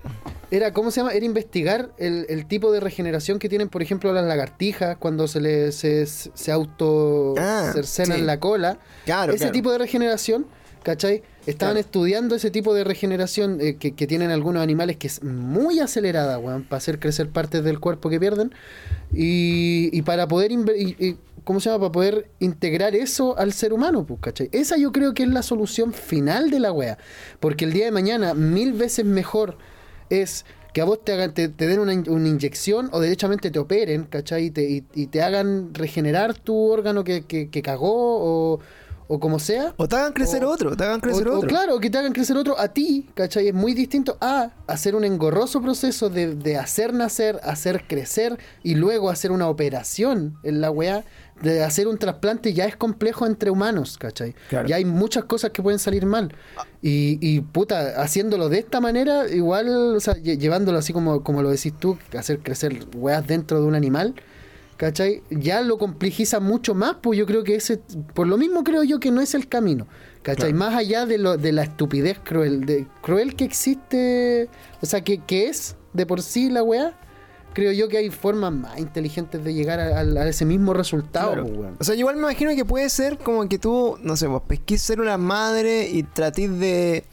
era, 0.50 0.74
¿cómo 0.74 0.90
se 0.90 1.00
llama? 1.00 1.14
Era 1.14 1.24
investigar 1.24 1.92
el, 1.96 2.26
el 2.28 2.44
tipo 2.44 2.72
de 2.72 2.80
regeneración 2.80 3.38
que 3.38 3.48
tienen, 3.48 3.70
por 3.70 3.80
ejemplo, 3.80 4.12
las 4.12 4.26
lagartijas 4.26 4.98
cuando 4.98 5.28
se 5.28 5.40
les 5.40 5.74
se, 5.76 6.04
se 6.04 6.52
auto 6.52 7.36
Ah, 7.38 7.70
cercenan 7.72 8.18
sí. 8.18 8.24
la 8.24 8.38
cola. 8.38 8.78
Claro, 9.06 9.32
Ese 9.32 9.38
claro. 9.44 9.52
tipo 9.52 9.72
de 9.72 9.78
regeneración, 9.78 10.46
¿cachai? 10.82 11.22
Estaban 11.46 11.74
Claro. 11.74 11.80
estudiando 11.80 12.34
ese 12.34 12.50
tipo 12.50 12.74
de 12.74 12.84
regeneración 12.84 13.60
eh, 13.60 13.76
que, 13.76 13.92
que 13.92 14.06
tienen 14.06 14.30
algunos 14.30 14.62
animales 14.62 14.96
que 14.98 15.06
es 15.06 15.22
muy 15.24 15.80
acelerada, 15.80 16.38
weón, 16.38 16.64
para 16.64 16.78
hacer 16.78 16.98
crecer 17.00 17.28
partes 17.30 17.64
del 17.64 17.80
cuerpo 17.80 18.10
que 18.10 18.20
pierden. 18.20 18.52
Y, 19.12 19.88
y 19.96 20.02
para 20.02 20.28
poder, 20.28 20.52
inver- 20.52 20.76
y- 20.76 20.96
y- 21.04 21.16
¿cómo 21.44 21.58
se 21.60 21.70
llama? 21.70 21.80
Para 21.80 21.92
poder 21.92 22.30
integrar 22.40 22.94
eso 22.94 23.36
al 23.38 23.52
ser 23.52 23.72
humano, 23.72 24.04
pues, 24.04 24.20
¿cachai? 24.20 24.48
Esa 24.52 24.76
yo 24.76 24.92
creo 24.92 25.14
que 25.14 25.22
es 25.22 25.28
la 25.30 25.42
solución 25.42 25.92
final 25.92 26.50
de 26.50 26.60
la 26.60 26.72
wea. 26.72 26.98
Porque 27.40 27.64
el 27.64 27.72
día 27.72 27.86
de 27.86 27.90
mañana, 27.90 28.34
mil 28.34 28.72
veces 28.74 29.04
mejor 29.04 29.56
es 30.10 30.44
que 30.72 30.80
a 30.82 30.84
vos 30.84 31.02
te, 31.04 31.12
hagan, 31.12 31.34
te, 31.34 31.48
te 31.48 31.66
den 31.66 31.80
una, 31.80 31.92
in- 31.94 32.08
una 32.08 32.28
inyección 32.28 32.90
o 32.92 33.00
derechamente 33.00 33.50
te 33.50 33.58
operen, 33.58 34.04
¿cachai? 34.04 34.44
Y 34.46 34.50
te, 34.50 34.70
y, 34.70 34.84
y 34.94 35.06
te 35.06 35.22
hagan 35.22 35.74
regenerar 35.74 36.34
tu 36.34 36.54
órgano 36.70 37.02
que, 37.02 37.22
que, 37.22 37.48
que 37.48 37.62
cagó 37.62 37.88
o, 38.52 38.60
o 39.12 39.18
como 39.18 39.40
sea. 39.40 39.74
O 39.76 39.88
te 39.88 39.96
hagan 39.96 40.12
crecer 40.12 40.44
O- 40.44 40.50
otro, 40.50 40.76
te 40.76 40.84
hagan 40.84 41.00
crecer 41.00 41.26
O- 41.28 41.34
o 41.34 41.36
otro. 41.38 41.48
claro, 41.48 41.80
que 41.80 41.90
te 41.90 41.98
hagan 41.98 42.12
crecer 42.12 42.36
otro 42.36 42.58
a 42.58 42.68
ti, 42.68 43.08
¿cachai? 43.14 43.48
Es 43.48 43.54
muy 43.54 43.74
distinto 43.74 44.16
a 44.20 44.52
hacer 44.68 44.94
un 44.94 45.04
engorroso 45.04 45.60
proceso 45.60 46.08
de, 46.08 46.36
de 46.36 46.56
hacer 46.56 46.94
nacer, 46.94 47.40
hacer 47.42 47.84
crecer 47.88 48.38
y 48.62 48.76
luego 48.76 49.10
hacer 49.10 49.32
una 49.32 49.48
operación 49.48 50.36
en 50.44 50.60
la 50.60 50.70
weá. 50.70 51.04
De 51.42 51.64
hacer 51.64 51.88
un 51.88 51.96
trasplante 51.96 52.52
ya 52.52 52.66
es 52.66 52.76
complejo 52.76 53.24
entre 53.26 53.50
humanos, 53.50 53.96
¿cachai? 53.96 54.34
Claro. 54.50 54.68
Ya 54.68 54.76
hay 54.76 54.84
muchas 54.84 55.24
cosas 55.24 55.52
que 55.52 55.62
pueden 55.62 55.78
salir 55.78 56.04
mal. 56.04 56.34
Y, 56.82 57.18
y 57.22 57.40
puta, 57.40 58.02
haciéndolo 58.02 58.50
de 58.50 58.58
esta 58.58 58.78
manera, 58.78 59.26
igual, 59.26 59.96
o 59.96 60.00
sea, 60.00 60.14
lle- 60.16 60.36
llevándolo 60.38 60.76
así 60.76 60.92
como, 60.92 61.22
como 61.24 61.40
lo 61.42 61.48
decís 61.48 61.72
tú, 61.78 61.96
hacer 62.16 62.40
crecer 62.40 62.84
weas 62.94 63.26
dentro 63.26 63.58
de 63.58 63.66
un 63.66 63.74
animal, 63.74 64.14
¿cachai? 64.80 65.22
Ya 65.28 65.60
lo 65.60 65.76
complejiza 65.76 66.40
mucho 66.40 66.74
más, 66.74 66.96
pues 67.02 67.18
yo 67.18 67.26
creo 67.26 67.44
que 67.44 67.54
ese, 67.54 67.82
por 68.14 68.26
lo 68.26 68.38
mismo 68.38 68.64
creo 68.64 68.82
yo 68.82 68.98
que 68.98 69.10
no 69.10 69.20
es 69.20 69.34
el 69.34 69.46
camino, 69.46 69.86
¿cachai? 70.22 70.52
Claro. 70.54 70.70
Más 70.70 70.74
allá 70.74 71.04
de, 71.04 71.18
lo, 71.18 71.36
de 71.36 71.52
la 71.52 71.64
estupidez 71.64 72.18
cruel, 72.24 72.64
de, 72.64 72.86
cruel 73.02 73.36
que 73.36 73.44
existe, 73.44 74.48
o 74.80 74.86
sea, 74.86 75.02
que, 75.04 75.18
que 75.18 75.48
es 75.48 75.76
de 75.92 76.06
por 76.06 76.22
sí 76.22 76.48
la 76.48 76.62
weá, 76.62 76.98
creo 77.52 77.72
yo 77.72 77.88
que 77.88 77.98
hay 77.98 78.08
formas 78.08 78.52
más 78.54 78.78
inteligentes 78.78 79.44
de 79.44 79.52
llegar 79.52 79.80
a, 79.80 79.98
a- 79.98 80.22
a 80.22 80.28
ese 80.28 80.46
mismo 80.46 80.72
resultado, 80.72 81.32
Claro. 81.34 81.46
pues. 81.52 81.68
O 81.78 81.84
sea, 81.84 81.94
igual 81.94 82.14
me 82.16 82.22
imagino 82.22 82.54
que 82.54 82.64
puede 82.64 82.88
ser 82.88 83.18
como 83.18 83.46
que 83.50 83.58
tú, 83.58 83.98
no 84.02 84.16
sé, 84.16 84.28
vos 84.28 84.42
pesquís 84.48 84.80
células 84.80 85.18
madre 85.18 85.90
y 85.90 86.04
tratís 86.04 86.58
de, 86.58 87.04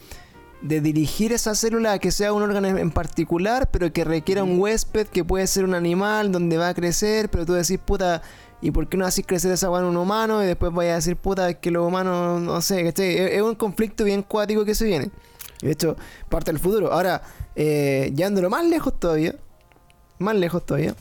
de 0.62 0.82
dirigir 0.82 1.32
esa 1.34 1.56
célula 1.56 1.94
a 1.94 2.00
que 2.00 2.12
sea 2.12 2.34
un 2.34 2.42
órgano 2.42 2.68
en 2.68 2.92
particular, 2.92 3.70
pero 3.72 3.94
que 3.94 4.04
requiera 4.04 4.44
un 4.44 4.60
huésped 4.60 5.08
que 5.08 5.24
puede 5.24 5.46
ser 5.48 5.64
un 5.64 5.76
animal 5.76 6.32
donde 6.32 6.58
va 6.58 6.70
a 6.70 6.74
crecer, 6.74 7.30
pero 7.30 7.46
tú 7.46 7.54
decís, 7.54 7.80
puta, 7.84 8.22
¿y 8.62 8.72
por 8.72 8.90
qué 8.90 8.98
no 8.98 9.06
haces 9.06 9.26
crecer 9.26 9.52
esa 9.52 9.70
weá 9.70 9.82
en 9.82 9.88
un 9.88 9.98
humano? 9.98 10.44
Y 10.44 10.48
después 10.48 10.74
vayas 10.74 10.94
a 10.94 10.96
decir, 10.96 11.16
puta, 11.16 11.54
que 11.54 11.72
los 11.72 11.86
humanos, 11.86 12.42
no 12.42 12.62
sé, 12.62 12.84
¿cachai? 12.84 13.18
Es, 13.18 13.32
es 13.34 13.42
un 13.42 13.56
conflicto 13.56 14.04
bien 14.04 14.24
cuático 14.24 14.66
que 14.66 14.74
se 14.74 14.86
viene. 14.86 15.12
Y 15.62 15.68
de 15.68 15.72
hecho, 15.72 15.96
parte 16.30 16.52
del 16.52 16.60
futuro. 16.60 16.92
Ahora, 16.92 17.22
eh, 17.56 18.12
llevándolo 18.16 18.50
más 18.50 18.66
lejos 18.66 19.00
todavía, 19.00 19.36
más 20.20 20.36
lejos 20.36 20.66
todavía. 20.66 20.96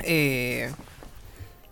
Eh, 0.00 0.70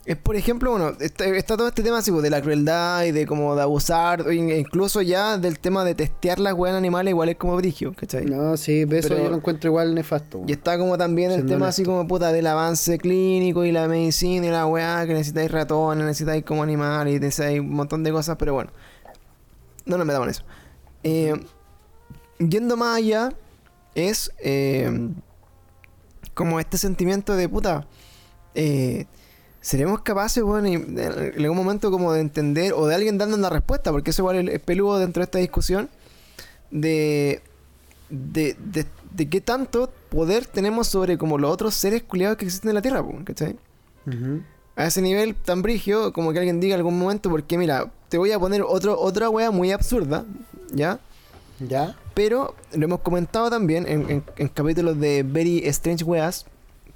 es 0.09 0.17
por 0.17 0.37
ejemplo, 0.37 0.71
bueno, 0.71 0.95
está, 1.01 1.27
está 1.27 1.55
todo 1.59 1.69
este 1.69 1.83
tema 1.83 1.99
así, 1.99 2.11
pues, 2.11 2.23
de 2.23 2.31
la 2.31 2.41
crueldad 2.41 3.05
y 3.05 3.13
de 3.13 3.27
como 3.27 3.55
de 3.55 3.61
abusar, 3.61 4.25
incluso 4.33 5.03
ya 5.03 5.37
del 5.37 5.59
tema 5.59 5.85
de 5.85 5.95
testear 5.95 6.39
las 6.39 6.55
weas 6.55 6.73
en 6.73 6.79
animales, 6.79 7.11
igual 7.11 7.29
es 7.29 7.37
como 7.37 7.55
brigio, 7.57 7.93
¿cachai? 7.93 8.25
No, 8.25 8.57
sí, 8.57 8.87
eso 8.91 9.15
yo 9.15 9.29
lo 9.29 9.37
encuentro 9.37 9.69
igual 9.69 9.95
nefasto. 9.95 10.45
Y 10.47 10.53
está 10.53 10.79
como 10.79 10.97
también 10.97 11.31
el 11.31 11.41
tema 11.41 11.57
honesto. 11.57 11.67
así 11.67 11.85
como 11.85 12.09
puta 12.09 12.33
del 12.33 12.47
avance 12.47 12.97
clínico 12.97 13.67
y 13.67 13.71
la 13.71 13.87
medicina 13.87 14.47
y 14.47 14.51
la 14.51 14.65
weá, 14.65 15.07
que 15.07 15.13
necesitáis 15.13 15.51
ratones, 15.51 16.07
necesitáis 16.07 16.43
como 16.43 16.63
animales 16.63 17.15
y 17.15 17.21
necesitáis 17.21 17.61
un 17.61 17.75
montón 17.75 18.03
de 18.03 18.11
cosas, 18.11 18.37
pero 18.39 18.55
bueno. 18.55 18.71
No 19.85 19.99
nos 19.99 20.07
metamos 20.07 20.27
en 20.27 20.31
eso. 20.31 20.45
Eh, 21.03 21.35
yendo 22.39 22.79
más 22.79 22.97
allá, 22.97 23.29
es 23.95 24.33
eh, 24.39 25.11
como 26.33 26.61
este 26.61 26.79
sentimiento 26.79 27.37
de 27.37 27.47
puta. 27.47 27.87
eh, 28.55 29.05
¿Seremos 29.61 30.01
capaces, 30.03 30.43
bueno, 30.43 30.69
y 30.69 30.75
en 30.75 31.35
algún 31.39 31.57
momento 31.57 31.91
como 31.91 32.13
de 32.13 32.21
entender 32.21 32.73
o 32.75 32.87
de 32.87 32.95
alguien 32.95 33.19
dando 33.19 33.37
una 33.37 33.51
respuesta? 33.51 33.91
Porque 33.93 34.11
eso 34.11 34.23
igual 34.23 34.49
es- 34.49 34.61
peludo 34.61 34.99
dentro 34.99 35.21
de 35.21 35.25
esta 35.25 35.39
discusión. 35.39 35.89
De, 36.71 37.41
de, 38.11 38.57
de, 38.59 38.87
de 39.13 39.29
qué 39.29 39.41
tanto 39.41 39.91
poder 40.11 40.47
tenemos 40.47 40.87
sobre 40.87 41.17
como 41.19 41.39
los 41.39 41.51
otros 41.51 41.75
seres 41.75 42.03
culiados 42.03 42.37
que 42.37 42.45
existen 42.45 42.69
en 42.71 42.75
la 42.75 42.83
Tierra, 42.83 43.03
po, 43.03 43.15
¿cachai? 43.25 43.57
Ujú. 44.07 44.43
A 44.77 44.87
ese 44.87 45.03
nivel 45.03 45.35
tan 45.35 45.63
brigio 45.63 46.13
como 46.13 46.33
que 46.33 46.39
alguien 46.39 46.61
diga 46.61 46.75
en 46.75 46.81
algún 46.81 46.99
momento, 46.99 47.31
porque 47.31 47.59
mira, 47.59 47.91
te 48.09 48.17
voy 48.19 48.33
a 48.33 48.39
poner 48.39 48.63
otro, 48.63 48.99
otra 48.99 49.29
wea 49.29 49.51
muy 49.51 49.73
absurda, 49.73 50.25
¿ya? 50.73 51.01
¿Ya? 51.59 51.97
Pero 52.15 52.55
lo 52.75 52.85
hemos 52.85 53.01
comentado 53.01 53.51
también 53.51 53.87
en, 53.89 54.09
en- 54.11 54.25
en 54.37 54.49
capítulos 54.49 54.99
de 55.01 55.25
Very 55.25 55.67
Strange 55.67 56.05
Weas, 56.05 56.47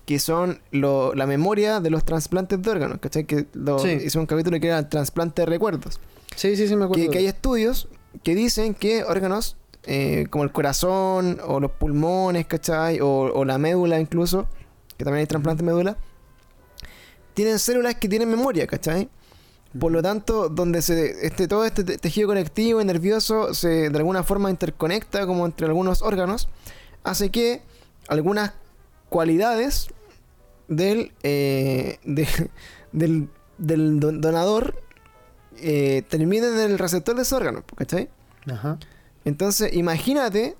que 0.06 0.18
son 0.18 0.60
lo- 0.72 1.14
la 1.14 1.26
memoria 1.26 1.80
de 1.80 1.90
los 1.90 2.04
trasplantes 2.04 2.60
de 2.60 2.70
órganos, 2.70 2.98
¿cachai? 2.98 3.24
Que 3.24 3.46
lo, 3.54 3.78
Sí. 3.78 3.90
hizo 4.04 4.18
un 4.20 4.26
capítulo 4.26 4.58
que 4.60 4.66
era 4.68 4.78
el 4.78 4.88
trasplante 4.88 5.42
de 5.42 5.46
recuerdos. 5.46 6.00
Sí, 6.36 6.56
sí, 6.56 6.66
sí, 6.66 6.74
me 6.76 6.84
acuerdo. 6.84 7.04
Que, 7.04 7.10
que 7.10 7.18
hay 7.18 7.26
estudios 7.26 7.88
que 8.22 8.34
dicen 8.34 8.74
que 8.74 9.04
órganos 9.04 9.56
eh, 9.84 10.26
como 10.30 10.44
el 10.44 10.52
corazón 10.52 11.40
o 11.46 11.58
los 11.58 11.72
pulmones, 11.72 12.46
¿cachai? 12.46 13.00
O, 13.00 13.08
o 13.34 13.44
la 13.44 13.58
médula 13.58 13.98
incluso, 13.98 14.46
que 14.96 15.04
también 15.04 15.20
hay 15.22 15.26
trasplante 15.26 15.62
de 15.64 15.66
médula, 15.72 15.96
tienen 17.34 17.58
células 17.58 17.94
que 17.96 18.08
tienen 18.08 18.28
memoria, 18.28 18.66
¿cachai? 18.66 19.08
Por 19.78 19.90
lo 19.90 20.02
tanto, 20.02 20.48
donde 20.50 20.82
se, 20.82 21.26
este, 21.26 21.48
todo 21.48 21.64
este 21.64 21.82
te- 21.82 21.96
tejido 21.98 22.28
conectivo 22.28 22.80
y 22.80 22.84
nervioso 22.84 23.54
se 23.54 23.88
de 23.90 23.96
alguna 23.98 24.22
forma 24.22 24.50
interconecta 24.50 25.26
como 25.26 25.46
entre 25.46 25.66
algunos 25.66 26.02
órganos, 26.02 26.48
hace 27.04 27.30
que 27.30 27.62
algunas 28.08 28.52
cualidades 29.12 29.88
del, 30.68 31.12
eh, 31.22 31.98
de- 32.04 32.50
del, 32.92 33.28
del 33.58 34.00
don- 34.00 34.20
donador 34.20 34.82
eh, 35.58 36.02
terminen 36.08 36.54
en 36.54 36.70
el 36.72 36.78
receptor 36.78 37.14
de 37.14 37.22
ese 37.22 37.34
órgano, 37.34 37.62
¿cachai? 37.76 38.08
Ajá. 38.50 38.78
Entonces, 39.24 39.72
imagínate, 39.74 40.56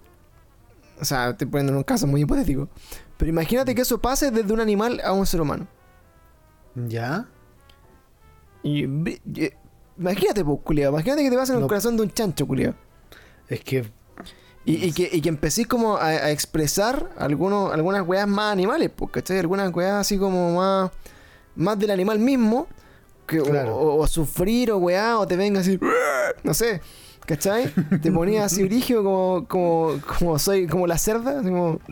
o 1.00 1.05
sea, 1.05 1.30
estoy 1.30 1.46
poniendo 1.48 1.72
en 1.72 1.78
un 1.78 1.82
caso 1.84 2.07
muy 2.07 2.20
hipotético, 2.22 2.68
pero 3.16 3.30
imagínate 3.30 3.74
que 3.74 3.82
eso 3.82 3.98
pase 4.00 4.30
desde 4.30 4.53
un 4.53 4.61
animal 4.61 5.00
a 5.03 5.12
un 5.12 5.26
ser 5.26 5.40
humano. 5.40 5.66
¿Ya? 6.74 7.26
Y, 8.62 8.84
bri- 8.84 9.20
y- 9.34 9.50
imagínate, 9.98 10.44
pues, 10.44 10.59
culiao, 10.62 10.92
imagínate 10.92 11.22
que 11.24 11.30
te 11.30 11.36
pasa 11.36 11.53
en 11.53 11.57
el 11.59 11.62
No. 11.62 11.68
corazón 11.68 11.96
de 11.96 12.03
un 12.05 12.11
chancho, 12.12 12.46
culiao. 12.46 12.74
Es 13.48 13.61
que 13.64 13.84
Y, 14.64 14.74
y 14.86 14.92
que, 14.92 15.08
y 15.12 15.20
que 15.20 15.28
empecés 15.28 15.66
como 15.66 15.96
a, 15.96 16.06
a 16.06 16.30
expresar 16.30 17.08
algunos, 17.18 17.72
algunas 17.72 18.06
weas 18.06 18.28
más 18.28 18.52
animales, 18.52 18.90
¿cachai? 19.10 19.38
Algunas 19.38 19.74
weas 19.74 19.94
así 19.94 20.18
como 20.18 20.56
más, 20.56 20.90
más 21.56 21.78
del 21.78 21.90
animal 21.90 22.18
mismo, 22.20 22.68
que, 23.26 23.40
o- 23.40 23.44
Claro. 23.44 23.76
o, 23.76 23.96
o 24.02 24.06
sufrir 24.06 24.70
o 24.70 24.78
weá, 24.78 25.18
o 25.18 25.26
te 25.26 25.36
venga 25.36 25.60
así, 25.60 25.80
no 26.44 26.54
sé, 26.54 26.80
¿cachai? 27.26 27.72
Te 28.00 28.12
ponías 28.12 28.52
así 28.52 28.62
brígido 28.68 29.02
como, 29.02 29.46
como, 29.48 30.00
como 30.18 30.38
soy, 30.38 30.68
como 30.68 30.86
la 30.86 30.96
cerda, 30.98 31.40
así 31.40 31.48
como, 31.48 31.80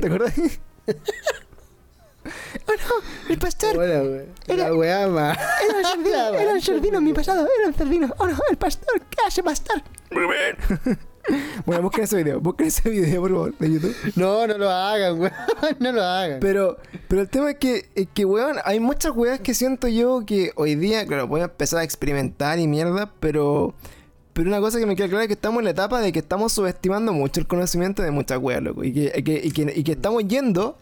¿te 0.00 0.06
acordás? 0.06 0.34
oh 2.68 2.72
no, 2.72 3.30
el 3.32 3.38
pastor, 3.38 3.76
Hola, 3.76 4.00
güey. 4.00 4.22
Era- 4.46 4.68
La 4.68 4.74
weá 4.74 5.08
más. 5.08 5.38
era 5.68 5.78
un 5.78 5.84
cerdino, 6.60 6.88
era 6.88 6.98
un 6.98 7.04
mi 7.04 7.12
pasado, 7.12 7.48
era 7.58 7.68
un 7.68 7.74
cerdino. 7.74 8.14
Oh 8.18 8.26
no, 8.26 8.38
el 8.50 8.56
pastor, 8.56 9.00
¿qué 9.10 9.18
hace 9.26 9.42
pastor? 9.42 9.82
Rubén. 10.10 10.56
bueno, 11.66 11.82
busquen 11.82 12.04
ese 12.04 12.16
video, 12.16 12.40
busquen 12.40 12.66
ese 12.68 12.88
video, 12.90 13.20
por 13.20 13.30
favor, 13.30 13.58
de 13.58 13.72
YouTube. 13.72 13.96
No, 14.16 14.46
no 14.46 14.58
lo 14.58 14.70
hagan, 14.70 15.18
güey. 15.18 15.30
No 15.78 15.92
lo 15.92 16.02
hagan. 16.02 16.40
Pero, 16.40 16.78
pero 17.08 17.22
el 17.22 17.28
tema 17.28 17.50
es 17.52 17.58
que, 17.58 17.88
es 17.94 18.08
que, 18.12 18.24
weón, 18.24 18.56
hay 18.64 18.80
muchas 18.80 19.12
weas 19.14 19.40
que 19.40 19.54
siento 19.54 19.88
yo 19.88 20.24
que 20.26 20.52
hoy 20.56 20.74
día, 20.74 21.06
claro, 21.06 21.26
voy 21.26 21.40
a 21.40 21.44
empezar 21.44 21.80
a 21.80 21.84
experimentar 21.84 22.58
y 22.58 22.66
mierda, 22.66 23.12
pero. 23.20 23.74
Pero 24.34 24.48
una 24.48 24.60
cosa 24.60 24.78
que 24.78 24.86
me 24.86 24.96
queda 24.96 25.08
clara 25.08 25.24
es 25.24 25.28
que 25.28 25.34
estamos 25.34 25.58
en 25.58 25.66
la 25.66 25.72
etapa 25.72 26.00
de 26.00 26.10
que 26.10 26.20
estamos 26.20 26.54
subestimando 26.54 27.12
mucho 27.12 27.38
el 27.38 27.46
conocimiento 27.46 28.02
de 28.02 28.10
muchas 28.10 28.38
weas, 28.38 28.62
loco. 28.62 28.82
Y 28.82 28.90
que, 28.94 29.12
y 29.14 29.22
que, 29.22 29.40
y 29.44 29.50
que, 29.50 29.72
y 29.76 29.84
que 29.84 29.92
estamos 29.92 30.26
yendo 30.26 30.78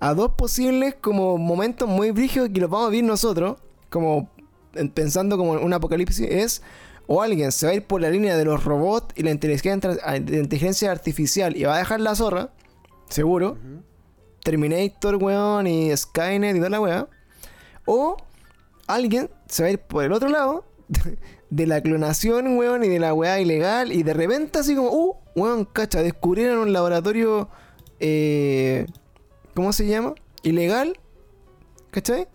a 0.00 0.14
dos 0.14 0.32
posibles 0.34 0.94
como 1.00 1.38
momentos 1.38 1.88
muy 1.88 2.10
brígidos 2.10 2.50
que 2.50 2.60
los 2.60 2.70
vamos 2.70 2.88
a 2.88 2.90
vivir 2.90 3.04
nosotros, 3.04 3.56
como 3.90 4.30
en- 4.74 4.90
pensando 4.90 5.36
como 5.36 5.52
un 5.52 5.72
apocalipsis, 5.72 6.26
es 6.30 6.62
o 7.06 7.22
alguien 7.22 7.50
se 7.52 7.66
va 7.66 7.72
a 7.72 7.74
ir 7.74 7.86
por 7.86 8.00
la 8.02 8.10
línea 8.10 8.36
de 8.36 8.44
los 8.44 8.64
robots 8.64 9.14
y 9.16 9.22
la 9.22 9.30
inteligencia, 9.30 9.96
la 10.04 10.16
inteligencia 10.16 10.90
artificial 10.90 11.56
y 11.56 11.64
va 11.64 11.74
a 11.76 11.78
dejar 11.78 12.00
la 12.00 12.14
zorra, 12.14 12.50
seguro. 13.08 13.56
Terminator, 14.44 15.16
weón, 15.16 15.66
y 15.66 15.94
Skynet 15.96 16.54
y 16.56 16.58
toda 16.58 16.70
la 16.70 16.80
weá. 16.80 17.08
O 17.86 18.16
alguien 18.86 19.30
se 19.48 19.62
va 19.62 19.68
a 19.68 19.72
ir 19.72 19.78
por 19.78 20.04
el 20.04 20.12
otro 20.12 20.28
lado 20.28 20.64
de 21.50 21.66
la 21.66 21.80
clonación, 21.82 22.56
weón, 22.56 22.84
y 22.84 22.88
de 22.88 22.98
la 22.98 23.14
weá 23.14 23.40
ilegal. 23.40 23.92
Y 23.92 24.02
de 24.02 24.14
repente 24.14 24.58
así 24.58 24.74
como, 24.76 24.90
uh, 24.90 25.16
weón, 25.34 25.64
cacha, 25.64 26.02
descubrieron 26.02 26.58
un 26.58 26.72
laboratorio, 26.72 27.48
eh, 28.00 28.86
¿cómo 29.58 29.72
se 29.72 29.88
llama? 29.88 30.14
Ilegal, 30.44 30.96
¿cachai? 31.90 32.28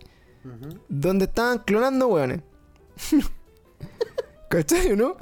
Ujú. 0.44 0.78
Donde 0.90 1.24
estaban 1.24 1.56
clonando 1.60 2.08
weones. 2.08 2.42
¿Cachai 4.50 4.92
o 4.92 4.96
no? 4.96 5.16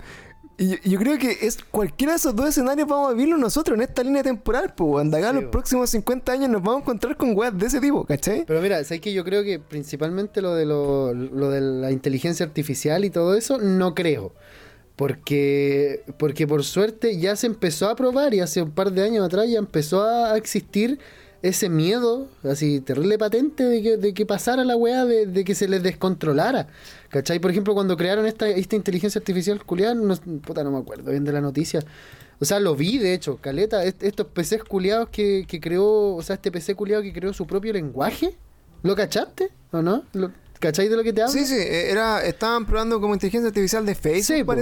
Y 0.59 0.71
yo, 0.71 0.77
yo 0.83 0.99
creo 0.99 1.17
que 1.17 1.31
es 1.43 1.59
cualquiera 1.63 2.15
de 2.15 2.17
esos 2.17 2.35
dos 2.35 2.49
escenarios 2.49 2.89
vamos 2.89 3.11
a 3.11 3.15
vivirlo 3.15 3.39
nosotros 3.39 3.77
en 3.77 3.83
esta 3.83 4.03
línea 4.03 4.25
temporal, 4.25 4.75
pues, 4.77 4.91
weón. 4.91 5.13
De 5.13 5.19
acá 5.19 5.31
Sí, 5.31 5.43
los 5.43 5.45
próximos 5.45 5.91
50 5.91 6.33
años 6.33 6.51
nos 6.51 6.61
vamos 6.61 6.81
a 6.81 6.83
encontrar 6.83 7.17
con 7.17 7.39
weas 7.39 7.57
de 7.57 7.67
ese 7.67 7.81
tipo, 7.81 8.05
¿cachai? 8.05 8.47
Pero 8.47 8.61
mira, 8.61 8.83
¿sabes 8.83 9.01
que 9.01 9.13
Yo 9.13 9.23
creo 9.23 9.45
que 9.45 9.61
principalmente 9.61 10.43
lo 10.43 10.57
de, 10.57 10.67
lo, 10.67 11.15
lo 11.15 11.51
de 11.51 11.61
la 11.61 11.93
inteligencia 11.93 12.45
artificial 12.45 13.05
y 13.05 13.11
todo 13.11 13.37
eso, 13.37 13.59
no 13.59 13.95
creo. 13.95 14.33
Porque, 14.97 16.03
porque 16.19 16.49
por 16.49 16.65
suerte 16.65 17.17
ya 17.17 17.37
se 17.37 17.47
empezó 17.47 17.89
a 17.89 17.95
probar 17.95 18.35
y 18.35 18.41
hace 18.41 18.61
un 18.61 18.73
par 18.73 18.91
de 18.91 19.05
años 19.05 19.25
atrás 19.25 19.49
ya 19.49 19.61
empezó 19.61 20.03
a 20.03 20.37
existir 20.37 20.99
ese 21.43 21.69
miedo, 21.69 22.29
así 22.45 22.81
terrible 22.81 23.19
patente, 23.19 23.65
de 23.65 23.83
que, 23.83 23.97
de 23.97 24.15
que 24.15 24.25
pasara 24.27 24.65
la 24.65 24.77
weá, 24.77 25.05
de, 25.05 25.27
de 25.27 25.45
que 25.45 25.55
se 25.55 25.67
les 25.69 25.83
descontrolara. 25.83 26.69
¿Cachai? 27.09 27.39
Por 27.41 27.51
ejemplo, 27.51 27.75
cuando 27.75 27.97
crearon 27.97 28.27
esta, 28.27 28.49
esta 28.49 28.77
inteligencia 28.77 29.19
artificial 29.19 29.63
culiada, 29.65 29.95
no, 29.95 30.15
puta, 30.41 30.63
no 30.65 30.71
me 30.71 30.79
acuerdo 30.79 31.11
bien 31.11 31.25
de 31.25 31.33
la 31.33 31.41
noticia. 31.41 31.81
O 32.39 32.45
sea, 32.45 32.59
lo 32.61 32.75
vi, 32.77 32.99
de 32.99 33.13
hecho, 33.15 33.37
Caleta, 33.41 33.85
est- 33.85 34.03
estos 34.03 34.27
PCs 34.29 34.65
culiados 34.65 35.09
que, 35.11 35.45
que 35.47 35.61
creó, 35.61 36.15
o 36.15 36.23
sea, 36.23 36.35
este 36.35 36.51
PC 36.51 36.75
culiado 36.75 37.03
que 37.03 37.13
creó 37.13 37.33
su 37.33 37.47
propio 37.47 37.73
lenguaje. 37.73 38.37
¿Lo 38.83 38.97
cachaste? 38.97 39.51
¿O 39.71 39.83
no? 39.83 40.05
¿Lo, 40.13 40.33
¿Cachai 40.59 40.89
de 40.89 40.97
lo 40.97 41.03
que 41.03 41.13
te 41.13 41.23
hablo? 41.23 41.33
Sí, 41.33 41.45
sí, 41.45 41.55
eh, 41.57 41.91
era, 41.91 42.25
estaban 42.25 42.67
probando 42.67 43.01
como 43.01 43.15
inteligencia 43.15 43.49
artificial 43.49 43.85
de 43.85 43.95
Facebook, 43.97 44.25
Sí, 44.25 44.45
po. 44.45 44.53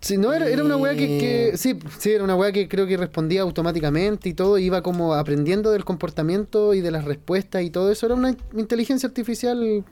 Sí, 0.00 0.16
no, 0.18 0.32
era, 0.32 0.48
era 0.48 0.64
una 0.64 0.76
weá 0.76 0.94
que, 0.94 1.06
que- 1.52 1.56
Sí, 1.56 1.78
sí, 1.98 2.10
era 2.12 2.24
una 2.24 2.34
weá 2.34 2.52
que 2.52 2.68
creo 2.68 2.86
que 2.86 2.96
respondía 2.96 3.42
automáticamente 3.42 4.28
y 4.28 4.34
todo, 4.34 4.58
iba 4.58 4.82
como 4.82 5.14
aprendiendo 5.14 5.70
del 5.72 5.84
comportamiento 5.84 6.74
y 6.74 6.80
de 6.80 6.90
las 6.90 7.04
respuestas 7.04 7.62
y 7.62 7.70
todo 7.70 7.90
eso. 7.90 8.06
Era 8.06 8.14
una 8.14 8.34
inteligencia 8.56 9.06
artificial 9.08 9.84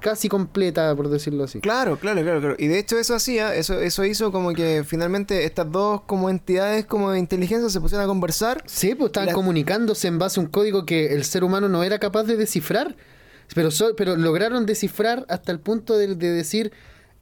casi 0.00 0.28
completa, 0.28 0.94
por 0.94 1.08
decirlo 1.08 1.44
así. 1.44 1.60
Claro, 1.60 1.98
claro, 1.98 2.22
claro, 2.22 2.40
claro. 2.40 2.56
Y 2.58 2.68
de 2.68 2.78
hecho 2.78 2.98
eso 2.98 3.14
hacía, 3.14 3.54
eso, 3.54 3.80
eso 3.80 4.04
hizo 4.04 4.30
como 4.30 4.52
que 4.52 4.84
finalmente 4.86 5.44
estas 5.44 5.70
dos 5.72 6.02
como 6.02 6.30
entidades 6.30 6.86
como 6.86 7.10
de 7.10 7.18
inteligencia 7.18 7.68
se 7.68 7.80
pusieron 7.80 8.04
a 8.04 8.08
conversar. 8.08 8.62
Sí, 8.66 8.94
pues 8.94 9.08
estaban 9.08 9.32
comunicándose 9.34 10.06
en 10.08 10.18
base 10.18 10.38
a 10.38 10.42
un 10.44 10.48
código 10.48 10.86
que 10.86 11.12
el 11.14 11.24
ser 11.24 11.42
humano 11.42 11.68
no 11.68 11.82
era 11.82 11.98
capaz 11.98 12.24
de 12.24 12.36
descifrar. 12.36 12.96
Pero, 13.54 13.70
so- 13.70 13.96
pero 13.96 14.14
lograron 14.16 14.66
descifrar 14.66 15.24
hasta 15.28 15.52
el 15.52 15.58
punto 15.58 15.96
de, 15.96 16.14
de 16.14 16.30
decir, 16.30 16.70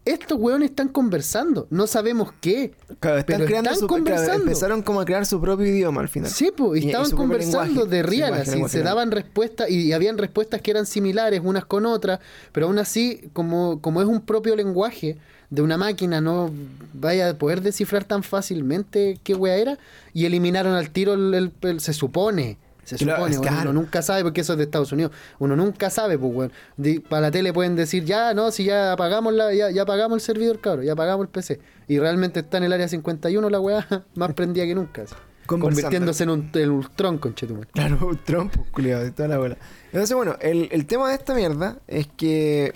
estos 0.06 0.38
weones 0.40 0.70
están 0.70 0.88
conversando, 0.88 1.66
no 1.68 1.86
sabemos 1.86 2.32
qué. 2.40 2.72
Claro, 3.00 3.18
están 3.18 3.36
Pero 3.36 3.46
creando 3.46 3.70
están 3.70 3.80
su, 3.80 3.86
claro, 3.86 4.04
conversando. 4.04 4.42
empezaron 4.44 4.82
como 4.82 5.00
a 5.00 5.04
crear 5.04 5.26
su 5.26 5.40
propio 5.40 5.66
idioma 5.66 6.00
al 6.00 6.08
final. 6.08 6.30
Sí, 6.30 6.50
pues, 6.56 6.80
Y- 6.80 6.84
y 6.84 6.86
y 6.86 6.90
estaban 6.90 7.10
conversando 7.10 7.84
lenguaje. 7.84 7.90
de 7.90 8.02
así, 8.42 8.50
lenguaje, 8.52 8.72
se 8.78 8.82
daban 8.82 9.10
respuestas 9.10 9.68
y, 9.68 9.82
y 9.88 9.92
habían 9.92 10.16
respuestas 10.16 10.62
que 10.62 10.70
eran 10.70 10.86
similares 10.86 11.40
unas 11.44 11.64
con 11.66 11.84
otras, 11.86 12.20
pero 12.52 12.66
aún 12.66 12.78
así, 12.78 13.28
como, 13.32 13.80
como 13.82 14.00
es 14.00 14.06
un 14.08 14.20
propio 14.22 14.56
lenguaje 14.56 15.18
de 15.50 15.62
una 15.62 15.76
máquina, 15.76 16.20
no 16.20 16.50
vaya 16.92 17.30
a 17.30 17.34
poder 17.34 17.60
descifrar 17.60 18.04
tan 18.04 18.22
fácilmente 18.22 19.18
qué 19.22 19.34
wea 19.34 19.56
era, 19.56 19.78
y 20.14 20.24
eliminaron 20.24 20.74
al 20.74 20.90
tiro 20.90 21.14
el, 21.14 21.34
el- 21.34 21.52
el- 21.62 21.80
se 21.80 21.92
supone. 21.92 22.58
Se 22.86 22.96
supone, 22.98 23.18
bueno, 23.18 23.40
claro. 23.42 23.70
uno 23.70 23.80
nunca 23.80 24.00
sabe 24.00 24.22
porque 24.22 24.40
eso 24.42 24.52
es 24.52 24.58
de 24.58 24.64
Estados 24.64 24.92
Unidos. 24.92 25.12
Uno 25.40 25.56
nunca 25.56 25.90
sabe, 25.90 26.16
pues, 26.18 26.32
weón. 26.34 26.52
Di- 26.76 27.00
Para 27.00 27.22
la 27.22 27.30
tele 27.30 27.52
pueden 27.52 27.74
decir, 27.76 28.04
ya, 28.04 28.32
no, 28.32 28.50
si 28.52 28.64
ya 28.64 28.92
apagamos 28.92 29.34
la, 29.34 29.52
ya, 29.52 29.70
ya 29.70 29.82
apagamos 29.82 30.16
el 30.16 30.20
servidor, 30.20 30.60
cabrón, 30.60 30.86
ya 30.86 30.92
apagamos 30.92 31.24
el 31.24 31.30
PC. 31.30 31.60
Y 31.88 31.98
realmente 31.98 32.40
está 32.40 32.58
en 32.58 32.64
el 32.64 32.72
área 32.72 32.88
51 32.88 33.50
la 33.50 33.60
weá 33.60 33.86
más 34.14 34.32
prendida 34.34 34.64
que 34.64 34.74
nunca. 34.74 35.02
así. 35.02 35.14
Convirtiéndose 35.46 36.24
en 36.24 36.30
un 36.30 36.50
el 36.54 36.70
Ultron, 36.70 37.18
conchetumare. 37.18 37.68
Claro, 37.72 37.98
un 38.06 38.18
trompo, 38.18 38.64
culiado, 38.72 39.04
de 39.04 39.10
toda 39.12 39.28
la 39.28 39.38
bola. 39.38 39.56
Entonces, 39.92 40.16
bueno, 40.16 40.36
el, 40.40 40.68
el 40.72 40.86
tema 40.86 41.08
de 41.08 41.14
esta 41.14 41.34
mierda 41.34 41.78
es 41.86 42.08
que 42.16 42.72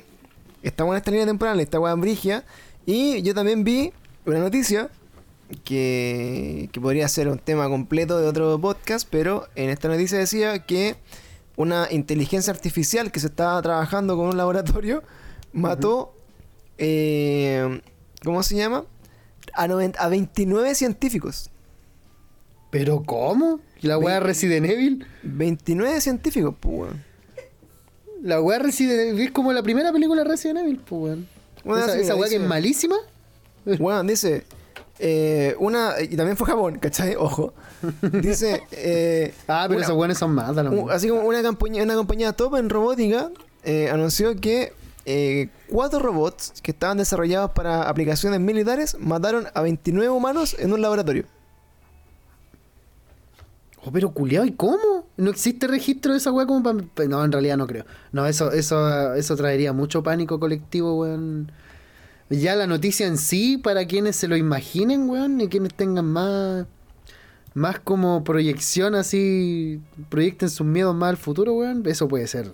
estamos 0.62 0.92
en 0.92 0.98
esta 0.98 1.10
línea 1.10 1.26
temporal, 1.26 1.58
esta 1.60 1.80
weá 1.80 1.94
brigia, 1.94 2.44
y 2.86 3.22
yo 3.22 3.34
también 3.34 3.64
vi 3.64 3.92
una 4.26 4.38
noticia 4.38 4.88
que, 5.64 6.68
que 6.72 6.80
podría 6.80 7.08
ser 7.08 7.28
un 7.28 7.38
tema 7.38 7.68
completo 7.68 8.18
de 8.18 8.26
otro 8.26 8.58
podcast, 8.60 9.06
pero 9.10 9.46
en 9.56 9.70
esta 9.70 9.88
noticia 9.88 10.18
decía 10.18 10.60
que 10.66 10.96
una 11.56 11.88
inteligencia 11.90 12.52
artificial 12.52 13.12
que 13.12 13.20
se 13.20 13.26
estaba 13.26 13.60
trabajando 13.62 14.16
con 14.16 14.26
un 14.28 14.36
laboratorio 14.36 15.02
mató, 15.52 16.14
eh, 16.78 17.80
¿cómo 18.24 18.42
se 18.42 18.56
llama? 18.56 18.84
A, 19.54 19.66
noven- 19.66 19.94
a 19.98 20.08
29 20.08 20.74
científicos. 20.74 21.50
¿Pero 22.70 23.02
cómo? 23.02 23.60
¿La 23.80 23.98
weá 23.98 24.20
Resident 24.20 24.66
Evil? 24.66 25.04
29 25.24 26.00
científicos, 26.00 26.54
pues, 26.60 26.74
weón. 26.78 27.04
La 28.22 28.40
weá 28.40 28.58
Resident 28.58 29.00
Evil 29.00 29.24
es 29.26 29.30
como 29.32 29.52
la 29.52 29.62
primera 29.62 29.92
película 29.92 30.22
de 30.22 30.28
Resident 30.28 30.60
Evil, 30.60 30.76
pues 30.78 31.02
weón. 31.02 31.28
Bueno, 31.64 31.84
esa 31.84 31.98
esa 31.98 32.14
weá 32.14 32.28
que 32.28 32.36
es 32.36 32.42
malísima. 32.42 32.96
Bueno, 33.78 34.02
dice. 34.04 34.44
Eh, 35.00 35.56
una. 35.58 35.94
Y 36.00 36.16
también 36.16 36.36
fue 36.36 36.46
Japón, 36.46 36.78
¿cachai? 36.78 37.16
Ojo. 37.16 37.52
Dice. 38.02 38.62
eh, 38.72 39.34
Ah, 39.48 39.66
pero 39.68 39.80
esos 39.80 39.96
weones 39.96 40.18
son 40.18 40.34
mismo. 40.34 40.90
así 40.90 41.08
como 41.08 41.22
una 41.22 41.42
compañía, 41.42 41.82
una 41.82 41.94
compañía 41.94 42.32
top 42.32 42.56
en 42.56 42.68
robótica 42.70 43.30
eh, 43.64 43.88
anunció 43.90 44.36
que 44.36 44.72
eh, 45.06 45.48
cuatro 45.68 45.98
robots 45.98 46.54
que 46.62 46.70
estaban 46.70 46.98
desarrollados 46.98 47.50
para 47.52 47.88
aplicaciones 47.88 48.38
militares 48.40 48.96
mataron 49.00 49.46
a 49.54 49.62
29 49.62 50.08
humanos 50.10 50.54
en 50.58 50.72
un 50.72 50.82
laboratorio. 50.82 51.24
Oh, 53.82 53.90
pero 53.90 54.10
culiao, 54.10 54.44
¿y 54.44 54.52
cómo? 54.52 55.06
¿No 55.16 55.30
existe 55.30 55.66
registro 55.66 56.12
de 56.12 56.18
esa 56.18 56.30
weá 56.30 56.46
como 56.46 56.62
para.? 56.62 57.08
No, 57.08 57.24
en 57.24 57.32
realidad 57.32 57.56
no 57.56 57.66
creo. 57.66 57.86
No, 58.12 58.26
eso, 58.26 58.52
eso, 58.52 59.14
eso 59.14 59.36
traería 59.36 59.72
mucho 59.72 60.02
pánico 60.02 60.38
colectivo, 60.38 60.98
weón. 61.00 61.50
Ya 62.30 62.54
la 62.54 62.66
noticia 62.66 63.06
en 63.06 63.18
sí, 63.18 63.58
para 63.58 63.86
quienes 63.86 64.16
se 64.16 64.28
lo 64.28 64.36
imaginen, 64.36 65.08
weón, 65.08 65.40
y 65.40 65.48
quienes 65.48 65.74
tengan 65.74 66.06
más. 66.06 66.66
Más 67.54 67.80
como 67.80 68.22
proyección 68.22 68.94
así. 68.94 69.80
Proyecten 70.08 70.48
sus 70.48 70.66
miedos 70.66 70.94
más 70.94 71.10
al 71.10 71.16
futuro, 71.16 71.54
weón. 71.54 71.82
Eso 71.86 72.06
puede 72.06 72.28
ser 72.28 72.52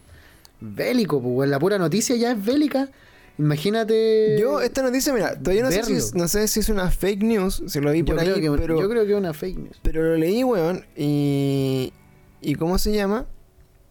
bélico, 0.61 1.21
pues, 1.21 1.35
weón. 1.35 1.51
La 1.51 1.59
pura 1.59 1.79
noticia 1.79 2.17
ya 2.17 2.33
es 2.33 2.45
bélica. 2.45 2.89
Imagínate. 3.39 4.39
Yo, 4.41 4.63
esta 4.63 4.83
noticia, 4.83 5.13
mira, 5.13 5.39
todavía 5.39 5.65
no 5.65 5.71
sé, 5.71 5.83
si 5.83 5.93
es, 5.93 6.15
no 6.15 6.27
sé 6.27 6.49
si 6.49 6.61
es 6.61 6.71
una 6.71 6.91
fake 6.91 7.23
news, 7.23 7.63
si 7.67 7.81
lo 7.81 7.93
vi 7.93 7.99
yo 7.99 8.07
por 8.07 8.19
ahí, 8.19 8.33
creo 8.33 8.41
que, 8.41 8.61
pero. 8.61 8.81
yo 8.81 8.89
creo 8.89 9.05
que 9.05 9.13
es 9.13 9.19
una 9.19 9.35
fake 9.35 9.59
news. 9.59 9.77
Pero 9.83 10.03
lo 10.03 10.17
leí, 10.17 10.43
weón, 10.43 10.87
y... 10.97 11.93
¿Y 12.41 12.55
cómo 12.55 12.79
se 12.79 12.93
llama? 12.93 13.27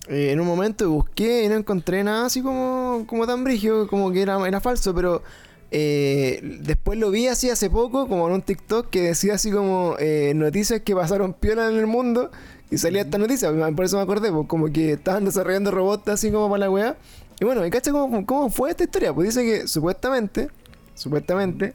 Eh, 0.07 0.31
en 0.31 0.39
un 0.39 0.47
momento 0.47 0.89
busqué 0.89 1.43
y 1.43 1.47
no 1.49 1.55
encontré 1.55 2.03
nada 2.03 2.27
así 2.27 2.41
como, 2.41 3.05
como 3.07 3.25
tan 3.27 3.43
brigio, 3.43 3.87
como 3.87 4.11
que 4.11 4.21
era, 4.21 4.47
era 4.47 4.59
falso, 4.59 4.93
pero 4.93 5.23
eh, 5.71 6.39
después 6.61 6.97
lo 6.99 7.11
vi 7.11 7.27
así 7.27 7.49
hace 7.49 7.69
poco, 7.69 8.07
como 8.07 8.27
en 8.27 8.33
un 8.33 8.41
TikTok 8.41 8.89
que 8.89 9.01
decía 9.01 9.33
así 9.35 9.51
como 9.51 9.95
eh, 9.99 10.33
noticias 10.35 10.81
que 10.81 10.95
pasaron 10.95 11.33
piola 11.33 11.69
en 11.69 11.77
el 11.77 11.87
mundo 11.87 12.31
y 12.71 12.77
salía 12.77 13.01
esta 13.01 13.17
noticia, 13.17 13.51
por 13.75 13.85
eso 13.85 13.97
me 13.97 14.03
acordé, 14.03 14.31
pues, 14.31 14.47
como 14.47 14.71
que 14.71 14.93
estaban 14.93 15.25
desarrollando 15.25 15.71
robots 15.71 16.07
así 16.09 16.31
como 16.31 16.49
para 16.49 16.59
la 16.61 16.69
weá. 16.71 16.97
Y 17.39 17.45
bueno, 17.45 17.65
¿y 17.65 17.69
cacha 17.69 17.91
cómo, 17.91 18.25
cómo 18.25 18.49
fue 18.49 18.69
esta 18.71 18.83
historia? 18.85 19.13
Pues 19.13 19.27
dice 19.35 19.43
que 19.45 19.67
supuestamente, 19.67 20.47
supuestamente, 20.93 21.73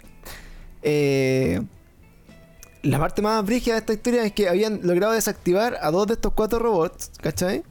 eh, 0.82 1.61
la 2.82 2.99
parte 2.99 3.20
más 3.22 3.45
brígida 3.45 3.74
de 3.74 3.80
esta 3.80 3.93
historia 3.93 4.24
es 4.24 4.32
que 4.32 4.49
habían 4.49 4.80
logrado 4.82 5.12
desactivar 5.12 5.76
a 5.82 5.91
dos 5.91 6.07
de 6.07 6.14
estos 6.14 6.32
cuatro 6.32 6.59
robots, 6.59 7.11
¿cachai? 7.20 7.62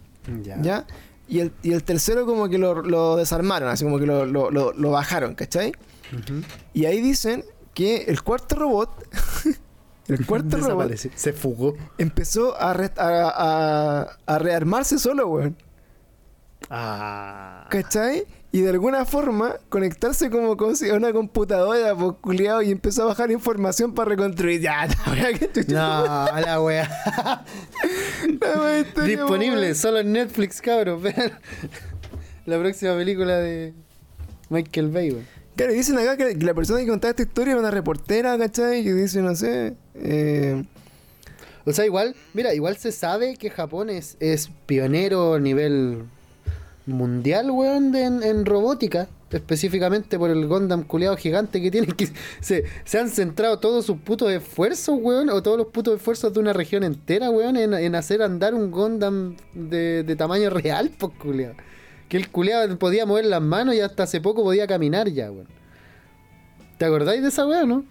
¿Ya? 0.62 0.86
Y 1.28 1.40
el, 1.40 1.52
y 1.64 1.74
el 1.74 1.84
tercero 1.84 2.26
como 2.26 2.48
que 2.50 2.58
lo, 2.58 2.82
lo 2.84 3.16
desarmaron, 3.16 3.70
así 3.70 3.84
como 3.84 3.98
que 4.00 4.06
lo, 4.06 4.26
lo- 4.26 4.52
lo- 4.52 4.74
lo 4.74 4.92
bajaron, 4.92 5.34
¿cachai? 5.36 5.72
Y 6.74 6.86
ahí 6.86 7.02
dicen 7.02 7.44
que 7.74 8.04
el 8.04 8.22
cuarto 8.24 8.56
robot, 8.56 8.90
el 10.08 10.26
cuarto 10.26 10.58
robot. 10.58 10.96
Se 10.96 11.34
fugó. 11.34 11.76
empezó 11.98 12.60
a, 12.60 12.74
re- 12.74 12.92
a, 12.98 13.32
a- 13.36 14.18
a 14.26 14.40
rearmarse 14.40 14.98
solo, 15.00 15.28
weón. 15.28 15.56
Ah. 16.70 17.66
¿Cachai? 17.70 18.26
Y 18.52 18.62
de 18.62 18.72
alguna 18.72 19.06
forma 19.06 19.56
conectarse 19.70 20.30
como 20.32 20.58
con 20.58 20.74
una 20.94 21.14
computadora, 21.14 21.96
pues, 21.96 22.16
y 22.66 22.72
empezó 22.72 23.04
a 23.04 23.06
bajar 23.06 23.30
información 23.32 23.94
para 23.94 24.10
reconstruir. 24.10 24.60
Ya, 24.62 24.88
la 25.06 25.12
wea 25.12 25.34
que 25.34 25.52
chucha. 25.52 25.72
No, 25.74 26.40
la 26.42 26.62
wea. 26.62 26.90
La 28.42 28.62
wea 28.62 28.84
Disponible 29.06 29.74
solo 29.76 30.00
en 30.00 30.12
Netflix, 30.14 30.62
cabrón. 30.62 31.02
Vean 31.02 31.32
La 32.46 32.60
próxima 32.60 32.96
película 32.96 33.38
de 33.38 33.74
Michael 34.50 34.90
Bay, 34.90 35.12
weón. 35.12 35.39
Claro, 35.60 35.74
dicen 35.74 35.98
acá 36.00 36.16
que 36.16 36.36
la 36.36 36.54
persona 36.54 36.80
que 36.80 36.88
contaba 36.88 37.10
esta 37.10 37.24
historia 37.24 37.52
era 37.52 37.60
una 37.60 37.70
reportera, 37.70 38.38
¿cachai? 38.38 38.82
Que 38.82 38.94
dice, 38.94 39.22
no 39.22 39.36
sé. 39.36 39.74
Eh, 39.94 40.64
O 41.66 41.74
sea, 41.74 41.86
igual, 41.86 42.16
mira, 42.34 42.54
igual 42.54 42.78
se 42.78 42.94
sabe 42.94 43.36
que 43.36 43.50
Japón 43.50 43.90
es, 43.90 44.16
es 44.22 44.50
pionero 44.66 45.34
a 45.34 45.40
nivel 45.42 46.04
mundial, 46.86 47.52
weón, 47.52 47.94
en 47.94 48.46
robótica. 48.46 49.10
Específicamente 49.32 50.18
por 50.18 50.30
el 50.30 50.48
Gundam 50.48 50.84
culeado 50.84 51.18
gigante 51.18 51.62
que 51.62 51.70
tienen. 51.70 51.92
Que 51.92 52.08
se, 52.40 52.64
se 52.86 52.98
han 52.98 53.10
centrado 53.10 53.60
todos 53.60 53.86
sus 53.86 53.98
putos 53.98 54.32
esfuerzos, 54.32 54.98
weón, 55.02 55.30
o 55.30 55.44
todos 55.44 55.58
los 55.58 55.68
putos 55.68 55.98
esfuerzos 55.98 56.34
de 56.34 56.40
una 56.40 56.54
región 56.54 56.86
entera, 56.86 57.30
weón, 57.30 57.58
en, 57.58 57.74
en 57.74 57.96
hacer 57.96 58.22
andar 58.22 58.54
un 58.54 58.72
Gundam 58.72 59.36
de, 59.54 60.04
de 60.04 60.16
tamaño 60.16 60.50
real, 60.50 60.90
pues, 60.98 61.12
culeado. 61.22 61.56
Que 62.10 62.18
el 62.18 62.30
culeado 62.30 62.78
podía 62.78 63.06
mover 63.06 63.26
las 63.26 63.42
manos 63.42 63.76
y 63.76 63.80
hasta 63.80 64.04
hace 64.04 64.20
poco 64.20 64.44
podía 64.44 64.68
caminar 64.68 65.10
ya, 65.10 65.32
weón. 65.32 65.48
¿Te 66.78 66.86
acordáis 66.86 67.22
de 67.22 67.30
esa 67.30 67.46
weá, 67.46 67.66
no? 67.66 67.86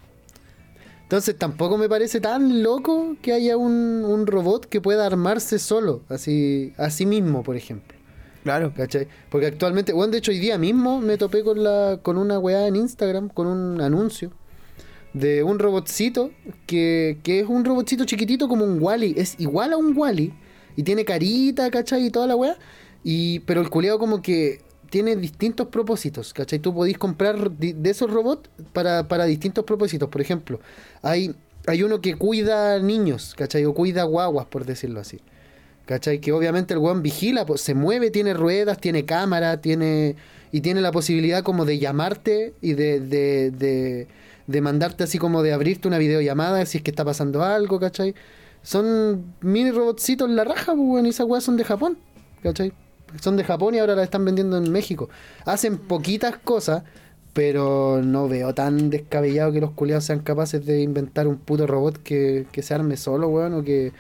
Entonces 1.03 1.37
tampoco 1.39 1.79
me 1.79 1.89
parece 1.89 2.21
tan 2.21 2.62
loco 2.62 3.16
que 3.23 3.33
haya 3.33 3.57
un, 3.57 4.05
un 4.05 4.27
robot 4.27 4.66
que 4.66 4.81
pueda 4.81 5.07
armarse 5.07 5.59
solo, 5.59 6.03
así, 6.09 6.75
a 6.77 6.91
sí 6.91 7.07
mismo, 7.07 7.43
por 7.43 7.57
ejemplo. 7.57 7.97
Claro. 8.45 8.73
¿Cachai? 8.75 9.09
Porque 9.31 9.47
actualmente, 9.47 9.93
bueno, 9.93 10.12
de 10.12 10.19
hecho 10.19 10.31
hoy 10.31 10.39
día 10.39 10.59
mismo 10.59 11.01
me 11.01 11.19
topé 11.19 11.43
con 11.43 11.62
la 11.62 12.01
con 12.03 12.16
una 12.19 12.39
weá 12.39 12.66
en 12.66 12.77
Instagram, 12.77 13.29
con 13.29 13.47
un 13.47 13.81
anuncio 13.81 14.33
de 15.12 15.43
un 15.43 15.59
robotcito 15.59 16.31
que, 16.66 17.19
que 17.23 17.41
es 17.41 17.49
un 17.49 17.64
robotcito 17.64 18.05
chiquitito 18.05 18.49
como 18.49 18.64
un 18.64 18.81
Wally, 18.81 19.14
es 19.16 19.35
igual 19.39 19.73
a 19.73 19.77
un 19.77 19.97
Wally 19.97 20.33
y 20.77 20.83
tiene 20.83 21.05
carita, 21.05 21.71
¿cachai? 21.71 22.07
Y 22.07 22.11
toda 22.11 22.27
la 22.27 22.37
weá. 22.37 22.57
Y, 23.05 23.40
pero 23.40 23.61
el 23.61 23.70
culeado 23.70 23.99
como 23.99 24.22
que 24.22 24.61
tiene 24.90 25.16
distintos 25.16 25.68
propósitos, 25.68 26.32
¿cachai? 26.32 26.59
Tú 26.59 26.74
podís 26.74 26.99
comprar 26.99 27.51
de 27.51 27.90
esos 27.90 28.11
robots 28.11 28.49
para, 28.72 29.07
para 29.09 29.24
distintos 29.24 29.64
propósitos. 29.64 30.09
Por 30.09 30.20
ejemplo, 30.20 30.61
hay, 31.03 31.34
hay 31.66 31.82
uno 31.82 32.01
que 32.01 32.14
cuida 32.14 32.78
niños, 32.78 33.34
¿cachai? 33.36 33.64
O 33.64 33.74
cuida 33.74 34.05
guaguas, 34.05 34.46
por 34.46 34.64
decirlo 34.64 35.01
así. 35.01 35.20
¿Cachai? 35.86 36.20
Que 36.20 36.32
obviamente 36.32 36.74
el 36.74 36.80
weón 36.80 37.03
vigila, 37.03 37.46
pues, 37.46 37.62
se 37.62 37.74
mueve, 37.74 38.11
tiene 38.11 38.34
ruedas, 38.34 38.78
tiene 38.78 39.05
cámara, 39.05 39.61
tiene. 39.61 40.16
Y 40.51 40.62
tiene 40.62 40.80
la 40.80 40.92
posibilidad 40.92 41.42
como 41.42 41.66
de 41.66 41.78
llamarte 41.78 42.55
y 42.62 42.72
de, 42.72 43.01
de, 43.01 44.07
de, 44.46 44.61
mandarte 44.62 45.05
así 45.05 45.18
como 45.18 45.42
de 45.42 45.53
abrirte 45.53 45.88
una 45.88 45.99
videollamada 45.99 46.64
si 46.64 46.78
es 46.78 46.84
que 46.84 46.90
está 46.90 47.05
pasando 47.05 47.44
algo, 47.44 47.78
¿cachai? 47.78 48.14
Son 48.62 49.34
mini 49.42 49.70
robotcitos 49.70 50.26
en 50.26 50.36
la 50.36 50.44
raja, 50.44 50.72
weón, 50.72 51.05
y 51.05 51.11
esas 51.11 51.26
weas 51.26 51.44
son 51.44 51.59
de 51.59 51.64
Japón, 51.64 51.99
¿cachai? 52.42 52.72
Son 53.20 53.36
de 53.36 53.44
Japón 53.44 53.74
y 53.74 53.78
ahora 53.78 53.94
la 53.94 54.02
están 54.04 54.24
vendiendo 54.24 54.56
en 54.59 54.70
México. 54.70 55.09
Hacen 55.44 55.78
poquitas 55.78 56.36
cosas, 56.36 56.82
pero 57.32 58.00
no 58.02 58.28
veo 58.28 58.54
tan 58.54 58.90
descabellado 58.90 59.52
que 59.52 59.61
los 59.61 59.70
culiados 59.72 60.04
sean 60.04 60.20
capaces 60.20 60.64
de 60.66 60.80
inventar 60.82 61.26
un 61.28 61.36
puto 61.36 61.66
robot 61.66 61.98
que, 62.02 62.46
que 62.52 62.62
se 62.62 62.74
arme 62.74 62.96
solo, 62.96 63.28
weón, 63.28 63.54
o 63.54 63.62
que, 63.62 63.92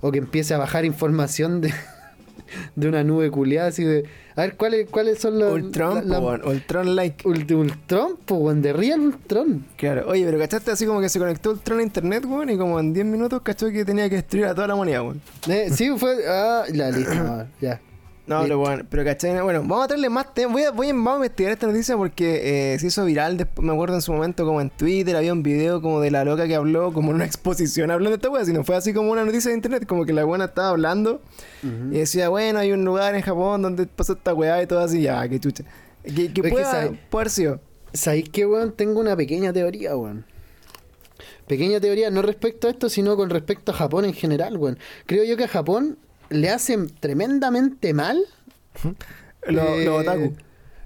o 0.00 0.10
que 0.12 0.18
empiece 0.18 0.54
a 0.54 0.58
bajar 0.58 0.84
información 0.84 1.60
de, 1.60 1.72
de 2.76 2.88
una 2.88 3.02
nube 3.04 3.30
culiada 3.30 3.68
así 3.68 3.84
de. 3.84 4.04
A 4.34 4.42
ver, 4.42 4.56
¿cuáles, 4.56 4.88
cuáles 4.90 5.18
son 5.18 5.38
los. 5.38 5.52
Ultron, 5.52 6.08
la- 6.08 6.18
Ultron 6.20 6.96
like. 6.96 7.24
Ult- 7.28 7.54
Ultron, 7.54 8.16
pues, 8.24 8.40
weón, 8.40 8.62
de 8.62 8.72
Real 8.72 9.00
Ultron. 9.00 9.66
Claro. 9.76 10.08
Oye, 10.08 10.24
pero 10.24 10.38
¿cachaste 10.38 10.70
así 10.70 10.86
como 10.86 11.00
que 11.02 11.08
se 11.10 11.18
conectó 11.18 11.50
Ultron 11.50 11.80
a 11.80 11.82
internet, 11.82 12.24
weón? 12.26 12.48
Y 12.50 12.56
como 12.56 12.80
en 12.80 12.92
10 12.94 13.04
minutos 13.06 13.42
cachó 13.42 13.70
que 13.70 13.84
tenía 13.84 14.08
que 14.08 14.16
destruir 14.16 14.46
a 14.46 14.54
toda 14.54 14.68
la 14.68 14.74
humanidad, 14.74 15.02
weón. 15.02 15.20
Eh, 15.48 15.68
sí, 15.70 15.90
fue. 15.98 16.16
Ah, 16.26 16.64
ya, 16.72 16.90
listo, 16.90 17.14
no, 17.22 17.46
ya. 17.60 17.80
No, 18.24 18.42
pero 18.42 18.58
bueno, 18.58 18.84
pero 18.88 19.04
¿cachai? 19.04 19.40
Bueno, 19.40 19.62
vamos 19.62 19.84
a 19.84 19.88
traerle 19.88 20.08
más 20.08 20.32
temas. 20.32 20.52
Voy 20.52 20.62
a, 20.62 20.70
voy 20.70 20.88
a, 20.88 20.92
vamos 20.92 21.14
a 21.14 21.16
investigar 21.16 21.52
esta 21.52 21.66
noticia 21.66 21.96
porque 21.96 22.74
eh, 22.74 22.78
se 22.78 22.86
hizo 22.86 23.04
viral. 23.04 23.36
Después, 23.36 23.66
me 23.66 23.72
acuerdo 23.72 23.96
en 23.96 24.02
su 24.02 24.12
momento, 24.12 24.44
como 24.44 24.60
en 24.60 24.70
Twitter, 24.70 25.16
había 25.16 25.32
un 25.32 25.42
video 25.42 25.82
como 25.82 26.00
de 26.00 26.12
la 26.12 26.24
loca 26.24 26.46
que 26.46 26.54
habló, 26.54 26.92
como 26.92 27.10
en 27.10 27.16
una 27.16 27.24
exposición 27.26 27.90
hablando 27.90 28.10
de 28.10 28.16
esta 28.16 28.30
wea. 28.30 28.44
Sino 28.44 28.62
fue 28.62 28.76
así 28.76 28.94
como 28.94 29.10
una 29.10 29.24
noticia 29.24 29.50
de 29.50 29.56
internet, 29.56 29.86
como 29.86 30.04
que 30.04 30.12
la 30.12 30.22
buena 30.24 30.44
estaba 30.46 30.68
hablando 30.68 31.20
y 31.62 31.98
decía, 31.98 32.28
bueno, 32.28 32.58
hay 32.60 32.72
un 32.72 32.84
lugar 32.84 33.14
en 33.14 33.22
Japón 33.22 33.62
donde 33.62 33.86
pasó 33.86 34.14
esta 34.14 34.34
weá 34.34 34.62
y 34.62 34.66
todo 34.66 34.80
así, 34.80 35.02
ya, 35.02 35.28
qué 35.28 35.40
chucha. 35.40 35.64
Que, 36.04 36.32
que 36.32 36.42
pueda, 36.42 36.92
puede. 37.10 37.58
¿Sabéis 37.92 38.28
qué, 38.30 38.46
weón? 38.46 38.72
Tengo 38.72 39.00
una 39.00 39.16
pequeña 39.16 39.52
teoría, 39.52 39.96
weón. 39.96 40.24
Pequeña 41.46 41.80
teoría, 41.80 42.10
no 42.10 42.22
respecto 42.22 42.68
a 42.68 42.70
esto, 42.70 42.88
sino 42.88 43.16
con 43.16 43.30
respecto 43.30 43.72
a 43.72 43.74
Japón 43.74 44.04
en 44.04 44.14
general, 44.14 44.56
weón. 44.56 44.78
Creo 45.06 45.24
yo 45.24 45.36
que 45.36 45.44
a 45.44 45.48
Japón 45.48 45.98
le 46.32 46.50
hacen 46.50 46.88
tremendamente 47.00 47.94
mal. 47.94 48.22
Lo, 49.48 49.62
eh, 49.76 49.84
lo 49.84 49.96
otaku. 49.96 50.34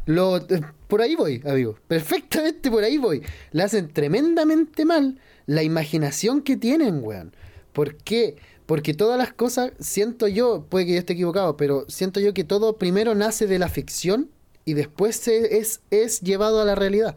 lo- 0.06 0.36
eh, 0.38 0.60
por 0.88 1.02
ahí 1.02 1.14
voy, 1.14 1.42
amigo. 1.44 1.76
Perfectamente 1.88 2.70
por 2.70 2.82
ahí 2.84 2.96
voy. 2.96 3.22
Le 3.52 3.62
hacen 3.62 3.88
tremendamente 3.92 4.84
mal 4.86 5.18
la 5.44 5.62
imaginación 5.62 6.40
que 6.40 6.56
tienen, 6.56 7.00
weón. 7.04 7.34
¿Por 7.74 7.96
qué? 7.96 8.36
Porque 8.64 8.94
todas 8.94 9.18
las 9.18 9.32
cosas, 9.34 9.72
siento 9.78 10.26
yo, 10.26 10.64
puede 10.70 10.86
que 10.86 10.92
yo 10.94 10.98
esté 10.98 11.12
equivocado, 11.12 11.56
pero 11.58 11.84
siento 11.88 12.18
yo 12.18 12.32
que 12.32 12.44
todo 12.44 12.78
primero 12.78 13.14
nace 13.14 13.46
de 13.46 13.58
la 13.58 13.68
ficción 13.68 14.30
y 14.64 14.72
después 14.72 15.16
se- 15.16 15.58
es, 15.58 15.80
es 15.90 16.20
llevado 16.22 16.60
a 16.62 16.64
la 16.64 16.74
realidad. 16.74 17.14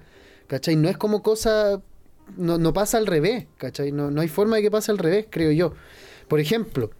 ¿Cachai? 0.47 0.75
No 0.75 0.89
es 0.89 0.97
como 0.97 1.23
cosa. 1.23 1.81
No, 2.37 2.57
no 2.57 2.73
pasa 2.73 2.97
al 2.97 3.07
revés, 3.07 3.45
¿cachai? 3.57 3.91
No, 3.93 4.11
no 4.11 4.19
hay 4.21 4.27
forma 4.27 4.57
de 4.57 4.63
que 4.63 4.71
pase 4.71 4.91
al 4.91 4.97
revés, 4.97 5.25
creo 5.29 5.51
yo. 5.51 5.73
Por 6.27 6.39
ejemplo, 6.41 6.91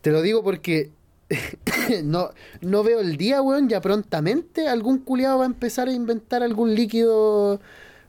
te 0.00 0.10
lo 0.10 0.22
digo 0.22 0.42
porque 0.42 0.90
no, 2.04 2.30
no 2.60 2.82
veo 2.82 3.00
el 3.00 3.16
día, 3.16 3.42
weón, 3.42 3.68
ya 3.68 3.80
prontamente 3.80 4.68
algún 4.68 4.98
culiado 4.98 5.38
va 5.38 5.44
a 5.44 5.46
empezar 5.46 5.88
a 5.88 5.92
inventar 5.92 6.42
algún 6.42 6.74
líquido 6.74 7.60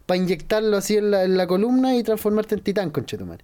para 0.05 0.17
inyectarlo 0.17 0.77
así 0.77 0.97
en 0.97 1.11
la, 1.11 1.23
en 1.23 1.37
la 1.37 1.47
columna 1.47 1.95
y 1.95 2.03
transformarte 2.03 2.55
en 2.55 2.61
titán, 2.61 2.89
conchetumare. 2.91 3.43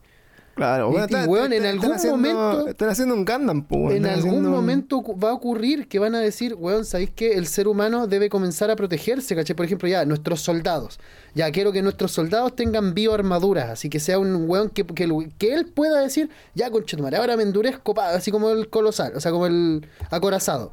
Claro, 0.56 0.91
bueno, 0.91 1.08
y, 1.10 1.28
weón, 1.28 1.51
en 1.51 1.66
algún 1.66 1.93
haciendo- 1.93 2.18
momento- 2.18 2.68
Están 2.68 2.89
haciendo 2.89 3.16
un 3.16 3.26
Gundam. 3.26 3.66
En 3.91 4.06
algún 4.06 4.30
haciendo 4.30 4.49
momento 4.51 5.04
va 5.18 5.30
a 5.32 5.34
ocurrir 5.34 5.88
que 5.88 5.97
van 5.97 6.14
a 6.14 6.20
decir, 6.20 6.54
weón, 6.56 6.86
¿sabéis 6.86 7.10
que 7.10 7.34
el 7.34 7.47
ser 7.47 7.68
humano 7.68 8.06
debe 8.06 8.30
comenzar 8.30 8.70
a 8.70 8.76
protegerse? 8.76 9.36
¿Cachai? 9.36 9.56
Por 9.56 9.66
ejemplo, 9.66 9.88
ya, 9.89 10.06
nuestros 10.06 10.41
soldados. 10.41 10.99
Ya 11.34 11.51
quiero 11.51 11.72
que 11.72 11.82
nuestros 11.82 12.12
soldados 12.12 12.56
tengan 12.56 12.93
bioarmaduras, 12.93 13.70
así 13.72 13.89
que 13.89 13.99
sea 13.99 14.20
un 14.20 14.47
weón 14.47 14.70
que, 14.70 14.86
que 14.86 15.54
él 15.56 15.66
pueda 15.74 15.99
decir, 16.01 16.30
ya, 16.54 16.70
conchetumare, 16.70 17.18
ahora 17.18 17.36
me 17.36 17.41
endurezco, 17.43 17.95
pa", 17.95 18.10
así 18.12 18.30
como 18.30 18.51
el 18.51 18.70
colosal, 18.70 19.14
o 19.16 19.20
sea, 19.20 19.32
como 19.32 19.47
el 19.47 19.88
acorazado. 20.12 20.72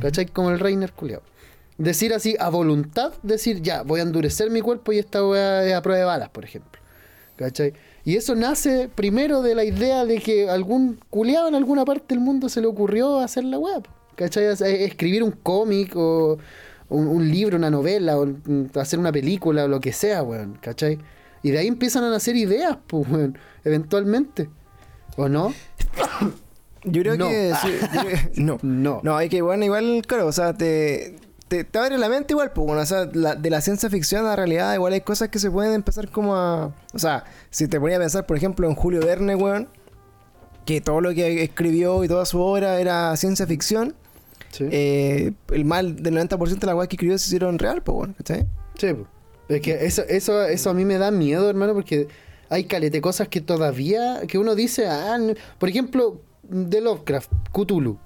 ¿Cachai? 0.00 0.26
Como 0.26 0.50
el 0.50 0.60
Reiner 0.60 0.92
culiao. 0.92 1.20
Decir 1.76 2.14
así, 2.14 2.36
a 2.38 2.48
voluntad, 2.48 3.12
decir, 3.22 3.60
ya, 3.60 3.82
voy 3.82 4.00
a 4.00 4.02
endurecer 4.04 4.50
mi 4.50 4.60
cuerpo 4.62 4.92
y 4.92 4.98
esta 4.98 5.26
weá 5.26 5.64
es 5.66 5.74
a 5.74 5.82
prueba 5.82 5.98
de 5.98 6.04
balas, 6.04 6.28
por 6.30 6.44
ejemplo. 6.44 6.80
¿Cachai? 7.36 7.72
Y 8.04 8.16
eso 8.16 8.34
nace 8.34 8.88
primero 8.94 9.42
de 9.42 9.54
la 9.54 9.64
idea 9.64 10.04
de 10.04 10.18
que 10.20 10.48
algún 10.48 10.98
culiado 11.10 11.48
en 11.48 11.54
alguna 11.54 11.84
parte 11.84 12.14
del 12.14 12.20
mundo 12.20 12.48
se 12.48 12.60
le 12.60 12.66
ocurrió 12.66 13.18
hacer 13.20 13.44
la 13.44 13.58
web. 13.58 13.86
¿Cachai? 14.16 14.44
Es- 14.46 14.60
Escribir 14.62 15.22
un 15.22 15.32
cómic 15.32 15.92
o 15.96 16.38
un, 16.88 17.06
un 17.08 17.28
libro, 17.30 17.56
una 17.56 17.70
novela, 17.70 18.18
o 18.18 18.26
hacer 18.74 18.98
una 18.98 19.12
película 19.12 19.64
o 19.64 19.68
lo 19.68 19.80
que 19.80 19.92
sea, 19.92 20.22
weón. 20.22 20.58
¿Cachai? 20.60 20.98
Y 21.42 21.50
de 21.50 21.58
ahí 21.58 21.66
empiezan 21.68 22.04
a 22.04 22.10
nacer 22.10 22.36
ideas, 22.36 22.76
pues, 22.86 23.08
weón, 23.08 23.38
eventualmente. 23.64 24.48
¿O 25.16 25.28
no? 25.28 25.52
Yo 26.84 27.02
creo 27.02 27.16
No. 27.16 27.28
que 27.28 27.52
sí, 27.62 27.68
yo 27.94 28.00
creo 28.00 28.04
que- 28.04 28.30
no. 28.40 28.58
No. 28.62 29.00
No, 29.02 29.16
hay 29.16 29.28
que, 29.28 29.42
bueno, 29.42 29.64
igual, 29.64 30.02
claro, 30.06 30.26
o 30.26 30.32
sea, 30.32 30.54
te, 30.54 31.16
te, 31.50 31.64
te 31.64 31.78
abre 31.78 31.98
la 31.98 32.08
mente 32.08 32.32
igual, 32.32 32.52
pues, 32.52 32.64
bueno, 32.66 32.80
o 32.80 32.86
sea, 32.86 33.08
la- 33.12 33.34
de 33.34 33.50
la 33.50 33.60
ciencia 33.60 33.90
ficción 33.90 34.24
a 34.24 34.28
la 34.30 34.36
realidad, 34.36 34.72
igual 34.74 34.92
hay 34.94 35.00
cosas 35.02 35.28
que 35.28 35.38
se 35.40 35.50
pueden 35.50 35.74
empezar 35.74 36.08
como 36.10 36.34
a... 36.36 36.66
O 36.94 36.98
sea, 36.98 37.24
si 37.50 37.66
te 37.68 37.78
ponía 37.80 37.96
a 37.96 38.00
pensar, 38.00 38.24
por 38.24 38.36
ejemplo, 38.36 38.68
en 38.68 38.74
Julio 38.76 39.00
Verne, 39.04 39.34
weón, 39.34 39.68
que 40.64 40.80
todo 40.80 41.00
lo 41.00 41.12
que 41.12 41.42
escribió 41.42 42.04
y 42.04 42.08
toda 42.08 42.24
su 42.24 42.40
obra 42.40 42.80
era 42.80 43.16
ciencia 43.16 43.46
ficción, 43.46 43.94
Sí. 44.52 44.66
eh, 44.70 45.32
el 45.52 45.64
mal 45.64 46.02
del 46.02 46.14
90% 46.14 46.58
de 46.60 46.66
las 46.66 46.74
weas 46.76 46.88
que 46.88 46.96
escribió 46.96 47.18
se 47.18 47.26
hicieron 47.26 47.58
real, 47.58 47.82
pues, 47.82 47.94
bueno, 47.96 48.14
¿cachai? 48.16 48.46
Sí, 48.78 48.94
po. 48.94 49.06
es 49.48 49.60
que 49.60 49.84
eso, 49.84 50.02
eso, 50.08 50.44
eso 50.44 50.70
a 50.70 50.74
mí 50.74 50.84
me 50.84 50.98
da 50.98 51.10
miedo, 51.10 51.48
hermano, 51.50 51.72
porque 51.74 52.08
hay 52.48 52.64
calete 52.64 53.00
cosas 53.00 53.28
que 53.28 53.40
todavía, 53.40 54.22
que 54.26 54.38
uno 54.38 54.54
dice, 54.56 54.88
ah, 54.88 55.18
no- 55.18 55.34
por 55.58 55.68
ejemplo, 55.68 56.20
de 56.42 56.80
Lovecraft, 56.80 57.30
Cthulhu, 57.52 57.98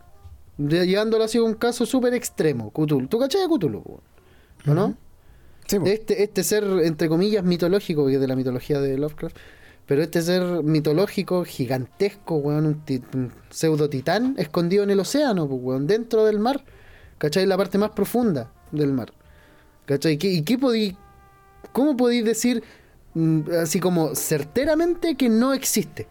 llevándolo 0.58 1.24
así 1.24 1.38
a 1.38 1.42
un 1.42 1.54
caso 1.54 1.86
súper 1.86 2.14
extremo, 2.14 2.70
Cthulhu. 2.70 3.06
¿Tú 3.08 3.18
cachai 3.18 3.42
de 3.42 3.48
Cthulhu? 3.48 3.82
¿O 4.66 4.74
no? 4.74 4.96
Sí. 5.66 5.78
Este, 5.86 6.22
este 6.22 6.44
ser, 6.44 6.64
entre 6.82 7.08
comillas, 7.08 7.42
mitológico, 7.44 8.02
porque 8.02 8.16
es 8.16 8.20
de 8.20 8.28
la 8.28 8.36
mitología 8.36 8.80
de 8.80 8.98
Lovecraft, 8.98 9.36
pero 9.86 10.02
este 10.02 10.20
ser 10.22 10.62
mitológico, 10.62 11.44
gigantesco, 11.44 12.36
weón, 12.36 12.66
un, 12.66 12.82
un 13.14 13.32
pseudo 13.50 13.88
titán 13.88 14.34
escondido 14.38 14.82
en 14.84 14.90
el 14.90 15.00
océano, 15.00 15.44
weón, 15.44 15.86
dentro 15.86 16.24
del 16.24 16.38
mar, 16.38 16.64
¿cachai? 17.18 17.46
La 17.46 17.56
parte 17.56 17.78
más 17.78 17.90
profunda 17.90 18.50
del 18.72 18.92
mar, 18.92 19.12
¿cachai? 19.86 20.18
¿Qué- 20.18 20.32
¿Y 20.32 20.42
qué 20.42 20.58
podí, 20.58 20.96
cómo 21.72 21.96
podéis 21.96 22.24
decir, 22.24 22.62
mm, 23.14 23.40
así 23.62 23.80
como 23.80 24.14
certeramente 24.14 25.16
que 25.16 25.28
no 25.30 25.52
existe? 25.54 26.06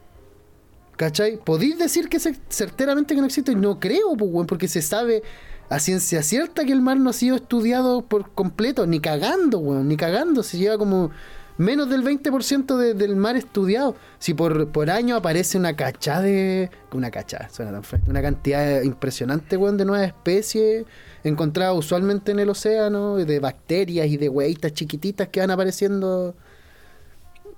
¿Cachai? 0.98 1.38
Podéis 1.44 1.78
decir 1.80 2.08
que 2.10 2.20
se- 2.20 2.38
certeramente 2.50 3.16
que 3.16 3.22
no 3.22 3.28
existe, 3.28 3.56
no 3.56 3.80
creo, 3.80 4.16
pues, 4.18 4.32
weón, 4.32 4.48
porque 4.48 4.68
se 4.68 4.82
sabe 4.82 5.24
a 5.70 5.80
ciencia 5.80 6.22
cierta 6.22 6.66
que 6.66 6.72
el 6.72 6.82
mar 6.82 6.98
no 7.00 7.10
ha 7.10 7.14
sido 7.14 7.36
estudiado 7.36 8.04
por 8.04 8.32
completo, 8.32 8.86
ni 8.86 9.00
cagando, 9.00 9.58
weón, 9.60 9.88
ni 9.88 9.98
cagando. 9.98 10.44
Se 10.44 10.58
lleva 10.58 10.78
como 10.78 11.10
menos 11.58 11.90
del 11.90 12.04
20% 12.04 12.78
de- 12.78 12.94
del 12.94 13.16
mar 13.16 13.36
estudiado. 13.38 13.96
Si 14.20 14.34
por, 14.36 14.72
por 14.72 14.90
año 14.92 15.16
aparece 15.16 15.58
una 15.58 15.76
cachá 15.76 16.22
de. 16.22 16.70
Una 16.92 17.10
cachá, 17.10 17.50
suena 17.50 17.72
tan 17.72 17.84
feo. 17.84 18.00
Una 18.08 18.22
cantidad 18.22 18.82
impresionante, 18.84 19.58
weón, 19.58 19.78
de 19.78 19.86
nuevas 19.86 20.08
especies 20.08 20.86
encontradas 21.24 21.76
usualmente 21.76 22.32
en 22.34 22.40
el 22.40 22.50
océano, 22.50 23.16
de 23.18 23.40
bacterias 23.40 24.08
y 24.08 24.18
de 24.18 24.30
hueitas 24.30 24.74
chiquititas 24.74 25.30
que 25.30 25.40
van 25.40 25.50
apareciendo. 25.52 26.36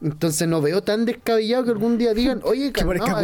Entonces 0.05 0.47
no 0.47 0.61
veo 0.61 0.83
tan 0.83 1.03
descabellado 1.03 1.63
que 1.65 1.71
algún 1.71 1.97
día 1.97 2.13
digan, 2.13 2.39
oye, 2.43 2.71
Que 2.71 2.81
no, 2.99 3.07
aquí-. 3.15 3.23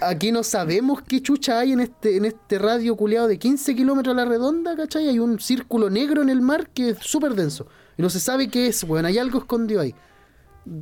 Aquí 0.00 0.30
no 0.32 0.42
sabemos 0.44 1.02
qué 1.02 1.20
chucha 1.20 1.58
hay 1.58 1.72
en 1.72 1.80
este, 1.80 2.16
en 2.16 2.24
este 2.24 2.58
radio 2.58 2.94
culeado 2.96 3.26
de 3.26 3.38
15 3.38 3.74
kilómetros 3.74 4.14
a 4.14 4.16
la 4.16 4.24
redonda, 4.24 4.76
¿cachai? 4.76 5.08
Hay 5.08 5.18
un 5.18 5.40
círculo 5.40 5.90
negro 5.90 6.22
en 6.22 6.28
el 6.30 6.40
mar 6.40 6.68
que 6.70 6.90
es 6.90 6.98
súper 7.00 7.34
denso. 7.34 7.66
Y 7.96 8.02
no 8.02 8.10
se 8.10 8.20
sabe 8.20 8.48
qué 8.48 8.68
es, 8.68 8.84
weón. 8.84 9.06
Hay 9.06 9.18
algo 9.18 9.38
escondido 9.40 9.80
ahí. 9.80 9.92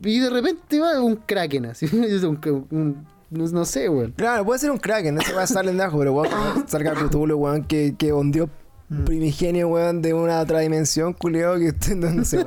Y 0.04 0.18
de 0.20 0.28
repente 0.30 0.80
va 0.80 1.00
un 1.00 1.16
kraken 1.16 1.66
así. 1.66 1.86
Un- 1.92 2.66
un- 2.70 3.06
no, 3.30 3.44
no 3.48 3.64
sé, 3.64 3.88
weón. 3.88 4.12
Claro, 4.12 4.44
puede 4.44 4.60
ser 4.60 4.70
un 4.70 4.78
Kraken, 4.78 5.18
ese 5.18 5.32
va 5.32 5.42
a 5.42 5.46
salir 5.48 5.72
de 5.74 5.82
abajo, 5.82 5.98
pero 5.98 6.12
weón, 6.12 6.28
salga 6.68 6.92
Cthulhu, 6.94 7.36
weón, 7.36 7.64
que, 7.64 7.94
que 7.98 8.12
hundió 8.12 8.48
Mm. 8.88 9.04
primigenio, 9.04 9.66
weón, 9.68 10.00
de 10.00 10.14
una 10.14 10.40
otra 10.40 10.60
dimensión, 10.60 11.12
culiado, 11.12 11.56
que 11.58 11.72
no, 11.96 12.10
no 12.12 12.24
sé. 12.24 12.44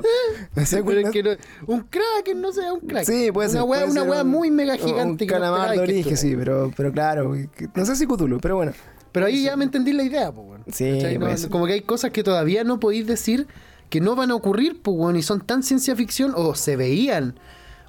No 0.55 0.65
sé, 0.65 0.81
Pero 0.83 0.99
es 1.01 1.09
que 1.11 1.21
no- 1.23 1.31
un 1.67 1.81
kraken, 1.81 2.39
no 2.39 2.53
sé, 2.53 2.71
un 2.71 2.79
kraken. 2.79 3.05
Sí, 3.05 3.31
puede 3.31 3.49
ser. 3.49 3.57
Una 3.57 3.65
weá, 3.65 3.79
puede 3.81 3.91
una 3.91 4.01
ser 4.01 4.09
weá 4.09 4.21
un- 4.23 4.29
muy 4.29 4.49
mega 4.51 4.73
un- 4.73 4.79
gigante. 4.79 5.23
Un 5.25 5.27
no 5.29 5.33
calamar 5.33 5.71
de 5.71 5.79
origen, 5.79 6.15
sí, 6.17 6.35
pero, 6.37 6.71
pero 6.77 6.91
claro, 6.93 7.33
que- 7.55 7.67
no 7.75 7.85
sé 7.85 7.95
si 7.97 8.05
Cthulhu, 8.07 8.39
pero 8.39 8.55
bueno. 8.55 8.71
Pero 9.11 9.25
ahí 9.25 9.43
ya 9.43 9.55
me 9.57 9.65
entendí 9.65 9.91
la 9.91 10.03
idea, 10.03 10.31
pues, 10.31 10.47
weón. 10.47 10.63
Sí. 10.71 11.17
No, 11.17 11.35
ser. 11.37 11.49
como 11.49 11.65
que 11.65 11.73
hay 11.73 11.81
cosas 11.81 12.11
que 12.11 12.23
todavía 12.23 12.63
no 12.63 12.79
podéis 12.79 13.05
decir 13.07 13.47
que 13.89 13.99
no 13.99 14.15
van 14.15 14.31
a 14.31 14.35
ocurrir, 14.35 14.81
pues, 14.81 14.95
weón, 14.97 15.15
y 15.17 15.23
son 15.23 15.41
tan 15.41 15.61
ciencia 15.63 15.95
ficción, 15.95 16.31
o 16.35 16.53
se 16.55 16.75
veían, 16.77 17.37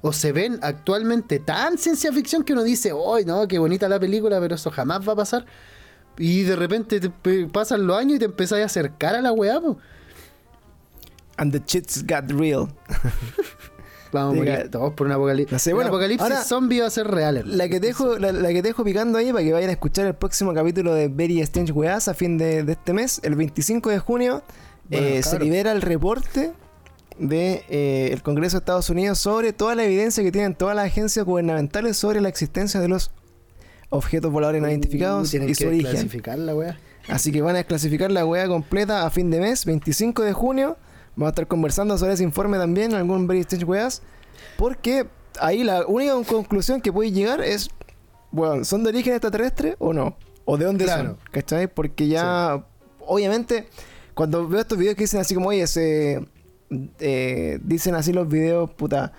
o 0.01 0.11
se 0.13 0.31
ven 0.31 0.57
actualmente 0.63 1.37
tan 1.39 1.77
ciencia 1.77 2.11
ficción 2.11 2.43
que 2.43 2.53
uno 2.53 2.63
dice, 2.63 2.91
¡ay, 3.15 3.23
no, 3.23 3.47
qué 3.47 3.59
bonita 3.59 3.87
la 3.87 3.99
película, 3.99 4.39
pero 4.41 4.55
eso 4.55 4.71
jamás 4.71 5.07
va 5.07 5.13
a 5.13 5.15
pasar! 5.15 5.45
Y 6.17 6.43
de 6.43 6.55
repente 6.55 6.99
te 6.99 7.09
pasan 7.47 7.87
los 7.87 7.97
años 7.97 8.17
y 8.17 8.19
te 8.19 8.25
empezás 8.25 8.59
a 8.59 8.65
acercar 8.65 9.15
a 9.15 9.21
la 9.21 9.31
weá, 9.31 9.59
pues. 9.59 9.77
And 11.37 11.51
the 11.51 11.61
shits 11.65 12.03
got 12.05 12.29
real. 12.31 12.67
Vamos 14.11 14.33
a 14.33 14.37
morir 14.37 14.69
todos 14.69 14.93
por 14.93 15.07
un 15.07 15.13
apocalipsis. 15.13 15.53
No 15.53 15.59
sé, 15.59 15.69
El 15.69 15.75
bueno, 15.75 15.87
apocalipsis 15.87 16.21
ahora- 16.23 16.43
zombie 16.43 16.81
va 16.81 16.87
a 16.87 16.89
ser 16.89 17.07
real. 17.07 17.43
La 17.45 17.69
que, 17.69 17.79
te 17.79 17.87
dejo, 17.87 18.17
la, 18.19 18.33
la 18.33 18.49
que 18.49 18.61
dejo 18.61 18.83
picando 18.83 19.17
ahí 19.17 19.31
para 19.31 19.43
que 19.43 19.53
vayan 19.53 19.69
a 19.69 19.73
escuchar 19.73 20.05
el 20.05 20.15
próximo 20.15 20.53
capítulo 20.53 20.93
de 20.93 21.07
Very 21.07 21.39
Strange 21.41 21.71
Weas 21.71 22.09
a 22.09 22.13
fin 22.13 22.37
de, 22.37 22.63
de 22.63 22.73
este 22.73 22.91
mes, 22.91 23.21
el 23.23 23.35
25 23.35 23.89
de 23.89 23.99
junio, 23.99 24.43
Bueno, 24.89 25.07
eh, 25.07 25.23
se 25.23 25.39
libera 25.39 25.71
el 25.71 25.81
reporte 25.81 26.51
del 27.17 27.61
el 27.69 28.21
Congreso 28.21 28.57
de 28.57 28.59
Estados 28.59 28.89
Unidos 28.89 29.17
sobre 29.19 29.53
toda 29.53 29.75
la 29.75 29.85
evidencia 29.85 30.23
que 30.23 30.31
tienen 30.31 30.55
todas 30.55 30.75
las 30.75 30.85
agencias 30.87 31.25
gubernamentales 31.25 31.95
sobre 31.95 32.19
la 32.19 32.27
existencia 32.27 32.81
de 32.81 32.89
los 32.89 33.11
objetos 33.91 34.31
voladores 34.31 34.61
no 34.61 34.67
identificados 34.69 35.31
y 35.33 35.53
su 35.53 35.67
origen. 35.67 35.91
clasificar 35.91 36.39
la. 36.39 36.79
Así 37.07 37.31
que 37.31 37.41
van 37.41 37.55
a 37.55 37.59
desclasificar 37.59 38.11
la 38.11 38.25
wea 38.25 38.47
completa 38.47 39.05
a 39.05 39.09
fin 39.11 39.29
de 39.29 39.39
mes, 39.39 39.65
25 39.65 40.23
de 40.23 40.33
junio. 40.33 40.77
Vamos 41.15 41.27
a 41.27 41.31
estar 41.31 41.47
conversando 41.47 41.97
sobre 41.97 42.13
ese 42.13 42.23
informe 42.23 42.57
también, 42.57 42.93
algún 42.95 43.27
Very 43.27 43.41
Strange 43.41 43.65
Weas. 43.65 44.01
Porque 44.57 45.07
ahí 45.39 45.63
la 45.63 45.85
única 45.85 46.13
conclusión 46.23 46.81
que 46.81 46.91
puede 46.91 47.11
llegar 47.11 47.41
es, 47.41 47.69
bueno, 48.31 48.63
¿son 48.63 48.83
de 48.83 48.89
origen 48.89 49.13
extraterrestre 49.13 49.75
o 49.77 49.93
no? 49.93 50.15
¿O 50.45 50.57
de 50.57 50.65
dónde 50.65 50.85
Claro. 50.85 51.03
son? 51.09 51.17
¿Cachai? 51.31 51.67
Porque 51.67 52.07
ya, 52.07 52.65
obviamente, 53.05 53.67
cuando 54.13 54.47
veo 54.47 54.61
estos 54.61 54.77
videos 54.77 54.95
que 54.95 55.03
dicen 55.03 55.19
así 55.19 55.35
como, 55.35 55.49
oye, 55.49 55.67
se, 55.67 56.25
eh, 56.99 57.59
dicen 57.63 57.95
así 57.95 58.13
los 58.13 58.27
videos, 58.29 58.71
puta, 58.71 59.11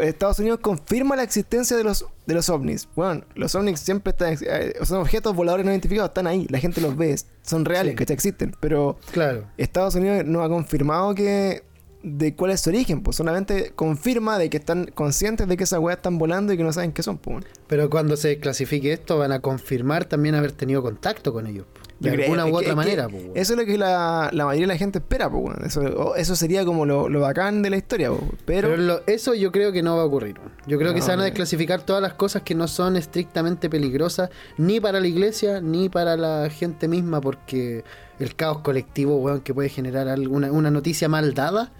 Estados 0.00 0.38
Unidos 0.38 0.60
confirma 0.60 1.16
la 1.16 1.22
existencia 1.22 1.76
de 1.76 1.84
los, 1.84 2.06
de 2.26 2.34
los 2.34 2.48
ovnis. 2.48 2.88
Bueno, 2.96 3.22
los 3.34 3.54
ovnis 3.54 3.80
siempre 3.80 4.10
están, 4.10 4.36
eh, 4.40 4.74
son 4.84 5.00
objetos 5.00 5.34
voladores 5.34 5.64
no 5.66 5.72
identificados, 5.72 6.10
están 6.10 6.26
ahí, 6.26 6.46
la 6.50 6.58
gente 6.58 6.80
los 6.80 6.96
ve, 6.96 7.16
son 7.42 7.64
reales, 7.64 7.94
Sí. 7.98 8.04
que 8.04 8.12
existen, 8.12 8.54
pero 8.60 8.98
Claro. 9.12 9.44
Estados 9.56 9.94
Unidos 9.94 10.24
no 10.26 10.42
ha 10.42 10.48
confirmado 10.48 11.14
que 11.14 11.62
de 12.02 12.34
cuál 12.36 12.52
es 12.52 12.60
su 12.60 12.70
origen, 12.70 13.02
pues 13.02 13.16
solamente 13.16 13.72
confirma 13.74 14.38
de 14.38 14.48
que 14.50 14.56
están 14.56 14.86
conscientes 14.94 15.48
de 15.48 15.56
que 15.56 15.64
esas 15.64 15.80
weas 15.80 15.96
están 15.98 16.16
volando 16.16 16.52
y 16.52 16.56
que 16.56 16.62
no 16.62 16.72
saben 16.72 16.92
qué 16.92 17.02
son, 17.02 17.18
pues. 17.18 17.44
Pero 17.66 17.90
cuando 17.90 18.16
se 18.16 18.38
clasifique 18.38 18.92
esto, 18.92 19.18
van 19.18 19.32
a 19.32 19.40
confirmar 19.40 20.04
también 20.04 20.34
haber 20.36 20.52
tenido 20.52 20.80
contacto 20.82 21.32
con 21.32 21.46
ellos. 21.48 21.66
po. 21.66 21.87
De 22.00 22.16
Yo 22.16 22.22
alguna 22.22 22.46
es 22.46 22.52
u 22.52 22.56
otra 22.56 22.68
que 22.70 22.74
manera. 22.76 23.08
Eso 23.34 23.52
es 23.54 23.58
lo 23.58 23.64
que 23.66 23.76
la, 23.76 24.30
la 24.32 24.44
mayoría 24.44 24.68
de 24.68 24.72
la 24.74 24.78
gente 24.78 24.98
espera, 24.98 25.28
pues. 25.28 25.56
Eso, 25.66 26.14
eso 26.14 26.36
sería 26.36 26.64
como 26.64 26.86
lo, 26.86 27.08
lo 27.08 27.20
bacán 27.20 27.60
de 27.62 27.70
la 27.70 27.76
historia, 27.76 28.10
pues. 28.10 28.22
Pero, 28.44 28.68
Pero 28.68 28.82
lo- 28.82 29.00
eso 29.08 29.34
yo 29.34 29.50
creo 29.50 29.72
que 29.72 29.82
no 29.82 29.96
va 29.96 30.02
a 30.02 30.04
ocurrir. 30.04 30.36
Yo 30.68 30.78
creo 30.78 30.94
que 30.94 31.02
se 31.02 31.10
van 31.10 31.20
a 31.20 31.24
desclasificar 31.24 31.82
todas 31.82 32.00
las 32.00 32.14
cosas 32.14 32.42
que 32.42 32.54
no 32.54 32.68
son 32.68 32.96
estrictamente 32.96 33.68
peligrosas, 33.68 34.30
ni 34.58 34.78
para 34.78 35.00
la 35.00 35.08
iglesia, 35.08 35.60
ni 35.60 35.88
para 35.88 36.16
la 36.16 36.48
gente 36.50 36.86
misma, 36.86 37.20
porque 37.20 37.82
el 38.20 38.36
caos 38.36 38.58
colectivo, 38.58 39.16
weón, 39.16 39.40
que 39.40 39.52
puede 39.52 39.68
generar 39.68 40.06
alguna 40.08 40.52
una 40.52 40.70
noticia 40.70 41.08
mal 41.08 41.34
dada, 41.34 41.72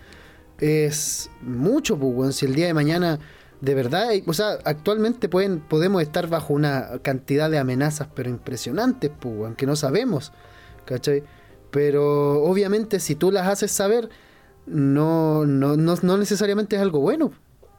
es 0.59 1.31
mucho, 1.43 1.97
pues, 1.97 2.12
weón. 2.15 2.32
Si 2.32 2.47
el 2.47 2.55
día 2.55 2.66
de 2.66 2.74
mañana, 2.74 3.19
de 3.60 3.74
verdad, 3.74 4.10
o 4.26 4.32
sea, 4.32 4.59
actualmente 4.64 5.28
pueden, 5.28 5.60
podemos 5.60 6.02
estar 6.02 6.28
bajo 6.28 6.55
una 6.55 7.01
cantidad 7.02 7.51
de 7.51 7.59
amenazas, 7.59 8.09
pero 8.14 8.30
impresionantes, 8.30 9.10
pues, 9.18 9.35
weón, 9.36 9.56
que 9.56 9.66
no 9.66 9.74
sabemos, 9.76 10.32
¿cachai? 10.85 11.24
Pero 11.70 12.43
obviamente 12.44 13.01
si 13.01 13.14
tú 13.14 13.30
las 13.32 13.48
haces 13.48 13.72
saber, 13.72 14.09
no, 14.66 15.44
no, 15.44 15.76
no, 15.76 15.94
no 16.01 16.18
necesariamente 16.18 16.76
es 16.76 16.82
algo 16.82 17.01
bueno. 17.01 17.32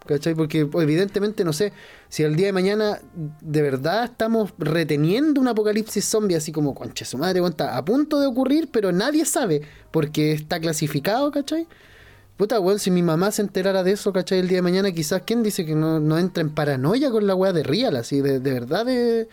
¿Cachai? 0.05 0.33
Porque 0.33 0.67
evidentemente, 0.73 1.43
no 1.43 1.53
sé, 1.53 1.71
si 2.07 2.23
el 2.23 2.35
día 2.35 2.47
de 2.47 2.53
mañana 2.53 2.99
de 3.41 3.61
verdad 3.61 4.05
estamos 4.05 4.53
reteniendo 4.57 5.39
un 5.39 5.49
apocalipsis 5.49 6.03
zombie 6.03 6.35
así 6.35 6.51
como, 6.51 6.73
concha 6.73 7.05
su 7.05 7.17
madre, 7.17 7.45
está 7.45 7.77
a 7.77 7.85
punto 7.85 8.19
de 8.19 8.25
ocurrir, 8.25 8.69
pero 8.71 8.91
nadie 8.91 9.25
sabe 9.25 9.61
porque 9.91 10.31
está 10.31 10.59
clasificado, 10.59 11.29
¿cachai? 11.29 11.67
Puta, 12.39 12.57
weón, 12.61 12.79
si 12.79 12.89
mi 12.89 13.03
mamá 13.03 13.31
se 13.31 13.41
enterara 13.41 13.83
de 13.83 13.91
eso, 13.91 14.13
¿cachai? 14.13 14.39
El 14.39 14.47
día 14.47 14.59
de 14.59 14.61
mañana 14.61 14.93
quizás, 14.93 15.23
¿quién 15.25 15.43
dice 15.43 15.65
que 15.65 15.75
no, 15.75 15.99
no 15.99 16.17
entra 16.17 16.39
en 16.39 16.49
paranoia 16.51 17.11
con 17.11 17.27
la 17.27 17.35
weá 17.35 17.51
de 17.51 17.63
real, 17.63 17.97
así, 17.97 18.21
de, 18.21 18.39
de 18.39 18.53
verdad 18.53 18.85
de, 18.85 19.27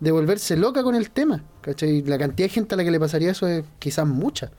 de 0.00 0.10
volverse 0.10 0.56
loca 0.56 0.82
con 0.82 0.94
el 0.94 1.10
tema, 1.10 1.44
¿cachai? 1.60 2.00
La 2.04 2.16
cantidad 2.16 2.46
de 2.48 2.54
gente 2.54 2.74
a 2.74 2.78
la 2.78 2.84
que 2.84 2.90
le 2.90 2.98
pasaría 2.98 3.32
eso 3.32 3.46
es 3.46 3.62
quizás 3.78 4.06
mucha. 4.06 4.52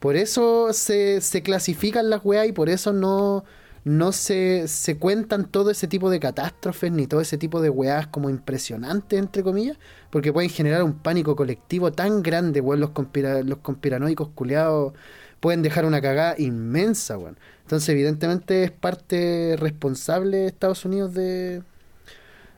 Por 0.00 0.16
eso 0.16 0.72
se, 0.72 1.20
se 1.20 1.42
clasifican 1.42 2.10
las 2.10 2.22
weas 2.24 2.48
y 2.48 2.52
por 2.52 2.70
eso 2.70 2.92
no, 2.94 3.44
no 3.84 4.12
se, 4.12 4.68
se 4.68 4.98
cuentan 4.98 5.46
todo 5.50 5.70
ese 5.70 5.88
tipo 5.88 6.10
de 6.10 6.20
catástrofes 6.20 6.92
ni 6.92 7.06
todo 7.06 7.20
ese 7.20 7.38
tipo 7.38 7.60
de 7.62 7.70
weas 7.70 8.06
como 8.08 8.30
impresionantes, 8.30 9.18
entre 9.18 9.42
comillas, 9.42 9.78
porque 10.10 10.32
pueden 10.32 10.50
generar 10.50 10.82
un 10.84 10.94
pánico 10.94 11.36
colectivo 11.36 11.92
tan 11.92 12.22
grande, 12.22 12.60
weón. 12.62 12.80
Los, 12.80 12.90
conspira- 12.92 13.42
los 13.44 13.58
conspiranoicos 13.58 14.28
culeados 14.34 14.94
pueden 15.46 15.62
dejar 15.62 15.84
una 15.84 16.00
cagada 16.00 16.34
inmensa, 16.38 17.16
weón. 17.16 17.38
Entonces, 17.62 17.88
evidentemente, 17.90 18.64
es 18.64 18.72
parte 18.72 19.54
responsable 19.56 20.38
de 20.38 20.46
Estados 20.48 20.84
Unidos 20.84 21.14
de, 21.14 21.62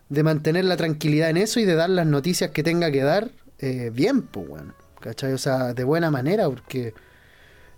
de 0.08 0.22
mantener 0.22 0.64
la 0.64 0.78
tranquilidad 0.78 1.28
en 1.28 1.36
eso 1.36 1.60
y 1.60 1.66
de 1.66 1.74
dar 1.74 1.90
las 1.90 2.06
noticias 2.06 2.50
que 2.50 2.62
tenga 2.62 2.90
que 2.90 3.02
dar 3.02 3.30
eh, 3.58 3.90
bien, 3.92 4.22
pues, 4.22 4.48
weón. 4.48 4.72
¿Cachai? 5.00 5.34
O 5.34 5.38
sea, 5.38 5.74
de 5.74 5.84
buena 5.84 6.10
manera, 6.10 6.48
porque 6.48 6.94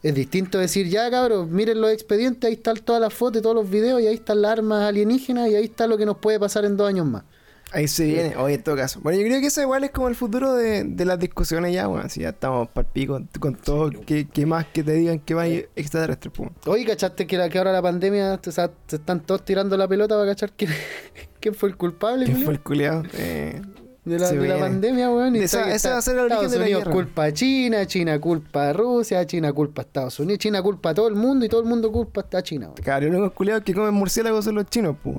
es 0.01 0.15
distinto 0.15 0.59
decir, 0.59 0.87
ya 0.87 1.11
cabros, 1.11 1.49
miren 1.49 1.81
los 1.81 1.91
expedientes, 1.91 2.47
ahí 2.47 2.55
están 2.55 2.77
todas 2.77 3.03
las 3.03 3.13
fotos, 3.13 3.43
todos 3.43 3.57
los 3.57 3.69
videos, 3.69 4.01
y 4.01 4.07
ahí 4.07 4.15
están 4.15 4.41
las 4.41 4.53
armas 4.53 4.85
alienígenas, 4.85 5.51
y 5.51 5.57
ahí 5.57 5.65
está 5.65 5.89
lo 5.89 5.99
que 5.99 6.07
nos 6.07 6.19
puede 6.19 6.39
pasar 6.39 6.65
en 6.65 6.77
dos 6.77 6.89
años 6.89 7.07
más. 7.07 7.25
Ahí 7.73 7.89
se 7.89 8.05
viene, 8.05 8.37
oye, 8.37 8.55
en 8.57 8.63
todo 8.63 8.77
caso. 8.77 9.01
Bueno, 9.03 9.19
yo 9.21 9.27
creo 9.27 9.41
que 9.41 9.47
eso 9.47 9.61
igual 9.63 9.85
es 9.85 9.91
como 9.91 10.09
el 10.09 10.15
futuro 10.15 10.55
de, 10.55 10.85
de 10.85 11.05
las 11.05 11.19
discusiones 11.19 11.73
ya, 11.73 11.89
weón. 11.89 12.09
Si 12.11 12.21
ya 12.21 12.31
estamos 12.31 12.69
para 12.69 12.89
pico 12.89 13.21
con 13.39 13.55
todo, 13.55 13.91
que, 13.91 14.29
que 14.29 14.47
más 14.47 14.67
que 14.67 14.83
te 14.83 14.93
digan 14.93 15.19
que 15.21 15.35
va 15.35 15.47
extraterrestre, 15.47 16.31
pues. 16.31 16.51
Oye, 16.67 16.85
¿cachaste 16.85 17.27
que, 17.27 17.37
la, 17.39 17.49
que 17.49 17.59
ahora 17.59 17.73
la 17.73 17.83
pandemia, 17.83 18.41
o 18.47 18.51
sea, 18.51 18.71
se 18.87 18.97
están 18.97 19.21
todos 19.21 19.45
tirando 19.45 19.77
la 19.77 19.87
pelota 19.89 20.15
para 20.17 20.27
cachar 20.31 20.53
quién, 20.53 20.71
quién 21.41 21.55
fue 21.55 21.69
el 21.69 21.77
culpable? 21.77 22.25
¿Quién 22.27 22.43
fue 22.43 22.55
el 22.55 22.61
culiado? 22.61 23.03
Eh, 23.15 23.61
de 24.03 24.19
la, 24.19 24.33
de 24.33 24.49
la 24.49 24.59
pandemia, 24.59 25.11
weón. 25.11 25.37
y 25.37 25.41
Esa- 25.41 25.73
está 25.75 25.91
va 25.91 25.99
a 25.99 26.03
ser 26.03 26.15
el 26.15 26.21
origen 26.21 26.37
Estados 26.47 26.53
de 26.53 26.59
la 26.59 26.65
Unidos 26.65 26.81
guerra. 26.85 26.93
culpa 26.95 27.25
a 27.25 27.33
China, 27.33 27.87
China 27.87 28.19
culpa 28.19 28.69
a 28.71 28.73
Rusia, 28.73 29.27
China 29.27 29.53
culpa 29.53 29.83
a 29.83 29.85
Estados 29.85 30.19
Unidos, 30.21 30.39
China 30.39 30.63
culpa 30.63 30.91
a 30.91 30.95
todo 30.95 31.07
el 31.07 31.15
mundo 31.15 31.45
y 31.45 31.49
todo 31.51 31.61
el 31.61 31.67
mundo 31.69 31.93
culpa 31.93 32.25
a 32.33 32.43
China, 32.43 32.67
weón. 32.69 32.77
Claro, 32.83 33.07
los 33.07 33.15
únicos 33.17 33.33
culiados 33.35 33.63
que 33.63 33.75
comen 33.75 33.93
murciélagos 33.95 34.47
son 34.47 34.55
los 34.55 34.65
chinos, 34.67 34.97
pues. 35.03 35.17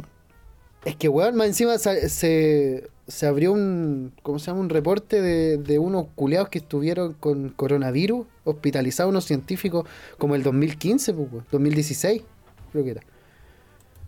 Es 0.86 0.95
que, 0.95 1.08
weón, 1.10 1.36
más 1.36 1.48
encima 1.48 1.78
se, 1.78 2.10
se, 2.10 2.90
se 3.08 3.28
abrió 3.28 3.52
un, 3.53 4.14
¿cómo 4.24 4.40
se 4.40 4.48
llama? 4.48 4.62
Un 4.62 4.70
reporte 4.70 5.22
de, 5.22 5.58
de 5.58 5.78
unos 5.80 6.08
culeados 6.16 6.49
que 6.49 6.58
estuvieron 6.60 7.14
con 7.14 7.49
coronavirus, 7.49 8.26
hospitalizados 8.45 9.10
unos 9.12 9.26
científicos 9.26 9.86
como 10.18 10.34
el 10.36 10.44
2015, 10.44 11.14
pues, 11.14 11.28
weón, 11.32 11.45
2016, 11.52 12.24
creo 12.72 12.84
que 12.84 12.91
era. 12.91 13.02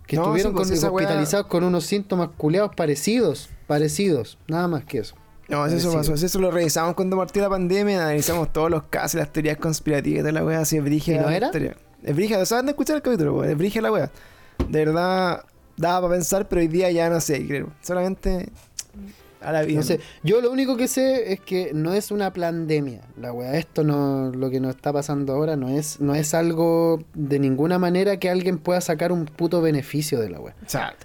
Que 0.07 0.15
No, 0.17 0.23
estuvieron 0.23 0.51
sí, 0.51 0.55
pues, 0.57 0.67
con- 0.69 0.77
esa 0.77 0.87
weá- 0.91 0.93
hospitalizados 1.03 1.47
con 1.47 1.63
unos 1.63 1.85
síntomas 1.85 2.29
culeados 2.37 2.75
parecidos, 2.75 3.49
parecidos, 3.67 4.37
nada 4.47 4.67
más 4.67 4.83
que 4.85 4.97
eso. 4.99 5.15
No, 5.49 5.65
eso 5.67 5.91
pasó. 5.93 6.13
Eso 6.15 6.39
lo 6.39 6.49
revisamos 6.51 6.95
cuando 6.95 7.17
partió 7.17 7.41
la 7.41 7.49
pandemia. 7.49 8.01
Analizamos 8.01 8.51
todos 8.51 8.71
los 8.71 8.83
casos, 8.83 9.19
las 9.19 9.31
teorías 9.31 9.57
conspirativas 9.57 10.23
de 10.23 10.31
la 10.31 10.43
wea. 10.43 10.61
Así 10.61 10.77
es 10.77 10.83
brígida 10.83 11.17
¿Y 11.17 11.19
no 11.19 11.29
era? 11.29 11.51
Es 12.01 12.15
brígida. 12.15 12.39
O 12.39 12.45
sea, 12.45 12.61
de 12.63 12.69
escuchar 12.71 12.95
el 12.95 13.01
capítulo, 13.01 13.35
weón. 13.35 13.49
Es 13.51 13.57
brígida 13.57 13.81
la 13.83 13.91
wea. 13.91 14.11
De 14.69 14.85
verdad, 14.85 15.43
daba 15.77 16.07
para 16.07 16.15
pensar, 16.15 16.47
pero 16.47 16.61
hoy 16.61 16.67
día 16.67 16.91
ya 16.91 17.09
no 17.09 17.19
sé, 17.19 17.45
creo. 17.45 17.71
Solamente 17.81 18.49
a 19.41 19.51
la 19.51 19.63
vida. 19.63 19.77
No 19.77 19.83
sé, 19.83 19.99
yo 20.23 20.41
lo 20.41 20.51
único 20.51 20.77
que 20.77 20.87
sé 20.87 21.33
es 21.33 21.39
que 21.39 21.71
no 21.73 21.93
es 21.93 22.11
una 22.11 22.31
pandemia, 22.33 23.01
la 23.19 23.31
weá. 23.31 23.57
Esto 23.57 23.83
no, 23.83 24.31
lo 24.31 24.49
que 24.49 24.59
nos 24.59 24.75
está 24.75 24.93
pasando 24.93 25.33
ahora 25.33 25.55
no 25.55 25.69
es, 25.69 25.99
no 25.99 26.15
es 26.15 26.33
algo 26.33 27.03
de 27.13 27.39
ninguna 27.39 27.77
manera 27.79 28.17
que 28.17 28.29
alguien 28.29 28.57
pueda 28.57 28.81
sacar 28.81 29.11
un 29.11 29.25
puto 29.25 29.61
beneficio 29.61 30.19
de 30.19 30.29
la 30.29 30.39
weá. 30.39 30.55
O 30.65 30.69
sea, 30.69 30.95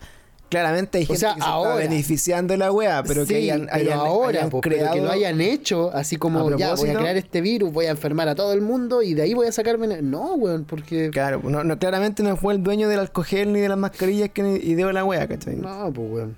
claramente 0.49 0.99
hay 0.99 1.05
O 1.05 1.07
gente 1.09 1.20
sea, 1.20 1.35
que 1.35 1.43
se 1.43 1.47
está 1.49 1.75
beneficiando 1.75 2.53
de 2.53 2.59
la 2.59 2.73
weá, 2.73 3.03
pero 3.03 3.25
Sí, 3.25 3.35
que 3.35 3.37
hayan, 3.37 3.69
pero 3.73 3.95
ahora, 3.95 4.39
hayan 4.39 4.51
pues, 4.51 4.62
pero 4.62 4.77
creado... 4.77 4.95
que 4.95 5.01
lo 5.03 5.11
hayan 5.11 5.41
hecho, 5.41 5.91
así 5.95 6.16
como 6.16 6.57
ya 6.57 6.75
voy 6.75 6.91
a 6.91 6.95
crear 6.95 7.16
este 7.16 7.41
virus, 7.41 7.73
voy 7.73 7.87
a 7.87 7.91
enfermar 7.91 8.29
a 8.29 8.35
todo 8.35 8.53
el 8.53 8.61
mundo 8.61 9.03
y 9.03 9.15
de 9.15 9.23
ahí 9.23 9.35
voy 9.35 9.47
a 9.47 9.53
sacarme. 9.53 10.03
No, 10.03 10.35
weón, 10.35 10.65
porque. 10.65 11.11
Claro, 11.11 11.41
no, 11.45 11.65
no, 11.65 11.79
claramente 11.79 12.23
no 12.23 12.37
fue 12.37 12.55
el 12.55 12.62
dueño 12.62 12.89
del 12.89 13.01
alcohol 13.01 13.53
ni 13.53 13.61
de 13.61 13.69
las 13.69 13.79
mascarillas 13.79 14.31
que 14.31 14.43
ideó 14.62 14.93
la 14.93 15.05
weá, 15.05 15.27
¿cachai? 15.27 15.57
No, 15.57 15.93
pues, 15.93 16.11
weón. 16.11 16.37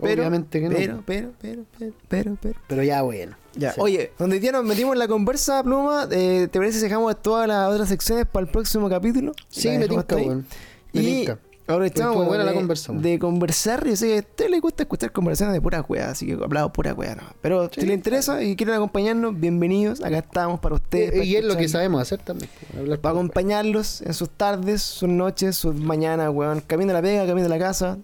Pero, 0.00 0.22
Obviamente 0.22 0.60
que 0.60 0.68
no. 0.68 0.76
Pero, 0.76 1.02
pero, 1.04 1.30
pero, 1.40 1.64
pero, 1.76 1.92
pero, 2.08 2.36
pero. 2.40 2.60
Pero 2.68 2.82
ya, 2.84 3.02
bueno. 3.02 3.36
Ya. 3.56 3.72
Sí. 3.72 3.80
Oye, 3.80 4.12
donde 4.16 4.38
día 4.38 4.52
nos 4.52 4.64
metimos 4.64 4.92
en 4.92 5.00
la 5.00 5.08
conversa, 5.08 5.62
Pluma, 5.64 6.06
eh, 6.12 6.46
¿te 6.50 6.58
parece 6.58 6.78
si 6.78 6.84
dejamos 6.84 7.20
todas 7.20 7.48
las 7.48 7.72
otras 7.72 7.88
secciones 7.88 8.26
para 8.26 8.46
el 8.46 8.52
próximo 8.52 8.88
capítulo? 8.88 9.32
Sí, 9.48 9.68
me 9.76 9.88
tinca, 9.88 10.14
weón. 10.14 10.46
Me 10.92 11.02
Y 11.02 11.04
tinca. 11.04 11.38
Estuvo 11.68 12.24
buena 12.24 12.44
de, 12.44 12.52
la 12.54 13.18
conversar. 13.18 13.86
Yo 13.86 13.94
sé 13.94 14.06
que 14.06 14.16
a 14.16 14.18
usted 14.20 14.48
le 14.48 14.58
gusta 14.58 14.84
escuchar 14.84 15.12
conversaciones 15.12 15.52
de 15.52 15.60
pura 15.60 15.84
weá, 15.86 16.08
así 16.08 16.24
que 16.24 16.32
hablado 16.32 16.72
pura 16.72 16.94
weá, 16.94 17.14
no. 17.14 17.24
Pero 17.42 17.68
si 17.70 17.84
le 17.84 17.92
interesa 17.92 18.42
y 18.42 18.56
quieren 18.56 18.76
acompañarnos, 18.76 19.38
bienvenidos. 19.38 20.02
Acá 20.02 20.20
estamos 20.20 20.60
para 20.60 20.76
ustedes. 20.76 21.10
Para 21.10 21.24
y 21.24 21.36
es 21.36 21.44
lo 21.44 21.58
que 21.58 21.68
sabemos 21.68 22.00
hacer 22.00 22.20
también. 22.20 22.50
pues, 22.58 22.80
hablar 22.80 23.00
Para 23.00 23.12
acompañarlos 23.12 24.00
en 24.00 24.14
sus 24.14 24.30
tardes, 24.30 24.80
sus 24.80 25.10
noches, 25.10 25.56
sus 25.56 25.74
mañanas, 25.74 26.30
weón. 26.32 26.62
Camino 26.62 26.92
a 26.92 26.94
la 26.94 27.02
pega, 27.02 27.26
camino 27.26 27.44
a 27.44 27.50
la 27.50 27.58
casa, 27.58 27.98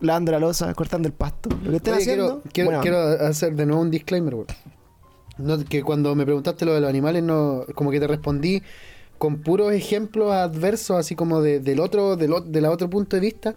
lavando 0.00 0.32
la 0.32 0.38
losa, 0.38 0.74
cortando 0.74 1.08
el 1.08 1.14
pasto. 1.14 1.48
Lo 1.64 1.70
que 1.70 1.76
estén 1.78 1.94
Oye, 1.94 2.02
haciendo. 2.02 2.42
quiero, 2.52 2.82
quiero, 2.82 2.98
hacer 2.98 3.54
de 3.54 3.64
nuevo 3.64 3.80
un 3.80 3.90
disclaimer, 3.90 4.34
weón. 4.34 4.46
No, 5.38 5.64
que 5.64 5.82
cuando 5.82 6.14
me 6.14 6.26
preguntaste 6.26 6.66
lo 6.66 6.74
de 6.74 6.82
los 6.82 6.90
animales, 6.90 7.22
no, 7.22 7.64
como 7.74 7.90
que 7.90 7.98
te 7.98 8.06
respondí 8.06 8.62
con 9.20 9.42
puros 9.42 9.70
ejemplos 9.74 10.32
adversos, 10.32 10.96
así 10.96 11.14
como 11.14 11.42
de, 11.42 11.60
del 11.60 11.78
otro, 11.78 12.16
del, 12.16 12.32
o- 12.32 12.40
de 12.40 12.60
la 12.62 12.70
otro 12.70 12.88
punto 12.88 13.16
de 13.16 13.20
vista. 13.20 13.54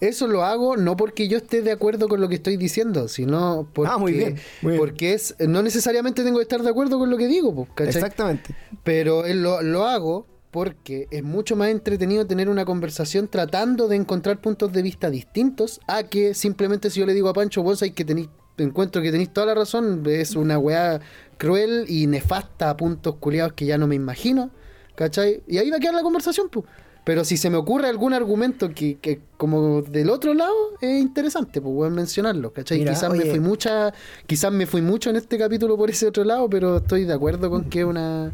Eso 0.00 0.26
lo 0.28 0.44
hago 0.44 0.78
no 0.78 0.96
porque 0.96 1.28
yo 1.28 1.36
esté 1.36 1.60
de 1.60 1.72
acuerdo 1.72 2.08
con 2.08 2.22
lo 2.22 2.28
que 2.30 2.36
estoy 2.36 2.56
diciendo, 2.56 3.06
sino 3.08 3.68
porque, 3.74 3.90
Ah, 3.92 3.98
muy 3.98 4.12
bien, 4.12 4.36
muy 4.62 4.70
bien. 4.72 4.78
porque 4.80 5.12
es, 5.12 5.34
no 5.40 5.62
necesariamente 5.62 6.24
tengo 6.24 6.38
que 6.38 6.44
estar 6.44 6.62
de 6.62 6.70
acuerdo 6.70 6.98
con 6.98 7.10
lo 7.10 7.18
que 7.18 7.26
digo, 7.28 7.66
¿cachai? 7.74 7.88
Exactamente. 7.94 8.54
Pero 8.82 9.24
lo 9.32 9.84
hago 9.84 10.26
porque 10.50 11.06
es 11.10 11.22
mucho 11.22 11.54
más 11.54 11.68
entretenido 11.68 12.26
tener 12.26 12.48
una 12.48 12.64
conversación 12.64 13.28
tratando 13.28 13.88
de 13.88 13.96
encontrar 13.96 14.40
puntos 14.40 14.72
de 14.72 14.80
vista 14.82 15.10
distintos 15.10 15.80
a 15.86 16.04
que 16.04 16.32
simplemente 16.32 16.88
si 16.88 17.00
yo 17.00 17.06
le 17.06 17.12
digo 17.12 17.28
a 17.28 17.34
Pancho, 17.34 17.62
vos 17.62 17.82
hay 17.82 17.90
que 17.90 18.04
tenéis, 18.06 18.28
encuentro 18.56 19.02
que 19.02 19.10
tenéis 19.10 19.32
toda 19.34 19.48
la 19.48 19.54
razón, 19.54 20.02
es 20.06 20.34
una 20.34 20.58
weá 20.58 21.00
cruel 21.36 21.84
y 21.88 22.06
nefasta 22.06 22.70
a 22.70 22.76
puntos 22.76 23.16
culiados 23.16 23.52
que 23.52 23.66
ya 23.66 23.76
no 23.76 23.86
me 23.88 23.96
imagino, 23.96 24.50
¿cachai? 24.94 25.42
Y 25.46 25.58
ahí 25.58 25.70
va 25.70 25.76
a 25.76 25.80
quedar 25.80 25.94
la 25.94 26.02
conversación, 26.02 26.48
pues. 26.48 26.66
Pero 27.04 27.22
si 27.24 27.36
se 27.36 27.50
me 27.50 27.58
ocurre 27.58 27.88
algún 27.88 28.14
argumento 28.14 28.70
que, 28.70 28.96
que 28.98 29.20
como 29.36 29.82
del 29.82 30.08
otro 30.08 30.32
lado, 30.32 30.54
es 30.80 31.02
interesante, 31.02 31.60
pues 31.60 31.74
voy 31.74 31.88
a 31.88 31.90
mencionarlo, 31.90 32.52
¿cachai? 32.52 32.78
Mira, 32.78 32.92
quizás 32.92 33.12
me 33.12 33.26
fui 33.26 33.40
mucha, 33.40 33.92
quizás 34.26 34.50
me 34.50 34.64
fui 34.64 34.80
mucho 34.80 35.10
en 35.10 35.16
este 35.16 35.36
capítulo 35.36 35.76
por 35.76 35.90
ese 35.90 36.06
otro 36.06 36.24
lado, 36.24 36.48
pero 36.48 36.78
estoy 36.78 37.04
de 37.04 37.12
acuerdo 37.12 37.50
con 37.50 37.68
que 37.68 37.84
una 37.84 38.32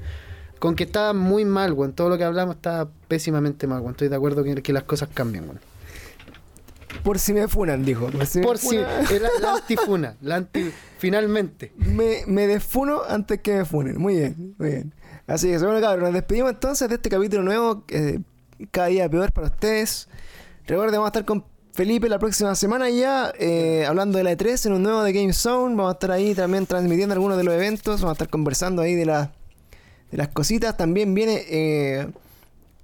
con 0.61 0.77
que 0.77 0.85
está 0.85 1.13
muy 1.15 1.45
mal, 1.45 1.73
weón. 1.73 1.95
Todo 1.95 2.11
lo 2.11 2.19
que 2.19 2.23
hablamos 2.23 2.57
está 2.57 2.89
pésimamente 3.09 3.67
mal, 3.67 3.81
weón. 3.81 3.93
Estoy 3.93 4.09
de 4.09 4.17
acuerdo 4.17 4.45
que, 4.45 4.63
que 4.63 4.73
las 4.73 4.85
cosas 4.85 5.09
cambien, 5.13 5.45
weón. 5.45 5.59
Por 7.03 7.19
si 7.19 7.33
me 7.33 7.49
funan, 7.49 7.85
dijo. 7.85 8.07
Por 8.07 8.27
si, 8.27 8.41
Por 8.41 8.57
me, 8.57 9.07
si 9.07 9.19
la 9.19 9.55
antifuna, 9.57 10.17
la 10.21 10.37
anti 10.37 10.71
finalmente. 10.99 11.73
me, 11.77 12.25
me 12.27 12.47
desfuno 12.47 13.01
antes 13.09 13.41
que 13.41 13.55
me 13.55 13.65
funen. 13.65 13.99
Muy 13.99 14.17
bien, 14.17 14.55
muy 14.59 14.69
bien. 14.69 14.93
Así 15.31 15.49
que, 15.49 15.59
bueno, 15.59 15.81
cabrón, 15.81 16.05
nos 16.07 16.15
despedimos 16.15 16.51
entonces 16.51 16.89
de 16.89 16.97
este 16.97 17.09
capítulo 17.09 17.43
nuevo. 17.43 17.85
eh, 17.89 18.21
cada 18.73 18.89
día 18.89 19.09
peor 19.09 19.33
para 19.33 19.47
ustedes. 19.47 20.09
Recuerden, 20.67 20.93
vamos 20.97 21.07
a 21.07 21.11
estar 21.11 21.25
con 21.25 21.45
Felipe 21.73 22.09
la 22.09 22.19
próxima 22.19 22.55
semana 22.55 22.91
ya, 22.91 23.33
eh, 23.39 23.87
hablando 23.89 24.19
de 24.19 24.25
la 24.25 24.33
E3 24.33 24.67
en 24.67 24.73
un 24.75 24.83
nuevo 24.83 25.03
de 25.03 25.13
Game 25.13 25.33
Zone. 25.33 25.77
Vamos 25.77 25.91
a 25.91 25.93
estar 25.95 26.11
ahí 26.11 26.35
también 26.35 26.67
transmitiendo 26.67 27.15
algunos 27.15 27.39
de 27.39 27.45
los 27.45 27.55
eventos. 27.55 28.01
Vamos 28.01 28.11
a 28.11 28.13
estar 28.15 28.29
conversando 28.29 28.83
ahí 28.83 28.95
de, 28.95 29.07
la- 29.07 29.33
de 30.11 30.19
las 30.19 30.29
cositas. 30.29 30.77
También 30.77 31.15
viene. 31.15 31.43
eh, 31.49 32.09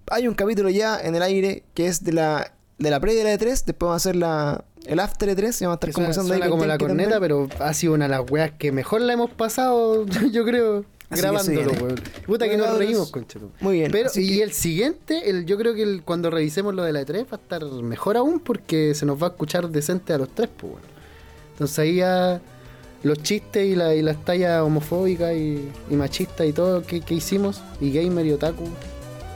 hay 0.08 0.28
un 0.28 0.34
capítulo 0.34 0.68
ya 0.70 0.98
en 1.00 1.14
el 1.16 1.22
aire 1.22 1.64
que 1.74 1.88
es 1.88 2.04
de 2.04 2.12
la, 2.12 2.52
de 2.78 2.90
la 2.90 3.00
pre 3.00 3.14
de 3.14 3.24
la 3.24 3.34
E3. 3.34 3.40
Después 3.64 3.76
vamos 3.80 3.94
a 3.94 3.96
hacer 3.96 4.16
la, 4.16 4.64
el 4.86 5.00
after 5.00 5.28
E3 5.28 5.60
y 5.60 5.64
vamos 5.64 5.74
a 5.74 5.74
estar 5.74 5.92
suena, 5.92 5.92
conversando 5.92 6.28
suena 6.28 6.44
ahí 6.46 6.50
como 6.50 6.64
la 6.64 6.78
corneta, 6.78 7.10
también. 7.18 7.48
pero 7.48 7.64
ha 7.66 7.74
sido 7.74 7.94
una 7.94 8.04
de 8.04 8.10
las 8.16 8.30
weas 8.30 8.52
que 8.52 8.70
mejor 8.72 9.00
la 9.02 9.12
hemos 9.12 9.30
pasado, 9.32 10.06
yo 10.32 10.44
creo, 10.44 10.84
Así 11.08 11.20
grabándolo, 11.22 11.72
weón. 11.72 12.00
Puta 12.26 12.48
que 12.48 12.56
nos 12.56 12.76
reímos, 12.78 13.10
conchero. 13.10 13.50
Muy 13.60 13.78
bien. 13.78 13.92
Pero, 13.92 14.10
y 14.14 14.36
que- 14.38 14.42
el 14.42 14.52
siguiente, 14.52 15.30
el, 15.30 15.46
yo 15.46 15.56
creo 15.56 15.74
que 15.74 15.82
el- 15.82 16.02
cuando 16.02 16.30
revisemos 16.30 16.74
lo 16.74 16.82
de 16.82 16.92
la 16.92 17.02
E3 17.02 17.24
va 17.24 17.28
a 17.32 17.36
estar 17.36 17.64
mejor 17.64 18.16
aún 18.16 18.40
porque 18.40 18.94
se 18.94 19.06
nos 19.06 19.22
va 19.22 19.28
a 19.28 19.30
escuchar 19.30 19.68
decente 19.68 20.12
a 20.12 20.18
los 20.18 20.28
tres, 20.30 20.48
pues, 20.56 20.72
weón. 20.72 20.84
Entonces 21.52 21.78
ahí 21.78 21.96
ya 21.96 22.40
los 23.02 23.22
chistes 23.22 23.64
y, 23.66 23.76
la, 23.76 23.94
y 23.94 24.02
las 24.02 24.24
tallas 24.24 24.62
homofóbicas 24.62 25.32
y, 25.34 25.68
y 25.88 25.94
machistas 25.94 26.46
y 26.46 26.52
todo 26.52 26.82
que, 26.82 27.00
que 27.00 27.14
hicimos, 27.14 27.62
y 27.80 27.92
gamer 27.92 28.26
y 28.26 28.32
otaku, 28.32 28.64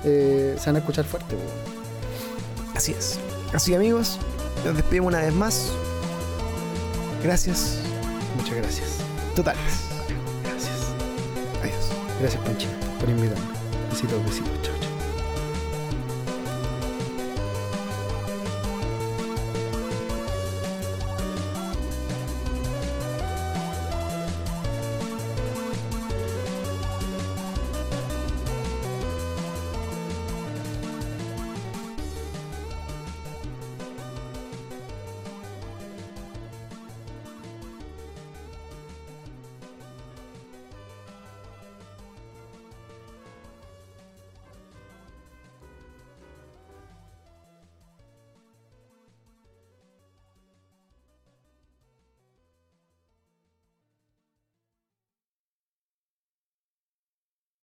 eh, 0.05 0.57
se 0.59 0.67
van 0.67 0.77
a 0.77 0.79
escuchar 0.81 1.05
fuerte, 1.05 1.35
weón. 1.37 2.77
Así 2.77 2.93
es. 2.93 3.19
Así 3.53 3.75
amigos, 3.75 4.19
nos 4.65 4.75
despedimos 4.77 5.09
una 5.09 5.21
vez 5.23 5.33
más. 5.35 5.71
Gracias. 7.23 7.77
Muchas 8.39 8.57
gracias. 8.57 8.89
Totales. 9.37 10.00
Gracias. 12.21 12.43
Panchito, 12.45 12.87
por 12.99 13.09
invitarme. 13.09 13.45
Besitos, 13.91 14.25
besitos, 14.25 14.63
chao. 14.63 14.80